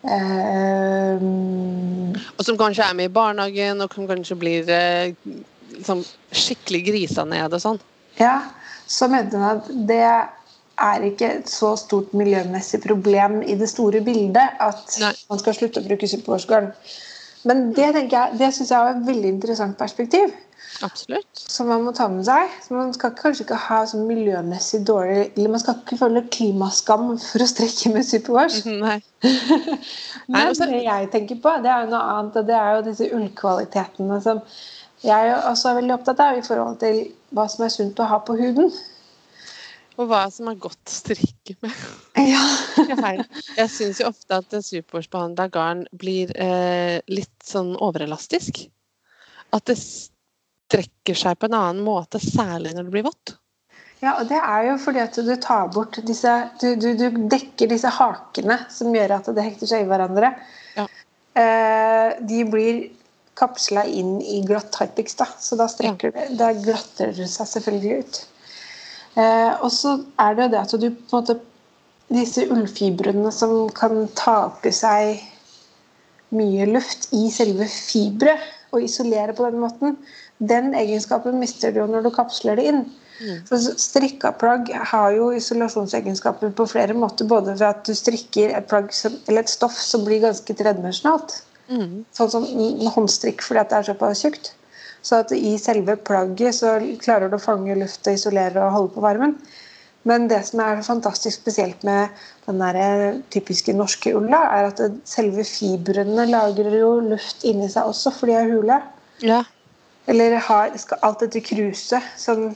eh, 0.06 1.24
Og 2.38 2.44
som 2.46 2.58
kanskje 2.60 2.86
er 2.86 2.98
med 2.98 3.10
i 3.10 3.14
barnehagen, 3.14 3.82
og 3.82 3.94
som 3.94 4.08
kanskje 4.08 4.38
blir 4.38 4.70
eh, 4.72 5.16
liksom, 5.74 6.04
skikkelig 6.32 6.84
grisa 6.90 7.26
ned 7.28 7.52
og 7.52 7.64
sånn. 7.64 7.82
Ja, 8.20 8.38
så 8.86 9.08
mente 9.10 9.40
hun 9.40 9.48
at 9.48 9.68
det 9.88 10.04
er 10.82 11.06
ikke 11.06 11.28
et 11.38 11.50
så 11.50 11.74
stort 11.78 12.14
miljømessig 12.16 12.80
problem 12.84 13.40
i 13.44 13.56
det 13.58 13.68
store 13.70 14.00
bildet 14.04 14.58
at 14.62 14.98
Nei. 15.02 15.12
man 15.30 15.40
skal 15.42 15.56
slutte 15.56 15.82
å 15.82 15.86
bruke 15.86 16.08
superwash-garn. 16.08 16.72
Men 17.48 17.70
det 17.74 17.90
jeg, 18.12 18.38
det 18.38 18.52
syns 18.54 18.70
jeg 18.70 18.78
var 18.78 18.94
et 18.94 19.06
veldig 19.06 19.36
interessant 19.36 19.78
perspektiv. 19.78 20.32
Absolutt. 20.82 21.26
som 21.36 21.66
man 21.68 21.82
må 21.84 21.92
ta 21.94 22.06
med 22.08 22.24
seg. 22.26 22.50
Så 22.64 22.74
man 22.74 22.92
skal 22.96 23.14
kanskje 23.18 23.44
ikke 23.44 23.58
ha 23.66 23.82
sånn 23.86 24.06
miljømessig 24.08 24.80
dårlig 24.88 25.18
Eller 25.36 25.52
man 25.52 25.60
skal 25.62 25.76
ikke 25.78 25.98
føle 26.00 26.22
klimaskam 26.32 27.10
for 27.20 27.44
å 27.44 27.48
strekke 27.50 27.92
med 27.94 28.08
superwash. 28.08 28.62
Nei. 28.84 28.98
Men 30.32 30.52
og 30.52 30.62
det 30.62 30.84
jeg 30.86 31.10
tenker 31.12 31.42
på, 31.42 31.56
det 31.64 31.72
er 31.72 31.84
jo 31.84 31.92
noe 31.92 32.04
annet. 32.14 32.38
og 32.40 32.48
Det 32.48 32.56
er 32.58 32.76
jo 32.76 32.86
disse 32.88 33.10
ullkvalitetene 33.18 34.22
som 34.24 34.42
jeg 35.02 35.32
er 35.32 35.48
også 35.50 35.68
er 35.68 35.80
veldig 35.80 35.94
opptatt 35.96 36.20
av 36.22 36.36
i 36.38 36.44
forhold 36.46 36.76
til 36.78 36.98
hva 37.34 37.48
som 37.50 37.64
er 37.66 37.72
sunt 37.74 37.98
å 37.98 38.06
ha 38.06 38.20
på 38.22 38.36
huden. 38.38 38.70
Og 40.00 40.08
hva 40.08 40.22
som 40.32 40.48
er 40.48 40.60
godt 40.60 40.88
å 40.88 40.94
strikke 40.94 41.56
med. 41.60 41.82
Ja. 42.16 42.42
Jeg 43.60 43.68
syns 43.72 44.00
jo 44.00 44.08
ofte 44.08 44.38
at 44.40 44.54
superwash-behandla 44.54 45.48
garn 45.52 45.84
blir 45.92 46.32
eh, 46.40 47.02
litt 47.12 47.44
sånn 47.44 47.74
overelastisk. 47.76 48.64
At 49.52 49.68
det 49.68 49.76
strekker 49.82 51.18
seg 51.18 51.36
på 51.38 51.50
en 51.50 51.58
annen 51.58 51.84
måte, 51.84 52.22
særlig 52.22 52.72
når 52.76 52.88
det 52.88 52.94
blir 52.96 53.06
vått. 53.10 53.36
Ja, 54.02 54.16
og 54.18 54.26
det 54.32 54.40
er 54.40 54.64
jo 54.66 54.78
fordi 54.82 55.02
at 55.04 55.14
du 55.14 55.34
tar 55.38 55.68
bort 55.70 56.00
disse 56.08 56.32
Du, 56.58 56.72
du, 56.74 56.88
du 56.98 57.20
dekker 57.30 57.70
disse 57.70 57.90
hakene 57.94 58.56
som 58.72 58.90
gjør 58.96 59.14
at 59.20 59.30
det 59.36 59.44
hekter 59.46 59.70
seg 59.70 59.84
i 59.84 59.88
hverandre. 59.92 60.32
Ja. 60.74 60.88
eh, 61.38 62.18
de 62.26 62.42
blir 62.48 62.82
kapsla 63.38 63.84
inn 63.88 64.18
i 64.20 64.40
glatt 64.46 64.74
harpiks, 64.80 65.14
da. 65.20 65.28
Så 65.40 65.56
da 65.60 65.68
strekker 65.70 66.12
det, 66.16 66.26
da 66.40 66.50
glatter 66.56 67.14
det 67.16 67.28
seg 67.30 67.48
selvfølgelig 67.48 68.02
ut. 68.02 68.20
Eh, 69.16 69.52
og 69.60 69.70
så 69.74 69.98
er 70.20 70.36
det 70.36 70.46
jo 70.46 70.52
det 70.54 70.60
at 70.62 70.76
du 70.80 70.88
på 70.90 71.18
en 71.18 71.18
måte 71.20 71.40
Disse 72.12 72.42
ullfibrene 72.52 73.30
som 73.32 73.70
kan 73.72 74.02
ta 74.18 74.34
opp 74.50 74.66
i 74.68 74.72
seg 74.76 75.22
mye 76.36 76.66
luft 76.68 77.06
i 77.16 77.30
selve 77.32 77.64
fiberet 77.72 78.42
og 78.72 78.84
isolere 78.84 79.32
på 79.36 79.46
den 79.46 79.62
måten, 79.62 79.94
den 80.36 80.74
egenskapen 80.76 81.38
mister 81.40 81.72
du 81.72 81.80
jo 81.80 81.86
når 81.88 82.04
du 82.04 82.10
kapsler 82.12 82.60
det 82.60 82.66
inn. 82.68 82.82
Så 83.46 83.60
strikka 83.78 84.32
plagg 84.34 84.70
har 84.92 85.12
jo 85.14 85.30
isolasjonsegenskaper 85.36 86.50
på 86.56 86.66
flere 86.66 86.96
måter. 86.96 87.28
Både 87.28 87.54
ved 87.54 87.68
at 87.68 87.84
du 87.86 87.94
strikker 87.94 88.56
et, 88.56 88.66
plagg 88.70 88.90
som, 88.96 89.14
eller 89.28 89.44
et 89.44 89.52
stoff 89.52 89.76
som 89.78 90.04
blir 90.06 90.22
ganske 90.24 90.56
tredimensjonalt. 90.58 91.36
Mm. 91.70 92.02
Sånn 92.16 92.32
som 92.32 92.48
håndstrikk 92.96 93.44
fordi 93.44 93.62
at 93.62 93.70
det 93.70 93.78
er 93.78 93.88
såpass 93.92 94.24
tjukt. 94.24 94.52
Så 95.02 95.22
at 95.24 95.32
i 95.34 95.56
selve 95.58 95.96
plagget 95.98 96.54
så 96.60 96.76
klarer 97.02 97.30
du 97.30 97.36
å 97.38 97.42
fange 97.42 97.74
luft 97.78 98.06
og 98.06 98.18
isolere 98.18 98.62
og 98.62 98.76
holde 98.76 98.94
på 98.94 99.04
varmen. 99.04 99.36
Men 100.08 100.26
det 100.30 100.40
som 100.48 100.62
er 100.62 100.82
fantastisk 100.82 101.42
spesielt 101.42 101.84
med 101.86 102.10
den 102.46 102.58
der 102.62 102.78
eh, 102.78 103.18
typiske 103.30 103.74
norske 103.74 104.14
ulla, 104.18 104.40
er 104.56 104.70
at 104.72 104.82
selve 105.06 105.44
fibrene 105.46 106.26
lagrer 106.30 106.74
jo 106.80 106.96
luft 107.12 107.46
inni 107.46 107.68
seg 107.70 107.90
også, 107.90 108.14
for 108.16 108.30
de 108.30 108.38
er 108.38 108.50
hule. 108.50 108.80
Ja. 109.22 109.44
Eller 110.10 110.40
har, 110.42 110.74
skal 110.82 111.02
alt 111.06 111.22
dette 111.22 111.44
kruset 111.46 112.02
som 112.18 112.50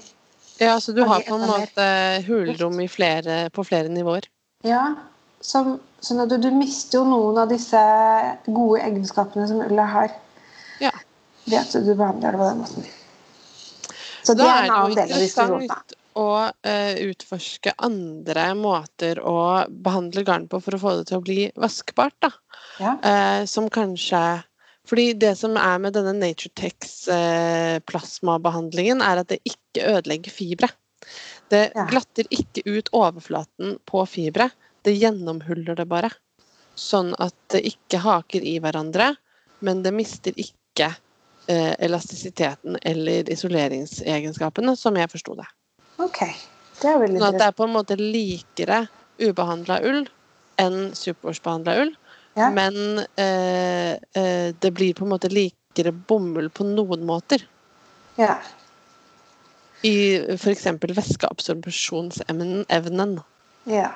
ja, 0.59 0.80
så 0.80 0.92
du 0.92 1.03
Har 1.05 1.20
på 1.20 1.34
en 1.36 1.51
måte 1.51 1.86
hulrom 2.26 2.78
flere, 2.88 3.51
på 3.53 3.64
flere 3.64 3.90
nivåer. 3.92 4.24
Ja, 4.64 4.94
som, 5.44 5.74
sånn 6.01 6.22
at 6.24 6.32
du, 6.32 6.38
du 6.40 6.49
mister 6.57 7.03
jo 7.03 7.05
noen 7.11 7.42
av 7.42 7.51
disse 7.53 7.80
gode 8.47 8.80
egenskapene 8.80 9.44
som 9.51 9.61
ulla 9.61 9.84
har. 9.92 10.14
Ved 11.47 11.59
at 11.61 11.72
du 11.72 11.92
behandler 11.94 12.34
det 12.34 12.40
på 12.40 12.49
den 12.51 12.62
måten. 12.64 12.88
Så 14.26 14.34
det 14.34 14.47
er 14.47 14.66
en 14.66 14.74
annen 14.74 14.97
del 14.99 15.14
av 15.14 15.22
diskusjonen. 15.22 15.70
da. 15.70 16.03
å 16.16 16.49
eh, 16.64 16.97
utforske 17.11 17.74
andre 17.84 18.47
måter 18.57 19.20
å 19.20 19.66
behandle 19.68 20.24
garn 20.26 20.47
på 20.49 20.62
for 20.64 20.74
å 20.74 20.80
få 20.80 20.94
det 20.99 21.11
til 21.11 21.20
å 21.20 21.24
bli 21.26 21.40
vaskbart. 21.61 22.16
Da. 22.24 22.30
Ja. 22.80 22.97
Uh, 23.05 23.42
som 23.49 23.70
kanskje 23.72 24.42
Fordi 24.86 25.16
det 25.18 25.32
som 25.34 25.57
er 25.59 25.80
med 25.82 25.97
denne 25.97 26.12
Naturetex 26.14 27.09
eh, 27.11 27.80
plasmabehandlingen, 27.90 29.01
er 29.03 29.18
at 29.18 29.32
det 29.32 29.40
ikke 29.42 29.82
ødelegger 29.97 30.30
fibre. 30.30 30.68
Det 31.51 31.72
Ja. 31.74 31.88
glatter 31.90 32.28
ikke 32.30 32.62
ut 32.62 32.92
overflaten 32.94 33.80
på 33.82 34.05
fibre, 34.07 34.47
det 34.86 34.94
gjennomhuller 34.94 35.74
det 35.74 35.88
bare. 35.90 36.12
Sånn 36.78 37.16
at 37.18 37.34
det 37.51 37.64
ikke 37.66 37.99
haker 37.99 38.47
i 38.47 38.61
hverandre, 38.62 39.16
men 39.59 39.82
det 39.82 39.90
mister 39.90 40.38
ikke 40.38 40.92
elastisiteten 41.49 42.78
eller 42.82 43.30
isoleringsegenskapene, 43.32 44.76
som 44.76 44.97
jeg 44.99 45.11
forsto 45.12 45.36
det. 45.38 45.47
Ok, 46.03 46.18
det 46.82 46.90
er 46.90 46.99
veldig 47.01 47.20
Sånn 47.20 47.28
at 47.28 47.38
det 47.40 47.49
er 47.49 47.57
på 47.57 47.64
en 47.66 47.76
måte 47.76 47.97
likere 48.01 48.78
ubehandla 49.22 49.80
ull 49.86 50.03
enn 50.61 50.90
superwash-behandla 50.97 51.72
ull. 51.84 51.92
Ja. 52.36 52.51
Men 52.53 52.74
eh, 53.16 53.92
eh, 53.97 54.55
det 54.61 54.70
blir 54.76 54.94
på 54.97 55.05
en 55.07 55.12
måte 55.14 55.30
likere 55.32 55.92
bomull 55.92 56.51
på 56.53 56.64
noen 56.68 57.07
måter. 57.09 57.40
Ja. 58.20 58.36
I 59.84 60.16
f.eks. 60.36 60.66
væskeabsorpsjonsevnen. 60.82 63.20
ja. 63.64 63.90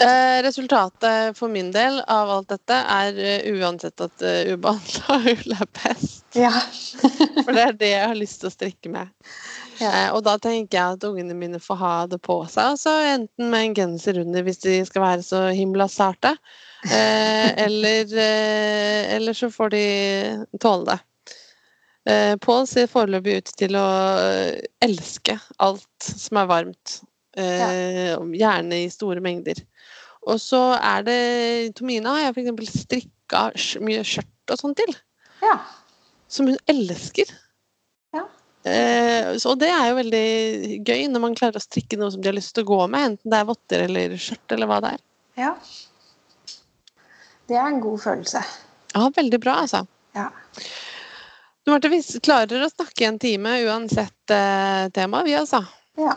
Eh, 0.00 0.42
resultatet 0.42 1.38
for 1.38 1.52
min 1.52 1.70
del 1.74 2.00
av 2.10 2.30
alt 2.30 2.48
dette 2.54 2.78
er 2.96 3.18
eh, 3.20 3.48
uansett 3.54 4.00
at 4.00 4.24
ubehandla 4.24 5.18
ull 5.34 5.56
er 5.58 5.68
best. 5.80 6.24
ja. 6.34 6.52
For 7.44 7.52
det 7.52 7.66
er 7.68 7.76
det 7.78 7.92
jeg 7.92 8.08
har 8.08 8.18
lyst 8.18 8.42
til 8.42 8.50
å 8.50 8.54
strikke 8.54 8.92
med. 8.94 9.12
Ja. 9.80 9.90
Eh, 9.90 10.10
og 10.14 10.22
da 10.26 10.36
tenker 10.42 10.78
jeg 10.78 10.98
at 10.98 11.06
ungene 11.08 11.36
mine 11.36 11.60
får 11.62 11.80
ha 11.80 11.94
det 12.10 12.20
på 12.24 12.38
seg. 12.50 12.74
Altså 12.74 12.94
enten 13.14 13.50
med 13.50 13.68
en 13.68 13.76
genser 13.78 14.20
under 14.22 14.46
hvis 14.46 14.62
de 14.64 14.78
skal 14.86 15.04
være 15.04 15.24
så 15.26 15.42
himla 15.54 15.88
sarte, 15.90 16.34
eh, 16.86 17.48
eller, 17.66 18.14
eh, 18.14 19.16
eller 19.16 19.36
så 19.36 19.50
får 19.52 19.74
de 19.74 19.84
tåle 20.62 20.92
det. 20.92 21.00
Eh, 22.10 22.36
Pål 22.36 22.66
ser 22.68 22.90
foreløpig 22.92 23.38
ut 23.40 23.50
til 23.56 23.76
å 23.80 23.88
eh, 24.20 24.60
elske 24.84 25.38
alt 25.64 26.04
som 26.04 26.42
er 26.42 26.50
varmt. 26.50 26.98
Eh, 27.36 28.14
Gjerne 28.38 28.82
i 28.84 28.90
store 28.92 29.22
mengder. 29.24 29.58
Og 30.24 30.40
så 30.40 30.60
er 30.78 31.04
det 31.06 31.18
Tomina 31.78 32.14
har 32.14 32.28
jeg 32.28 32.36
f.eks. 32.36 32.76
strikka 32.84 33.46
mye 33.84 34.04
skjørt 34.06 34.52
og 34.54 34.60
sånn 34.60 34.76
til 34.78 34.92
ja. 35.42 35.56
som 36.30 36.48
hun 36.48 36.56
elsker. 36.70 37.32
Ja. 38.14 38.24
Eh, 38.64 39.34
så, 39.36 39.52
og 39.52 39.60
det 39.60 39.70
er 39.72 39.90
jo 39.90 39.98
veldig 39.98 40.28
gøy 40.86 41.08
når 41.12 41.24
man 41.26 41.36
klarer 41.36 41.60
å 41.60 41.64
strikke 41.64 41.98
noe 42.00 42.12
som 42.14 42.22
de 42.24 42.30
har 42.30 42.36
lyst 42.38 42.54
til 42.56 42.64
å 42.64 42.70
gå 42.70 42.80
med, 42.86 43.10
enten 43.10 43.34
det 43.34 43.40
er 43.40 43.50
votter 43.50 43.84
eller 43.88 44.16
skjørt 44.20 44.56
eller 44.56 44.70
hva 44.70 44.80
det 44.84 44.94
er. 44.96 45.04
ja. 45.46 45.56
Det 47.44 47.58
er 47.60 47.66
en 47.68 47.82
god 47.84 47.98
følelse. 48.00 48.40
Ja, 48.94 49.08
veldig 49.12 49.36
bra, 49.42 49.58
altså. 49.66 49.82
Ja. 50.16 50.30
Du 51.60 51.72
Marte, 51.74 51.90
vi 51.92 51.98
klarer 52.24 52.62
å 52.64 52.70
snakke 52.70 53.04
i 53.04 53.08
en 53.10 53.18
time 53.20 53.52
uansett 53.66 54.32
eh, 54.32 54.86
tema, 54.96 55.20
vi 55.26 55.34
altså. 55.36 55.60
ja. 56.00 56.14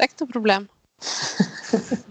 Det 0.00 0.06
er 0.06 0.12
ikke 0.14 0.24
noe 0.24 0.32
problem. 0.32 0.68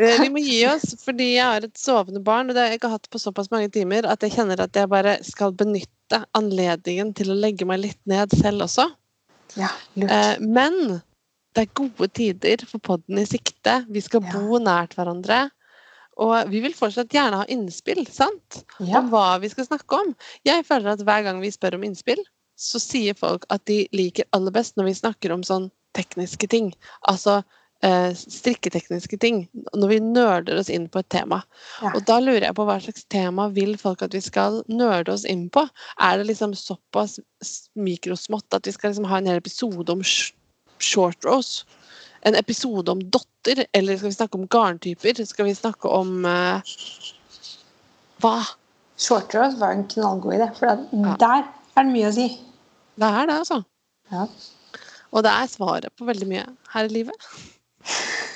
Eh, 0.00 0.16
Vi 0.22 0.30
må 0.32 0.40
gi 0.40 0.62
oss, 0.64 0.94
fordi 1.04 1.26
jeg 1.34 1.44
har 1.44 1.64
et 1.66 1.76
sovende 1.78 2.22
barn, 2.24 2.48
og 2.48 2.56
det 2.56 2.62
har 2.62 2.70
jeg 2.72 2.78
ikke 2.80 2.88
hatt 2.94 3.08
på 3.12 3.20
såpass 3.20 3.50
mange 3.52 3.68
timer 3.70 4.06
at 4.08 4.24
jeg 4.24 4.32
kjenner 4.32 4.62
at 4.64 4.72
jeg 4.74 4.88
bare 4.88 5.18
skal 5.28 5.52
benytte 5.52 6.22
anledningen 6.38 7.10
til 7.14 7.34
å 7.34 7.36
legge 7.36 7.66
meg 7.68 7.82
litt 7.82 8.00
ned 8.08 8.32
selv 8.40 8.64
også. 8.64 8.86
Ja, 9.60 9.68
lurt. 10.00 10.08
Eh, 10.08 10.40
men 10.40 10.78
det 11.52 11.66
er 11.66 11.74
gode 11.76 12.08
tider 12.16 12.64
for 12.66 12.80
podden 12.80 13.20
i 13.20 13.26
sikte. 13.28 13.82
Vi 13.92 14.00
skal 14.00 14.24
Ja. 14.24 14.32
bo 14.40 14.56
nært 14.58 14.96
hverandre. 14.96 15.50
Og 16.16 16.48
vi 16.48 16.64
vil 16.64 16.72
fortsatt 16.76 17.12
gjerne 17.12 17.42
ha 17.44 17.46
innspill 17.52 18.06
sant? 18.08 18.64
Ja. 18.80 18.98
om 19.04 19.10
hva 19.12 19.38
vi 19.40 19.52
skal 19.52 19.68
snakke 19.68 20.00
om. 20.00 20.16
Jeg 20.48 20.64
føler 20.64 20.92
at 20.96 21.04
hver 21.04 21.22
gang 21.28 21.40
vi 21.44 21.52
spør 21.52 21.74
om 21.76 21.84
innspill, 21.84 22.24
så 22.56 22.80
sier 22.80 23.14
folk 23.14 23.44
at 23.50 23.64
de 23.68 23.86
liker 23.92 24.24
aller 24.32 24.50
best 24.50 24.76
når 24.76 24.84
vi 24.90 24.94
snakker 25.04 25.32
om 25.36 25.42
sånn 25.44 25.70
tekniske 25.96 26.48
ting. 26.50 26.72
Altså 27.10 27.40
eh, 27.82 28.14
strikketekniske 28.16 29.18
ting. 29.18 29.42
Når 29.74 29.88
vi 29.88 29.98
nerder 30.04 30.60
oss 30.60 30.70
inn 30.72 30.88
på 30.92 31.02
et 31.02 31.10
tema. 31.12 31.42
Ja. 31.82 31.92
Og 31.94 32.04
da 32.08 32.18
lurer 32.22 32.46
jeg 32.46 32.56
på 32.58 32.66
hva 32.68 32.78
slags 32.82 33.06
tema 33.12 33.48
vil 33.54 33.74
folk 33.80 34.04
at 34.06 34.14
vi 34.16 34.22
skal 34.24 34.62
nerde 34.70 35.14
oss 35.14 35.26
inn 35.28 35.48
på? 35.52 35.66
Er 36.00 36.20
det 36.20 36.30
liksom 36.30 36.54
såpass 36.58 37.18
mikrosmått 37.74 38.54
at 38.56 38.68
vi 38.68 38.74
skal 38.76 38.92
liksom 38.92 39.08
ha 39.10 39.20
en 39.20 39.30
hel 39.30 39.42
episode 39.42 39.92
om 39.92 40.04
sh 40.06 40.32
short 40.82 41.24
rows? 41.28 41.62
En 42.26 42.38
episode 42.38 42.90
om 42.90 43.02
dotter? 43.10 43.66
Eller 43.72 43.98
skal 43.98 44.12
vi 44.12 44.18
snakke 44.18 44.38
om 44.38 44.48
garntyper? 44.50 45.24
Skal 45.26 45.50
vi 45.50 45.58
snakke 45.58 45.90
om 45.90 46.24
uh, 46.24 46.62
Hva? 48.22 48.36
Short 49.02 49.34
rows 49.34 49.58
var 49.58 49.74
en 49.74 49.86
knallgod 49.90 50.36
idé, 50.36 50.46
for 50.54 50.78
der 51.18 51.42
er 51.42 51.86
det 51.86 51.90
mye 51.90 52.10
å 52.10 52.14
si. 52.14 52.28
Det 53.00 53.08
er 53.08 53.26
det, 53.26 53.38
altså. 53.40 53.62
Ja. 54.12 54.26
Og 55.12 55.24
det 55.26 55.32
er 55.32 55.50
svaret 55.50 55.92
på 55.98 56.06
veldig 56.08 56.28
mye 56.30 56.44
her 56.72 56.88
i 56.88 56.92
livet. 56.92 57.28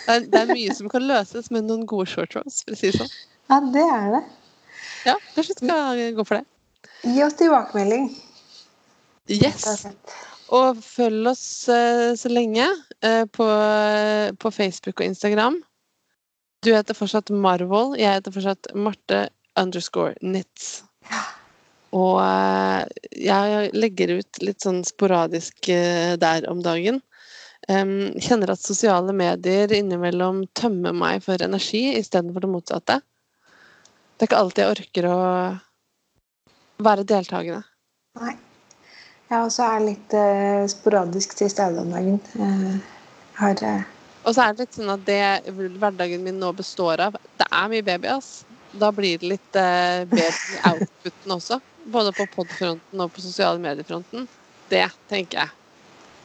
Det 0.07 0.15
er, 0.15 0.27
det 0.31 0.43
er 0.43 0.53
mye 0.53 0.75
som 0.77 0.91
kan 0.93 1.07
løses 1.07 1.49
med 1.55 1.67
noen 1.67 1.87
gode 1.89 2.09
short 2.11 2.37
rows, 2.37 2.61
for 2.67 2.77
å 2.77 2.79
si 2.79 2.93
det 2.93 3.01
sånn. 3.01 3.15
ja, 3.51 3.61
det 3.75 3.87
er 3.87 4.09
det. 4.17 4.23
Ja, 5.07 5.15
kanskje 5.35 5.57
vi 5.57 5.67
skal 5.67 6.15
gå 6.17 6.27
for 6.27 6.41
det. 6.41 6.45
Gi 7.07 7.23
oss 7.25 7.37
tilbakemelding. 7.39 8.09
Yes! 9.31 9.87
Og 10.55 10.79
følg 10.83 11.27
oss 11.33 11.47
eh, 11.73 12.13
så 12.19 12.31
lenge 12.31 12.69
eh, 13.03 13.25
på, 13.27 13.47
på 14.39 14.53
Facebook 14.55 15.01
og 15.01 15.09
Instagram. 15.09 15.59
Du 16.63 16.73
heter 16.75 16.97
fortsatt 16.99 17.31
Marvel, 17.31 17.97
Jeg 17.99 18.21
heter 18.21 18.35
fortsatt 18.35 18.71
Marte 18.75 19.27
underscore 19.59 20.15
knits. 20.21 20.85
Og 21.95 22.19
eh, 22.23 23.11
jeg 23.29 23.71
legger 23.77 24.17
ut 24.19 24.41
litt 24.43 24.65
sånn 24.65 24.83
sporadisk 24.87 25.69
eh, 25.73 26.17
der 26.21 26.49
om 26.51 26.65
dagen. 26.65 27.03
Kjenner 27.67 28.53
at 28.53 28.63
sosiale 28.63 29.11
medier 29.17 29.73
innimellom 29.75 30.45
tømmer 30.55 30.93
meg 30.95 31.25
for 31.25 31.43
energi 31.43 31.97
istedenfor 31.99 32.45
det 32.45 32.51
motsatte. 32.53 33.01
Det 34.15 34.23
er 34.23 34.29
ikke 34.31 34.43
alltid 34.45 34.63
jeg 34.63 34.75
orker 34.77 35.09
å 35.11 35.17
være 36.87 37.07
deltakende. 37.09 37.65
Nei. 38.21 38.37
Jeg 39.27 39.43
også 39.43 39.65
er 39.67 39.83
litt 39.83 40.15
uh, 40.15 40.63
sporadisk 40.71 41.35
til 41.35 41.51
stede 41.51 41.83
om 41.83 41.91
dagen. 41.91 42.21
Uh, 42.39 42.77
har 43.41 43.63
uh... 43.67 43.87
Og 44.23 44.35
så 44.37 44.45
er 44.45 44.55
det 44.55 44.67
litt 44.67 44.79
sånn 44.79 44.93
at 44.95 45.03
det 45.07 45.57
hverdagen 45.81 46.23
min 46.23 46.39
nå 46.39 46.53
består 46.55 47.03
av 47.03 47.19
Det 47.39 47.47
er 47.47 47.73
mye 47.73 47.85
baby, 47.87 48.11
ass. 48.15 48.45
Da 48.79 48.93
blir 48.95 49.19
det 49.19 49.33
litt 49.35 49.59
uh, 49.59 50.07
baby 50.11 50.61
outputen 50.71 51.35
også. 51.35 51.59
Både 51.93 52.13
på 52.17 52.27
podfronten 52.35 53.01
og 53.01 53.13
på 53.15 53.23
sosiale 53.23 53.63
mediefronten. 53.63 54.27
Det 54.71 54.89
tenker 55.11 55.45
jeg 55.45 55.55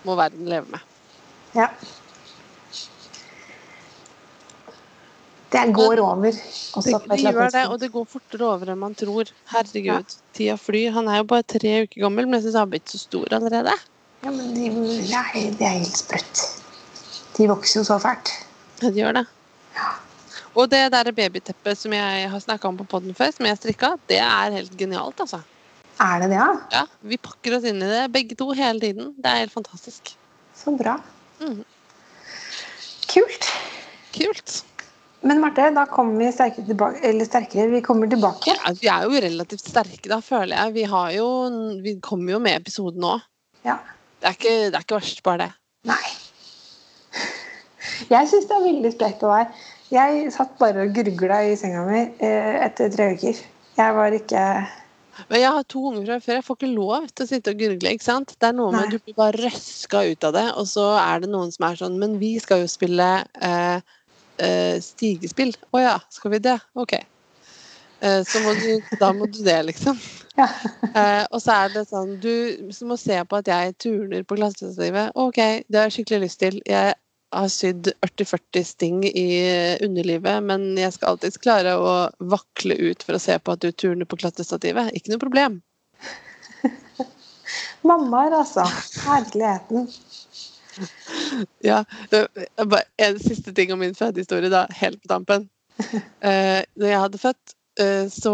må 0.07 0.15
verden 0.17 0.47
leve 0.49 0.65
med. 0.71 0.79
Ja. 1.53 1.67
Det 5.51 5.65
går 5.75 5.99
over. 5.99 6.37
Også 6.79 6.89
Det, 6.89 6.99
det 7.11 7.19
gjør 7.25 7.49
det, 7.51 7.63
og 7.67 7.79
det 7.81 7.89
går 7.91 8.05
fortere 8.07 8.47
over 8.47 8.71
enn 8.71 8.79
man 8.79 8.95
tror. 8.95 9.33
Herregud, 9.51 10.15
tida 10.37 10.55
flyr. 10.57 10.93
Han 10.95 11.11
er 11.11 11.19
jo 11.21 11.27
bare 11.33 11.43
tre 11.43 11.73
uker 11.83 12.05
gammel, 12.05 12.29
men 12.29 12.39
jeg 12.39 12.47
syns 12.47 12.55
han 12.55 12.65
har 12.65 12.71
blitt 12.71 12.93
så 12.93 13.01
stor 13.01 13.35
allerede. 13.35 13.75
Ja, 14.23 14.31
men 14.31 14.53
de, 14.55 14.69
nei, 14.71 15.43
det 15.59 15.67
er 15.67 15.77
helt 15.81 15.99
sprøtt. 15.99 16.45
De 17.35 17.49
vokser 17.51 17.81
jo 17.81 17.87
så 17.89 17.99
fælt. 17.99 18.31
Ja, 18.79 18.87
de 18.87 19.03
gjør 19.03 19.19
det. 19.19 19.25
Og 20.51 20.67
det 20.71 20.81
der 20.91 21.11
babyteppet 21.15 21.79
som 21.79 21.93
jeg 21.95 22.27
har 22.31 22.43
snakka 22.43 22.67
om 22.67 22.79
på 22.79 22.87
poden 22.95 23.15
før, 23.15 23.31
som 23.35 23.47
jeg 23.47 23.59
strikka, 23.59 23.93
det 24.07 24.19
er 24.23 24.55
helt 24.55 24.73
genialt, 24.79 25.19
altså. 25.19 25.41
Er 26.01 26.23
det 26.23 26.31
det, 26.31 26.39
ja? 26.39 26.49
Ja, 26.73 26.85
Vi 27.05 27.17
pakker 27.21 27.57
oss 27.57 27.67
inn 27.69 27.81
i 27.83 27.89
det, 27.89 28.07
begge 28.13 28.37
to, 28.39 28.49
hele 28.57 28.81
tiden. 28.81 29.13
Det 29.21 29.29
er 29.29 29.43
helt 29.43 29.53
fantastisk. 29.53 30.15
Så 30.57 30.73
bra. 30.77 30.97
Mm. 31.41 31.61
Kult. 33.11 33.47
Kult. 34.15 34.57
Men 35.21 35.41
Marte, 35.43 35.67
da 35.75 35.83
kommer 35.85 36.17
vi 36.17 36.31
sterkere 36.33 36.65
tilbake. 36.65 37.03
Eller 37.05 37.27
sterkere, 37.29 37.67
vi 37.69 37.83
kommer 37.85 38.09
tilbake. 38.09 38.49
Ja, 38.49 38.73
vi 38.73 38.89
er 38.89 39.05
jo 39.05 39.21
relativt 39.27 39.67
sterke 39.69 40.09
da, 40.09 40.17
føler 40.25 40.55
jeg. 40.55 40.73
Vi, 40.79 40.87
har 40.89 41.11
jo, 41.13 41.27
vi 41.85 41.95
kommer 42.01 42.33
jo 42.33 42.41
med 42.41 42.57
episoden 42.63 43.03
nå. 43.05 43.19
Ja. 43.67 43.77
Det 44.21 44.31
er 44.31 44.37
ikke, 44.39 44.55
det 44.71 44.79
er 44.79 44.85
ikke 44.87 44.97
verst, 44.97 45.21
bare 45.25 45.45
det. 45.45 45.51
Nei. 45.91 46.01
Jeg 48.09 48.29
syns 48.29 48.49
det 48.49 48.57
er 48.57 48.65
veldig 48.65 48.91
sprekt 48.95 49.23
å 49.25 49.29
være. 49.29 49.63
Jeg 49.91 50.31
satt 50.33 50.53
bare 50.57 50.87
og 50.87 50.93
gurgla 50.95 51.41
i 51.45 51.55
senga 51.59 51.83
mi 51.85 52.01
eh, 52.01 52.57
etter 52.65 52.89
tre 52.93 53.11
uker. 53.13 53.41
Jeg 53.77 53.95
var 53.97 54.15
ikke 54.15 54.43
Men 55.29 55.41
jeg 55.41 55.53
har 55.55 55.65
to 55.69 55.83
unger 55.89 56.05
fra 56.07 56.19
før. 56.23 56.37
Jeg 56.39 56.45
får 56.47 56.59
ikke 56.59 56.71
lov 56.71 57.07
til 57.11 57.25
å 57.25 57.29
sitte 57.29 57.53
og 57.53 57.61
gurgle. 57.61 57.93
ikke 57.95 58.07
sant? 58.07 58.35
Det 58.39 58.49
er 58.49 58.57
noe 58.57 58.73
med 58.73 58.87
Nei. 58.87 58.91
Du 58.93 58.97
blir 58.99 59.17
bare 59.17 59.39
røska 59.45 60.03
ut 60.07 60.27
av 60.27 60.35
det, 60.37 60.47
og 60.59 60.69
så 60.71 60.87
er 61.01 61.23
det 61.23 61.31
noen 61.33 61.51
som 61.53 61.67
er 61.67 61.79
sånn 61.81 61.97
Men 62.01 62.17
vi 62.21 62.33
skal 62.43 62.63
jo 62.63 62.71
spille 62.71 63.09
eh, 63.43 63.95
eh, 64.41 64.77
stigespill. 64.83 65.53
Å 65.75 65.83
ja, 65.83 65.97
skal 66.13 66.35
vi 66.35 66.41
det? 66.47 66.57
OK. 66.79 66.97
Eh, 68.01 68.21
så 68.25 68.41
må 68.45 68.55
du, 68.57 68.97
da 69.01 69.11
må 69.13 69.29
du 69.29 69.43
det, 69.45 69.61
liksom. 69.71 69.99
Ja. 70.39 70.45
Eh, 70.95 71.25
og 71.35 71.41
så 71.43 71.51
er 71.65 71.73
det 71.73 71.81
sånn 71.89 72.13
Du 72.23 72.31
må 72.87 72.95
se 72.95 73.17
på 73.27 73.39
at 73.41 73.49
jeg 73.51 73.73
turner 73.83 74.23
på 74.23 74.37
klassestativet. 74.39 75.11
OK, 75.19 75.39
det 75.67 75.75
har 75.75 75.89
jeg 75.89 75.97
skikkelig 75.97 76.21
lyst 76.23 76.39
til. 76.39 76.61
Jeg 76.63 76.95
har 77.31 77.47
sydd 77.51 77.89
40-40 78.05 78.63
sting 78.67 79.03
i 79.07 79.27
underlivet, 79.85 80.43
men 80.43 80.65
jeg 80.79 80.93
skal 80.95 81.13
alltids 81.13 81.39
klare 81.41 81.77
å 81.79 81.91
vakle 82.31 82.75
ut 82.91 83.03
for 83.07 83.15
å 83.17 83.21
se 83.23 83.37
på 83.39 83.53
at 83.55 83.61
du 83.63 83.71
turner 83.71 84.05
på 84.09 84.19
klatrestativet. 84.19 84.91
Ikke 84.97 85.13
noe 85.13 85.21
problem. 85.21 85.61
Mammaer, 87.87 88.35
altså. 88.43 88.65
Herligheten. 89.07 89.87
Ja, 91.59 91.83
det- 92.09 92.27
bare- 92.55 92.87
En 92.97 93.17
siste 93.19 93.51
ting 93.53 93.73
om 93.73 93.79
min 93.79 93.95
fødehistorie, 93.95 94.49
da, 94.49 94.65
helt 94.71 95.01
på 95.03 95.07
tampen. 95.11 95.49
Eh, 96.21 96.61
når 96.77 96.87
jeg 96.87 96.99
hadde 97.01 97.17
født, 97.19 97.53
eh, 97.81 98.05
så 98.13 98.33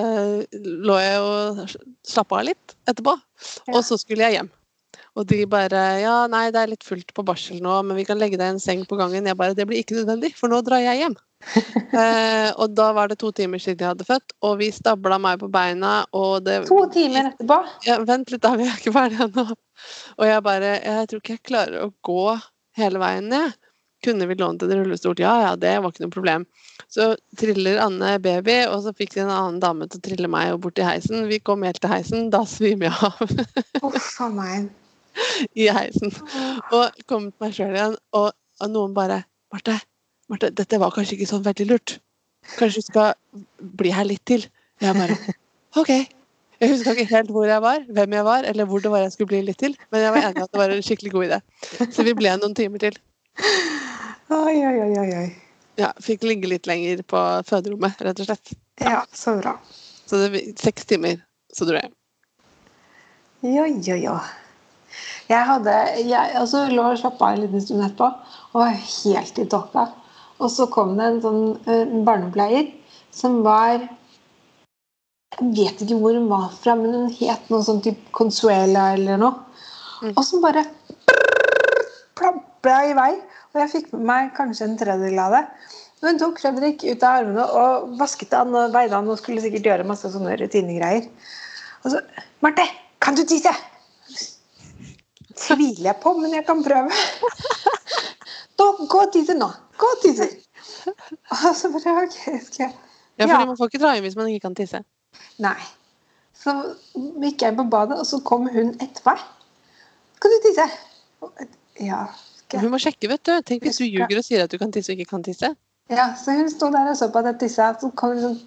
eh, 0.00 0.60
lå 0.88 0.96
jeg 1.02 1.20
og 1.22 1.60
slappa 2.06 2.38
av 2.40 2.46
litt 2.48 2.74
etterpå. 2.88 3.14
Og 3.74 3.82
så 3.84 3.98
skulle 4.00 4.24
jeg 4.26 4.38
hjem. 4.38 4.48
Og 5.16 5.24
de 5.30 5.42
bare 5.48 5.82
Ja, 6.02 6.16
nei, 6.30 6.48
det 6.52 6.60
er 6.60 6.72
litt 6.74 6.84
fullt 6.86 7.12
på 7.16 7.24
barsel 7.26 7.62
nå, 7.64 7.78
men 7.88 7.96
vi 7.98 8.04
kan 8.08 8.20
legge 8.20 8.38
deg 8.40 8.54
en 8.54 8.62
seng 8.62 8.84
på 8.88 8.98
gangen. 9.00 9.26
Jeg 9.26 9.38
bare 9.38 9.56
Det 9.56 9.66
blir 9.68 9.80
ikke 9.80 9.96
nødvendig, 10.00 10.34
for 10.36 10.52
nå 10.52 10.60
drar 10.66 10.84
jeg 10.84 11.02
hjem. 11.02 11.16
eh, 12.00 12.50
og 12.56 12.72
da 12.76 12.88
var 12.96 13.10
det 13.10 13.18
to 13.20 13.30
timer 13.36 13.60
siden 13.60 13.84
jeg 13.84 13.92
hadde 13.92 14.06
født, 14.08 14.34
og 14.44 14.56
vi 14.60 14.70
stabla 14.72 15.18
meg 15.20 15.40
på 15.42 15.50
beina, 15.52 15.98
og 16.16 16.46
det 16.46 16.62
To 16.70 16.80
timer 16.92 17.30
etterpå. 17.30 17.60
ja, 17.86 17.98
vent 18.08 18.32
litt, 18.32 18.42
da, 18.44 18.54
vi 18.56 18.66
er 18.66 18.76
ikke 18.76 18.94
ferdige 18.96 19.28
ennå. 19.28 19.46
Og 20.16 20.24
jeg 20.24 20.42
bare 20.44 20.74
Jeg 20.80 21.08
tror 21.08 21.22
ikke 21.22 21.36
jeg 21.36 21.46
klarer 21.52 21.86
å 21.86 21.92
gå 22.04 22.26
hele 22.80 23.00
veien 23.00 23.28
ned. 23.32 23.56
Kunne 24.04 24.28
vi 24.28 24.36
lånt 24.36 24.62
en 24.62 24.72
rullestol? 24.76 25.16
Ja, 25.18 25.34
ja, 25.42 25.52
det 25.56 25.72
var 25.80 25.92
ikke 25.92 26.04
noe 26.04 26.14
problem. 26.14 26.44
Så 26.92 27.14
triller 27.40 27.80
Anne 27.82 28.18
baby, 28.22 28.58
og 28.68 28.84
så 28.84 28.92
fikk 28.96 29.16
de 29.16 29.24
en 29.24 29.32
annen 29.32 29.60
dame 29.62 29.88
til 29.88 30.00
å 30.00 30.04
trille 30.04 30.30
meg 30.30 30.52
og 30.54 30.60
bort 30.66 30.80
i 30.80 30.86
heisen. 30.86 31.24
Vi 31.30 31.40
kom 31.40 31.64
helt 31.66 31.80
til 31.82 31.92
heisen, 31.92 32.28
da 32.30 32.44
svimer 32.48 32.90
jeg 32.90 32.96
av 33.08 33.88
Uff 33.88 34.10
a 34.20 34.28
meg. 34.32 34.68
i 35.62 35.68
heisen. 35.72 36.12
Og 36.74 37.06
kom 37.10 37.30
til 37.30 37.44
meg 37.44 37.54
sjøl 37.56 37.76
igjen, 37.76 37.96
og, 38.16 38.32
og 38.62 38.72
noen 38.72 38.96
bare 38.96 39.22
Marte, 39.54 39.78
Marte, 40.32 40.50
dette 40.58 40.80
var 40.82 40.92
kanskje 40.94 41.16
ikke 41.16 41.30
sånn 41.30 41.46
veldig 41.46 41.68
lurt. 41.70 41.98
Kanskje 42.56 42.82
du 42.82 42.86
skal 42.90 43.14
bli 43.78 43.92
her 43.94 44.06
litt 44.08 44.24
til? 44.28 44.46
Jeg 44.82 44.98
bare 44.98 45.16
OK. 45.80 45.92
Jeg 46.56 46.72
huska 46.72 46.94
ikke 46.94 47.10
helt 47.10 47.32
hvor 47.34 47.44
jeg 47.48 47.60
var, 47.60 47.82
hvem 47.92 48.14
jeg 48.16 48.24
var, 48.24 48.46
eller 48.48 48.68
hvor 48.68 48.80
det 48.80 48.90
var 48.92 49.02
jeg 49.04 49.12
skulle 49.12 49.34
bli 49.34 49.42
litt 49.44 49.58
til, 49.60 49.74
men 49.92 50.06
jeg 50.06 50.12
var 50.14 50.24
enig 50.24 50.40
i 50.40 50.44
at 50.46 50.52
det 50.54 50.60
var 50.60 50.72
en 50.72 50.84
skikkelig 50.86 51.12
god 51.12 51.26
idé. 51.26 51.40
Så 51.92 52.06
vi 52.06 52.14
ble 52.16 52.32
noen 52.40 52.54
timer 52.56 52.80
til. 52.80 52.96
Oi, 54.32 54.54
oi, 54.56 54.78
oi, 54.86 55.04
oi. 55.04 55.26
Ja, 55.76 55.90
Fikk 56.00 56.24
ligge 56.24 56.48
litt 56.48 56.68
lenger 56.68 57.02
på 57.04 57.20
føderommet, 57.46 58.00
rett 58.00 58.22
og 58.24 58.30
slett. 58.30 58.54
Ja, 58.80 59.02
så 59.12 59.36
bra. 59.36 59.58
Så 60.08 60.22
det 60.22 60.42
seks 60.62 60.88
timer, 60.88 61.20
så 61.52 61.68
dro 61.68 61.76
jeg. 61.76 61.92
Jo, 63.44 63.66
jo, 63.68 63.98
jo. 64.00 64.16
Jeg 65.26 65.42
hadde 65.48 65.76
Jeg 66.06 66.34
altså, 66.38 66.66
lå 66.70 66.88
og 66.92 66.98
slappa 67.00 67.30
av 67.30 67.36
en 67.36 67.44
liten 67.46 67.62
stund 67.64 67.84
etterpå 67.86 68.10
og 68.52 68.60
var 68.62 68.74
helt 68.76 69.38
i 69.42 69.46
tåka. 69.52 69.86
Og 70.40 70.52
så 70.52 70.66
kom 70.72 70.96
det 70.98 71.06
en 71.06 71.22
sånn 71.24 71.42
en 71.72 72.04
barnepleier 72.06 72.70
som 73.14 73.40
var 73.46 73.80
Jeg 75.36 75.48
vet 75.56 75.82
ikke 75.84 75.98
hvor 76.00 76.16
hun 76.16 76.28
var 76.30 76.48
fra, 76.54 76.76
men 76.78 76.94
hun 76.94 77.08
het 77.18 77.50
noe 77.52 77.64
sånn 77.66 77.82
type 77.84 78.12
Consuela 78.16 78.92
eller 78.96 79.18
noe. 79.20 79.34
Mm. 80.02 80.12
Og 80.14 80.22
som 80.24 80.44
bare 80.44 80.64
plabla 82.16 82.76
i 82.88 82.94
vei. 82.96 83.10
Og 83.52 83.60
jeg 83.62 83.72
fikk 83.72 83.92
med 83.94 84.06
meg 84.08 84.32
kanskje 84.36 84.68
en 84.68 84.78
tredjedel 84.80 85.20
av 85.20 85.36
det. 85.36 85.42
Og 86.02 86.10
hun 86.10 86.18
tok 86.20 86.40
Fredrik 86.42 86.82
ut 86.84 87.04
av 87.04 87.22
armene 87.22 87.44
og 87.56 87.92
vasket 88.00 88.34
han 88.36 88.52
og 88.52 88.74
veide 88.74 88.96
han 88.96 89.08
og 89.08 89.20
skulle 89.20 89.40
sikkert 89.44 89.68
gjøre 89.70 89.88
masse 89.88 90.10
sånne 90.12 90.36
rutinegreier. 90.42 91.08
Og 91.84 91.94
så 91.94 92.02
Marte, 92.44 92.66
kan 93.00 93.16
du 93.16 93.24
tisse? 93.24 93.52
Tviler 95.36 95.90
jeg 95.90 95.96
på, 96.02 96.12
men 96.18 96.32
jeg 96.34 96.46
kan 96.46 96.62
prøve. 96.64 96.90
Da, 98.56 98.66
gå 98.88 99.00
og 99.04 99.10
tisse 99.12 99.34
nå. 99.36 99.48
Gå 99.76 99.88
og 99.92 100.02
tisse. 100.02 100.26
Og 100.88 101.56
så 101.58 101.68
bare 101.74 101.96
OK, 102.06 102.20
skal 102.46 102.62
jeg 102.64 102.72
Ja, 103.18 103.26
Ja. 103.26 103.34
fordi 103.34 103.46
Man 103.50 103.56
får 103.58 103.70
ikke 103.70 103.80
dra 103.82 103.90
inn 103.96 104.02
hvis 104.04 104.16
man 104.16 104.28
ikke 104.32 104.46
kan 104.46 104.54
tisse. 104.56 104.80
Nei. 105.40 105.56
Så 106.36 106.52
gikk 107.22 107.42
jeg 107.42 107.56
på 107.56 107.64
badet, 107.72 107.98
og 107.98 108.06
så 108.06 108.20
kom 108.24 108.48
hun 108.52 108.74
etter 108.80 109.04
meg. 109.06 109.20
Kan 110.20 110.32
du 110.34 110.38
tisse? 110.46 110.66
Ja. 111.80 112.02
skal 112.40 112.60
Hun 112.60 112.70
må 112.74 112.78
sjekke, 112.80 113.08
vet 113.08 113.24
du. 113.28 113.32
Tenk 113.42 113.64
hvis 113.64 113.80
du 113.80 113.84
ljuger 113.84 114.20
og 114.20 114.24
sier 114.24 114.44
at 114.44 114.52
du 114.52 114.58
kan 114.60 114.72
tisse 114.72 114.92
og 114.92 114.98
ikke 115.00 115.10
kan 115.16 115.24
tisse. 115.24 115.52
Ja, 115.90 116.10
så 116.18 116.32
hun 116.36 116.48
sto 116.50 116.68
der 116.72 116.90
og 116.90 116.96
så 116.98 117.08
på 117.12 117.18
at 117.22 117.28
jeg 117.32 117.38
tissa, 117.46 117.70
så 117.80 117.90
kom 117.94 118.14
det 118.16 118.24
sånn 118.24 118.38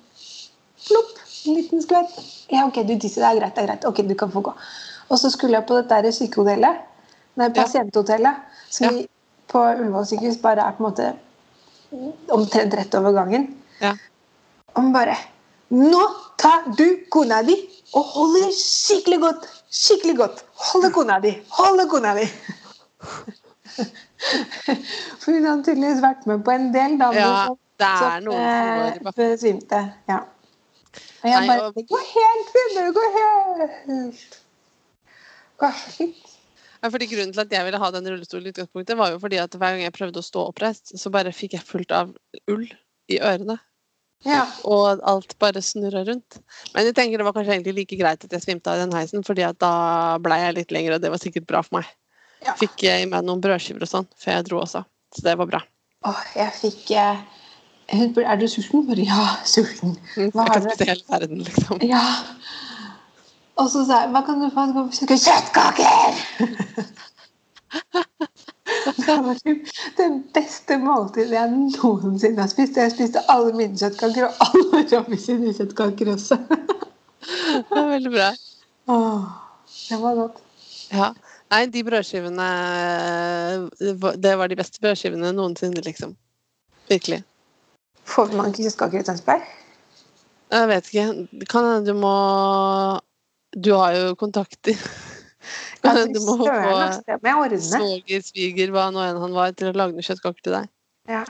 plopp, 0.87 1.17
en 1.47 1.55
liten 1.57 1.81
skvett. 1.83 2.13
Ja, 2.51 2.65
OK, 2.67 2.81
du 2.87 2.95
tisser, 2.99 3.21
det 3.21 3.29
er 3.29 3.39
greit, 3.41 3.55
det 3.55 3.63
er 3.63 3.67
greit. 3.73 3.85
Ok, 3.89 4.01
du 4.09 4.15
kan 4.19 4.31
få 4.33 4.41
gå. 4.49 4.53
Og 5.09 5.17
så 5.19 5.29
skulle 5.33 5.57
jeg 5.57 5.65
på 5.67 5.75
dette 5.79 6.01
der 6.03 6.11
sykehotellet, 6.13 6.75
nei, 7.39 7.49
pasienthotellet, 7.55 8.35
som 8.69 8.95
Ja. 8.99 9.05
på 9.49 9.59
Ullevål 9.71 10.05
sykehus 10.05 10.37
bare 10.41 10.61
er 10.67 10.71
på 10.77 10.83
en 10.85 10.91
måte 10.91 11.13
omtrent 12.29 12.73
rett 12.77 12.95
over 12.95 13.11
gangen. 13.17 13.47
Ja. 13.81 13.93
Og 14.75 14.93
bare 14.93 15.15
Nå 15.69 16.01
tar 16.37 16.63
du 16.77 16.85
kona 17.13 17.41
di 17.45 17.53
og 17.93 18.03
holder 18.03 18.47
skikkelig 18.57 19.19
godt. 19.21 19.43
Skikkelig 19.69 20.15
godt. 20.17 20.39
Holder 20.71 20.89
kona 20.89 21.19
di. 21.21 21.35
Holder 21.49 21.85
kona 21.91 22.13
di. 22.17 22.23
For 25.21 25.31
hun 25.31 25.45
hadde 25.45 25.63
tydeligvis 25.67 26.01
vært 26.03 26.25
med 26.27 26.41
på 26.47 26.51
en 26.55 26.71
del 26.73 26.97
damer 26.99 27.19
Ja, 27.21 27.45
som 27.45 27.57
det 27.79 27.87
er 27.87 27.99
som, 28.01 28.25
noen 28.25 28.39
som 28.39 28.41
eh, 28.41 28.97
bakken. 29.05 29.13
besvimte. 29.19 29.81
Ja. 30.09 30.17
Og 31.21 31.29
jeg 31.29 31.47
bare 31.51 31.71
Det 31.77 31.85
går 31.91 32.03
helt 32.15 32.49
fint! 32.55 32.73
Det 32.79 32.93
går 32.97 33.09
helt 33.19 34.39
Ja, 35.59 36.87
fordi 36.87 37.09
Grunnen 37.11 37.33
til 37.35 37.43
at 37.43 37.51
jeg 37.51 37.67
ville 37.67 37.79
ha 37.81 37.89
den 37.91 38.07
rullestolen, 38.07 38.47
i 38.47 38.53
utgangspunktet 38.53 38.99
var 38.99 39.11
jo 39.11 39.19
fordi 39.19 39.39
at 39.41 39.55
hver 39.55 39.75
gang 39.75 39.81
jeg 39.83 39.95
prøvde 39.95 40.21
å 40.21 40.25
stå 40.25 40.45
oppreist, 40.51 40.93
så 40.95 41.11
bare 41.11 41.35
fikk 41.35 41.57
jeg 41.57 41.67
fullt 41.67 41.91
av 41.95 42.13
ull 42.51 42.69
i 43.11 43.17
ørene. 43.19 43.57
Ja. 44.27 44.43
Og 44.67 44.99
alt 45.07 45.35
bare 45.39 45.61
snurra 45.63 46.03
rundt. 46.07 46.39
Men 46.73 46.87
jeg 46.87 46.95
tenker 46.95 47.19
det 47.19 47.27
var 47.27 47.35
kanskje 47.35 47.55
egentlig 47.55 47.75
like 47.77 47.99
greit 47.99 48.23
at 48.23 48.35
jeg 48.35 48.43
svimte 48.43 48.71
av 48.71 48.79
i 48.79 48.83
den 48.83 48.95
heisen, 48.95 49.25
fordi 49.27 49.45
at 49.47 49.59
da 49.63 49.73
blei 50.23 50.41
jeg 50.43 50.57
litt 50.59 50.73
lenger, 50.75 50.95
og 50.95 51.03
det 51.03 51.11
var 51.13 51.23
sikkert 51.23 51.47
bra 51.51 51.63
for 51.65 51.79
meg. 51.79 51.91
Ja. 52.45 52.55
Fikk 52.59 52.83
i 52.87 53.03
meg 53.09 53.27
noen 53.27 53.43
brødskiver 53.43 53.83
og 53.83 53.91
sånn 53.91 54.07
før 54.19 54.37
jeg 54.37 54.47
dro 54.47 54.63
også. 54.63 54.85
Så 55.15 55.25
det 55.25 55.35
var 55.39 55.51
bra. 55.51 55.61
Åh, 56.07 56.19
jeg 56.37 56.55
fikk 56.55 56.91
eh, 56.95 57.21
Er 57.91 58.39
du 58.39 58.45
sulten? 58.47 58.85
Ja, 59.03 59.23
sulten. 59.43 59.97
Jeg 60.15 60.31
Hva 60.35 60.45
har 60.47 60.59
kan 60.59 60.67
spise 60.69 60.87
hele 60.87 61.07
verden, 61.09 61.43
liksom. 61.43 61.83
Ja. 61.83 62.03
Og 63.59 63.67
så 63.71 63.83
sa 63.87 64.03
jeg 64.03 64.13
Hva 64.13 64.23
kan 64.27 64.41
du 64.41 64.49
få? 64.53 64.65
Kjøttkaker! 64.95 66.19
Det 68.79 69.15
var 69.25 69.37
typ 69.43 69.67
det 69.97 70.07
beste 70.33 70.77
måltidet 70.81 71.35
jeg 71.35 71.51
noensinne 71.51 72.41
har 72.41 72.51
spist. 72.51 72.77
Jeg 72.77 72.93
spiste 72.93 73.23
alle 73.31 73.51
mine 73.57 73.77
kjøttkaker, 73.77 74.27
og 74.29 74.45
alle 74.45 74.83
Robby 74.91 75.17
sine 75.19 75.53
kjøttkaker 75.57 76.13
også. 76.13 76.37
Det 76.39 77.65
var 77.71 77.89
veldig 77.91 78.13
bra. 78.13 78.29
Åh, 78.93 79.25
det 79.89 79.99
var 80.01 80.15
godt. 80.21 80.39
Ja. 80.93 81.11
Nei, 81.49 81.63
de 81.73 81.81
brødskivene 81.85 82.47
Det 84.21 84.33
var 84.37 84.49
de 84.49 84.57
beste 84.57 84.81
brødskivene 84.81 85.33
noensinne, 85.33 85.81
liksom. 85.85 86.15
Virkelig. 86.89 87.23
Får 88.09 88.33
man 88.37 88.53
ikke 88.53 88.69
kjøttkaker 88.69 89.01
i 89.01 89.07
Tønsberg? 89.09 89.45
Jeg 90.49 90.69
vet 90.71 90.89
ikke. 90.93 91.07
Det 91.41 91.49
kan 91.49 91.67
hende 91.67 91.91
du 91.91 91.97
må 91.97 92.15
Du 93.51 93.73
har 93.73 93.95
jo 93.97 94.15
kontakter. 94.19 94.77
Ja, 95.79 95.93
Kan 95.93 95.97
hende 95.97 96.19
du 96.19 96.25
må 96.25 96.33
få 96.37 96.45
søren, 96.45 96.81
altså, 96.83 97.69
svoger, 97.71 98.23
sviger, 98.27 98.71
hva 98.75 98.89
nå 98.91 98.99
enn 98.99 99.17
han 99.21 99.31
var, 99.31 99.53
til 99.55 99.69
å 99.69 99.77
lage 99.79 99.95
noen 99.95 100.03
kjøttkaker 100.03 100.43
til 100.43 100.55
deg. 100.57 100.67
Ja. 101.07 101.21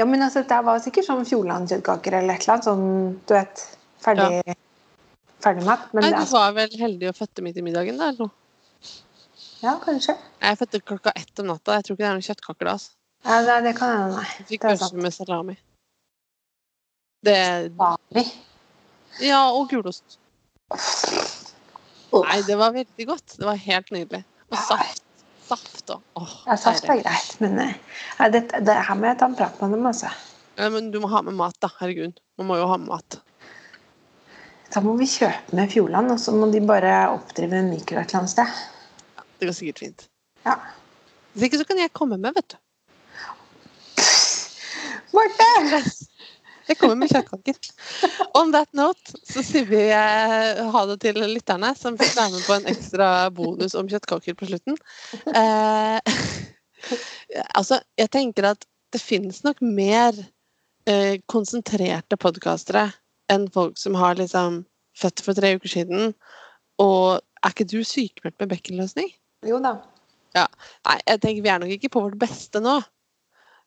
ja, 0.00 0.06
men 0.10 0.24
altså, 0.26 0.42
det 0.50 0.58
var 0.66 0.82
sikkert 0.82 1.06
sånn 1.06 1.22
Fjordland-kjøttkaker 1.28 2.16
eller 2.18 2.34
et 2.34 2.42
eller 2.42 2.56
annet 2.56 2.66
sånn, 2.66 2.82
du 3.30 3.34
vet, 3.36 3.62
ferdig, 4.02 4.56
ferdigmat. 5.46 5.86
Men 5.94 6.08
Nei, 6.08 6.12
du 6.16 6.18
altså, 6.24 6.40
var 6.40 6.58
vel 6.58 6.76
heldig 6.82 7.12
å 7.12 7.14
fødte 7.16 7.46
midt 7.46 7.62
i 7.62 7.64
middagen, 7.70 8.02
da? 8.02 8.10
eller 8.10 8.26
noe? 8.26 8.34
ja, 9.62 9.78
kanskje. 9.86 10.18
Jeg 10.42 10.60
fødte 10.64 10.84
klokka 10.90 11.14
ett 11.22 11.44
om 11.44 11.52
natta. 11.54 11.78
Jeg 11.78 11.86
tror 11.86 11.96
ikke 11.96 12.04
det 12.04 12.10
er 12.10 12.18
noen 12.18 12.28
kjøttkaker 12.28 12.72
da. 12.72 12.76
altså. 12.76 12.96
Ja, 13.30 13.42
det, 13.46 13.58
det 13.68 13.76
kan 13.78 13.94
hende, 13.94 14.18
nei. 14.18 14.46
Fikk 14.50 14.66
pølse 14.66 14.94
med 14.96 15.14
salami. 15.14 15.56
Det 17.24 17.40
Salami? 17.76 18.24
Ja, 19.20 19.44
og 19.52 19.68
gulost. 19.72 20.19
Nei, 20.70 22.40
det 22.46 22.56
var 22.58 22.72
veldig 22.74 23.06
godt. 23.06 23.36
Det 23.38 23.46
var 23.46 23.58
helt 23.60 23.90
nydelig. 23.94 24.24
Og 24.50 24.58
saft. 24.66 25.02
Saft 25.50 25.90
og 25.90 26.02
Oh, 26.18 26.34
Ja, 26.46 26.54
saft 26.60 26.84
er 26.86 27.00
greit, 27.02 27.32
men 27.42 27.56
eh, 27.58 27.72
ja, 28.18 28.28
det, 28.30 28.44
det 28.66 28.76
her 28.86 28.98
må 28.98 29.08
jeg 29.08 29.18
ta 29.18 29.26
en 29.30 29.34
prat 29.38 29.56
med 29.62 29.72
dem, 29.74 29.86
altså. 29.90 30.10
Ja, 30.58 30.68
men 30.70 30.90
du 30.94 31.00
må 31.02 31.08
ha 31.10 31.22
med 31.26 31.34
mat, 31.38 31.56
da. 31.62 31.70
Herregud. 31.80 32.18
Man 32.38 32.46
må 32.50 32.58
jo 32.60 32.68
ha 32.70 32.76
med 32.78 32.90
mat. 32.92 33.18
Da 34.70 34.82
må 34.84 34.94
vi 35.00 35.08
kjøpe 35.10 35.56
med 35.58 35.72
Fjordland, 35.72 36.12
og 36.14 36.20
så 36.22 36.34
må 36.36 36.46
de 36.52 36.60
bare 36.62 36.92
oppdrive 37.16 37.58
en 37.58 37.70
mikro 37.72 37.98
et 37.98 38.12
eller 38.12 38.20
annet 38.20 38.34
sted. 38.36 38.60
Det 39.40 39.48
går 39.48 39.56
sikkert 39.56 39.82
fint. 39.82 40.06
Ja. 40.46 40.54
Hvis 41.34 41.48
ikke 41.48 41.62
så 41.62 41.66
kan 41.66 41.80
jeg 41.80 41.90
komme 41.96 42.18
med, 42.20 42.36
vet 42.36 42.54
du. 42.54 42.58
Marte! 45.16 45.80
Jeg 46.70 46.78
kommer 46.78 46.98
med 47.00 47.10
kjøttkaker. 47.10 47.56
On 48.38 48.52
that 48.54 48.70
note 48.78 49.16
så 49.26 49.42
sier 49.42 49.66
vi 49.66 49.82
eh, 49.90 50.60
ha 50.70 50.82
det 50.86 51.00
til 51.02 51.18
lytterne 51.18 51.72
som 51.78 51.96
fikk 51.98 52.12
være 52.14 52.34
med 52.36 52.44
på 52.46 52.56
en 52.56 52.68
ekstra 52.70 53.08
bonus 53.34 53.74
om 53.78 53.90
kjøttkaker 53.90 54.36
på 54.38 54.50
slutten. 54.52 54.78
Eh, 55.34 55.98
altså, 57.58 57.80
jeg 57.98 58.12
tenker 58.14 58.52
at 58.52 58.66
det 58.94 59.02
finnes 59.02 59.42
nok 59.46 59.58
mer 59.64 60.14
eh, 60.86 61.18
konsentrerte 61.30 62.18
podkastere 62.20 62.86
enn 63.30 63.48
folk 63.54 63.78
som 63.78 63.98
har 63.98 64.18
liksom 64.18 64.62
født 64.98 65.24
for 65.26 65.38
tre 65.38 65.56
uker 65.58 65.74
siden. 65.74 66.14
Og 66.82 67.18
er 67.18 67.54
ikke 67.54 67.66
du 67.66 67.80
sykemeldt 67.86 68.38
med 68.38 68.54
bekkenløsning? 68.54 69.10
Jo 69.46 69.58
da. 69.62 69.76
Nei, 70.86 70.98
jeg 71.02 71.20
tenker 71.22 71.42
vi 71.42 71.50
er 71.50 71.62
nok 71.62 71.74
ikke 71.74 71.92
på 71.96 72.06
vårt 72.06 72.18
beste 72.20 72.62
nå. 72.62 72.78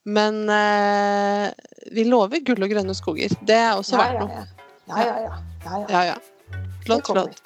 Men 0.06 0.50
eh, 0.52 1.50
vi 1.96 2.04
lover 2.10 2.42
gull 2.46 2.64
og 2.66 2.70
grønne 2.74 2.94
skoger. 2.98 3.32
Det 3.48 3.56
er 3.56 3.74
også 3.80 3.96
Ja, 3.96 4.04
verdt 4.04 4.20
noe. 4.20 4.30
ja. 4.30 4.44
Ja, 4.88 5.00
ja, 5.00 5.18
ja. 5.24 5.36
ja, 5.64 5.80
ja. 5.90 6.04
Ja. 6.12 6.16
Flott, 6.86 7.08
flott. 7.08 7.38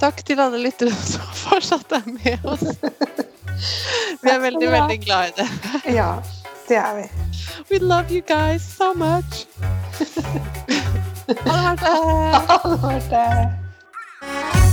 Takk 0.00 0.20
til 0.24 0.38
alle 0.40 0.60
lyttere 0.62 0.94
som 1.12 1.26
fortsatt 1.34 1.92
er 1.98 2.06
med 2.06 2.46
oss. 2.46 2.62
Vi 4.22 4.30
er 4.30 4.38
veldig, 4.42 4.68
veldig 4.70 4.98
glad 5.02 5.28
i 5.28 5.32
det. 5.40 5.48
ja, 5.96 6.10
det 6.68 6.76
er 6.76 6.94
vi. 6.98 7.06
We 7.70 7.78
love 7.82 8.10
you 8.12 8.20
guys 8.28 8.62
so 8.76 8.92
much. 8.94 9.46
Ha 11.26 11.32
det, 11.34 11.42
Marte. 11.42 12.46
Ha 12.46 12.58
det, 12.70 12.80
Marte. 12.82 14.65